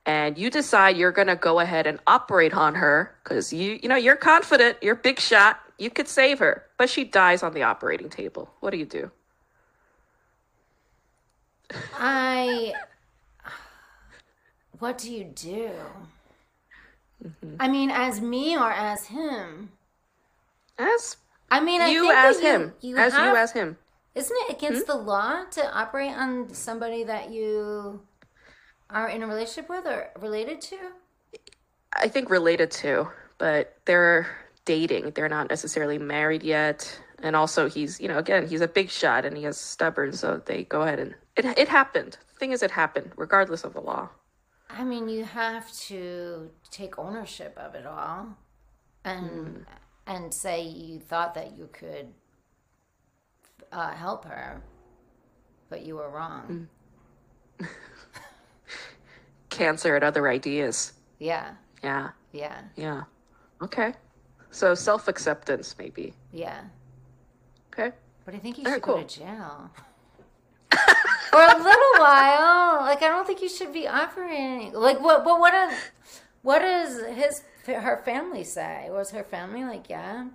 And 0.06 0.36
you 0.36 0.50
decide 0.50 0.96
you're 0.96 1.12
gonna 1.12 1.36
go 1.36 1.60
ahead 1.60 1.86
and 1.86 1.98
operate 2.06 2.52
on 2.52 2.74
her 2.74 3.16
because 3.22 3.52
you 3.52 3.78
you 3.82 3.88
know 3.88 3.96
you're 3.96 4.16
confident, 4.16 4.78
you're 4.82 4.94
big 4.94 5.18
shot, 5.18 5.60
you 5.78 5.90
could 5.90 6.08
save 6.08 6.38
her, 6.38 6.64
but 6.76 6.90
she 6.90 7.04
dies 7.04 7.42
on 7.42 7.54
the 7.54 7.62
operating 7.62 8.10
table. 8.10 8.50
What 8.60 8.70
do 8.70 8.76
you 8.76 8.84
do? 8.84 9.10
I. 11.98 12.74
What 14.85 14.99
do 14.99 15.11
you 15.11 15.24
do? 15.24 15.70
Mm-hmm. 17.24 17.57
I 17.59 17.68
mean, 17.68 17.91
as 17.91 18.20
me 18.20 18.55
or 18.55 18.70
as 18.70 19.07
him? 19.07 19.70
As 20.78 21.16
I 21.51 21.61
mean, 21.61 21.80
I 21.80 21.89
you 21.89 22.03
think 22.03 22.14
as 22.14 22.37
that 22.37 22.43
you- 22.43 22.51
him. 22.51 22.72
You 22.82 22.97
as 22.99 23.14
have, 23.14 23.24
you 23.32 23.35
as 23.35 23.53
him. 23.53 23.78
Isn't 24.14 24.37
it 24.43 24.57
against 24.59 24.82
Hmm? 24.82 24.91
the 24.93 24.99
law 24.99 25.45
to 25.53 25.74
operate 25.74 26.12
on 26.14 26.53
somebody 26.53 27.03
that 27.05 27.30
you 27.30 28.03
are 28.91 29.09
in 29.09 29.22
a 29.22 29.26
relationship 29.26 29.70
with 29.70 29.87
or 29.87 30.11
related 30.20 30.61
to? 30.68 30.76
I 31.95 32.09
think 32.09 32.28
related 32.28 32.70
to, 32.82 33.09
but 33.39 33.78
they're 33.87 34.26
dating. 34.66 35.12
They're 35.12 35.30
not 35.30 35.49
necessarily 35.49 35.97
married 35.97 36.43
yet. 36.43 37.01
And 37.22 37.35
also, 37.35 37.70
he's, 37.70 37.99
you 38.03 38.09
know, 38.09 38.18
again, 38.18 38.47
he's 38.47 38.61
a 38.61 38.68
big 38.68 38.91
shot 38.91 39.24
and 39.24 39.35
he 39.35 39.47
is 39.47 39.57
stubborn. 39.57 40.12
So 40.12 40.43
they 40.45 40.64
go 40.64 40.82
ahead 40.82 40.99
and 40.99 41.14
it, 41.37 41.47
it 41.57 41.68
happened. 41.68 42.18
The 42.35 42.39
thing 42.39 42.53
is, 42.53 42.62
it 42.62 42.70
happened, 42.70 43.12
regardless 43.16 43.64
of 43.64 43.72
the 43.72 43.80
law. 43.80 44.11
I 44.76 44.82
mean, 44.84 45.08
you 45.08 45.24
have 45.24 45.70
to 45.88 46.50
take 46.70 46.98
ownership 46.98 47.56
of 47.56 47.74
it 47.74 47.86
all, 47.86 48.36
and 49.04 49.30
Hmm. 49.30 49.62
and 50.06 50.34
say 50.34 50.62
you 50.62 50.98
thought 51.00 51.34
that 51.34 51.56
you 51.56 51.68
could 51.72 52.12
uh, 53.72 53.92
help 53.92 54.24
her, 54.24 54.60
but 55.70 55.82
you 55.82 55.94
were 55.96 56.10
wrong. 56.10 56.68
Hmm. 57.60 57.64
Cancer 59.50 59.94
and 59.94 60.04
other 60.04 60.28
ideas. 60.28 60.92
Yeah, 61.18 61.54
Yeah. 61.82 62.10
yeah, 62.32 62.62
Yeah. 62.76 63.04
Okay. 63.62 63.94
So 64.50 64.74
self 64.74 65.06
acceptance, 65.08 65.76
maybe. 65.78 66.14
yeah. 66.32 66.62
Okay. 67.72 67.92
But 68.24 68.34
I 68.34 68.38
think 68.38 68.58
you 68.58 68.64
All 68.66 68.72
should 68.72 68.82
right, 68.86 68.96
go 68.96 69.02
to 69.02 69.18
jail 69.20 69.70
for 71.35 71.43
a 71.43 71.57
little 71.62 71.95
while. 71.99 72.80
Like 72.82 73.03
I 73.03 73.09
don't 73.09 73.26
think 73.26 73.43
you 73.43 73.49
should 73.49 73.72
be 73.72 73.89
operating. 73.89 74.72
Like 74.72 75.01
what? 75.01 75.24
But 75.24 75.41
what? 75.41 75.51
Does, 75.53 75.74
what 76.43 76.61
does 76.61 77.05
his 77.16 77.43
her 77.66 78.03
family 78.05 78.45
say? 78.45 78.89
Was 78.91 79.11
her 79.11 79.24
family 79.24 79.64
like, 79.64 79.89
yeah? 79.89 80.26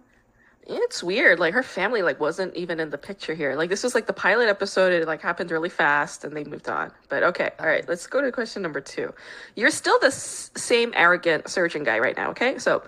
It's 0.68 1.02
weird. 1.02 1.40
Like 1.40 1.54
her 1.54 1.64
family 1.64 2.02
like 2.02 2.20
wasn't 2.20 2.56
even 2.56 2.80
in 2.80 2.90
the 2.90 2.98
picture 2.98 3.34
here. 3.34 3.56
Like 3.56 3.70
this 3.70 3.84
was 3.84 3.96
like 3.96 4.08
the 4.08 4.14
pilot 4.14 4.50
episode. 4.50 4.94
It 4.94 5.08
like 5.08 5.22
happened 5.22 5.52
really 5.52 5.70
fast 5.70 6.24
and 6.24 6.36
they 6.36 6.44
moved 6.44 6.70
on. 6.70 6.92
But 7.08 7.24
okay, 7.24 7.52
all 7.60 7.66
right. 7.66 7.88
Let's 7.88 8.06
go 8.08 8.22
to 8.22 8.32
question 8.32 8.62
number 8.62 8.82
two. 8.82 9.14
You're 9.56 9.72
still 9.72 9.98
the 10.00 10.08
s- 10.08 10.52
same 10.56 10.94
arrogant 10.96 11.48
surgeon 11.50 11.84
guy 11.84 11.98
right 12.00 12.16
now. 12.16 12.30
Okay, 12.32 12.60
so 12.60 12.84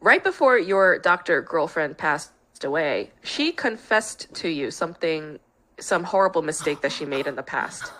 right 0.00 0.22
before 0.24 0.58
your 0.58 0.98
doctor 0.98 1.42
girlfriend 1.42 1.96
passed 1.98 2.32
away, 2.64 3.12
she 3.22 3.52
confessed 3.52 4.32
to 4.34 4.48
you 4.48 4.70
something, 4.70 5.38
some 5.82 6.04
horrible 6.04 6.42
mistake 6.42 6.80
that 6.82 6.92
she 6.92 7.04
made 7.04 7.26
in 7.26 7.36
the 7.36 7.42
past 7.42 7.92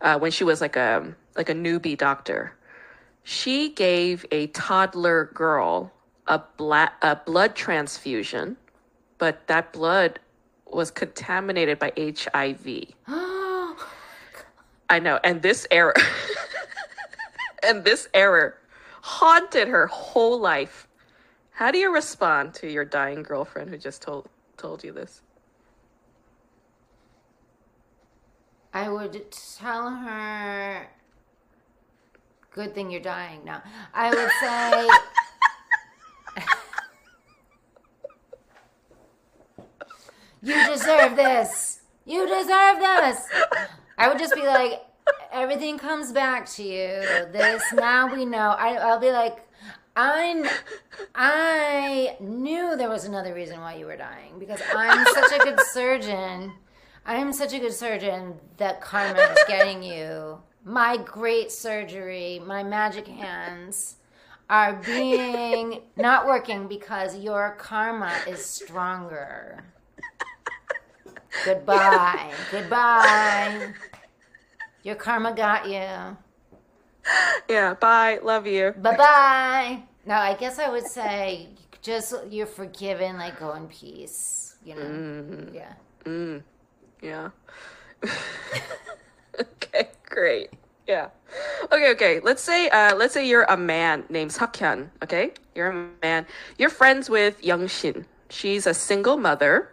uh, 0.00 0.18
when 0.18 0.30
she 0.30 0.44
was 0.44 0.60
like 0.60 0.76
a 0.76 1.14
like 1.36 1.48
a 1.48 1.54
newbie 1.54 1.96
doctor. 1.96 2.54
She 3.22 3.70
gave 3.70 4.24
a 4.30 4.46
toddler 4.48 5.30
girl 5.34 5.92
a, 6.26 6.40
bla- 6.56 6.92
a 7.02 7.16
blood 7.16 7.54
transfusion, 7.54 8.56
but 9.18 9.46
that 9.48 9.72
blood 9.72 10.20
was 10.66 10.90
contaminated 10.90 11.78
by 11.78 11.92
HIV. 11.96 12.66
I 14.88 15.00
know, 15.00 15.18
and 15.24 15.42
this 15.42 15.66
error, 15.70 15.94
and 17.62 17.84
this 17.84 18.08
error 18.14 18.58
haunted 19.02 19.68
her 19.68 19.88
whole 19.88 20.38
life. 20.38 20.86
How 21.50 21.70
do 21.70 21.78
you 21.78 21.92
respond 21.92 22.54
to 22.54 22.70
your 22.70 22.84
dying 22.84 23.22
girlfriend 23.22 23.70
who 23.70 23.78
just 23.78 24.02
told 24.02 24.28
told 24.56 24.84
you 24.84 24.92
this? 24.92 25.22
I 28.76 28.90
would 28.90 29.32
tell 29.32 29.88
her, 29.88 30.88
"Good 32.50 32.74
thing 32.74 32.90
you're 32.90 33.00
dying 33.00 33.42
now." 33.42 33.62
I 33.94 34.10
would 34.10 34.30
say, 34.38 34.86
"You 40.42 40.66
deserve 40.66 41.16
this. 41.16 41.80
You 42.04 42.26
deserve 42.26 42.78
this." 42.80 43.26
I 43.96 44.08
would 44.08 44.18
just 44.18 44.34
be 44.34 44.46
like, 44.46 44.84
"Everything 45.32 45.78
comes 45.78 46.12
back 46.12 46.44
to 46.56 46.62
you. 46.62 47.00
This 47.32 47.62
now 47.72 48.14
we 48.14 48.26
know." 48.26 48.50
I, 48.58 48.74
I'll 48.74 49.00
be 49.00 49.10
like. 49.10 49.38
I, 49.98 50.46
I 51.14 52.18
knew 52.20 52.76
there 52.76 52.90
was 52.90 53.06
another 53.06 53.32
reason 53.32 53.62
why 53.62 53.76
you 53.76 53.86
were 53.86 53.96
dying 53.96 54.38
because 54.38 54.60
I'm 54.74 55.06
such 55.14 55.32
a 55.32 55.38
good 55.38 55.58
surgeon. 55.72 56.52
I 57.08 57.14
am 57.16 57.32
such 57.32 57.52
a 57.52 57.60
good 57.60 57.72
surgeon 57.72 58.34
that 58.56 58.80
karma 58.80 59.20
is 59.20 59.38
getting 59.46 59.80
you. 59.80 60.38
My 60.64 60.96
great 60.96 61.52
surgery, 61.52 62.42
my 62.44 62.64
magic 62.64 63.06
hands 63.06 63.98
are 64.50 64.72
being 64.84 65.82
not 65.96 66.26
working 66.26 66.66
because 66.66 67.16
your 67.16 67.54
karma 67.58 68.12
is 68.26 68.44
stronger. 68.44 69.62
Goodbye. 71.44 72.32
Goodbye. 72.50 73.72
Your 74.82 74.96
karma 74.96 75.32
got 75.32 75.66
you. 75.66 76.16
Yeah, 77.48 77.74
bye, 77.74 78.18
love 78.20 78.48
you. 78.48 78.74
Bye 78.78 78.96
bye. 78.96 79.82
Now, 80.04 80.22
I 80.22 80.34
guess 80.34 80.58
I 80.58 80.68
would 80.68 80.86
say 80.88 81.50
just 81.82 82.14
you're 82.30 82.46
forgiven, 82.48 83.16
like 83.16 83.38
go 83.38 83.52
in 83.54 83.68
peace. 83.68 84.56
You 84.64 84.74
know? 84.74 84.82
Mm-hmm. 84.82 85.54
Yeah. 85.54 85.72
Mm. 86.04 86.42
Yeah. 87.06 87.30
okay, 89.40 89.90
great. 90.06 90.50
Yeah. 90.88 91.10
Okay, 91.70 91.90
okay. 91.92 92.20
Let's 92.20 92.42
say 92.42 92.68
uh 92.70 92.96
let's 92.96 93.14
say 93.14 93.28
you're 93.28 93.46
a 93.48 93.56
man 93.56 94.02
named 94.08 94.32
Seokhyun, 94.32 94.90
okay? 95.04 95.30
You're 95.54 95.70
a 95.70 95.88
man. 96.02 96.26
You're 96.58 96.70
friends 96.70 97.08
with 97.08 97.44
Young 97.44 97.68
Shin. 97.68 98.06
She's 98.28 98.66
a 98.66 98.74
single 98.74 99.16
mother 99.16 99.70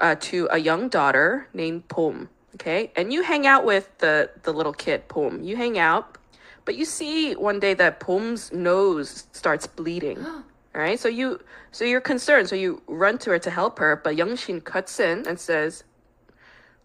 uh, 0.00 0.16
to 0.20 0.48
a 0.50 0.58
young 0.58 0.90
daughter 0.90 1.48
named 1.54 1.88
Pom, 1.88 2.28
okay? 2.56 2.92
And 2.94 3.10
you 3.10 3.22
hang 3.22 3.46
out 3.46 3.64
with 3.64 3.88
the 3.98 4.28
the 4.42 4.52
little 4.52 4.74
kid 4.74 5.08
Pom. 5.08 5.42
You 5.42 5.56
hang 5.56 5.78
out, 5.78 6.18
but 6.66 6.76
you 6.76 6.84
see 6.84 7.34
one 7.36 7.58
day 7.58 7.72
that 7.72 8.00
Pom's 8.00 8.52
nose 8.52 9.24
starts 9.32 9.66
bleeding. 9.66 10.18
All 10.26 10.44
right? 10.74 11.00
So 11.00 11.08
you 11.08 11.40
so 11.72 11.84
you're 11.84 12.02
concerned. 12.04 12.48
So 12.48 12.56
you 12.56 12.82
run 12.86 13.16
to 13.18 13.30
her 13.30 13.38
to 13.38 13.50
help 13.50 13.78
her, 13.78 13.96
but 13.96 14.14
Young 14.16 14.36
Shin 14.36 14.60
cuts 14.60 15.00
in 15.00 15.26
and 15.26 15.40
says, 15.40 15.84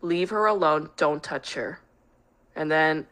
"Leave 0.05 0.29
her 0.29 0.45
alone. 0.45 0.89
Don't 0.97 1.23
touch 1.23 1.53
her." 1.55 1.79
And 2.55 2.71
then 2.71 3.07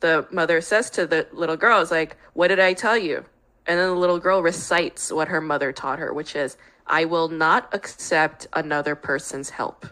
the 0.00 0.26
mother 0.30 0.60
says 0.60 0.90
to 0.90 1.06
the 1.06 1.26
little 1.32 1.56
girl, 1.56 1.80
"Is 1.80 1.90
like, 1.90 2.16
what 2.34 2.48
did 2.48 2.60
I 2.60 2.74
tell 2.74 2.96
you?" 2.96 3.24
And 3.66 3.78
then 3.78 3.88
the 3.88 3.94
little 3.94 4.18
girl 4.18 4.42
recites 4.42 5.10
what 5.10 5.28
her 5.28 5.40
mother 5.40 5.72
taught 5.72 5.98
her, 5.98 6.12
which 6.12 6.36
is, 6.36 6.56
"I 6.86 7.04
will 7.04 7.28
not 7.28 7.72
accept 7.72 8.46
another 8.52 8.94
person's 8.94 9.50
help." 9.50 9.86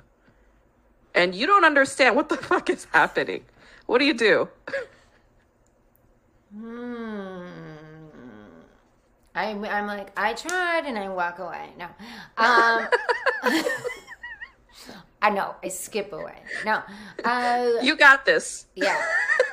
And 1.14 1.34
you 1.34 1.46
don't 1.46 1.64
understand 1.64 2.16
what 2.16 2.28
the 2.28 2.36
fuck 2.50 2.70
is 2.70 2.86
happening. 2.92 3.44
What 3.86 3.98
do 3.98 4.04
you 4.04 4.14
do? 4.14 4.48
Hmm. 6.54 7.42
I'm, 9.34 9.64
I'm 9.64 9.86
like, 9.86 10.12
I 10.16 10.34
tried 10.34 10.84
and 10.84 10.98
I 10.98 11.08
walk 11.08 11.38
away. 11.38 11.70
No. 11.78 11.88
Um, 12.36 12.86
I 15.22 15.30
know, 15.30 15.54
I 15.62 15.68
skip 15.68 16.12
away. 16.12 16.34
No. 16.66 16.82
Uh, 17.24 17.68
You 17.80 17.96
got 17.96 18.24
this. 18.26 18.66
yeah. 18.74 19.00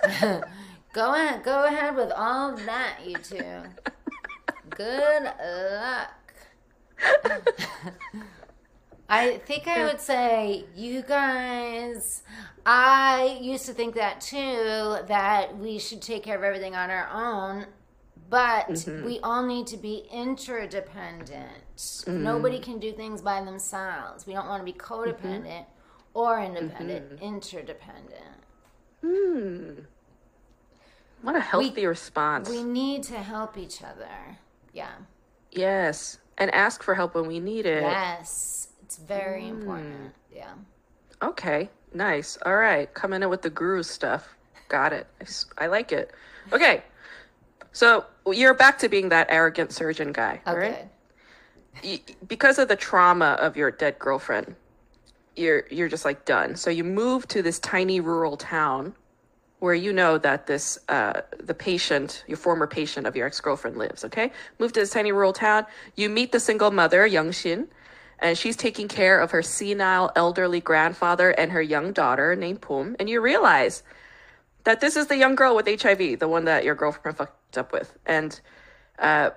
go 0.94 1.14
ahead, 1.14 1.44
go 1.44 1.66
ahead 1.66 1.96
with 1.96 2.12
all 2.12 2.56
that, 2.58 2.98
you 3.06 3.16
two. 3.20 3.62
Good 4.72 5.24
luck. 5.24 6.34
I 9.10 9.38
think 9.46 9.68
I 9.68 9.86
would 9.86 10.02
say, 10.02 10.66
you 10.76 11.02
guys, 11.04 12.24
I 12.66 13.40
used 13.42 13.66
to 13.68 13.74
think 13.74 13.96
that 13.96 14.22
too, 14.22 14.98
that 15.08 15.58
we 15.58 15.80
should 15.80 16.02
take 16.02 16.24
care 16.24 16.38
of 16.38 16.44
everything 16.44 16.76
on 16.76 16.90
our 16.90 17.10
own, 17.12 17.68
but 18.30 18.68
mm-hmm. 18.68 19.06
we 19.06 19.20
all 19.22 19.46
need 19.46 19.68
to 19.68 19.78
be 19.78 20.08
interdependent. 20.12 21.64
Mm-hmm. 21.76 22.24
Nobody 22.24 22.60
can 22.60 22.80
do 22.80 22.92
things 22.94 23.22
by 23.22 23.44
themselves. 23.44 24.28
We 24.28 24.34
don't 24.34 24.48
want 24.48 24.62
to 24.62 24.72
be 24.72 24.78
codependent 24.78 25.66
mm-hmm. 25.66 26.14
or 26.14 26.40
independent, 26.40 27.20
interdependent. 27.22 28.44
Hmm. 29.02 29.82
What 31.22 31.36
a 31.36 31.40
healthy 31.40 31.86
response. 31.86 32.50
We 32.50 32.64
need 32.64 33.04
to 33.04 33.18
help 33.18 33.58
each 33.58 33.82
other. 33.84 34.38
Yeah. 34.74 34.92
yes. 35.52 36.20
And 36.38 36.54
ask 36.54 36.84
for 36.84 36.96
help 36.96 37.16
when 37.16 37.28
we 37.28 37.40
need 37.40 37.66
it. 37.66 37.82
Yes. 37.82 38.70
It's 38.84 38.98
very 38.98 39.50
hmm. 39.50 39.60
important. 39.60 40.14
Yeah. 40.34 40.54
Okay, 41.22 41.70
nice. 41.94 42.38
All 42.46 42.56
right, 42.56 42.94
coming 42.94 43.22
in 43.22 43.30
with 43.30 43.42
the 43.42 43.50
guru 43.50 43.84
stuff. 43.84 44.36
Got 44.70 44.94
it. 44.94 45.08
I 45.58 45.68
like 45.68 45.92
it. 45.92 46.12
Okay, 46.54 46.84
so 47.80 48.04
you're 48.30 48.54
back 48.54 48.78
to 48.80 48.90
being 48.90 49.08
that 49.08 49.28
arrogant 49.30 49.72
surgeon 49.72 50.12
guy, 50.12 50.42
Oh, 50.46 50.54
right? 50.54 50.90
Because 52.28 52.60
of 52.60 52.68
the 52.68 52.76
trauma 52.76 53.38
of 53.40 53.56
your 53.56 53.72
dead 53.72 53.98
girlfriend, 53.98 54.58
you're 55.38 55.64
you're 55.72 55.88
just 55.88 56.04
like 56.04 56.26
done. 56.26 56.58
So 56.58 56.70
you 56.70 56.84
move 56.84 57.26
to 57.30 57.42
this 57.42 57.58
tiny 57.58 58.02
rural 58.02 58.36
town 58.36 58.96
where 59.60 59.74
you 59.74 59.94
know 59.94 60.18
that 60.18 60.46
this 60.46 60.78
uh, 60.90 61.22
the 61.40 61.54
patient, 61.54 62.26
your 62.28 62.36
former 62.36 62.68
patient 62.68 63.08
of 63.08 63.16
your 63.16 63.28
ex 63.28 63.40
girlfriend 63.40 63.78
lives. 63.78 64.04
Okay, 64.04 64.34
move 64.60 64.74
to 64.74 64.82
this 64.82 64.90
tiny 64.90 65.14
rural 65.14 65.32
town. 65.32 65.66
You 65.96 66.10
meet 66.10 66.34
the 66.34 66.40
single 66.42 66.72
mother, 66.72 67.08
Young 67.08 67.32
Shin, 67.32 67.70
and 68.20 68.38
she's 68.38 68.58
taking 68.58 68.90
care 68.90 69.22
of 69.22 69.32
her 69.32 69.42
senile 69.42 70.12
elderly 70.18 70.60
grandfather 70.60 71.30
and 71.30 71.50
her 71.54 71.62
young 71.62 71.94
daughter 71.94 72.36
named 72.36 72.60
Pum. 72.60 72.98
And 73.00 73.10
you 73.10 73.22
realize 73.22 73.84
that 74.64 74.82
this 74.82 74.96
is 74.96 75.08
the 75.08 75.18
young 75.18 75.36
girl 75.36 75.56
with 75.56 75.68
HIV, 75.68 76.20
the 76.20 76.28
one 76.28 76.46
that 76.46 76.64
your 76.64 76.76
girlfriend 76.76 77.18
fucked 77.18 77.58
up 77.58 77.72
with, 77.72 77.98
and 78.06 78.40
uh, 79.00 79.32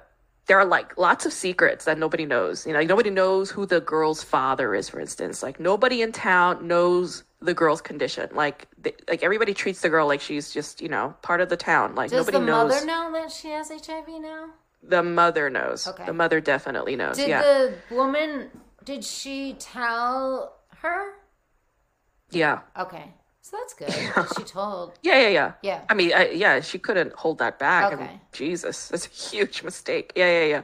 there 0.47 0.59
are 0.59 0.65
like 0.65 0.99
lots 0.99 1.25
of 1.25 1.33
secrets 1.33 1.85
that 1.85 1.99
nobody 1.99 2.27
knows. 2.27 2.67
You 2.67 2.73
know, 2.73 2.83
nobody 2.83 3.11
knows 3.11 3.51
who 3.51 3.67
the 3.67 3.81
girl's 3.81 4.23
father 4.23 4.75
is, 4.75 4.89
for 4.89 5.01
instance. 5.01 5.43
Like 5.43 5.61
nobody 5.61 6.03
in 6.03 6.13
town 6.13 6.67
knows 6.67 7.25
the 7.41 7.55
girl's 7.55 7.81
condition. 7.81 8.29
Like, 8.35 8.69
they, 8.79 8.95
like 9.09 9.23
everybody 9.23 9.55
treats 9.55 9.81
the 9.81 9.89
girl 9.89 10.07
like 10.07 10.21
she's 10.21 10.53
just 10.53 10.81
you 10.81 10.89
know 10.89 11.15
part 11.23 11.41
of 11.41 11.49
the 11.49 11.57
town. 11.57 11.95
Like 11.95 12.11
Does 12.11 12.27
nobody 12.27 12.45
the 12.45 12.51
knows. 12.51 12.73
mother 12.73 12.87
know 12.87 13.13
that 13.13 13.31
she 13.31 13.49
has 13.49 13.69
HIV 13.69 14.09
now? 14.21 14.51
The 14.83 15.03
mother 15.03 15.49
knows. 15.49 15.87
Okay. 15.87 16.07
The 16.07 16.13
mother 16.13 16.41
definitely 16.41 16.97
knows. 16.97 17.17
Did 17.17 17.29
yeah. 17.29 17.43
the 17.43 17.75
woman, 17.95 18.51
did 18.85 19.05
she 19.05 19.55
tell 19.59 20.57
her? 20.79 21.13
yeah. 22.31 22.61
Okay. 22.77 23.15
So 23.43 23.57
that's 23.59 23.75
good. 23.75 24.25
She 24.39 24.45
told. 24.45 24.93
Yeah. 25.03 25.19
Yeah. 25.21 25.29
Yeah. 25.29 25.53
Yeah. 25.63 25.81
I 25.91 25.95
mean, 25.95 26.13
I, 26.15 26.31
yeah, 26.31 26.61
she 26.61 26.79
couldn't 26.79 27.13
hold 27.15 27.39
that 27.39 27.59
back. 27.59 27.93
I 27.93 27.97
mean, 27.97 28.05
Okay. 28.05 28.21
Jesus, 28.33 28.89
that's 28.91 29.07
a 29.07 29.11
huge 29.11 29.63
mistake. 29.65 30.13
Yeah, 30.17 30.31
yeah, 30.31 30.47
yeah, 30.47 30.63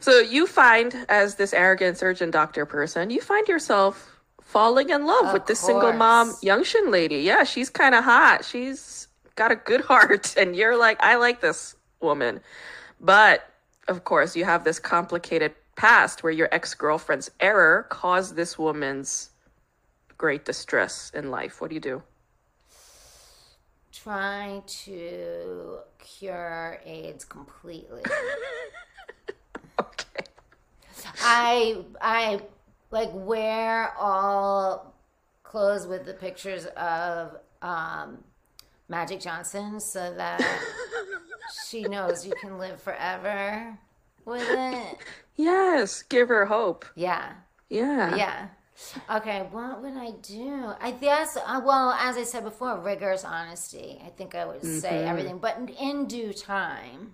So 0.00 0.20
you 0.20 0.46
find, 0.46 1.04
as 1.08 1.34
this 1.34 1.52
arrogant 1.52 1.98
surgeon 1.98 2.30
doctor 2.30 2.64
person, 2.64 3.10
you 3.10 3.20
find 3.20 3.46
yourself 3.48 4.08
falling 4.40 4.90
in 4.90 5.04
love 5.04 5.26
Of 5.26 5.32
with 5.32 5.46
this 5.46 5.60
single 5.60 5.92
mom. 5.92 6.30
Youngshin 6.42 6.90
lady. 6.90 7.18
Yeah, 7.18 7.42
she's 7.42 7.68
kind 7.68 7.94
of 7.94 8.04
hot. 8.04 8.44
She's 8.44 9.08
got 9.34 9.50
a 9.50 9.56
good 9.56 9.80
heart, 9.90 10.34
and 10.36 10.54
you're 10.54 10.76
like, 10.76 11.02
I 11.02 11.16
like 11.16 11.40
this 11.40 11.74
woman. 12.00 12.40
But 13.00 13.48
of 13.88 14.04
course, 14.04 14.36
you 14.36 14.44
have 14.44 14.62
this 14.62 14.78
complicated 14.78 15.54
past 15.74 16.22
where 16.22 16.32
your 16.32 16.48
ex 16.52 16.72
girlfriend's 16.74 17.30
error 17.40 17.86
caused 17.90 18.36
this 18.36 18.56
woman's 18.58 19.30
great 20.18 20.44
distress 20.44 21.10
in 21.14 21.30
life. 21.30 21.60
What 21.60 21.70
do 21.70 21.74
you 21.74 21.80
do? 21.80 22.02
Try 23.92 24.62
to 24.66 25.78
cure 25.98 26.80
AIDS 26.84 27.24
completely. 27.24 28.02
Okay. 29.80 30.24
I 31.22 31.84
I 32.00 32.40
like 32.90 33.10
wear 33.12 33.94
all 33.98 34.94
clothes 35.42 35.86
with 35.86 36.04
the 36.04 36.12
pictures 36.14 36.66
of 36.76 37.36
um, 37.62 38.18
Magic 38.88 39.20
Johnson 39.20 39.80
so 39.80 40.14
that 40.14 40.40
she 41.68 41.82
knows 41.82 42.26
you 42.26 42.34
can 42.40 42.58
live 42.58 42.80
forever 42.80 43.78
with 44.24 44.46
it. 44.48 44.98
Yes, 45.36 46.02
give 46.02 46.28
her 46.28 46.46
hope. 46.46 46.84
Yeah. 46.94 47.32
Yeah. 47.68 48.14
Yeah. 48.14 48.48
Okay, 49.10 49.46
what 49.50 49.82
would 49.82 49.96
I 49.96 50.10
do? 50.22 50.72
I 50.80 50.90
guess, 50.92 51.36
uh, 51.36 51.60
well, 51.64 51.92
as 51.92 52.16
I 52.16 52.24
said 52.24 52.44
before, 52.44 52.78
rigorous 52.78 53.24
honesty. 53.24 54.00
I 54.04 54.08
think 54.10 54.34
I 54.34 54.44
would 54.44 54.62
say 54.64 55.04
everything, 55.04 55.38
but 55.38 55.56
in, 55.58 55.68
in 55.68 56.06
due 56.06 56.32
time. 56.32 57.12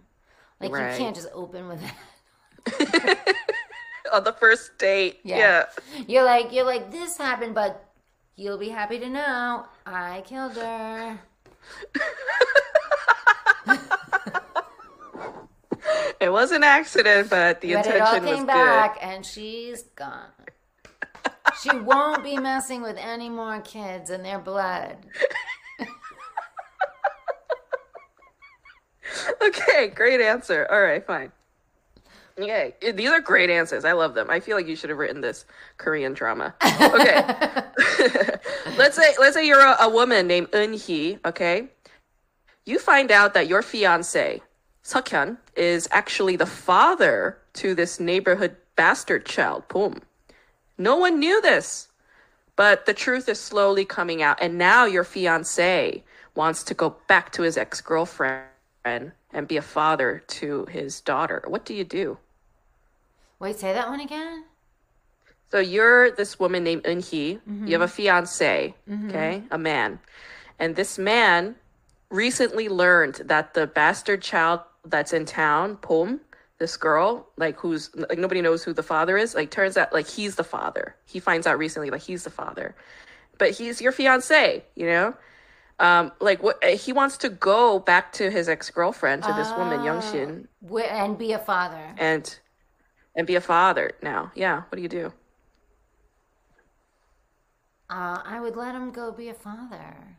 Like, 0.61 0.73
Right. 0.73 0.93
you 0.93 0.99
can't 0.99 1.15
just 1.15 1.29
open 1.33 1.69
with 1.69 1.81
that. 1.81 3.37
On 4.13 4.25
the 4.25 4.33
first 4.33 4.79
date. 4.79 5.21
Yeah. 5.23 5.37
Yeah. 5.39 6.05
You're 6.09 6.25
like, 6.25 6.53
you're 6.53 6.65
like, 6.65 6.91
this 6.91 7.17
happened, 7.19 7.55
but 7.55 7.85
you'll 8.37 8.59
be 8.59 8.71
happy 8.71 8.99
to 8.99 9.09
know 9.09 9.67
I 9.87 10.23
killed 10.27 10.57
her. 10.57 11.19
It 16.21 16.33
was 16.33 16.51
an 16.51 16.65
accident, 16.65 17.31
but 17.31 17.61
the 17.61 17.75
But 17.75 17.87
it 17.87 18.01
all 18.01 18.15
intention 18.17 18.23
was 18.25 18.31
came 18.39 18.47
good. 18.47 18.47
back, 18.49 18.99
and 19.01 19.25
she's 19.25 19.83
gone. 19.95 20.27
She 21.63 21.77
won't 21.77 22.23
be 22.23 22.37
messing 22.37 22.83
with 22.83 22.97
any 22.99 23.29
more 23.29 23.61
kids 23.61 24.11
and 24.11 24.25
their 24.25 24.39
blood. 24.39 24.97
Okay, 29.43 29.89
great 29.89 30.21
answer. 30.21 30.67
All 30.71 30.83
right, 30.83 31.05
fine. 31.05 31.33
Okay, 32.39 32.75
these 32.95 33.11
are 33.11 33.21
great 33.21 33.51
answers. 33.51 33.85
I 33.85 33.93
love 33.93 34.15
them. 34.15 34.31
I 34.31 34.39
feel 34.39 34.57
like 34.57 34.67
you 34.67 34.77
should 34.77 34.91
have 34.91 34.99
written 34.99 35.21
this 35.21 35.45
Korean 35.77 36.13
drama. 36.13 36.55
Okay, 36.63 37.17
let's 38.77 38.97
say 38.97 39.15
let's 39.19 39.35
say 39.35 39.47
you're 39.47 39.61
a, 39.61 39.77
a 39.81 39.89
woman 39.89 40.27
named 40.27 40.49
Eun 40.53 40.75
Hee. 40.75 41.19
Okay, 41.25 41.69
you 42.65 42.79
find 42.79 43.11
out 43.11 43.35
that 43.35 43.49
your 43.49 43.63
fiance 43.63 44.41
Seokhyun 44.85 45.37
is 45.57 45.87
actually 45.91 46.37
the 46.37 46.47
father 46.47 47.39
to 47.55 47.75
this 47.75 48.01
neighborhood 48.01 48.57
bastard 48.77 49.27
child, 49.27 49.69
Pum. 49.69 50.01
No 50.79 50.97
one 50.97 51.19
knew 51.19 51.43
this, 51.43 51.89
but 52.55 52.87
the 52.87 52.95
truth 52.95 53.29
is 53.29 53.41
slowly 53.41 53.85
coming 53.85 54.23
out, 54.23 54.39
and 54.41 54.57
now 54.57 54.85
your 54.85 55.05
fiance 55.05 56.03
wants 56.35 56.63
to 56.65 56.75
go 56.75 56.97
back 57.09 57.33
to 57.33 57.43
his 57.43 57.57
ex 57.57 57.81
girlfriend 57.81 58.47
and 58.85 59.49
be 59.49 59.57
a 59.57 59.63
father 59.63 60.23
to 60.29 60.65
his 60.67 61.01
daughter. 61.01 61.43
What 61.47 61.65
do 61.65 61.75
you 61.75 61.85
do? 61.85 62.19
Wait, 63.41 63.57
say 63.57 63.73
that 63.73 63.89
one 63.89 64.01
again? 64.01 64.45
So 65.51 65.59
you're 65.59 66.11
this 66.11 66.39
woman 66.39 66.63
named 66.63 66.85
Eun 66.85 67.05
Hee. 67.09 67.41
Mm-hmm. 67.49 67.67
You 67.67 67.73
have 67.73 67.83
a 67.83 67.89
fiance, 67.89 68.75
okay, 69.07 69.43
a 69.51 69.59
man, 69.59 69.99
and 70.59 70.77
this 70.77 70.99
man 70.99 71.57
recently 72.11 72.69
learned 72.69 73.17
that 73.25 73.55
the 73.55 73.67
bastard 73.67 74.23
child 74.23 74.61
that's 74.85 75.13
in 75.13 75.25
town, 75.25 75.77
Pom, 75.77 76.21
this 76.59 76.77
girl, 76.77 77.29
like 77.37 77.59
who's 77.59 77.91
like 77.95 78.19
nobody 78.19 78.41
knows 78.43 78.65
who 78.65 78.73
the 78.73 78.83
father 78.83 79.17
is. 79.17 79.35
Like 79.35 79.51
turns 79.51 79.77
out 79.77 79.93
like 79.93 80.09
he's 80.09 80.37
the 80.37 80.45
father. 80.45 80.97
He 81.07 81.21
finds 81.21 81.47
out 81.47 81.59
recently 81.59 81.91
like 81.91 82.03
he's 82.03 82.25
the 82.25 82.31
father, 82.31 82.75
but 83.39 83.53
he's 83.53 83.81
your 83.81 83.93
fiance. 83.93 84.65
You 84.75 84.87
know, 84.87 85.15
um, 85.79 86.13
like 86.21 86.43
what 86.43 86.63
he 86.65 86.93
wants 86.93 87.17
to 87.19 87.29
go 87.29 87.79
back 87.79 88.13
to 88.15 88.31
his 88.31 88.49
ex 88.49 88.71
girlfriend 88.71 89.23
to 89.25 89.33
this 89.33 89.55
woman 89.57 89.85
Young 89.85 90.01
Shin 90.01 90.49
Wi- 90.63 90.85
and 90.87 91.17
be 91.17 91.33
a 91.33 91.39
father. 91.39 91.95
and 91.99 92.39
and 93.15 93.27
be 93.27 93.37
a 93.37 93.41
father 93.41 93.93
now. 94.03 94.33
Yeah, 94.35 94.63
what 94.69 94.77
do 94.77 94.83
you 94.83 94.89
do? 94.89 95.13
Uh, 97.91 98.21
I 98.25 98.41
would 98.41 98.57
let 98.57 98.75
him 98.75 98.91
go 98.91 99.13
be 99.13 99.29
a 99.29 99.35
father. 99.35 100.19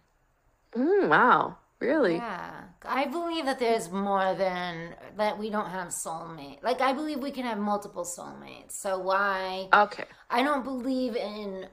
Mm, 0.76 1.10
wow, 1.10 1.57
really? 1.80 2.15
Yeah, 2.15 2.64
I 2.84 3.06
believe 3.06 3.45
that 3.45 3.60
there's 3.60 3.91
more 3.91 4.34
than 4.35 4.95
that. 5.18 5.38
We 5.38 5.49
don't 5.49 5.69
have 5.69 5.89
soulmate. 5.89 6.64
Like 6.64 6.81
I 6.81 6.93
believe 6.93 7.19
we 7.19 7.31
can 7.31 7.45
have 7.45 7.57
multiple 7.57 8.03
soulmates. 8.03 8.72
So 8.72 8.99
why? 8.99 9.69
Okay. 9.73 10.06
I 10.30 10.43
don't 10.43 10.64
believe 10.64 11.15
in 11.15 11.68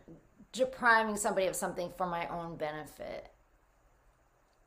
depriving 0.53 1.17
somebody 1.17 1.47
of 1.47 1.57
something 1.57 1.93
for 1.97 2.07
my 2.07 2.27
own 2.29 2.57
benefit. 2.57 3.29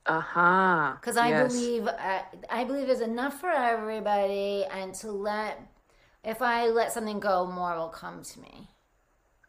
Uh 0.06 0.22
huh. 0.22 0.94
Because 1.00 1.18
I 1.18 1.48
believe 1.48 1.88
I, 1.88 2.24
I 2.50 2.64
believe 2.64 2.88
there's 2.88 3.02
enough 3.02 3.40
for 3.40 3.50
everybody, 3.50 4.66
and 4.72 4.94
to 4.96 5.12
let 5.12 5.62
if 6.24 6.42
I 6.42 6.68
let 6.68 6.92
something 6.92 7.20
go, 7.20 7.46
more 7.46 7.78
will 7.78 7.90
come 7.90 8.24
to 8.24 8.40
me. 8.40 8.70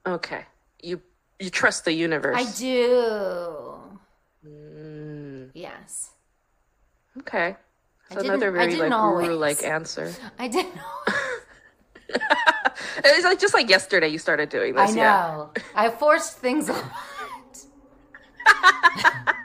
Okay. 0.06 0.44
You 0.82 1.00
you 1.38 1.50
trust 1.50 1.84
the 1.84 1.92
universe. 1.92 2.36
I 2.38 2.58
do. 2.58 3.74
Mm, 4.46 4.89
Yes, 5.54 6.10
okay. 7.18 7.56
That's 8.08 8.24
another 8.24 8.50
very 8.50 8.74
like 8.76 8.90
guru 8.90 9.36
like 9.36 9.62
answer. 9.62 10.12
I 10.38 10.48
did 10.48 10.66
know. 10.74 11.14
It's 13.02 13.24
like 13.24 13.38
just 13.38 13.54
like 13.54 13.68
yesterday 13.70 14.08
you 14.08 14.18
started 14.18 14.48
doing 14.48 14.74
this. 14.74 14.90
I 14.90 14.94
know. 14.94 15.50
Yeah. 15.56 15.62
I 15.74 15.90
forced 15.90 16.38
things 16.38 16.68
a 16.68 16.72
lot. 16.72 17.64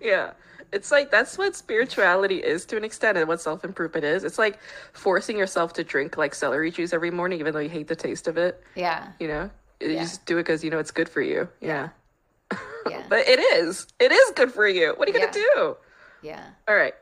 Yeah. 0.00 0.32
It's 0.72 0.90
like 0.90 1.10
that's 1.10 1.36
what 1.38 1.54
spirituality 1.54 2.38
is 2.38 2.64
to 2.66 2.76
an 2.76 2.84
extent 2.84 3.18
and 3.18 3.28
what 3.28 3.40
self 3.40 3.64
improvement 3.64 4.04
is. 4.04 4.24
It's 4.24 4.38
like 4.38 4.58
forcing 4.92 5.36
yourself 5.36 5.72
to 5.74 5.84
drink 5.84 6.16
like 6.16 6.34
celery 6.34 6.70
juice 6.70 6.92
every 6.92 7.10
morning 7.10 7.38
even 7.40 7.52
though 7.52 7.60
you 7.60 7.68
hate 7.68 7.88
the 7.88 7.96
taste 7.96 8.26
of 8.26 8.36
it. 8.38 8.62
Yeah, 8.74 9.08
You 9.20 9.28
know? 9.28 9.50
You 9.80 9.90
Yeah. 9.90 10.00
just 10.02 10.24
do 10.26 10.38
it 10.38 10.44
because 10.44 10.64
you 10.64 10.70
know 10.70 10.78
it's 10.78 10.90
good 10.90 11.08
for 11.08 11.20
you. 11.20 11.48
Yeah. 11.60 11.68
yeah, 11.68 11.88
But 13.08 13.28
it 13.28 13.38
is. 13.38 13.86
It 13.98 14.10
is 14.12 14.32
good 14.34 14.52
for 14.52 14.66
you. 14.66 14.94
What 14.96 15.08
are 15.08 15.12
you 15.12 15.18
Yeah. 15.18 15.26
gonna 15.26 15.44
do? 15.54 15.76
yeah. 16.22 16.44
All 16.66 16.74
right. 16.74 16.94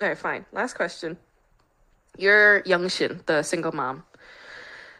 All 0.00 0.08
right, 0.08 0.16
fine. 0.16 0.46
Last 0.52 0.74
question. 0.74 1.18
You're 2.16 2.62
Youngshin, 2.62 3.24
the 3.26 3.42
single 3.42 3.72
mom. 3.72 4.04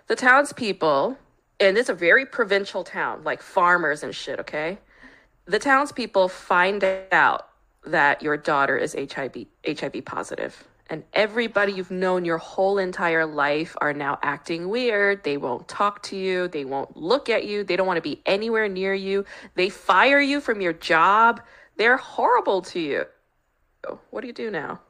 The 0.08 0.16
townspeople, 0.16 1.16
and 1.58 1.78
it's 1.78 1.88
a 1.88 1.94
very 1.94 2.26
provincial 2.26 2.84
town, 2.84 3.24
like 3.24 3.42
farmers 3.42 4.02
and 4.02 4.14
shit, 4.14 4.38
okay? 4.40 4.78
The 5.46 5.58
townspeople 5.58 6.28
find 6.28 6.84
out 7.12 7.48
that 7.86 8.22
your 8.22 8.36
daughter 8.36 8.76
is 8.76 8.94
HIV 8.94 9.46
HIV 9.66 10.04
positive. 10.04 10.64
And 10.90 11.04
everybody 11.12 11.72
you've 11.72 11.92
known 11.92 12.24
your 12.24 12.38
whole 12.38 12.78
entire 12.78 13.24
life 13.24 13.76
are 13.80 13.92
now 13.92 14.18
acting 14.22 14.68
weird. 14.68 15.22
They 15.22 15.36
won't 15.36 15.68
talk 15.68 16.02
to 16.04 16.16
you. 16.16 16.48
They 16.48 16.64
won't 16.64 16.96
look 16.96 17.30
at 17.30 17.46
you. 17.46 17.62
They 17.62 17.76
don't 17.76 17.86
want 17.86 17.98
to 17.98 18.02
be 18.02 18.20
anywhere 18.26 18.68
near 18.68 18.92
you. 18.92 19.24
They 19.54 19.68
fire 19.68 20.20
you 20.20 20.40
from 20.40 20.60
your 20.60 20.72
job. 20.72 21.40
They're 21.76 21.96
horrible 21.96 22.60
to 22.62 22.80
you. 22.80 23.04
What 24.10 24.22
do 24.22 24.26
you 24.26 24.32
do 24.32 24.50
now? 24.50 24.80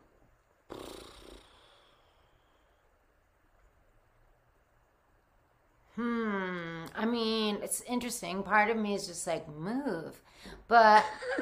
Hmm. 5.97 6.70
I 6.95 7.07
mean, 7.07 7.59
it's 7.63 7.83
interesting. 7.83 8.43
Part 8.43 8.71
of 8.71 8.77
me 8.77 8.95
is 8.95 9.07
just 9.07 9.27
like 9.27 9.49
move, 9.49 10.21
but 10.69 11.05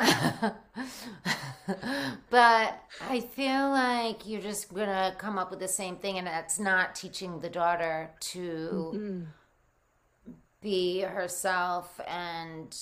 but 2.30 2.80
I 3.10 3.20
feel 3.20 3.70
like 3.70 4.26
you're 4.26 4.40
just 4.40 4.72
gonna 4.72 5.14
come 5.18 5.38
up 5.38 5.50
with 5.50 5.60
the 5.60 5.68
same 5.68 5.96
thing, 5.96 6.18
and 6.18 6.26
that's 6.26 6.58
not 6.58 6.94
teaching 6.94 7.40
the 7.40 7.50
daughter 7.50 8.10
to 8.20 8.92
be 10.60 11.00
herself 11.00 12.00
and 12.06 12.76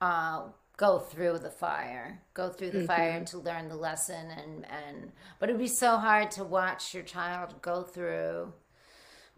uh, 0.00 0.44
go 0.76 0.98
through 0.98 1.38
the 1.38 1.50
fire, 1.50 2.22
go 2.34 2.48
through 2.48 2.70
the 2.70 2.84
fire 2.86 3.24
to 3.24 3.38
learn 3.38 3.68
the 3.68 3.76
lesson, 3.76 4.30
and 4.30 4.66
and 4.70 5.12
but 5.38 5.48
it'd 5.48 5.60
be 5.60 5.66
so 5.66 5.96
hard 5.98 6.30
to 6.32 6.44
watch 6.44 6.94
your 6.94 7.02
child 7.02 7.60
go 7.60 7.82
through 7.82 8.52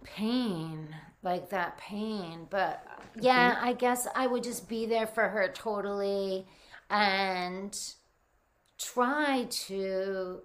pain 0.05 0.89
like 1.22 1.51
that 1.51 1.77
pain 1.78 2.47
but 2.51 2.85
mm-hmm. 2.86 3.20
yeah 3.24 3.59
i 3.60 3.72
guess 3.72 4.06
i 4.14 4.27
would 4.27 4.43
just 4.43 4.68
be 4.68 4.86
there 4.86 5.06
for 5.06 5.28
her 5.28 5.51
totally 5.52 6.47
and 6.89 7.78
try 8.78 9.47
to 9.51 10.40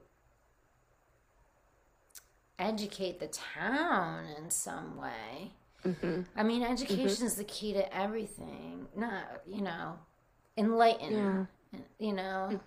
educate 2.60 3.20
the 3.20 3.28
town 3.28 4.26
in 4.38 4.50
some 4.50 4.98
way. 4.98 5.52
Mm-hmm. 5.86 6.22
I 6.36 6.44
mean 6.44 6.64
education 6.64 7.06
mm-hmm. 7.06 7.26
is 7.26 7.36
the 7.36 7.44
key 7.44 7.74
to 7.74 7.96
everything 7.96 8.88
not 8.96 9.24
you 9.48 9.62
know 9.62 10.00
enlighten 10.58 11.48
you 12.00 12.14
know? 12.14 12.60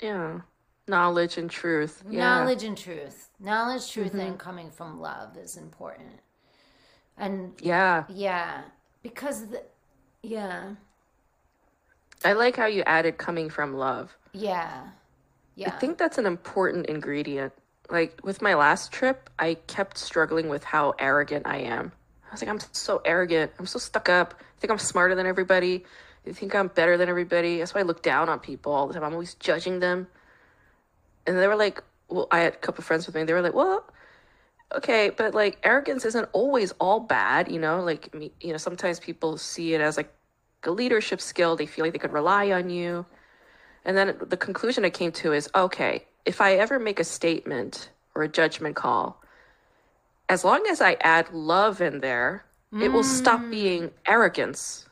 Yeah. 0.00 0.40
Knowledge 0.88 1.38
and 1.38 1.48
truth. 1.50 2.02
Yeah. 2.10 2.20
knowledge 2.20 2.64
and 2.64 2.76
truth 2.76 3.30
knowledge 3.38 3.90
truth 3.90 4.08
mm-hmm. 4.08 4.20
and 4.20 4.38
coming 4.38 4.70
from 4.70 5.00
love 5.00 5.36
is 5.36 5.56
important 5.56 6.20
and 7.16 7.52
Yeah. 7.60 8.04
yeah 8.08 8.62
because 9.02 9.46
the, 9.48 9.62
yeah 10.22 10.74
I 12.24 12.32
like 12.34 12.56
how 12.56 12.66
you 12.66 12.82
added 12.86 13.18
coming 13.18 13.48
from 13.50 13.74
love. 13.74 14.16
yeah 14.32 14.88
yeah 15.54 15.68
I 15.68 15.70
think 15.78 15.98
that's 15.98 16.18
an 16.18 16.26
important 16.26 16.86
ingredient. 16.86 17.52
Like 17.90 18.18
with 18.24 18.40
my 18.40 18.54
last 18.54 18.90
trip, 18.92 19.28
I 19.38 19.54
kept 19.66 19.98
struggling 19.98 20.48
with 20.48 20.64
how 20.64 20.94
arrogant 20.98 21.46
I 21.46 21.58
am. 21.58 21.92
I 22.28 22.32
was 22.32 22.40
like, 22.40 22.48
I'm 22.48 22.60
so 22.72 23.02
arrogant. 23.04 23.52
I'm 23.58 23.66
so 23.66 23.78
stuck 23.78 24.08
up. 24.08 24.34
I 24.40 24.60
think 24.60 24.70
I'm 24.70 24.78
smarter 24.78 25.14
than 25.14 25.26
everybody. 25.26 25.84
I 26.26 26.32
think 26.32 26.54
I'm 26.54 26.68
better 26.68 26.96
than 26.96 27.08
everybody. 27.10 27.58
That's 27.58 27.74
why 27.74 27.80
I 27.80 27.84
look 27.84 28.02
down 28.02 28.28
on 28.30 28.38
people 28.38 28.72
all 28.72 28.86
the 28.86 28.94
time. 28.94 29.04
I'm 29.04 29.12
always 29.12 29.34
judging 29.34 29.80
them. 29.80 30.06
And 31.26 31.38
they 31.38 31.46
were 31.46 31.56
like, 31.56 31.82
well, 32.08 32.28
I 32.30 32.40
had 32.40 32.54
a 32.54 32.56
couple 32.56 32.84
friends 32.84 33.06
with 33.06 33.14
me. 33.14 33.24
They 33.24 33.32
were 33.32 33.42
like, 33.42 33.54
well, 33.54 33.84
okay, 34.74 35.10
but 35.10 35.34
like 35.34 35.58
arrogance 35.62 36.04
isn't 36.04 36.28
always 36.32 36.72
all 36.80 37.00
bad, 37.00 37.50
you 37.50 37.58
know? 37.58 37.82
Like, 37.82 38.12
me- 38.14 38.32
you 38.40 38.52
know, 38.52 38.58
sometimes 38.58 39.00
people 39.00 39.38
see 39.38 39.74
it 39.74 39.80
as 39.80 39.96
like 39.96 40.12
a 40.64 40.70
leadership 40.70 41.20
skill. 41.20 41.56
They 41.56 41.66
feel 41.66 41.84
like 41.84 41.92
they 41.92 41.98
could 41.98 42.12
rely 42.12 42.50
on 42.50 42.70
you. 42.70 43.06
And 43.84 43.96
then 43.96 44.16
the 44.20 44.36
conclusion 44.36 44.84
I 44.84 44.90
came 44.90 45.12
to 45.12 45.32
is 45.32 45.48
okay, 45.54 46.06
if 46.24 46.40
I 46.40 46.54
ever 46.54 46.78
make 46.78 47.00
a 47.00 47.04
statement 47.04 47.90
or 48.14 48.22
a 48.22 48.28
judgment 48.28 48.76
call, 48.76 49.20
as 50.28 50.44
long 50.44 50.64
as 50.70 50.80
I 50.80 50.96
add 51.00 51.32
love 51.32 51.80
in 51.80 52.00
there, 52.00 52.44
it 52.80 52.88
will 52.90 53.04
stop 53.04 53.40
mm. 53.40 53.50
being 53.50 53.90
arrogance. 54.06 54.88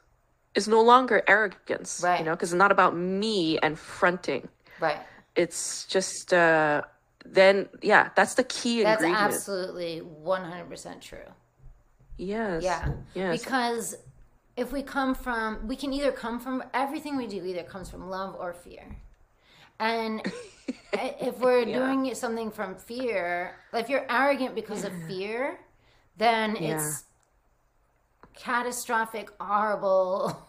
It's 0.54 0.68
no 0.68 0.82
longer 0.82 1.22
arrogance, 1.26 2.02
Right. 2.04 2.18
you 2.18 2.26
know, 2.26 2.32
because 2.32 2.52
it's 2.52 2.58
not 2.58 2.72
about 2.72 2.94
me 2.94 3.58
and 3.58 3.78
fronting. 3.78 4.48
right 4.80 4.98
It's 5.36 5.84
just, 5.86 6.32
uh, 6.32 6.82
then, 7.24 7.68
yeah, 7.82 8.10
that's 8.16 8.34
the 8.34 8.44
key 8.44 8.82
that's 8.82 9.02
ingredient. 9.02 9.34
absolutely 9.34 10.02
100% 10.24 11.00
true 11.00 11.18
yes. 12.20 12.62
yeah 12.62 12.92
Yes. 13.14 13.40
because 13.40 13.96
if 14.56 14.72
we 14.72 14.82
come 14.82 15.14
from 15.14 15.66
we 15.66 15.76
can 15.76 15.92
either 15.92 16.12
come 16.12 16.38
from 16.38 16.62
everything 16.74 17.16
we 17.16 17.26
do 17.26 17.42
either 17.44 17.62
comes 17.62 17.88
from 17.90 18.08
love 18.10 18.36
or 18.38 18.52
fear 18.52 18.84
and 19.78 20.22
if 20.92 21.38
we're 21.38 21.64
doing 21.64 22.14
something 22.14 22.50
from 22.50 22.74
fear 22.74 23.56
if 23.72 23.88
you're 23.88 24.06
arrogant 24.10 24.54
because 24.54 24.84
of 24.84 24.92
fear 25.06 25.58
then 26.18 26.56
it's 26.56 27.04
catastrophic 28.34 29.30
horrible 29.40 30.46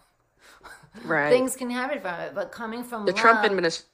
right. 1.06 1.30
things 1.36 1.56
can 1.56 1.70
happen 1.70 2.00
from 2.02 2.20
it 2.20 2.36
but 2.36 2.52
coming 2.52 2.84
from 2.84 3.06
the 3.06 3.12
love, 3.14 3.22
Trump 3.22 3.46
administration 3.46 3.88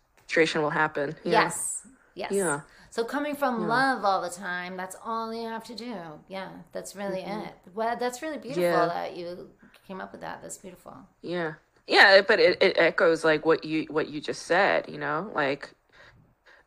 will 0.62 0.70
happen. 0.70 1.16
Yeah. 1.24 1.44
yes 1.44 1.88
yes 2.16 2.32
Yeah. 2.32 2.62
so 2.90 3.04
coming 3.04 3.36
from 3.36 3.68
love 3.68 4.04
all 4.04 4.22
the 4.22 4.30
time 4.30 4.76
that's 4.78 4.96
all 5.06 5.34
you 5.34 5.48
have 5.48 5.64
to 5.66 5.76
do 5.76 5.96
yeah 6.28 6.50
that's 6.72 6.96
really 6.96 7.22
it 7.22 7.54
well 7.74 7.96
that's 7.98 8.22
really 8.22 8.38
beautiful 8.38 8.64
Mm-hmm. 8.64 8.90
Yeah. 8.90 9.02
that 9.02 9.16
you 9.18 9.50
came 9.88 10.02
up 10.02 10.12
with 10.12 10.22
that 10.22 10.42
that's 10.42 10.58
beautiful 10.58 10.96
Yeah. 11.22 11.54
Yeah, 11.90 12.20
but 12.28 12.40
it, 12.42 12.62
it 12.62 12.78
echoes 12.78 13.24
like 13.24 13.46
what 13.46 13.64
you 13.64 13.86
what 13.90 14.10
you 14.10 14.20
just 14.20 14.42
said, 14.44 14.90
you 14.90 14.98
know, 14.98 15.32
like 15.34 15.70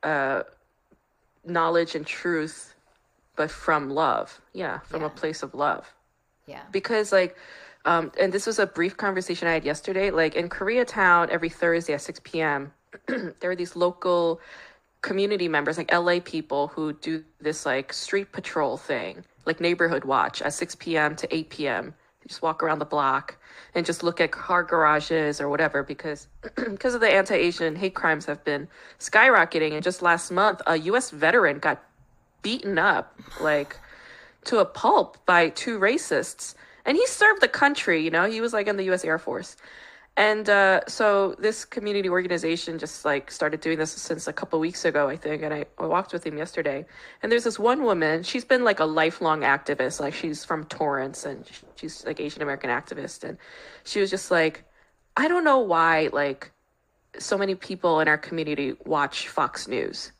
uh 0.02 0.44
knowledge 1.44 1.94
and 1.94 2.06
truth 2.06 2.74
but 3.36 3.50
from 3.50 3.90
love. 3.90 4.40
Yeah, 4.52 4.78
from 4.80 5.00
Yeah. 5.02 5.06
a 5.08 5.10
place 5.10 5.42
of 5.42 5.54
love. 5.54 5.92
Yeah. 6.46 6.62
because 6.72 7.12
like 7.12 7.36
um 7.84 8.10
and 8.20 8.32
this 8.32 8.46
was 8.46 8.58
a 8.58 8.66
brief 8.66 8.96
conversation 8.96 9.46
i 9.46 9.52
had 9.52 9.64
yesterday 9.64 10.10
like 10.10 10.34
in 10.34 10.48
koreatown 10.48 11.28
every 11.28 11.48
thursday 11.48 11.92
at 11.94 12.00
6 12.02 12.20
p.m 12.24 12.72
there 13.40 13.50
are 13.50 13.56
these 13.56 13.76
local 13.76 14.40
community 15.02 15.48
members 15.48 15.78
like 15.78 15.92
la 15.92 16.20
people 16.20 16.68
who 16.68 16.92
do 16.92 17.24
this 17.40 17.64
like 17.64 17.92
street 17.92 18.32
patrol 18.32 18.76
thing 18.76 19.24
like 19.46 19.60
neighborhood 19.60 20.04
watch 20.04 20.42
at 20.42 20.52
6 20.52 20.74
p.m 20.74 21.16
to 21.16 21.34
8 21.34 21.48
p.m 21.50 21.94
they 22.20 22.28
just 22.28 22.42
walk 22.42 22.62
around 22.62 22.80
the 22.80 22.84
block 22.84 23.38
and 23.74 23.86
just 23.86 24.02
look 24.02 24.20
at 24.20 24.30
car 24.30 24.62
garages 24.62 25.40
or 25.40 25.48
whatever 25.48 25.82
because 25.82 26.28
because 26.56 26.94
of 26.94 27.00
the 27.00 27.08
anti-asian 27.08 27.76
hate 27.76 27.94
crimes 27.94 28.26
have 28.26 28.44
been 28.44 28.68
skyrocketing 28.98 29.72
and 29.72 29.82
just 29.82 30.02
last 30.02 30.30
month 30.30 30.60
a 30.66 30.76
us 30.76 31.10
veteran 31.10 31.58
got 31.58 31.82
beaten 32.42 32.78
up 32.78 33.18
like 33.40 33.76
to 34.44 34.58
a 34.58 34.64
pulp 34.64 35.24
by 35.26 35.48
two 35.50 35.78
racists. 35.78 36.54
And 36.84 36.96
he 36.96 37.06
served 37.06 37.40
the 37.40 37.48
country, 37.48 38.02
you 38.02 38.10
know, 38.10 38.28
he 38.28 38.40
was 38.40 38.52
like 38.52 38.66
in 38.66 38.76
the 38.76 38.90
US 38.90 39.04
Air 39.04 39.18
Force. 39.18 39.56
And 40.16 40.50
uh, 40.50 40.80
so 40.86 41.34
this 41.38 41.64
community 41.64 42.08
organization 42.08 42.78
just 42.78 43.04
like 43.04 43.30
started 43.30 43.60
doing 43.60 43.78
this 43.78 43.92
since 43.92 44.26
a 44.26 44.32
couple 44.32 44.58
weeks 44.60 44.84
ago, 44.84 45.08
I 45.08 45.16
think. 45.16 45.42
And 45.42 45.54
I, 45.54 45.64
I 45.78 45.86
walked 45.86 46.12
with 46.12 46.26
him 46.26 46.36
yesterday. 46.36 46.84
And 47.22 47.30
there's 47.32 47.44
this 47.44 47.58
one 47.58 47.84
woman, 47.84 48.22
she's 48.22 48.44
been 48.44 48.64
like 48.64 48.80
a 48.80 48.84
lifelong 48.84 49.40
activist. 49.40 50.00
Like 50.00 50.14
she's 50.14 50.44
from 50.44 50.64
Torrance 50.64 51.24
and 51.24 51.48
she's 51.76 52.04
like 52.04 52.20
Asian 52.20 52.42
American 52.42 52.70
activist. 52.70 53.24
And 53.24 53.38
she 53.84 54.00
was 54.00 54.10
just 54.10 54.30
like, 54.30 54.64
I 55.16 55.28
don't 55.28 55.44
know 55.44 55.60
why 55.60 56.10
like 56.12 56.52
so 57.18 57.38
many 57.38 57.54
people 57.54 58.00
in 58.00 58.08
our 58.08 58.18
community 58.18 58.74
watch 58.84 59.28
Fox 59.28 59.68
News. 59.68 60.12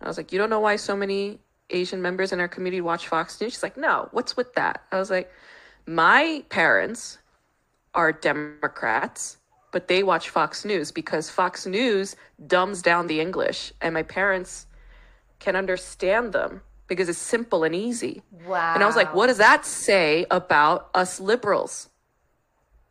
I 0.00 0.06
was 0.06 0.16
like, 0.16 0.32
you 0.32 0.38
don't 0.38 0.50
know 0.50 0.60
why 0.60 0.76
so 0.76 0.96
many 0.96 1.40
Asian 1.70 2.00
members 2.00 2.32
in 2.32 2.40
our 2.40 2.48
community 2.48 2.80
watch 2.80 3.08
Fox 3.08 3.40
News? 3.40 3.54
She's 3.54 3.62
like, 3.62 3.76
no, 3.76 4.08
what's 4.12 4.36
with 4.36 4.54
that? 4.54 4.84
I 4.92 4.98
was 4.98 5.10
like, 5.10 5.30
my 5.86 6.44
parents 6.48 7.18
are 7.94 8.12
Democrats, 8.12 9.37
but 9.70 9.88
they 9.88 10.02
watch 10.02 10.30
Fox 10.30 10.64
News 10.64 10.90
because 10.90 11.30
Fox 11.30 11.66
News 11.66 12.16
dumbs 12.46 12.82
down 12.82 13.06
the 13.06 13.20
English, 13.20 13.72
and 13.80 13.94
my 13.94 14.02
parents 14.02 14.66
can 15.38 15.56
understand 15.56 16.32
them 16.32 16.62
because 16.86 17.08
it's 17.08 17.18
simple 17.18 17.64
and 17.64 17.74
easy. 17.74 18.22
Wow. 18.46 18.74
And 18.74 18.82
I 18.82 18.86
was 18.86 18.96
like, 18.96 19.14
what 19.14 19.26
does 19.26 19.38
that 19.38 19.64
say 19.64 20.26
about 20.30 20.88
us 20.94 21.20
liberals? 21.20 21.88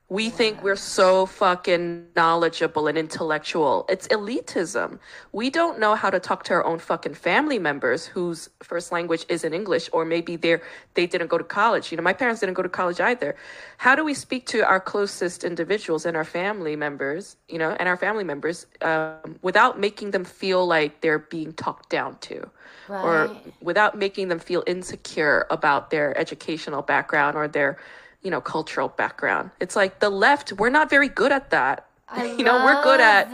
We 0.09 0.29
think 0.29 0.63
we're 0.63 0.77
so 0.77 1.25
fucking 1.25 2.05
knowledgeable 2.15 2.87
and 2.87 2.97
intellectual. 2.97 3.85
It's 3.89 4.07
elitism. 4.07 4.99
We 5.33 5.49
don't 5.49 5.79
know 5.79 5.95
how 5.95 6.09
to 6.09 6.17
talk 6.17 6.45
to 6.45 6.53
our 6.53 6.65
own 6.65 6.79
fucking 6.79 7.15
family 7.15 7.59
members 7.59 8.05
whose 8.05 8.49
first 8.63 8.93
language 8.93 9.25
isn't 9.27 9.53
English, 9.53 9.89
or 9.91 10.05
maybe 10.05 10.37
they're 10.37 10.61
they 10.93 11.07
didn't 11.07 11.27
go 11.27 11.37
to 11.37 11.43
college. 11.43 11.91
You 11.91 11.97
know, 11.97 12.03
my 12.03 12.13
parents 12.13 12.39
didn't 12.39 12.53
go 12.53 12.61
to 12.61 12.69
college 12.69 13.01
either. 13.01 13.35
How 13.79 13.95
do 13.95 14.05
we 14.05 14.13
speak 14.13 14.45
to 14.47 14.65
our 14.65 14.79
closest 14.79 15.43
individuals 15.43 16.05
and 16.05 16.15
our 16.15 16.23
family 16.23 16.77
members, 16.77 17.35
you 17.49 17.59
know, 17.59 17.75
and 17.77 17.89
our 17.89 17.97
family 17.97 18.23
members 18.23 18.65
um, 18.81 19.37
without 19.41 19.77
making 19.77 20.11
them 20.11 20.23
feel 20.23 20.65
like 20.65 21.01
they're 21.01 21.19
being 21.19 21.51
talked 21.51 21.89
down 21.89 22.17
to? 22.19 22.49
Or 22.87 23.35
without 23.61 23.97
making 23.97 24.29
them 24.29 24.39
feel 24.39 24.63
insecure 24.65 25.45
about 25.49 25.89
their 25.89 26.17
educational 26.17 26.81
background 26.81 27.35
or 27.35 27.49
their 27.49 27.77
you 28.21 28.31
know 28.31 28.41
cultural 28.41 28.89
background. 28.89 29.51
It's 29.59 29.75
like 29.75 29.99
the 29.99 30.09
left 30.09 30.53
we're 30.53 30.69
not 30.69 30.89
very 30.89 31.09
good 31.09 31.31
at 31.31 31.49
that. 31.51 31.87
I 32.09 32.25
you 32.37 32.43
know 32.43 32.63
we're 32.63 32.83
good 32.83 33.01
at 33.01 33.29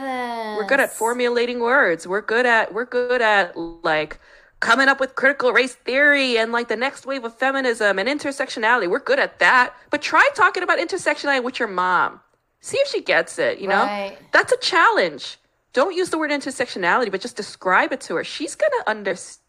we're 0.57 0.68
good 0.68 0.80
at 0.80 0.91
formulating 0.91 1.60
words. 1.60 2.07
We're 2.07 2.22
good 2.22 2.45
at 2.45 2.73
we're 2.73 2.85
good 2.85 3.22
at 3.22 3.57
like 3.57 4.19
coming 4.60 4.88
up 4.88 4.99
with 4.99 5.15
critical 5.15 5.51
race 5.51 5.76
theory 5.76 6.38
and 6.38 6.51
like 6.51 6.69
the 6.69 6.76
next 6.76 7.05
wave 7.05 7.26
of 7.26 7.38
feminism 7.38 7.99
and 7.99 8.07
intersectionality. 8.07 8.89
We're 8.89 8.99
good 8.99 9.19
at 9.19 9.39
that. 9.39 9.76
But 9.89 10.01
try 10.01 10.27
talking 10.35 10.64
about 10.64 10.80
intersectionality 10.80 11.43
with 11.43 11.60
your 11.60 11.68
mom. 11.68 12.22
See 12.61 12.77
if 12.77 12.88
she 12.88 13.01
gets 13.01 13.38
it 13.39 13.60
you 13.60 13.68
know? 13.68 13.84
Right. 13.84 14.18
that's 14.31 14.53
a 14.53 14.57
challenge. 14.57 15.38
Don't 15.73 15.95
use 15.95 16.11
the 16.11 16.18
word 16.18 16.31
intersectionality 16.31 17.11
but 17.11 17.22
just 17.22 17.35
describe 17.35 17.91
it 17.91 18.01
to 18.01 18.15
her. 18.15 18.23
She's 18.23 18.55
gonna 18.55 18.84
understand 18.88 19.42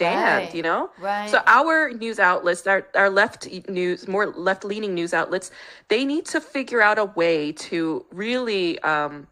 Right. 0.00 0.54
you 0.54 0.62
know 0.62 0.90
Right. 0.98 1.30
so 1.30 1.38
our 1.46 1.90
news 1.92 2.18
outlets 2.18 2.66
our, 2.66 2.86
our 2.94 3.08
left 3.10 3.46
news 3.68 4.08
more 4.08 4.26
left 4.26 4.64
leaning 4.64 4.92
news 4.94 5.14
outlets 5.14 5.50
they 5.88 6.04
need 6.04 6.24
to 6.26 6.40
figure 6.40 6.80
out 6.82 6.98
a 6.98 7.04
way 7.04 7.52
to 7.52 8.04
really 8.12 8.78
um, 8.80 9.26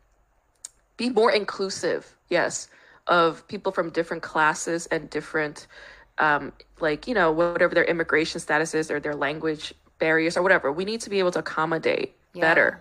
be 0.97 1.11
more 1.11 1.33
inclusive 1.33 2.15
yes 2.29 2.69
of 3.09 3.47
people 3.49 3.73
from 3.73 3.91
different 3.91 4.23
classes 4.23 4.87
and 4.87 5.11
different 5.11 5.67
um, 6.19 6.53
like 6.81 7.09
you 7.09 7.15
know 7.15 7.33
whatever 7.33 7.75
their 7.75 7.85
immigration 7.85 8.39
status 8.41 8.75
is 8.75 8.91
or 8.91 9.01
their 9.01 9.15
language 9.17 9.75
barriers 9.99 10.37
or 10.37 10.43
whatever 10.43 10.71
we 10.71 10.85
need 10.85 11.01
to 11.01 11.11
be 11.11 11.19
able 11.19 11.31
to 11.33 11.39
accommodate 11.41 12.15
better 12.35 12.81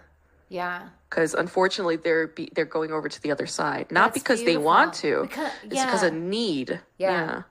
Yeah. 0.49 0.89
because 1.09 1.33
unfortunately 1.33 1.95
they're 1.97 2.27
be, 2.27 2.49
they're 2.53 2.65
going 2.65 2.91
over 2.91 3.09
to 3.09 3.21
the 3.21 3.31
other 3.31 3.47
side 3.47 3.91
not 3.91 4.13
That's 4.13 4.23
because 4.23 4.43
they 4.43 4.57
want 4.57 4.93
to 4.95 5.01
beautiful. 5.25 5.27
Because- 5.27 5.51
it's 5.63 5.83
because 5.83 6.01
yeah. 6.03 6.07
of 6.09 6.13
need 6.13 6.79
Yeah. 6.97 7.43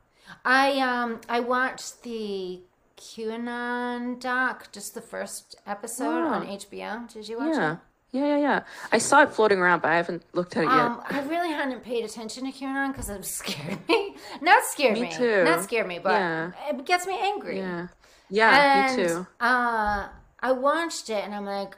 I 0.45 0.79
um 0.81 1.21
I 1.29 1.41
watched 1.41 2.03
the 2.03 2.61
QAnon 2.97 4.21
doc, 4.21 4.71
just 4.73 4.95
the 4.95 5.01
first 5.01 5.57
episode 5.67 6.25
on 6.27 6.47
HBO. 6.47 7.13
Did 7.13 7.29
you 7.29 7.39
watch 7.39 7.55
yeah 7.57 7.73
it? 7.73 7.79
yeah 8.13 8.27
yeah 8.27 8.39
yeah 8.39 8.61
i 8.91 8.99
saw 8.99 9.23
it 9.23 9.33
floating 9.33 9.61
around 9.61 9.81
but 9.83 9.89
i 9.93 9.97
haven't 9.97 10.25
looked 10.35 10.57
at 10.57 10.65
it 10.65 10.67
yet 10.67 10.91
Um, 10.91 11.01
I 11.09 11.21
really 11.29 11.51
hadn't 11.51 11.85
paid 11.85 12.05
attention 12.05 12.45
to 12.45 12.51
QAnon 12.51 12.89
because 12.93 13.09
it 13.09 13.25
scared 13.41 13.79
me. 13.89 14.17
Not 14.43 14.65
scared 14.65 14.95
me. 14.95 15.03
Me 15.03 15.13
too. 15.13 15.45
Not 15.45 15.63
scared 15.63 15.87
me, 15.87 16.01
but 16.01 16.19
Yeah. 16.19 16.51
it 16.71 16.85
gets 16.85 17.07
me 17.07 17.17
angry. 17.21 17.59
yeah 17.59 17.87
yeah 18.29 18.51
and, 18.89 18.97
me 18.97 19.05
too 19.05 19.27
Uh, 19.41 20.09
I 20.41 20.51
watched 20.53 21.09
it 21.09 21.23
and 21.25 21.33
I'm 21.35 21.45
like, 21.47 21.77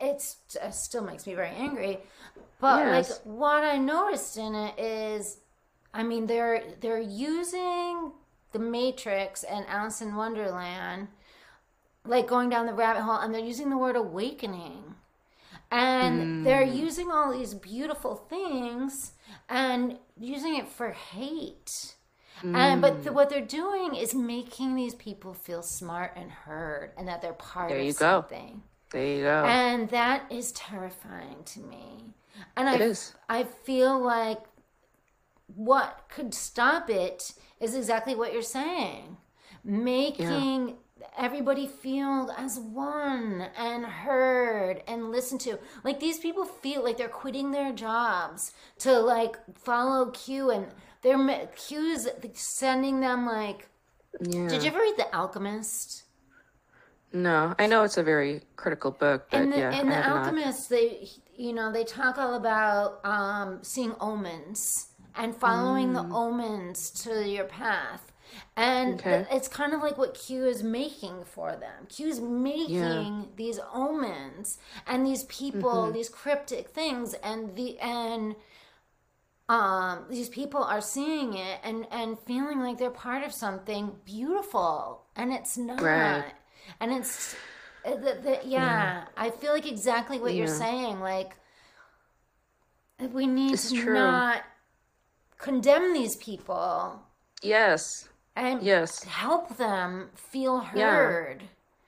it's 0.00 0.36
it 0.62 0.74
still 0.74 1.02
makes 1.02 1.26
me 1.26 1.34
very 1.34 1.50
angry. 1.66 1.98
But 2.60 2.78
Yes. 2.86 3.10
like, 3.10 3.18
what 3.24 3.62
I 3.64 3.76
noticed 3.78 4.36
in 4.36 4.54
it 4.54 4.78
is, 4.78 5.38
I 5.98 6.04
mean, 6.04 6.28
they're 6.28 6.62
they're 6.80 7.00
using 7.00 8.12
the 8.52 8.60
Matrix 8.60 9.42
and 9.42 9.66
Alice 9.68 10.00
in 10.00 10.14
Wonderland, 10.14 11.08
like 12.06 12.28
going 12.28 12.48
down 12.48 12.66
the 12.66 12.72
rabbit 12.72 13.02
hole, 13.02 13.16
and 13.16 13.34
they're 13.34 13.44
using 13.44 13.68
the 13.68 13.76
word 13.76 13.96
awakening. 13.96 14.94
And 15.70 16.46
they're 16.46 16.64
mm. 16.64 16.78
using 16.78 17.10
all 17.10 17.30
these 17.30 17.52
beautiful 17.52 18.14
things 18.14 19.12
and 19.50 19.98
using 20.18 20.56
it 20.56 20.66
for 20.68 20.92
hate. 20.92 21.96
And 22.42 22.80
but 22.80 23.02
th- 23.02 23.08
mm. 23.08 23.14
what 23.14 23.28
they're 23.28 23.44
doing 23.44 23.96
is 23.96 24.14
making 24.14 24.76
these 24.76 24.94
people 24.94 25.34
feel 25.34 25.62
smart 25.62 26.12
and 26.16 26.30
heard, 26.30 26.92
and 26.96 27.08
that 27.08 27.20
they're 27.20 27.32
part 27.32 27.68
There 27.70 27.80
of 27.80 27.84
you 27.84 27.92
go. 27.92 28.24
there 28.92 29.04
you 29.04 29.22
go 29.24 29.44
And 29.44 29.90
that 29.90 30.30
is 30.30 30.52
terrifying 30.52 31.42
to 31.46 31.60
me. 31.60 32.14
And 32.56 32.68
It 32.68 32.80
I, 32.80 32.84
is. 32.84 33.14
I 33.28 33.42
feel 33.42 33.98
like 33.98 34.40
what 35.54 36.04
could 36.08 36.32
stop 36.34 36.88
it 36.90 37.32
is 37.60 37.74
exactly 37.74 38.14
what 38.14 38.32
you're 38.32 38.42
saying 38.42 39.16
making 39.64 40.76
everybody 41.16 41.66
feel 41.66 42.30
as 42.36 42.58
one 42.58 43.46
and 43.56 43.84
heard 43.84 44.82
and 44.88 45.10
listened 45.10 45.40
to. 45.42 45.58
Like 45.84 46.00
these 46.00 46.18
people 46.18 46.44
feel 46.44 46.82
like 46.82 46.96
they're 46.96 47.08
quitting 47.08 47.50
their 47.50 47.72
jobs 47.72 48.52
to 48.80 48.98
like 48.98 49.36
follow 49.58 50.10
Q 50.10 50.50
and 50.50 50.68
their 51.02 51.46
Q's 51.56 52.08
sending 52.34 53.00
them 53.00 53.26
like. 53.26 53.68
yeah 54.20 54.48
Did 54.48 54.62
you 54.62 54.70
ever 54.70 54.78
read 54.80 54.94
The 54.96 55.14
Alchemist? 55.14 56.04
no 57.10 57.54
i 57.58 57.66
know 57.66 57.84
it's 57.84 57.96
a 57.96 58.02
very 58.02 58.42
critical 58.56 58.90
book 58.90 59.28
but 59.30 59.40
in 59.40 59.48
the, 59.48 59.56
yeah 59.56 59.80
in 59.80 59.86
I 59.86 59.90
the 59.90 59.94
have 59.94 60.14
not. 60.14 60.26
alchemist 60.26 60.68
they 60.68 61.08
you 61.34 61.54
know 61.54 61.72
they 61.72 61.82
talk 61.82 62.18
all 62.18 62.34
about 62.34 63.00
um, 63.02 63.60
seeing 63.62 63.94
omens 63.98 64.87
and 65.18 65.36
following 65.36 65.92
the 65.92 66.06
omens 66.10 66.90
to 66.90 67.28
your 67.28 67.44
path 67.44 68.12
and 68.56 68.94
Mm. 68.94 68.98
Okay. 69.00 69.26
it's 69.36 69.48
kind 69.48 69.72
of 69.74 69.80
like 69.82 69.98
what 69.98 70.14
q 70.14 70.44
is 70.46 70.62
making 70.62 71.24
for 71.24 71.56
them 71.56 71.86
q 71.88 72.08
is 72.08 72.20
making 72.20 73.30
these 73.36 73.58
omens 73.74 74.58
and 74.86 75.06
these 75.06 75.24
people 75.24 75.86
Mm-hmm. 75.86 75.92
these 75.92 76.08
cryptic 76.08 76.68
things 76.68 77.14
and 77.14 77.56
the 77.56 77.78
and 77.80 78.36
um, 79.48 80.04
these 80.10 80.28
people 80.28 80.62
are 80.62 80.80
seeing 80.82 81.34
it 81.34 81.60
and 81.64 81.86
and 81.90 82.18
feeling 82.18 82.60
like 82.60 82.78
they're 82.78 82.90
part 82.90 83.24
of 83.24 83.32
something 83.32 83.96
beautiful 84.04 85.06
and 85.16 85.32
it's 85.32 85.56
not 85.56 85.80
Right. 85.80 86.34
and 86.80 86.92
it's 86.92 87.34
uh, 87.84 87.94
the, 87.96 88.18
the, 88.22 88.40
yeah, 88.44 89.04
i 89.16 89.30
feel 89.30 89.52
like 89.52 89.66
exactly 89.66 90.18
what 90.20 90.34
you're 90.34 90.46
saying 90.46 91.00
like 91.00 91.36
we 93.12 93.26
need 93.26 93.52
It's 93.54 93.70
to 93.70 93.80
true. 93.82 93.94
not 93.94 94.42
condemn 95.38 95.92
these 95.92 96.16
people 96.16 97.02
yes 97.42 98.08
and 98.36 98.62
yes 98.62 99.04
help 99.04 99.56
them 99.56 100.10
feel 100.14 100.66
Yeah. 100.74 100.94
heard 100.96 101.42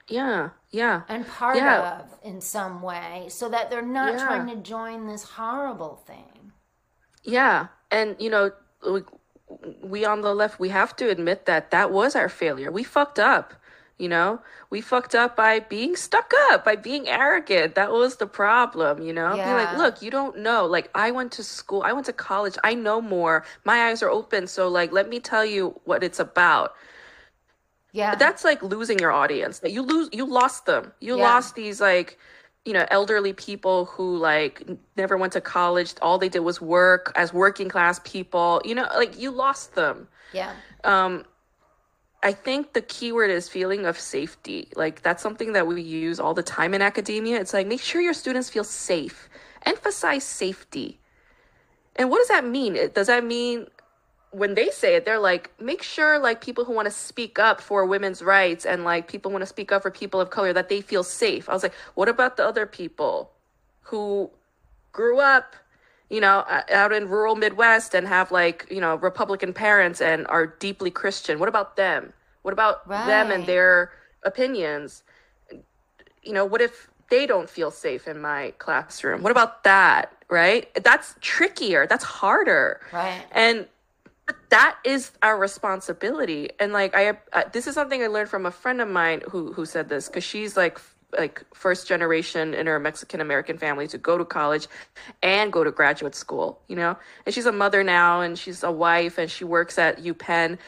yeah 0.08 0.50
yeah 0.70 1.02
and 1.08 1.26
part 1.26 1.56
Yeah. 1.56 2.00
of 2.00 2.18
in 2.22 2.40
some 2.40 2.82
way 2.82 3.26
so 3.28 3.48
that 3.48 3.70
they're 3.70 3.82
not 3.82 4.14
Yeah. 4.14 4.26
trying 4.26 4.46
to 4.48 4.56
join 4.56 5.06
this 5.06 5.24
horrible 5.24 5.96
thing 6.06 6.52
Yeah, 7.22 7.66
and 7.90 8.16
you 8.18 8.30
know, 8.30 8.50
we, 8.88 9.02
we 9.82 10.04
on 10.06 10.22
the 10.22 10.34
left, 10.34 10.58
we 10.58 10.70
have 10.70 10.96
to 10.96 11.10
admit 11.10 11.44
that 11.44 11.70
that 11.70 11.90
was 11.92 12.16
our 12.16 12.30
failure. 12.30 12.70
We 12.72 12.82
fucked 12.82 13.18
up. 13.18 13.52
You 14.00 14.08
know, 14.08 14.40
we 14.70 14.80
fucked 14.80 15.14
up 15.14 15.36
by 15.36 15.60
being 15.60 15.94
stuck 15.96 16.32
up, 16.50 16.64
by 16.64 16.76
being 16.76 17.06
arrogant. 17.08 17.74
That 17.74 17.92
was 17.92 18.16
the 18.16 18.26
problem, 18.26 19.02
you 19.02 19.12
know? 19.12 19.36
Be 19.44 19.54
like, 19.54 19.76
look, 19.78 20.02
you 20.02 20.10
don't 20.10 20.38
know. 20.38 20.66
Like, 20.66 20.90
I 20.94 21.10
went 21.10 21.32
to 21.32 21.42
school, 21.44 21.82
I 21.82 21.92
went 21.92 22.06
to 22.06 22.12
college, 22.14 22.56
I 22.64 22.74
know 22.74 23.00
more. 23.02 23.44
My 23.64 23.88
eyes 23.88 24.02
are 24.02 24.10
open. 24.10 24.46
So, 24.46 24.68
like, 24.68 24.90
let 24.92 25.08
me 25.08 25.20
tell 25.20 25.44
you 25.44 25.78
what 25.84 26.02
it's 26.02 26.18
about. 26.18 26.74
Yeah. 27.92 28.10
But 28.12 28.18
that's 28.20 28.44
like 28.44 28.62
losing 28.62 28.98
your 28.98 29.12
audience. 29.12 29.58
That 29.60 29.72
you 29.72 29.82
lose, 29.82 30.08
you 30.12 30.24
lost 30.24 30.66
them. 30.66 30.92
You 31.00 31.16
Yeah. 31.16 31.24
lost 31.24 31.54
these 31.54 31.80
like, 31.80 32.18
you 32.64 32.72
know, 32.72 32.86
elderly 32.90 33.32
people 33.32 33.86
who 33.86 34.16
like 34.16 34.62
never 34.96 35.16
went 35.16 35.32
to 35.34 35.40
college. 35.40 35.94
All 36.00 36.18
they 36.18 36.28
did 36.28 36.40
was 36.40 36.60
work 36.60 37.12
as 37.16 37.32
working 37.32 37.68
class 37.68 38.00
people. 38.04 38.62
You 38.64 38.74
know, 38.76 38.88
like 38.96 39.18
you 39.18 39.30
lost 39.30 39.74
them. 39.74 40.08
yeah. 40.32 40.52
Um, 40.84 41.24
I 42.22 42.32
think 42.32 42.74
the 42.74 42.82
keyword 42.82 43.30
is 43.30 43.48
feeling 43.48 43.86
of 43.86 43.98
safety. 43.98 44.68
Like 44.76 45.02
that's 45.02 45.22
something 45.22 45.54
that 45.54 45.66
we 45.66 45.80
use 45.80 46.20
all 46.20 46.34
the 46.34 46.42
time 46.42 46.74
in 46.74 46.82
academia. 46.82 47.40
It's 47.40 47.54
like 47.54 47.66
make 47.66 47.80
sure 47.80 48.00
your 48.00 48.14
students 48.14 48.50
feel 48.50 48.64
safe. 48.64 49.28
Emphasize 49.64 50.24
safety. 50.24 50.98
And 51.96 52.10
what 52.10 52.18
does 52.18 52.28
that 52.28 52.44
mean? 52.44 52.78
Does 52.94 53.06
that 53.06 53.24
mean 53.24 53.66
when 54.32 54.54
they 54.54 54.68
say 54.70 54.94
it, 54.94 55.04
they're 55.04 55.18
like, 55.18 55.50
make 55.60 55.82
sure 55.82 56.18
like 56.18 56.40
people 56.40 56.64
who 56.64 56.72
want 56.72 56.86
to 56.86 56.90
speak 56.90 57.38
up 57.38 57.60
for 57.60 57.84
women's 57.84 58.22
rights 58.22 58.64
and 58.64 58.84
like 58.84 59.08
people 59.08 59.30
want 59.30 59.42
to 59.42 59.46
speak 59.46 59.72
up 59.72 59.82
for 59.82 59.90
people 59.90 60.20
of 60.20 60.30
color 60.30 60.52
that 60.52 60.68
they 60.68 60.80
feel 60.80 61.02
safe. 61.02 61.48
I 61.48 61.52
was 61.52 61.62
like, 61.62 61.74
what 61.94 62.08
about 62.08 62.36
the 62.36 62.46
other 62.46 62.66
people 62.66 63.32
who 63.82 64.30
grew 64.92 65.18
up, 65.18 65.56
you 66.10 66.20
know, 66.20 66.44
out 66.70 66.92
in 66.92 67.08
rural 67.08 67.36
Midwest 67.36 67.94
and 67.94 68.06
have 68.06 68.32
like, 68.32 68.66
you 68.70 68.80
know, 68.80 68.96
Republican 68.96 69.52
parents 69.52 70.00
and 70.00 70.26
are 70.26 70.46
deeply 70.46 70.90
Christian? 70.90 71.38
What 71.38 71.48
about 71.48 71.76
them? 71.76 72.12
What 72.42 72.52
about 72.52 72.88
them 72.88 73.30
and 73.30 73.46
their 73.46 73.92
opinions? 74.24 75.04
You 76.22 76.32
know, 76.32 76.44
what 76.44 76.60
if 76.60 76.90
they 77.10 77.26
don't 77.26 77.48
feel 77.48 77.70
safe 77.70 78.08
in 78.08 78.20
my 78.20 78.52
classroom? 78.58 79.22
What 79.22 79.30
about 79.30 79.64
that? 79.64 80.12
Right? 80.28 80.68
That's 80.82 81.14
trickier. 81.20 81.86
That's 81.86 82.04
harder. 82.04 82.80
Right. 82.92 83.22
And 83.32 83.66
that 84.50 84.78
is 84.84 85.12
our 85.22 85.38
responsibility. 85.38 86.50
And 86.58 86.72
like 86.72 86.94
I, 86.94 87.18
uh, 87.32 87.44
this 87.52 87.66
is 87.66 87.74
something 87.74 88.02
I 88.02 88.08
learned 88.08 88.28
from 88.28 88.46
a 88.46 88.50
friend 88.50 88.80
of 88.80 88.88
mine 88.88 89.22
who 89.28 89.52
who 89.52 89.64
said 89.64 89.88
this 89.88 90.08
because 90.08 90.24
she's 90.24 90.56
like 90.56 90.80
like 91.16 91.44
first 91.54 91.88
generation 91.88 92.54
in 92.54 92.66
her 92.66 92.78
Mexican 92.78 93.20
American 93.20 93.58
family 93.58 93.86
to 93.88 93.98
go 93.98 94.18
to 94.18 94.24
college 94.24 94.68
and 95.22 95.52
go 95.52 95.64
to 95.64 95.70
graduate 95.70 96.14
school. 96.14 96.60
You 96.68 96.76
know, 96.76 96.96
and 97.26 97.34
she's 97.34 97.46
a 97.46 97.52
mother 97.52 97.82
now, 97.82 98.20
and 98.20 98.38
she's 98.38 98.62
a 98.62 98.72
wife, 98.72 99.18
and 99.18 99.30
she 99.30 99.44
works 99.44 99.78
at 99.78 100.02
UPenn. 100.02 100.58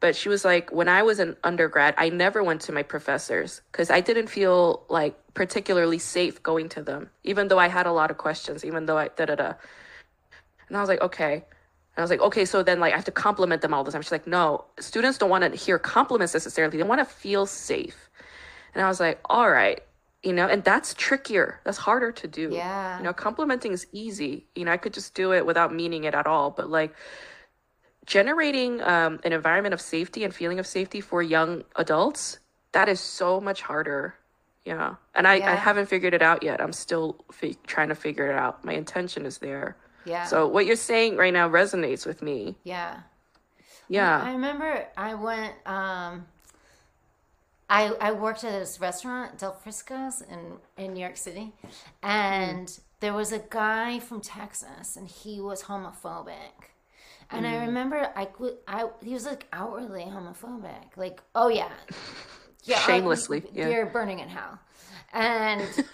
But 0.00 0.16
she 0.16 0.30
was 0.30 0.46
like, 0.46 0.72
when 0.72 0.88
I 0.88 1.02
was 1.02 1.18
an 1.18 1.36
undergrad, 1.44 1.94
I 1.98 2.08
never 2.08 2.42
went 2.42 2.62
to 2.62 2.72
my 2.72 2.82
professors 2.82 3.60
because 3.70 3.90
I 3.90 4.00
didn't 4.00 4.28
feel 4.28 4.82
like 4.88 5.14
particularly 5.34 5.98
safe 5.98 6.42
going 6.42 6.70
to 6.70 6.82
them, 6.82 7.10
even 7.22 7.48
though 7.48 7.58
I 7.58 7.68
had 7.68 7.86
a 7.86 7.92
lot 7.92 8.10
of 8.10 8.16
questions, 8.16 8.64
even 8.64 8.86
though 8.86 8.96
I 8.96 9.08
da 9.08 9.26
da 9.26 9.34
da. 9.34 9.52
And 10.68 10.76
I 10.76 10.80
was 10.80 10.88
like, 10.88 11.02
okay. 11.02 11.34
And 11.34 11.98
I 11.98 12.00
was 12.00 12.10
like, 12.10 12.20
okay, 12.20 12.46
so 12.46 12.62
then 12.62 12.80
like 12.80 12.94
I 12.94 12.96
have 12.96 13.04
to 13.04 13.10
compliment 13.10 13.60
them 13.60 13.74
all 13.74 13.84
the 13.84 13.92
time. 13.92 14.00
She's 14.00 14.12
like, 14.12 14.26
no, 14.26 14.64
students 14.78 15.18
don't 15.18 15.28
want 15.28 15.44
to 15.44 15.54
hear 15.54 15.78
compliments 15.78 16.32
necessarily. 16.32 16.78
They 16.78 16.82
want 16.82 17.00
to 17.00 17.04
feel 17.04 17.44
safe. 17.44 18.08
And 18.74 18.82
I 18.82 18.88
was 18.88 19.00
like, 19.00 19.20
all 19.26 19.50
right, 19.50 19.82
you 20.22 20.32
know, 20.32 20.46
and 20.46 20.62
that's 20.64 20.92
trickier. 20.94 21.60
That's 21.64 21.78
harder 21.78 22.12
to 22.12 22.28
do. 22.28 22.50
Yeah. 22.52 22.98
You 22.98 23.04
know, 23.04 23.12
complimenting 23.12 23.72
is 23.72 23.86
easy. 23.92 24.46
You 24.54 24.64
know, 24.66 24.72
I 24.72 24.76
could 24.76 24.92
just 24.92 25.14
do 25.14 25.32
it 25.32 25.46
without 25.46 25.74
meaning 25.74 26.04
it 26.04 26.14
at 26.14 26.26
all. 26.26 26.50
But 26.50 26.68
like 26.68 26.94
generating 28.06 28.80
um, 28.82 29.20
an 29.24 29.32
environment 29.32 29.72
of 29.74 29.80
safety 29.80 30.24
and 30.24 30.34
feeling 30.34 30.58
of 30.58 30.66
safety 30.66 31.00
for 31.00 31.22
young 31.22 31.64
adults, 31.76 32.38
that 32.72 32.88
is 32.88 33.00
so 33.00 33.40
much 33.40 33.62
harder. 33.62 34.14
Yeah. 34.64 34.96
And 35.14 35.26
I, 35.26 35.34
I 35.34 35.54
haven't 35.54 35.86
figured 35.86 36.12
it 36.12 36.22
out 36.22 36.42
yet. 36.42 36.60
I'm 36.60 36.72
still 36.72 37.24
fi- 37.32 37.56
trying 37.66 37.88
to 37.88 37.94
figure 37.94 38.30
it 38.30 38.36
out. 38.36 38.64
My 38.64 38.74
intention 38.74 39.24
is 39.24 39.38
there. 39.38 39.76
Yeah. 40.04 40.26
So 40.26 40.46
what 40.46 40.66
you're 40.66 40.76
saying 40.76 41.16
right 41.16 41.32
now 41.32 41.48
resonates 41.48 42.06
with 42.06 42.22
me. 42.22 42.56
yeah. 42.64 43.00
Yeah. 43.88 44.22
I 44.22 44.32
remember 44.32 44.86
I 44.96 45.14
went. 45.14 45.54
Um, 45.66 46.26
I 47.70 47.94
I 48.00 48.12
worked 48.12 48.42
at 48.42 48.50
this 48.50 48.80
restaurant, 48.80 49.38
Del 49.38 49.52
Frisco's, 49.52 50.22
in 50.22 50.58
in 50.76 50.92
New 50.92 51.00
York 51.00 51.16
City, 51.16 51.52
and 52.02 52.68
hmm. 52.68 52.82
there 52.98 53.14
was 53.14 53.32
a 53.32 53.38
guy 53.38 54.00
from 54.00 54.20
Texas, 54.20 54.96
and 54.96 55.08
he 55.08 55.40
was 55.40 55.62
homophobic. 55.62 56.68
And 57.30 57.46
I 57.46 57.58
hmm. 57.60 57.66
remember 57.66 58.10
I 58.16 58.24
could 58.24 58.56
I 58.66 58.88
he 59.02 59.14
was 59.14 59.24
like 59.24 59.46
outwardly 59.52 60.02
homophobic, 60.02 60.96
like 60.96 61.22
oh 61.36 61.48
yeah, 61.48 61.70
yeah, 62.64 62.80
Shamelessly, 62.80 63.44
yeah. 63.52 63.68
you're 63.68 63.86
burning 63.86 64.18
in 64.18 64.28
hell, 64.28 64.58
and. 65.12 65.62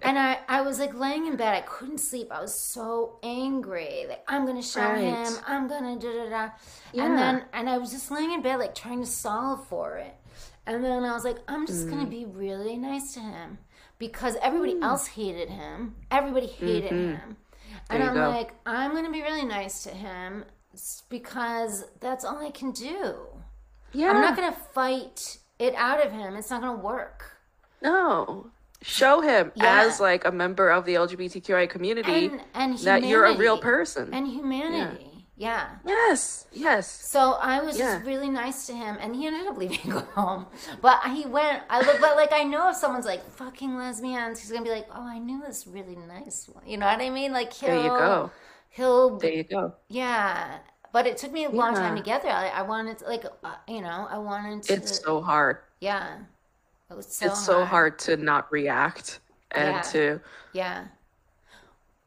And 0.00 0.16
I, 0.16 0.38
I 0.48 0.60
was 0.60 0.78
like 0.78 0.94
laying 0.94 1.26
in 1.26 1.36
bed. 1.36 1.54
I 1.54 1.62
couldn't 1.62 1.98
sleep. 1.98 2.28
I 2.30 2.40
was 2.40 2.54
so 2.72 3.18
angry. 3.22 4.06
Like 4.08 4.22
I'm 4.28 4.46
gonna 4.46 4.62
show 4.62 4.80
Right. 4.80 5.00
him. 5.00 5.32
I'm 5.46 5.66
gonna 5.66 5.98
da 5.98 6.12
da 6.12 6.28
da. 6.28 6.50
Yeah. 6.92 7.04
And 7.04 7.18
then 7.18 7.44
and 7.52 7.68
I 7.68 7.78
was 7.78 7.90
just 7.90 8.10
laying 8.10 8.32
in 8.32 8.40
bed 8.40 8.58
like 8.58 8.74
trying 8.74 9.00
to 9.00 9.06
solve 9.06 9.66
for 9.66 9.96
it. 9.96 10.14
And 10.68 10.84
then 10.84 11.02
I 11.04 11.12
was 11.12 11.24
like, 11.24 11.38
I'm 11.48 11.66
just 11.66 11.88
gonna 11.88 12.04
Mm. 12.06 12.10
be 12.10 12.24
really 12.26 12.76
nice 12.76 13.14
to 13.14 13.20
him 13.20 13.58
because 13.98 14.36
everybody 14.42 14.76
else 14.82 15.06
hated 15.08 15.48
him. 15.48 15.96
Everybody 16.10 16.46
hated 16.46 16.90
him. 16.92 16.98
And 17.10 17.18
Mm-hmm. 17.18 17.32
There 17.90 17.98
you 18.02 18.08
I'm 18.08 18.14
go. 18.14 18.28
like, 18.30 18.54
I'm 18.66 18.94
gonna 18.94 19.10
be 19.10 19.22
really 19.22 19.44
nice 19.44 19.82
to 19.84 19.90
him 19.90 20.44
because 21.08 21.84
that's 22.00 22.24
all 22.24 22.38
I 22.38 22.50
can 22.50 22.70
do. 22.72 23.16
yeah. 23.92 24.10
I'm 24.10 24.20
not 24.20 24.36
gonna 24.36 24.56
fight 24.74 25.38
it 25.58 25.74
out 25.76 26.04
of 26.04 26.12
him. 26.12 26.36
It's 26.36 26.50
not 26.50 26.60
gonna 26.60 26.78
work. 26.78 27.38
No. 27.82 28.50
Show 28.82 29.20
him 29.22 29.50
Yeah. 29.54 29.82
as 29.86 29.98
like 30.00 30.24
a 30.24 30.30
member 30.30 30.70
of 30.70 30.84
the 30.84 30.94
LGBTQI 30.94 31.68
community 31.68 32.26
And 32.26 32.40
and 32.54 32.78
that 32.80 33.02
you're 33.04 33.24
a 33.24 33.36
real 33.36 33.58
person. 33.58 34.12
and 34.12 34.26
humanity. 34.28 35.04
Yeah. 35.04 35.07
Yes. 35.38 36.46
Yes. 36.52 36.90
So 36.90 37.32
I 37.40 37.60
was 37.60 37.78
Yeah. 37.78 37.94
just 37.94 38.06
really 38.06 38.28
nice 38.28 38.66
to 38.66 38.72
him, 38.74 38.96
and 39.00 39.14
he 39.14 39.26
ended 39.26 39.46
up 39.46 39.56
leaving 39.62 39.90
home. 40.14 40.46
But 40.82 41.00
he 41.14 41.24
went. 41.26 41.62
I 41.70 41.80
look, 41.80 42.00
but 42.00 42.16
like 42.16 42.32
I 42.32 42.42
know 42.42 42.70
if 42.70 42.76
someone's 42.76 43.06
like 43.06 43.24
fucking 43.30 43.76
lesbians, 43.76 44.40
he's 44.40 44.50
gonna 44.50 44.64
be 44.64 44.70
like, 44.70 44.86
oh, 44.94 45.06
I 45.06 45.18
knew 45.18 45.40
this 45.40 45.66
really 45.66 45.96
nice 45.96 46.48
one. 46.52 46.66
You 46.66 46.76
know 46.76 46.86
what 46.86 47.00
I 47.00 47.10
mean? 47.10 47.32
Like 47.32 47.52
he'll, 47.52 47.68
There 47.70 47.82
you 47.82 47.88
go. 47.88 48.30
He'll, 48.70 49.18
There 49.18 49.32
you 49.32 49.44
go. 49.44 49.74
yeah. 49.88 50.58
But 50.92 51.06
it 51.06 51.16
took 51.18 51.32
me 51.32 51.44
a 51.44 51.50
long 51.50 51.74
time 51.74 51.96
to 51.96 52.02
get 52.02 52.22
there. 52.22 52.32
I, 52.32 52.48
I 52.48 52.62
wanted, 52.62 52.98
to, 53.00 53.04
like, 53.04 53.24
uh, 53.44 53.54
you 53.68 53.82
know, 53.82 54.06
I 54.10 54.16
wanted 54.18 54.62
to. 54.64 54.72
It's 54.74 55.00
so 55.02 55.20
hard. 55.20 55.58
yeah. 55.80 56.16
It 56.90 56.96
was 56.96 57.06
so. 57.14 57.26
it's 57.26 57.44
so 57.44 57.64
hard 57.66 57.98
to 58.00 58.16
not 58.16 58.50
react 58.50 59.20
and 59.50 59.74
Yeah. 59.76 59.80
to 59.92 60.20
Yeah. 60.54 60.84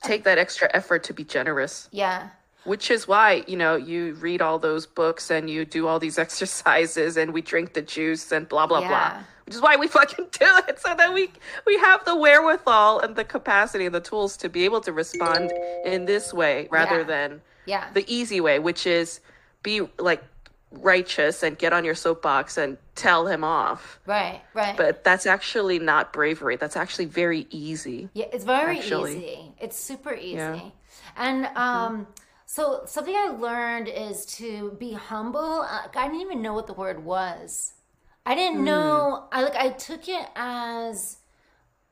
take 0.04 0.24
that 0.24 0.40
extra 0.40 0.68
effort 0.74 1.04
to 1.06 1.14
be 1.14 1.24
generous. 1.24 1.88
Yeah. 1.92 2.30
Which 2.64 2.92
is 2.92 3.08
why, 3.08 3.44
you 3.48 3.58
know, 3.58 3.76
you 3.76 4.14
read 4.16 4.42
all 4.42 4.60
those 4.60 4.86
books 4.86 5.32
and 5.32 5.50
you 5.50 5.66
do 5.66 5.88
all 5.88 6.00
these 6.00 6.18
exercises 6.26 7.18
and 7.18 7.34
we 7.34 7.42
drink 7.42 7.74
the 7.74 7.82
juice 7.82 8.32
and 8.32 8.48
blah 8.48 8.68
blah 8.68 8.88
blah. 8.88 9.24
Which 9.46 9.56
is 9.56 9.62
why 9.62 9.76
we 9.76 9.88
fucking 9.88 10.28
do 10.32 10.46
it 10.68 10.80
so 10.80 10.96
that 10.96 11.14
we 11.14 11.32
we 11.66 11.78
have 11.80 12.06
the 12.06 12.16
wherewithal 12.16 13.00
and 13.00 13.16
the 13.16 13.24
capacity 13.26 13.86
and 13.86 13.96
the 13.96 14.00
tools 14.00 14.38
to 14.38 14.50
be 14.50 14.64
able 14.66 14.82
to 14.82 14.94
respond 14.94 15.52
in 15.86 16.06
this 16.06 16.34
way 16.34 16.68
rather 16.72 17.00
Yeah. 17.00 17.04
than 17.04 17.42
Yeah. 17.66 17.86
the 17.94 18.06
easy 18.14 18.40
way, 18.42 18.60
which 18.60 18.86
is 18.86 19.20
be 19.64 19.82
like 19.98 20.24
righteous 20.72 21.44
and 21.44 21.58
get 21.58 21.74
on 21.74 21.84
your 21.84 21.96
soapbox 21.96 22.58
and 22.58 22.78
tell 22.96 23.28
him 23.28 23.44
off. 23.44 24.00
right. 24.06 24.42
Right. 24.54 24.78
But 24.78 25.04
that's 25.04 25.26
actually 25.26 25.80
not 25.80 26.14
bravery. 26.14 26.56
That's 26.56 26.78
actually 26.78 27.06
very 27.06 27.46
easy. 27.50 28.08
Yeah, 28.14 28.28
it's 28.32 28.46
very 28.46 28.78
actually. 28.80 29.18
easy. 29.18 29.52
It's 29.60 29.78
super 29.78 30.14
easy. 30.14 30.36
Yeah. 30.38 30.60
And 31.18 31.46
um 31.58 32.08
so 32.54 32.84
something 32.86 33.16
I 33.16 33.28
learned 33.30 33.88
is 33.88 34.26
to 34.38 34.72
be 34.78 34.92
humble. 34.94 35.62
Uh, 35.62 35.88
I 35.96 36.08
didn't 36.08 36.22
even 36.22 36.42
know 36.42 36.54
what 36.54 36.68
the 36.68 36.74
word 36.74 37.04
was. 37.06 37.74
I 38.26 38.36
didn't 38.36 38.62
Hmm. 38.62 38.64
know 38.64 39.28
I 39.32 39.42
like 39.44 39.56
I 39.56 39.70
took 39.70 40.08
it 40.10 40.28
as 40.36 41.18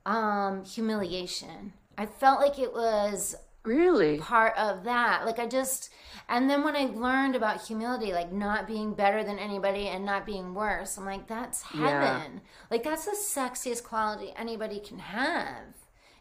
um 0.05 0.65
humiliation. 0.65 1.73
I 1.97 2.05
felt 2.05 2.41
like 2.41 2.59
it 2.59 2.73
was 2.73 3.35
Really? 3.63 4.27
part 4.27 4.57
of 4.57 4.83
that. 4.85 5.25
Like 5.25 5.39
I 5.39 5.47
just 5.47 5.91
and 6.27 6.49
then 6.49 6.63
when 6.63 6.75
I 6.75 6.85
learned 6.85 7.35
about 7.35 7.67
humility, 7.67 8.13
like 8.13 8.31
not 8.31 8.67
being 8.67 8.93
better 8.93 9.23
than 9.23 9.39
anybody 9.39 9.87
and 9.87 10.05
not 10.05 10.25
being 10.25 10.53
worse, 10.53 10.97
I'm 10.97 11.05
like, 11.05 11.27
that's 11.27 11.61
Yeah. 11.71 12.21
heaven. 12.21 12.41
Like 12.71 12.83
that's 12.83 13.05
the 13.05 13.17
sexiest 13.17 13.83
quality 13.83 14.33
anybody 14.35 14.79
can 14.79 14.99
have 14.99 15.75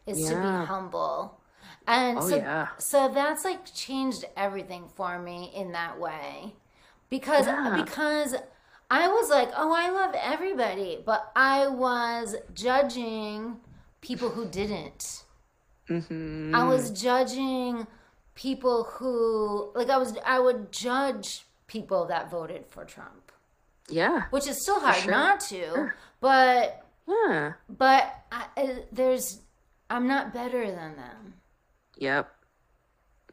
is 0.07 0.25
to 0.27 0.37
be 0.37 0.55
humble. 0.55 1.38
And 1.89 2.19
Oh, 2.19 2.29
so 2.29 2.37
yeah. 2.37 2.69
so 2.79 3.09
that's 3.09 3.45
like 3.45 3.65
changed 3.75 4.25
everything 4.37 4.89
for 4.95 5.19
me 5.19 5.51
in 5.55 5.73
that 5.73 5.99
way. 5.99 6.55
Because 7.09 7.47
Yeah. 7.47 7.83
because 7.83 8.37
I 8.91 9.09
was 9.09 9.29
like, 9.31 9.51
oh, 9.57 9.73
I 9.73 9.91
love 9.91 10.15
everybody, 10.15 11.03
but 11.05 11.33
I 11.35 11.67
was 11.67 12.37
judging 12.55 13.57
people 14.03 14.29
who 14.29 14.45
didn't. 14.47 15.25
Mm-hmm. 15.89 16.55
I 16.55 16.65
was 16.65 16.91
judging 16.91 17.87
people 18.35 18.85
who 18.85 19.73
like 19.75 19.89
I 19.89 19.97
was 19.97 20.15
I 20.27 20.39
would 20.39 20.71
judge 20.71 21.47
people 21.67 22.05
that 22.07 22.31
voted 22.31 22.67
for 22.67 22.85
Trump. 22.85 23.33
Yeah. 23.91 24.25
which 24.29 24.47
is 24.47 24.61
still 24.61 24.81
hard 24.81 24.97
sure. 24.97 25.11
not 25.11 25.41
to. 25.49 25.91
But 26.21 26.85
Yeah. 27.07 27.55
but 27.71 28.15
I, 28.31 28.83
there's 28.93 29.41
I'm 29.89 30.07
not 30.07 30.35
better 30.35 30.67
than 30.71 30.97
them. 30.97 31.35
Yep. 31.99 32.31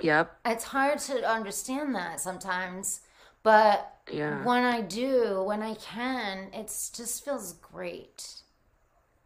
Yep. 0.01 0.39
It's 0.45 0.65
hard 0.65 0.99
to 0.99 1.27
understand 1.27 1.95
that 1.95 2.19
sometimes, 2.19 3.01
but 3.43 3.93
Yeah. 4.11 4.43
when 4.43 4.63
I 4.63 4.81
do, 4.81 5.41
when 5.43 5.61
I 5.63 5.75
can, 5.75 6.49
it 6.53 6.67
just 6.67 7.23
feels 7.23 7.53
great. 7.53 8.41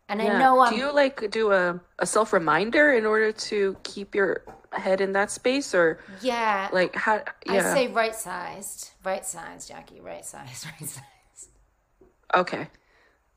And 0.07 0.21
I 0.21 0.39
know 0.39 0.59
I'm 0.59 0.73
do 0.73 0.79
you 0.79 0.91
like 0.91 1.29
do 1.29 1.51
a, 1.51 1.79
a 1.99 2.05
self 2.05 2.33
reminder 2.33 2.93
in 2.93 3.05
order 3.05 3.31
to 3.31 3.77
keep 3.83 4.15
your 4.15 4.43
head 4.71 5.01
in 5.01 5.13
that 5.13 5.29
space 5.29 5.75
or 5.75 5.99
yeah. 6.21 6.67
like 6.71 6.95
how 6.95 7.21
I 7.47 7.59
say 7.61 7.87
right 7.87 8.15
sized, 8.15 8.89
right 9.03 9.23
sized, 9.23 9.67
Jackie, 9.67 10.01
right 10.01 10.25
sized, 10.25 10.65
right 10.81 10.89
sized. 10.89 11.49
okay. 12.35 12.67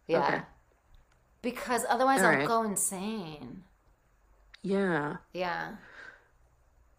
Yeah. 0.06 0.26
Okay. 0.26 0.42
Because 1.42 1.84
otherwise 1.90 2.20
All 2.22 2.28
I'll 2.28 2.36
right. 2.38 2.48
go 2.48 2.62
insane. 2.62 3.64
Yeah. 4.62 5.16
Yeah. 5.34 5.72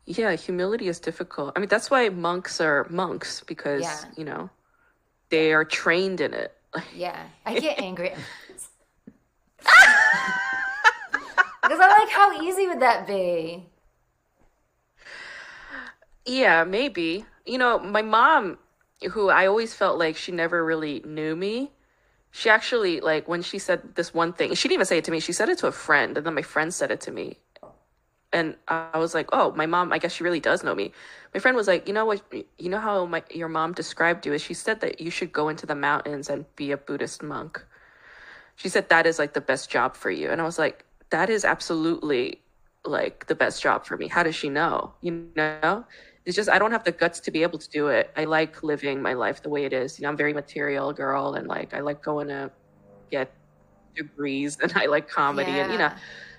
Yeah, 0.06 0.36
humility 0.36 0.88
is 0.88 1.00
difficult. 1.00 1.54
I 1.56 1.60
mean, 1.60 1.70
that's 1.70 1.90
why 1.90 2.10
monks 2.10 2.60
are 2.60 2.86
monks 2.90 3.42
because, 3.42 3.82
Yeah. 3.82 4.04
you 4.18 4.26
know, 4.26 4.50
they 5.30 5.54
are 5.54 5.64
trained 5.66 6.22
in 6.22 6.34
it. 6.34 6.56
Yeah. 6.96 7.22
I 7.46 7.60
get 7.60 7.80
angry. 7.80 8.14
Because 11.64 11.80
I'm 11.80 11.90
like, 11.92 12.10
how 12.10 12.42
easy 12.44 12.68
would 12.68 12.82
that 12.82 13.08
be? 13.08 13.66
Yeah, 16.26 16.66
maybe. 16.66 17.26
You 17.46 17.58
know, 17.58 17.80
my 17.80 18.02
mom, 18.02 18.58
who 19.12 19.30
I 19.30 19.46
always 19.46 19.74
felt 19.74 19.98
like 19.98 20.18
she 20.18 20.34
never 20.34 20.64
really 20.66 21.02
knew 21.06 21.38
me, 21.38 21.72
she 22.32 22.50
actually, 22.50 23.00
like, 23.00 23.30
when 23.30 23.42
she 23.42 23.60
said 23.60 23.96
this 23.96 24.14
one 24.14 24.34
thing, 24.34 24.54
she 24.56 24.68
didn't 24.68 24.74
even 24.80 24.86
say 24.86 24.98
it 24.98 25.06
to 25.06 25.12
me, 25.12 25.22
she 25.22 25.32
said 25.32 25.48
it 25.48 25.58
to 25.60 25.68
a 25.68 25.72
friend, 25.72 26.18
and 26.18 26.26
then 26.26 26.34
my 26.34 26.42
friend 26.42 26.74
said 26.74 26.92
it 26.92 27.00
to 27.02 27.12
me. 27.12 27.38
And 28.34 28.56
I 28.68 28.98
was 28.98 29.14
like, 29.14 29.30
oh, 29.32 29.52
my 29.52 29.68
mom, 29.68 29.94
I 29.94 30.00
guess 30.00 30.12
she 30.12 30.24
really 30.24 30.40
does 30.40 30.64
know 30.64 30.74
me. 30.74 30.92
My 31.34 31.40
friend 31.40 31.56
was 31.56 31.68
like, 31.68 31.88
you 31.88 31.94
know 31.94 32.06
what, 32.06 32.22
you 32.58 32.70
know 32.70 32.80
how 32.80 33.06
my 33.06 33.24
your 33.32 33.48
mom 33.48 33.74
described 33.74 34.26
you 34.26 34.34
is 34.34 34.42
she 34.42 34.56
said 34.56 34.82
that 34.82 35.00
you 35.00 35.12
should 35.12 35.32
go 35.32 35.50
into 35.50 35.68
the 35.68 35.76
mountains 35.76 36.30
and 36.30 36.46
be 36.56 36.72
a 36.72 36.78
Buddhist 36.78 37.22
monk. 37.22 37.64
She 38.56 38.70
said 38.70 38.90
that 38.90 39.06
is 39.06 39.20
like 39.20 39.34
the 39.34 39.42
best 39.42 39.70
job 39.70 39.96
for 39.96 40.10
you. 40.10 40.30
And 40.32 40.42
I 40.42 40.46
was 40.46 40.58
like, 40.58 40.86
that 41.12 41.30
is 41.30 41.46
absolutely 41.46 42.42
like 42.86 43.28
the 43.28 43.36
best 43.36 43.62
job 43.62 43.86
for 43.86 43.98
me. 43.98 44.08
How 44.08 44.24
does 44.24 44.36
she 44.36 44.50
know? 44.50 44.94
You 45.02 45.28
know? 45.36 45.86
It's 46.26 46.36
just 46.36 46.50
I 46.50 46.58
don't 46.58 46.72
have 46.72 46.84
the 46.84 46.92
guts 46.92 47.20
to 47.22 47.32
be 47.32 47.44
able 47.44 47.60
to 47.60 47.70
do 47.70 47.88
it. 47.88 48.12
I 48.18 48.24
like 48.26 48.64
living 48.64 49.02
my 49.02 49.14
life 49.14 49.44
the 49.44 49.50
way 49.50 49.66
it 49.66 49.74
is. 49.74 50.00
You 50.00 50.04
know, 50.04 50.10
I'm 50.10 50.18
very 50.18 50.34
material 50.34 50.92
girl 50.94 51.36
and 51.36 51.48
like 51.48 51.74
I 51.74 51.82
like 51.82 52.02
going 52.02 52.30
to 52.30 52.52
get 53.12 53.32
degrees 53.96 54.58
and 54.64 54.74
I 54.76 54.86
like 54.88 55.08
comedy 55.08 55.52
and 55.52 55.72
you 55.72 55.78
know, 55.78 55.92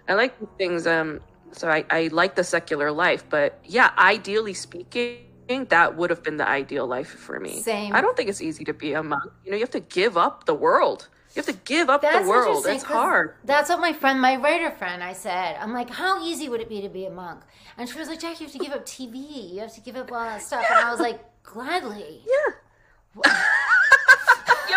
I 0.09 0.15
like 0.15 0.35
things 0.59 0.87
um 0.87 1.21
so 1.57 1.69
I, 1.71 1.85
I 1.91 2.09
like 2.09 2.35
the 2.35 2.45
secular 2.45 2.91
life, 2.91 3.25
but 3.29 3.59
yeah, 3.65 3.93
ideally 3.99 4.55
speaking, 4.55 5.19
that 5.69 5.97
would 5.97 6.11
have 6.11 6.23
been 6.23 6.37
the 6.37 6.49
ideal 6.49 6.87
life 6.87 7.09
for 7.09 7.39
me. 7.39 7.61
Same. 7.61 7.95
I 7.95 8.01
don't 8.01 8.17
think 8.17 8.29
it's 8.29 8.41
easy 8.41 8.65
to 8.65 8.73
be 8.73 8.93
a 8.93 9.03
monk. 9.03 9.31
You 9.45 9.51
know, 9.51 9.57
you 9.57 9.63
have 9.63 9.71
to 9.71 9.81
give 9.81 10.17
up 10.17 10.47
the 10.47 10.55
world. 10.55 11.09
You 11.35 11.43
have 11.43 11.47
to 11.47 11.61
give 11.65 11.91
up 11.91 12.03
That's 12.03 12.25
the 12.25 12.29
world. 12.29 12.65
It's 12.69 12.85
hard. 12.85 13.35
That's 13.45 13.69
what 13.69 13.81
my 13.81 13.93
friend, 13.93 14.21
my 14.21 14.37
writer 14.37 14.71
friend, 14.71 15.03
I 15.03 15.13
said. 15.13 15.57
I'm 15.61 15.73
like, 15.73 15.91
how 15.91 16.25
easy 16.25 16.49
would 16.49 16.61
it 16.61 16.69
be 16.69 16.81
to 16.83 16.89
be 16.89 17.07
a 17.07 17.11
monk? 17.11 17.41
And 17.77 17.89
she 17.89 17.99
was 17.99 18.09
like, 18.09 18.21
Jack, 18.21 18.41
you 18.41 18.47
have 18.47 18.53
to 18.53 18.59
give 18.59 18.73
up 18.73 18.87
TV. 18.87 19.53
You 19.53 19.61
have 19.61 19.75
to 19.75 19.81
give 19.81 19.97
up 19.97 20.13
all 20.13 20.25
that 20.25 20.43
stuff. 20.43 20.65
And 20.71 20.79
I 20.79 20.91
was 20.93 21.01
like, 21.01 21.21
gladly. 21.43 22.23
Yeah. 22.27 23.25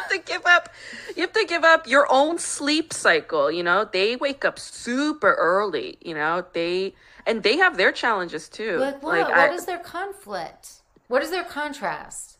have 0.09 0.25
to 0.25 0.31
give 0.31 0.45
up 0.45 0.69
you 1.15 1.21
have 1.21 1.33
to 1.33 1.45
give 1.47 1.63
up 1.63 1.87
your 1.87 2.07
own 2.09 2.37
sleep 2.37 2.93
cycle 2.93 3.51
you 3.51 3.63
know 3.63 3.87
they 3.91 4.15
wake 4.15 4.43
up 4.45 4.57
super 4.59 5.33
early 5.35 5.97
you 6.01 6.13
know 6.13 6.45
they 6.53 6.93
and 7.25 7.43
they 7.43 7.57
have 7.57 7.77
their 7.77 7.91
challenges 7.91 8.47
too 8.49 8.77
Like, 8.77 9.03
what? 9.03 9.17
like 9.17 9.27
what 9.27 9.37
I- 9.37 9.53
is 9.53 9.65
their 9.65 9.79
conflict? 9.79 10.81
What 11.07 11.21
is 11.23 11.29
their 11.29 11.43
contrast? 11.43 12.37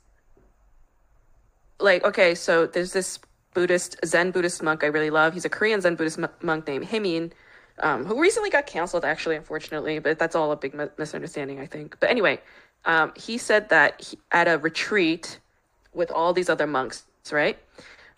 like 1.80 2.04
okay 2.04 2.34
so 2.34 2.66
there's 2.66 2.92
this 2.94 3.20
buddhist 3.54 3.98
zen 4.06 4.32
buddhist 4.32 4.64
monk 4.64 4.84
i 4.84 4.88
really 4.88 5.10
love 5.12 5.34
he's 5.34 5.46
a 5.46 5.50
korean 5.50 5.80
zen 5.80 5.96
buddhist 5.96 6.18
mo- 6.18 6.30
monk 6.42 6.68
named 6.68 6.86
Haemin 6.86 7.32
um, 7.80 8.04
who 8.06 8.20
recently 8.20 8.50
got 8.50 8.66
canceled 8.66 9.06
actually 9.06 9.36
unfortunately 9.36 10.00
but 10.00 10.18
that's 10.18 10.36
all 10.36 10.52
a 10.52 10.56
big 10.56 10.74
mi- 10.74 10.88
misunderstanding 10.98 11.60
i 11.60 11.66
think 11.68 11.96
but 12.00 12.10
anyway 12.10 12.40
um, 12.86 13.12
he 13.16 13.38
said 13.38 13.70
that 13.70 14.02
he, 14.02 14.18
at 14.32 14.48
a 14.48 14.58
retreat 14.58 15.40
with 15.94 16.10
all 16.12 16.34
these 16.34 16.50
other 16.50 16.66
monks 16.66 17.04
right? 17.32 17.58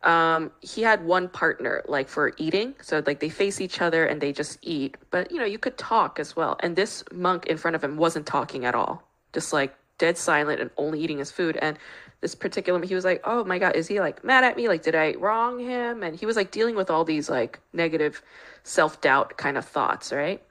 Um, 0.04 0.52
he 0.62 0.82
had 0.82 1.04
one 1.04 1.28
partner 1.28 1.84
like 1.88 2.08
for 2.08 2.34
eating. 2.38 2.76
So 2.82 3.04
like 3.06 3.20
they 3.20 3.30
face 3.30 3.60
each 3.60 3.82
other 3.82 4.06
and 4.06 4.22
they 4.22 4.32
just 4.32 4.58
eat. 4.62 4.98
But 5.12 5.32
you 5.32 5.38
know 5.38 5.46
you 5.46 5.60
could 5.60 5.78
talk 5.78 6.20
as 6.20 6.36
well. 6.36 6.58
And 6.62 6.76
this 6.76 7.04
monk 7.12 7.48
in 7.48 7.58
front 7.58 7.76
of 7.76 7.84
him 7.84 7.98
wasn't 7.98 8.26
talking 8.26 8.66
at 8.66 8.76
all. 8.76 9.04
Just 9.34 9.52
like 9.52 9.76
dead 9.98 10.18
silent 10.18 10.62
and 10.62 10.70
only 10.78 11.02
eating 11.02 11.18
his 11.18 11.32
food. 11.32 11.58
And 11.62 11.78
this 12.22 12.36
particular 12.36 12.84
he 12.86 12.96
was 12.96 13.06
like 13.06 13.22
oh 13.24 13.44
my 13.44 13.60
god 13.60 13.76
is 13.76 13.88
he 13.88 14.00
like 14.00 14.24
mad 14.24 14.44
at 14.44 14.56
me? 14.56 14.68
Like 14.70 14.84
did 14.84 14.96
i 14.96 15.14
wrong 15.14 15.60
him? 15.60 16.04
And 16.04 16.18
he 16.18 16.26
was 16.26 16.38
like 16.38 16.52
dealing 16.52 16.76
with 16.76 16.90
all 16.90 17.04
these 17.04 17.30
like 17.30 17.60
negative 17.74 18.22
self-doubt 18.64 19.38
kind 19.38 19.58
of 19.58 19.66
thoughts 19.66 20.14
right? 20.14 20.42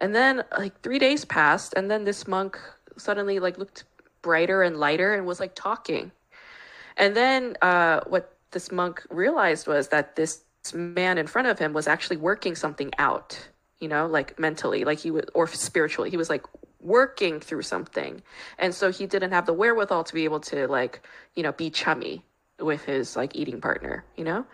And 0.00 0.14
then 0.14 0.44
like 0.56 0.80
three 0.82 1.00
days 1.00 1.24
passed 1.24 1.74
and 1.76 1.90
then 1.90 2.04
this 2.04 2.28
monk 2.28 2.58
suddenly 2.96 3.40
like 3.40 3.58
looked 3.58 3.84
brighter 4.22 4.62
and 4.62 4.76
lighter 4.76 5.14
and 5.14 5.26
was 5.26 5.40
like 5.40 5.54
talking 5.56 6.12
and 6.96 7.16
then 7.16 7.56
uh, 7.62 8.00
what 8.06 8.36
this 8.52 8.72
monk 8.72 9.02
realized 9.10 9.66
was 9.66 9.88
that 9.88 10.16
this 10.16 10.42
man 10.74 11.18
in 11.18 11.26
front 11.26 11.48
of 11.48 11.58
him 11.58 11.72
was 11.72 11.86
actually 11.86 12.16
working 12.16 12.54
something 12.54 12.90
out, 12.98 13.48
you 13.80 13.88
know, 13.88 14.06
like 14.06 14.38
mentally, 14.38 14.84
like 14.84 14.98
he 14.98 15.10
was, 15.10 15.24
or 15.34 15.46
spiritually. 15.46 16.10
He 16.10 16.16
was 16.16 16.30
like 16.30 16.44
working 16.80 17.40
through 17.40 17.62
something. 17.62 18.22
And 18.58 18.74
so 18.74 18.90
he 18.90 19.06
didn't 19.06 19.32
have 19.32 19.46
the 19.46 19.52
wherewithal 19.52 20.04
to 20.04 20.14
be 20.14 20.24
able 20.24 20.40
to, 20.40 20.66
like, 20.68 21.06
you 21.34 21.42
know, 21.42 21.52
be 21.52 21.70
chummy 21.70 22.24
with 22.58 22.84
his 22.84 23.16
like 23.16 23.36
eating 23.36 23.60
partner, 23.60 24.04
you 24.16 24.24
know? 24.24 24.46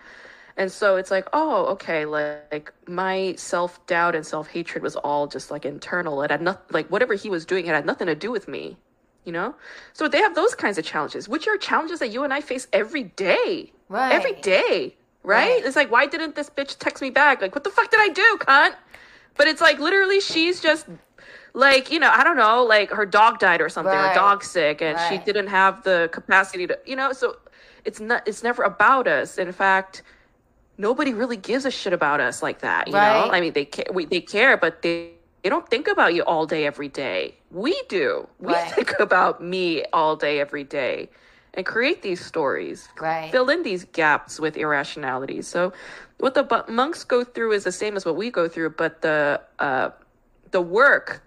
And 0.57 0.71
so 0.71 0.97
it's 0.97 1.11
like, 1.11 1.29
oh, 1.33 1.67
okay, 1.67 2.05
like, 2.05 2.73
my 2.87 3.35
self 3.39 3.85
doubt 3.87 4.15
and 4.15 4.27
self 4.27 4.49
hatred 4.49 4.83
was 4.83 4.97
all 4.97 5.27
just 5.27 5.51
like 5.51 5.65
internal. 5.65 6.23
It 6.23 6.31
had 6.31 6.43
nothing, 6.43 6.65
like 6.71 6.89
whatever 6.89 7.15
he 7.15 7.31
was 7.31 7.47
doing, 7.47 7.67
it 7.67 7.75
had 7.75 7.87
nothing 7.87 8.07
to 8.09 8.15
do 8.15 8.31
with 8.31 8.49
me, 8.49 8.77
you 9.25 9.33
know? 9.33 9.55
So 9.93 10.09
they 10.09 10.19
have 10.19 10.35
those 10.35 10.55
kinds 10.55 10.79
of 10.79 10.85
challenges, 10.85 11.29
which 11.29 11.47
are 11.49 11.57
challenges 11.57 11.99
that 12.01 12.09
you 12.09 12.25
and 12.25 12.33
I 12.33 12.41
face 12.41 12.67
every 12.73 13.05
day. 13.05 13.73
Right. 13.89 14.13
Every 14.13 14.33
day. 14.35 14.97
Right? 15.25 15.49
Right. 15.49 15.65
It's 15.65 15.77
like, 15.77 15.91
why 15.91 16.07
didn't 16.07 16.35
this 16.35 16.51
bitch 16.51 16.79
text 16.79 17.01
me 17.03 17.11
back? 17.11 17.41
Like, 17.41 17.55
what 17.55 17.65
the 17.65 17.71
fuck 17.71 17.91
did 17.91 18.01
I 18.01 18.09
do, 18.09 18.39
cunt? 18.41 18.75
But 19.37 19.47
it's 19.47 19.61
like 19.61 19.79
literally 19.79 20.21
she's 20.21 20.61
just 20.61 20.87
like, 21.55 21.91
you 21.91 21.99
know, 22.01 22.11
I 22.11 22.25
don't 22.25 22.37
know, 22.37 22.65
like 22.65 22.91
her 22.91 23.07
dog 23.07 23.39
died 23.39 23.61
or 23.61 23.69
something, 23.69 23.93
Right. 23.95 24.11
or 24.11 24.15
dog 24.15 24.43
sick, 24.43 24.83
and 24.83 24.99
she 25.09 25.19
didn't 25.19 25.47
have 25.49 25.83
the 25.85 26.09
capacity 26.13 26.67
to 26.67 26.79
you 26.85 26.97
know, 26.97 27.13
so 27.13 27.37
it's 27.85 28.01
not 28.01 28.27
it's 28.27 28.43
never 28.43 28.63
about 28.63 29.07
us. 29.07 29.39
In 29.39 29.53
fact, 29.53 30.03
nobody 30.77 31.13
really 31.15 31.37
gives 31.37 31.65
a 31.65 31.71
shit 31.71 31.93
about 31.93 32.21
us 32.21 32.43
like 32.43 32.61
that. 32.61 32.89
You 32.89 32.95
Right. 32.95 33.27
know, 33.27 33.31
I 33.33 33.41
mean, 33.41 33.53
they 33.53 33.65
care, 33.65 33.87
we, 33.93 34.05
they 34.07 34.21
care, 34.21 34.57
but 34.57 34.83
they 34.83 35.13
they 35.43 35.49
don't 35.49 35.69
think 35.69 35.89
about 35.89 36.15
you 36.15 36.23
all 36.23 36.47
day 36.47 36.67
every 36.67 36.89
day. 36.89 37.35
We 37.51 37.81
do. 37.89 38.29
We 38.39 38.53
Right. 38.53 38.73
think 38.75 38.99
about 39.01 39.43
me 39.43 39.85
all 39.93 40.17
day 40.17 40.41
every 40.41 40.65
day, 40.65 41.11
and 41.55 41.67
create 41.67 42.03
these 42.03 42.25
stories. 42.25 42.89
Right. 43.01 43.31
Fill 43.31 43.51
in 43.51 43.63
these 43.63 43.85
gaps 43.85 44.39
with 44.39 44.57
irrationality. 44.57 45.43
So, 45.43 45.73
what 46.19 46.35
the 46.35 46.65
monks 46.69 47.05
go 47.05 47.25
through 47.25 47.53
is 47.53 47.65
the 47.65 47.73
same 47.73 47.97
as 47.97 48.05
what 48.07 48.17
we 48.17 48.31
go 48.31 48.49
through, 48.49 48.71
but 48.71 49.03
the 49.03 49.41
uh, 49.59 49.91
the 50.53 50.61
work 50.61 51.23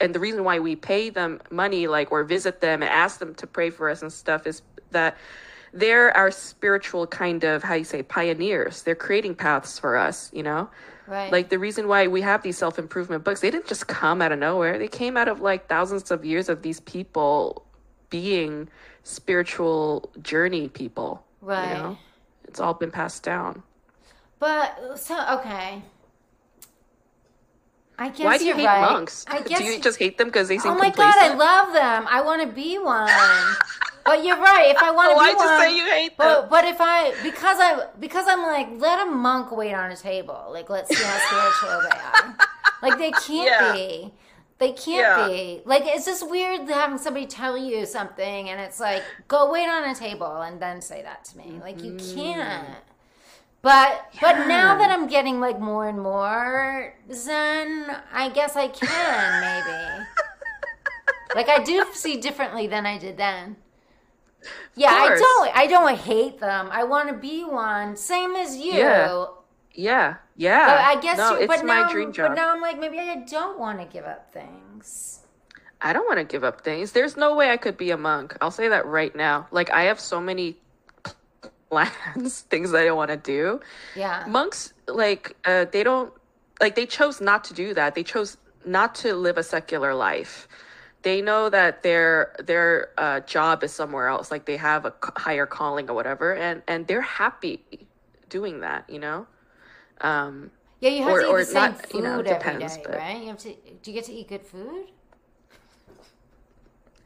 and 0.00 0.14
the 0.14 0.20
reason 0.20 0.44
why 0.44 0.58
we 0.60 0.76
pay 0.76 1.10
them 1.10 1.40
money, 1.50 1.86
like 1.86 2.12
or 2.12 2.22
visit 2.22 2.60
them 2.60 2.82
and 2.82 2.90
ask 2.90 3.18
them 3.18 3.34
to 3.34 3.46
pray 3.46 3.70
for 3.70 3.88
us 3.88 4.02
and 4.02 4.12
stuff, 4.12 4.46
is 4.46 4.62
that 4.92 5.16
they're 5.72 6.16
our 6.16 6.30
spiritual 6.30 7.06
kind 7.06 7.44
of 7.44 7.62
how 7.62 7.74
you 7.74 7.84
say 7.84 8.02
pioneers. 8.02 8.82
They're 8.82 8.94
creating 8.94 9.34
paths 9.34 9.78
for 9.78 9.96
us, 9.96 10.30
you 10.32 10.42
know. 10.42 10.70
Right. 11.06 11.30
Like 11.30 11.48
the 11.50 11.58
reason 11.58 11.88
why 11.88 12.06
we 12.08 12.20
have 12.22 12.42
these 12.42 12.58
self 12.58 12.78
improvement 12.78 13.24
books, 13.24 13.40
they 13.40 13.50
didn't 13.50 13.66
just 13.66 13.86
come 13.86 14.20
out 14.20 14.32
of 14.32 14.38
nowhere. 14.38 14.78
They 14.78 14.88
came 14.88 15.16
out 15.16 15.28
of 15.28 15.40
like 15.40 15.68
thousands 15.68 16.10
of 16.10 16.24
years 16.24 16.48
of 16.48 16.62
these 16.62 16.80
people 16.80 17.64
being 18.10 18.68
spiritual 19.02 20.10
journey 20.22 20.68
people. 20.68 21.24
Right. 21.40 21.68
You 21.68 21.74
know? 21.74 21.98
It's 22.44 22.60
all 22.60 22.74
been 22.74 22.90
passed 22.90 23.22
down. 23.22 23.62
But 24.38 24.98
so 24.98 25.14
okay. 25.38 25.82
I 27.98 28.08
guess 28.10 28.24
why 28.24 28.38
do 28.38 28.44
you 28.44 28.54
hate 28.54 28.66
right. 28.66 28.92
monks? 28.92 29.24
I 29.28 29.40
guess 29.40 29.58
do 29.58 29.64
you 29.64 29.80
just 29.80 29.98
hate 29.98 30.18
them 30.18 30.28
because 30.28 30.48
they 30.48 30.58
seem 30.58 30.72
Oh 30.72 30.74
my 30.74 30.90
complacent? 30.90 31.14
god, 31.14 31.32
I 31.32 31.34
love 31.34 31.72
them. 31.72 32.06
I 32.10 32.20
want 32.20 32.42
to 32.42 32.48
be 32.48 32.78
one. 32.78 33.08
but 34.06 34.24
you're 34.24 34.38
right. 34.38 34.70
If 34.70 34.78
I 34.82 34.90
want 34.92 35.10
to 35.10 35.24
be 35.24 35.34
one, 35.36 35.60
say 35.60 35.76
you 35.76 35.84
hate 35.84 36.16
them? 36.16 36.26
but 36.48 36.50
but 36.50 36.64
if 36.64 36.76
I 36.80 37.12
because 37.22 37.58
I 37.60 37.88
because 37.98 38.26
I'm 38.28 38.42
like 38.42 38.68
let 38.80 39.06
a 39.06 39.10
monk 39.10 39.50
wait 39.50 39.74
on 39.74 39.90
a 39.90 39.96
table. 39.96 40.48
Like 40.50 40.70
let's 40.70 40.96
see 40.96 41.02
how 41.02 41.18
spiritual 41.18 41.80
they 41.90 41.98
are. 41.98 42.36
Like 42.82 42.98
they 42.98 43.10
can't 43.10 43.46
Yeah. 43.46 43.72
be. 43.72 44.12
They 44.58 44.72
can't 44.72 45.20
Yeah. 45.20 45.28
be. 45.28 45.62
Like 45.64 45.82
it's 45.86 46.06
just 46.06 46.28
weird 46.30 46.68
having 46.68 46.98
somebody 46.98 47.26
tell 47.26 47.58
you 47.58 47.84
something 47.84 48.48
and 48.48 48.60
it's 48.60 48.80
like, 48.80 49.02
go 49.28 49.50
wait 49.50 49.66
on 49.66 49.84
a 49.84 49.94
table 49.94 50.40
and 50.40 50.60
then 50.60 50.80
say 50.80 51.02
that 51.02 51.24
to 51.26 51.38
me. 51.38 51.58
Like 51.60 51.82
you 51.82 51.92
mm-hmm. 51.92 52.16
can't. 52.16 52.68
But 53.62 54.12
but 54.20 54.46
now 54.46 54.78
that 54.78 54.90
I'm 54.90 55.08
getting 55.08 55.40
like 55.40 55.58
more 55.58 55.88
and 55.88 56.00
more 56.00 56.94
zen, 57.12 57.96
I 58.12 58.28
guess 58.28 58.54
I 58.54 58.68
can 58.68 59.40
maybe. 59.40 60.06
like 61.34 61.48
I 61.48 61.64
do 61.64 61.84
see 61.92 62.20
differently 62.20 62.68
than 62.68 62.86
I 62.86 62.98
did 62.98 63.16
then. 63.16 63.56
Yeah, 64.74 64.90
I 64.90 65.08
don't 65.08 65.56
I 65.56 65.66
don't 65.66 65.98
hate 65.98 66.38
them. 66.38 66.68
I 66.70 66.84
want 66.84 67.08
to 67.08 67.14
be 67.14 67.44
one, 67.44 67.96
same 67.96 68.34
as 68.34 68.56
you. 68.56 68.72
Yeah. 68.72 69.26
Yeah, 69.72 70.16
yeah. 70.36 70.66
But 70.66 70.98
I 70.98 71.00
guess 71.00 71.18
no, 71.18 71.32
you, 71.32 71.42
it's 71.42 71.48
but 71.48 71.66
my 71.66 71.82
now, 71.82 71.90
dream 71.90 72.12
job. 72.12 72.30
But 72.30 72.36
now 72.36 72.54
I'm 72.54 72.62
like, 72.62 72.80
maybe 72.80 72.98
I 72.98 73.16
don't 73.28 73.58
want 73.58 73.78
to 73.78 73.84
give 73.84 74.04
up 74.04 74.32
things. 74.32 75.20
I 75.82 75.92
don't 75.92 76.06
want 76.06 76.18
to 76.18 76.24
give 76.24 76.44
up 76.44 76.62
things. 76.62 76.92
There's 76.92 77.16
no 77.16 77.34
way 77.34 77.50
I 77.50 77.58
could 77.58 77.76
be 77.76 77.90
a 77.90 77.96
monk. 77.98 78.36
I'll 78.40 78.50
say 78.50 78.68
that 78.68 78.86
right 78.86 79.14
now. 79.14 79.48
Like 79.50 79.70
I 79.70 79.82
have 79.82 80.00
so 80.00 80.18
many 80.18 80.56
plans, 81.70 82.40
things 82.50 82.70
that 82.70 82.86
I 82.86 82.90
want 82.92 83.10
to 83.10 83.16
do. 83.16 83.60
Yeah. 83.94 84.24
Monks, 84.28 84.72
like, 84.88 85.36
uh, 85.44 85.66
they 85.70 85.82
don't, 85.82 86.12
like, 86.60 86.74
they 86.74 86.86
chose 86.86 87.20
not 87.20 87.44
to 87.44 87.54
do 87.54 87.74
that. 87.74 87.94
They 87.94 88.02
chose 88.02 88.36
not 88.64 88.94
to 88.96 89.14
live 89.14 89.38
a 89.38 89.42
secular 89.42 89.94
life. 89.94 90.48
They 91.06 91.22
know 91.22 91.48
that 91.50 91.84
their 91.84 92.34
their 92.42 92.88
uh, 92.98 93.20
job 93.20 93.62
is 93.62 93.72
somewhere 93.72 94.08
else. 94.08 94.32
Like 94.32 94.44
they 94.44 94.56
have 94.56 94.84
a 94.86 94.92
higher 95.14 95.46
calling 95.46 95.88
or 95.88 95.94
whatever, 95.94 96.34
and 96.34 96.62
and 96.66 96.84
they're 96.88 97.00
happy 97.22 97.62
doing 98.28 98.58
that. 98.66 98.90
You 98.90 98.98
know. 98.98 99.26
Um, 100.00 100.50
Yeah, 100.80 100.90
you 100.90 101.04
have 101.04 101.12
Or- 101.12 101.20
to 101.20 101.26
eat 101.26 101.30
or 101.30 101.38
the 101.38 101.44
same 101.44 101.54
not, 101.54 101.86
food 101.86 101.94
you 101.98 102.02
know, 102.02 102.18
every 102.18 102.24
depends, 102.32 102.76
day, 102.76 102.82
but- 102.84 102.98
right? 102.98 103.20
You 103.22 103.28
have 103.28 103.38
to. 103.38 103.50
Do 103.82 103.90
you 103.90 103.92
get 103.92 104.04
to 104.06 104.12
eat 104.12 104.26
good 104.28 104.42
food? 104.42 104.86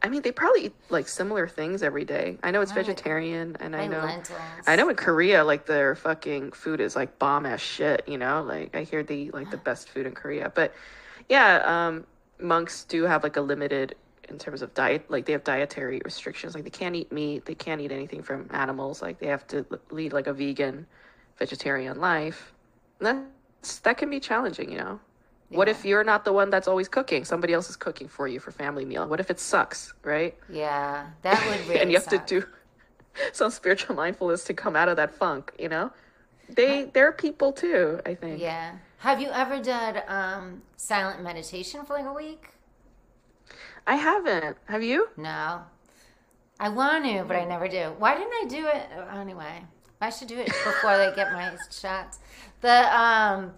I 0.02 0.08
mean, 0.08 0.22
they 0.22 0.32
probably 0.32 0.62
eat 0.66 0.74
like 0.88 1.06
similar 1.06 1.46
things 1.46 1.82
every 1.82 2.06
day. 2.06 2.38
I 2.42 2.50
know 2.52 2.62
it's 2.62 2.70
like- 2.74 2.86
vegetarian, 2.86 3.56
and 3.60 3.76
I 3.76 3.86
know. 3.86 4.00
lentils. 4.00 4.38
I 4.66 4.76
know 4.76 4.88
in 4.88 4.96
Korea, 4.96 5.44
like 5.44 5.66
their 5.66 5.94
fucking 5.94 6.52
food 6.52 6.80
is 6.80 6.96
like 6.96 7.18
bomb 7.18 7.44
ass 7.44 7.60
shit, 7.60 8.04
you 8.08 8.16
know? 8.16 8.42
Like 8.42 8.74
I 8.74 8.82
hear 8.84 9.02
they 9.02 9.16
eat 9.28 9.34
like 9.34 9.50
the 9.50 9.58
best 9.58 9.90
food 9.90 10.06
in 10.06 10.12
Korea. 10.12 10.50
But 10.54 10.72
yeah, 11.28 11.50
um 11.66 12.06
monks 12.42 12.84
do 12.84 13.04
have 13.04 13.22
like 13.22 13.36
a 13.36 13.40
limited 13.40 13.94
in 14.28 14.38
terms 14.38 14.62
of 14.62 14.72
diet, 14.74 15.10
like 15.10 15.26
they 15.26 15.32
have 15.32 15.42
dietary 15.44 16.00
restrictions. 16.04 16.54
Like 16.54 16.64
they 16.64 16.70
can't 16.70 16.94
eat 16.94 17.10
meat, 17.12 17.46
they 17.46 17.54
can't 17.54 17.80
eat 17.80 17.90
anything 17.92 18.22
from 18.22 18.48
animals. 18.52 19.02
Like 19.02 19.18
they 19.18 19.26
have 19.26 19.46
to 19.48 19.66
lead 19.90 20.12
like 20.12 20.26
a 20.26 20.32
vegan, 20.32 20.86
vegetarian 21.38 22.00
life. 22.00 22.52
And 23.00 23.06
that's 23.62 23.78
that 23.80 23.98
can 23.98 24.10
be 24.10 24.20
challenging, 24.20 24.70
you 24.70 24.78
know? 24.78 25.00
What 25.50 25.68
if 25.68 25.84
you're 25.84 26.04
not 26.04 26.24
the 26.24 26.32
one 26.32 26.48
that's 26.48 26.68
always 26.68 26.88
cooking? 26.88 27.24
Somebody 27.24 27.52
else 27.54 27.68
is 27.68 27.74
cooking 27.76 28.06
for 28.06 28.28
you 28.28 28.38
for 28.38 28.52
family 28.52 28.84
meal. 28.84 29.08
What 29.08 29.18
if 29.18 29.30
it 29.30 29.40
sucks, 29.40 29.92
right? 30.04 30.36
Yeah, 30.48 31.06
that 31.22 31.44
would 31.48 31.66
really. 31.66 31.80
and 31.80 31.90
you 31.90 31.96
have 31.96 32.04
suck. 32.04 32.24
to 32.28 32.40
do 32.40 32.46
some 33.32 33.50
spiritual 33.50 33.96
mindfulness 34.04 34.44
to 34.44 34.54
come 34.54 34.76
out 34.76 34.88
of 34.88 34.96
that 34.96 35.12
funk 35.12 35.52
you 35.58 35.68
know 35.68 35.90
they 36.48 36.84
they're 36.94 37.12
people 37.12 37.52
too 37.52 38.00
i 38.06 38.14
think 38.14 38.40
Yeah. 38.40 38.72
Have 39.00 39.18
you 39.18 39.30
ever 39.30 39.62
done 39.62 40.02
um, 40.08 40.62
silent 40.76 41.22
meditation 41.22 41.86
for 41.86 41.94
like 41.94 42.04
a 42.04 42.12
week? 42.12 42.50
i 43.86 43.96
haven't 43.96 44.58
have 44.66 44.82
you 44.82 45.08
No. 45.16 45.62
I 46.60 46.68
want 46.68 47.06
to, 47.06 47.24
but 47.24 47.36
I 47.36 47.46
never 47.46 47.66
do. 47.66 47.94
Why 47.98 48.14
didn't 48.14 48.34
I 48.34 48.44
do 48.46 48.66
it 48.66 48.86
anyway? 49.18 49.64
I 50.02 50.10
should 50.10 50.28
do 50.28 50.36
it 50.38 50.48
before 50.48 50.98
they 50.98 51.10
get 51.16 51.32
my 51.32 51.56
shots. 51.70 52.18
The 52.60 52.94
um, 52.94 53.54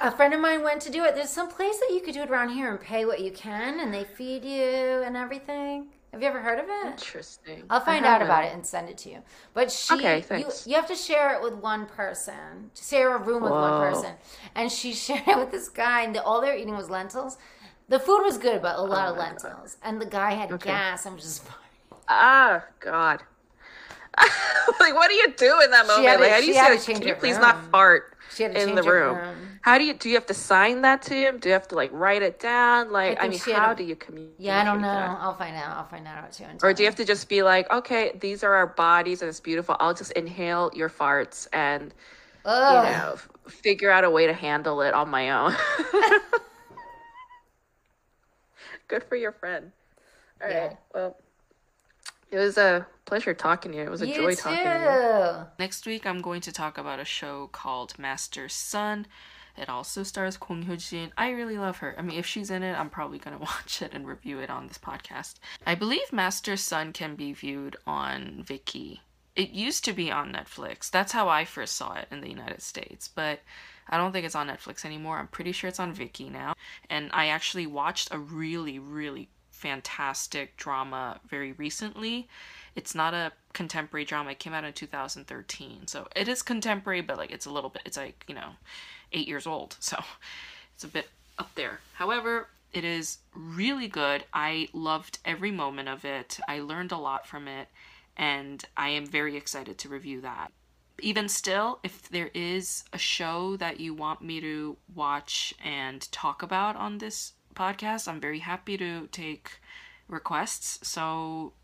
a 0.00 0.10
friend 0.10 0.34
of 0.34 0.40
mine 0.40 0.64
went 0.64 0.82
to 0.82 0.90
do 0.90 1.04
it. 1.04 1.14
There's 1.14 1.30
some 1.30 1.48
place 1.48 1.78
that 1.78 1.94
you 1.94 2.00
could 2.00 2.14
do 2.14 2.22
it 2.22 2.30
around 2.30 2.48
here 2.48 2.68
and 2.68 2.80
pay 2.80 3.04
what 3.04 3.20
you 3.20 3.30
can, 3.30 3.78
and 3.78 3.94
they 3.94 4.02
feed 4.02 4.44
you 4.44 5.04
and 5.04 5.16
everything. 5.16 5.90
Have 6.12 6.20
you 6.20 6.28
ever 6.28 6.40
heard 6.42 6.58
of 6.58 6.66
it? 6.68 6.86
interesting 6.88 7.62
I'll 7.70 7.80
find 7.80 8.04
out 8.04 8.20
about 8.20 8.44
it 8.44 8.52
and 8.52 8.66
send 8.66 8.90
it 8.90 8.98
to 8.98 9.10
you. 9.10 9.18
But 9.54 9.72
she, 9.72 9.94
Okay, 9.94 10.16
you, 10.18 10.22
thanks. 10.22 10.66
you 10.66 10.74
have 10.76 10.86
to 10.88 10.94
share 10.94 11.34
it 11.34 11.42
with 11.42 11.54
one 11.54 11.86
person. 11.86 12.70
to 12.74 12.84
Share 12.84 13.16
a 13.16 13.18
room 13.18 13.42
with 13.42 13.52
one 13.52 13.78
person, 13.78 14.14
and 14.54 14.70
she 14.70 14.92
shared 15.06 15.26
it 15.26 15.38
with 15.38 15.50
this 15.50 15.70
guy, 15.70 16.02
and 16.02 16.14
all 16.18 16.42
they 16.42 16.48
were 16.48 16.56
eating 16.56 16.76
was 16.76 16.90
lentils. 16.90 17.38
The 17.88 17.98
food 17.98 18.22
was 18.22 18.36
good, 18.36 18.60
but 18.60 18.78
a 18.78 18.82
lot 18.82 19.08
of 19.08 19.14
Oh 19.14 19.20
God. 19.20 19.42
lentils, 19.42 19.76
and 19.82 20.00
the 20.00 20.06
guy 20.06 20.32
had 20.32 20.50
Okay. 20.52 20.68
gas 20.70 21.06
and 21.06 21.14
was 21.14 21.24
just. 21.24 21.46
ah 22.08 22.62
god 22.80 23.20
like 24.80 24.94
what 24.94 25.08
do 25.08 25.14
you 25.14 25.32
do 25.38 25.60
in 25.64 25.70
that 25.70 25.86
moment 25.86 26.20
like 26.20 26.30
how 26.30 26.40
do 26.40 26.46
you 26.46 26.52
say 26.52 26.76
can 26.92 27.00
you 27.00 27.14
please 27.14 27.32
room. 27.34 27.40
not 27.40 27.70
fart 27.70 28.16
She 28.34 28.42
had 28.42 28.52
to 28.54 28.60
in 28.60 28.74
the 28.74 28.82
room. 28.82 29.16
room. 29.16 29.51
How 29.62 29.78
do 29.78 29.84
you 29.84 29.94
do 29.94 30.08
you 30.08 30.14
have 30.16 30.26
to 30.26 30.34
sign 30.34 30.82
that 30.82 31.02
to 31.02 31.14
him 31.14 31.38
do 31.38 31.48
you 31.48 31.52
have 31.52 31.66
to 31.68 31.74
like 31.74 31.90
write 31.92 32.20
it 32.22 32.38
down 32.38 32.90
like 32.92 33.16
i, 33.18 33.28
think 33.28 33.46
mean 33.46 33.56
how 33.56 33.70
to- 33.70 33.76
do 33.82 33.84
you 33.88 33.96
communicate 33.96 34.34
Yeah, 34.38 34.60
I 34.60 34.64
don't 34.64 34.80
know. 34.82 34.88
that? 34.88 35.18
I'll 35.20 35.34
find 35.36 35.56
out. 35.56 35.76
I'll 35.76 35.86
find 35.86 36.06
out 36.06 36.30
too. 36.32 36.44
or 36.62 36.72
do 36.74 36.82
you 36.82 36.88
have 36.88 36.96
to 36.96 37.04
just 37.04 37.28
be 37.28 37.42
like 37.42 37.70
okay 37.72 38.12
these 38.20 38.42
are 38.44 38.52
our 38.54 38.66
bodies 38.66 39.22
and 39.22 39.28
it's 39.28 39.40
beautiful 39.40 39.76
i'll 39.80 39.94
just 39.94 40.12
inhale 40.12 40.70
your 40.74 40.88
farts 40.90 41.46
and 41.52 41.94
you 42.44 42.50
know, 42.50 43.12
f- 43.14 43.28
figure 43.46 43.88
out 43.90 44.02
a 44.02 44.10
way 44.10 44.26
to 44.26 44.32
handle 44.32 44.82
it 44.82 44.94
on 44.94 45.08
my 45.08 45.30
own. 45.30 45.54
Good 48.88 49.04
for 49.04 49.16
your 49.16 49.30
friend. 49.30 49.70
All 50.40 50.48
right. 50.48 50.56
Yeah. 50.56 50.72
Well, 50.94 51.16
it 52.30 52.38
was 52.38 52.58
a 52.58 52.86
pleasure 53.04 53.32
talking 53.32 53.72
to 53.72 53.78
you. 53.78 53.84
It 53.84 53.90
was 53.90 54.02
a 54.02 54.08
you 54.08 54.14
joy 54.16 54.30
too. 54.30 54.36
talking 54.42 54.64
to 54.64 55.38
you. 55.40 55.46
Next 55.58 55.86
week, 55.86 56.04
I'm 56.06 56.20
going 56.20 56.40
to 56.42 56.52
talk 56.52 56.78
about 56.78 56.98
a 57.00 57.04
show 57.04 57.48
called 57.52 57.96
Master 57.98 58.48
Sun. 58.48 59.06
It 59.56 59.68
also 59.68 60.02
stars 60.02 60.36
Kong 60.36 60.62
Hyo-jin. 60.62 61.12
I 61.16 61.30
really 61.30 61.58
love 61.58 61.78
her. 61.78 61.94
I 61.98 62.02
mean, 62.02 62.18
if 62.18 62.26
she's 62.26 62.50
in 62.50 62.62
it, 62.62 62.78
I'm 62.78 62.90
probably 62.90 63.18
to 63.18 63.38
watch 63.40 63.82
it 63.82 63.92
and 63.92 64.06
review 64.06 64.38
it 64.38 64.50
on 64.50 64.66
this 64.66 64.78
podcast. 64.78 65.34
I 65.66 65.74
believe 65.74 66.12
Master 66.12 66.56
Sun 66.56 66.92
can 66.92 67.14
be 67.14 67.32
viewed 67.32 67.76
on 67.86 68.44
Viki. 68.46 69.00
It 69.34 69.50
used 69.50 69.84
to 69.86 69.92
be 69.92 70.10
on 70.10 70.32
Netflix. 70.32 70.90
That's 70.90 71.12
how 71.12 71.28
I 71.28 71.44
first 71.44 71.76
saw 71.76 71.94
it 71.94 72.08
in 72.10 72.20
the 72.20 72.28
United 72.28 72.60
States, 72.60 73.08
but 73.08 73.40
I 73.88 73.96
don't 73.96 74.12
think 74.12 74.26
it's 74.26 74.34
on 74.34 74.48
Netflix 74.48 74.84
anymore. 74.84 75.18
I'm 75.18 75.28
pretty 75.28 75.52
sure 75.52 75.68
it's 75.68 75.80
on 75.80 75.94
Viki 75.94 76.30
now. 76.30 76.54
And 76.90 77.10
I 77.12 77.28
actually 77.28 77.66
watched 77.66 78.12
a 78.12 78.18
really, 78.18 78.78
really 78.78 79.28
fantastic 79.50 80.56
drama 80.56 81.20
very 81.28 81.52
recently. 81.52 82.28
It's 82.74 82.94
not 82.94 83.14
a 83.14 83.32
contemporary 83.52 84.04
drama. 84.04 84.30
It 84.30 84.38
came 84.38 84.52
out 84.52 84.64
in 84.64 84.72
2013. 84.72 85.86
So 85.86 86.08
it 86.16 86.28
is 86.28 86.42
contemporary, 86.42 87.00
but 87.00 87.16
like 87.16 87.30
it's 87.30 87.46
a 87.46 87.50
little 87.50 87.70
bit, 87.70 87.82
it's 87.84 87.96
like, 87.96 88.24
you 88.28 88.34
know, 88.34 88.50
eight 89.12 89.28
years 89.28 89.46
old. 89.46 89.76
So 89.80 89.98
it's 90.74 90.84
a 90.84 90.88
bit 90.88 91.08
up 91.38 91.54
there. 91.54 91.80
However, 91.94 92.48
it 92.72 92.84
is 92.84 93.18
really 93.34 93.88
good. 93.88 94.24
I 94.32 94.68
loved 94.72 95.18
every 95.24 95.50
moment 95.50 95.88
of 95.88 96.04
it. 96.04 96.38
I 96.48 96.60
learned 96.60 96.92
a 96.92 96.98
lot 96.98 97.26
from 97.26 97.48
it. 97.48 97.68
And 98.16 98.64
I 98.76 98.90
am 98.90 99.06
very 99.06 99.36
excited 99.36 99.78
to 99.78 99.88
review 99.88 100.20
that. 100.22 100.52
Even 101.00 101.28
still, 101.28 101.80
if 101.82 102.08
there 102.08 102.30
is 102.34 102.84
a 102.92 102.98
show 102.98 103.56
that 103.56 103.80
you 103.80 103.94
want 103.94 104.22
me 104.22 104.40
to 104.40 104.76
watch 104.94 105.54
and 105.64 106.10
talk 106.12 106.42
about 106.42 106.76
on 106.76 106.98
this 106.98 107.32
podcast, 107.54 108.08
I'm 108.08 108.20
very 108.20 108.38
happy 108.40 108.76
to 108.76 109.08
take 109.08 109.60
requests. 110.08 110.86
So 110.86 111.54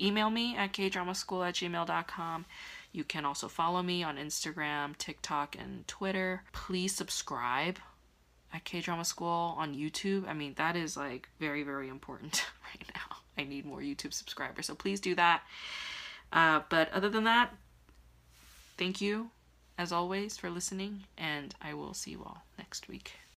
email 0.00 0.30
me 0.30 0.56
at 0.56 0.72
kdramaschool 0.72 1.46
at 1.46 1.54
gmail.com. 1.54 2.46
You 2.92 3.04
can 3.04 3.24
also 3.24 3.48
follow 3.48 3.82
me 3.82 4.02
on 4.02 4.16
Instagram, 4.16 4.96
TikTok, 4.96 5.56
and 5.58 5.86
Twitter. 5.86 6.42
Please 6.52 6.94
subscribe 6.94 7.78
at 8.52 8.64
K 8.64 8.80
Drama 8.80 9.04
School 9.04 9.54
on 9.58 9.74
YouTube. 9.74 10.26
I 10.26 10.32
mean, 10.32 10.54
that 10.56 10.76
is 10.76 10.96
like 10.96 11.28
very, 11.38 11.62
very 11.62 11.88
important 11.88 12.44
right 12.64 12.84
now. 12.94 13.16
I 13.36 13.44
need 13.44 13.66
more 13.66 13.80
YouTube 13.80 14.12
subscribers, 14.12 14.66
so 14.66 14.74
please 14.74 15.00
do 15.00 15.14
that. 15.14 15.42
Uh, 16.32 16.60
but 16.68 16.92
other 16.92 17.08
than 17.08 17.24
that, 17.24 17.54
thank 18.76 19.00
you 19.00 19.30
as 19.78 19.92
always 19.92 20.36
for 20.36 20.50
listening, 20.50 21.04
and 21.16 21.54
I 21.62 21.74
will 21.74 21.94
see 21.94 22.12
you 22.12 22.24
all 22.24 22.42
next 22.58 22.88
week. 22.88 23.12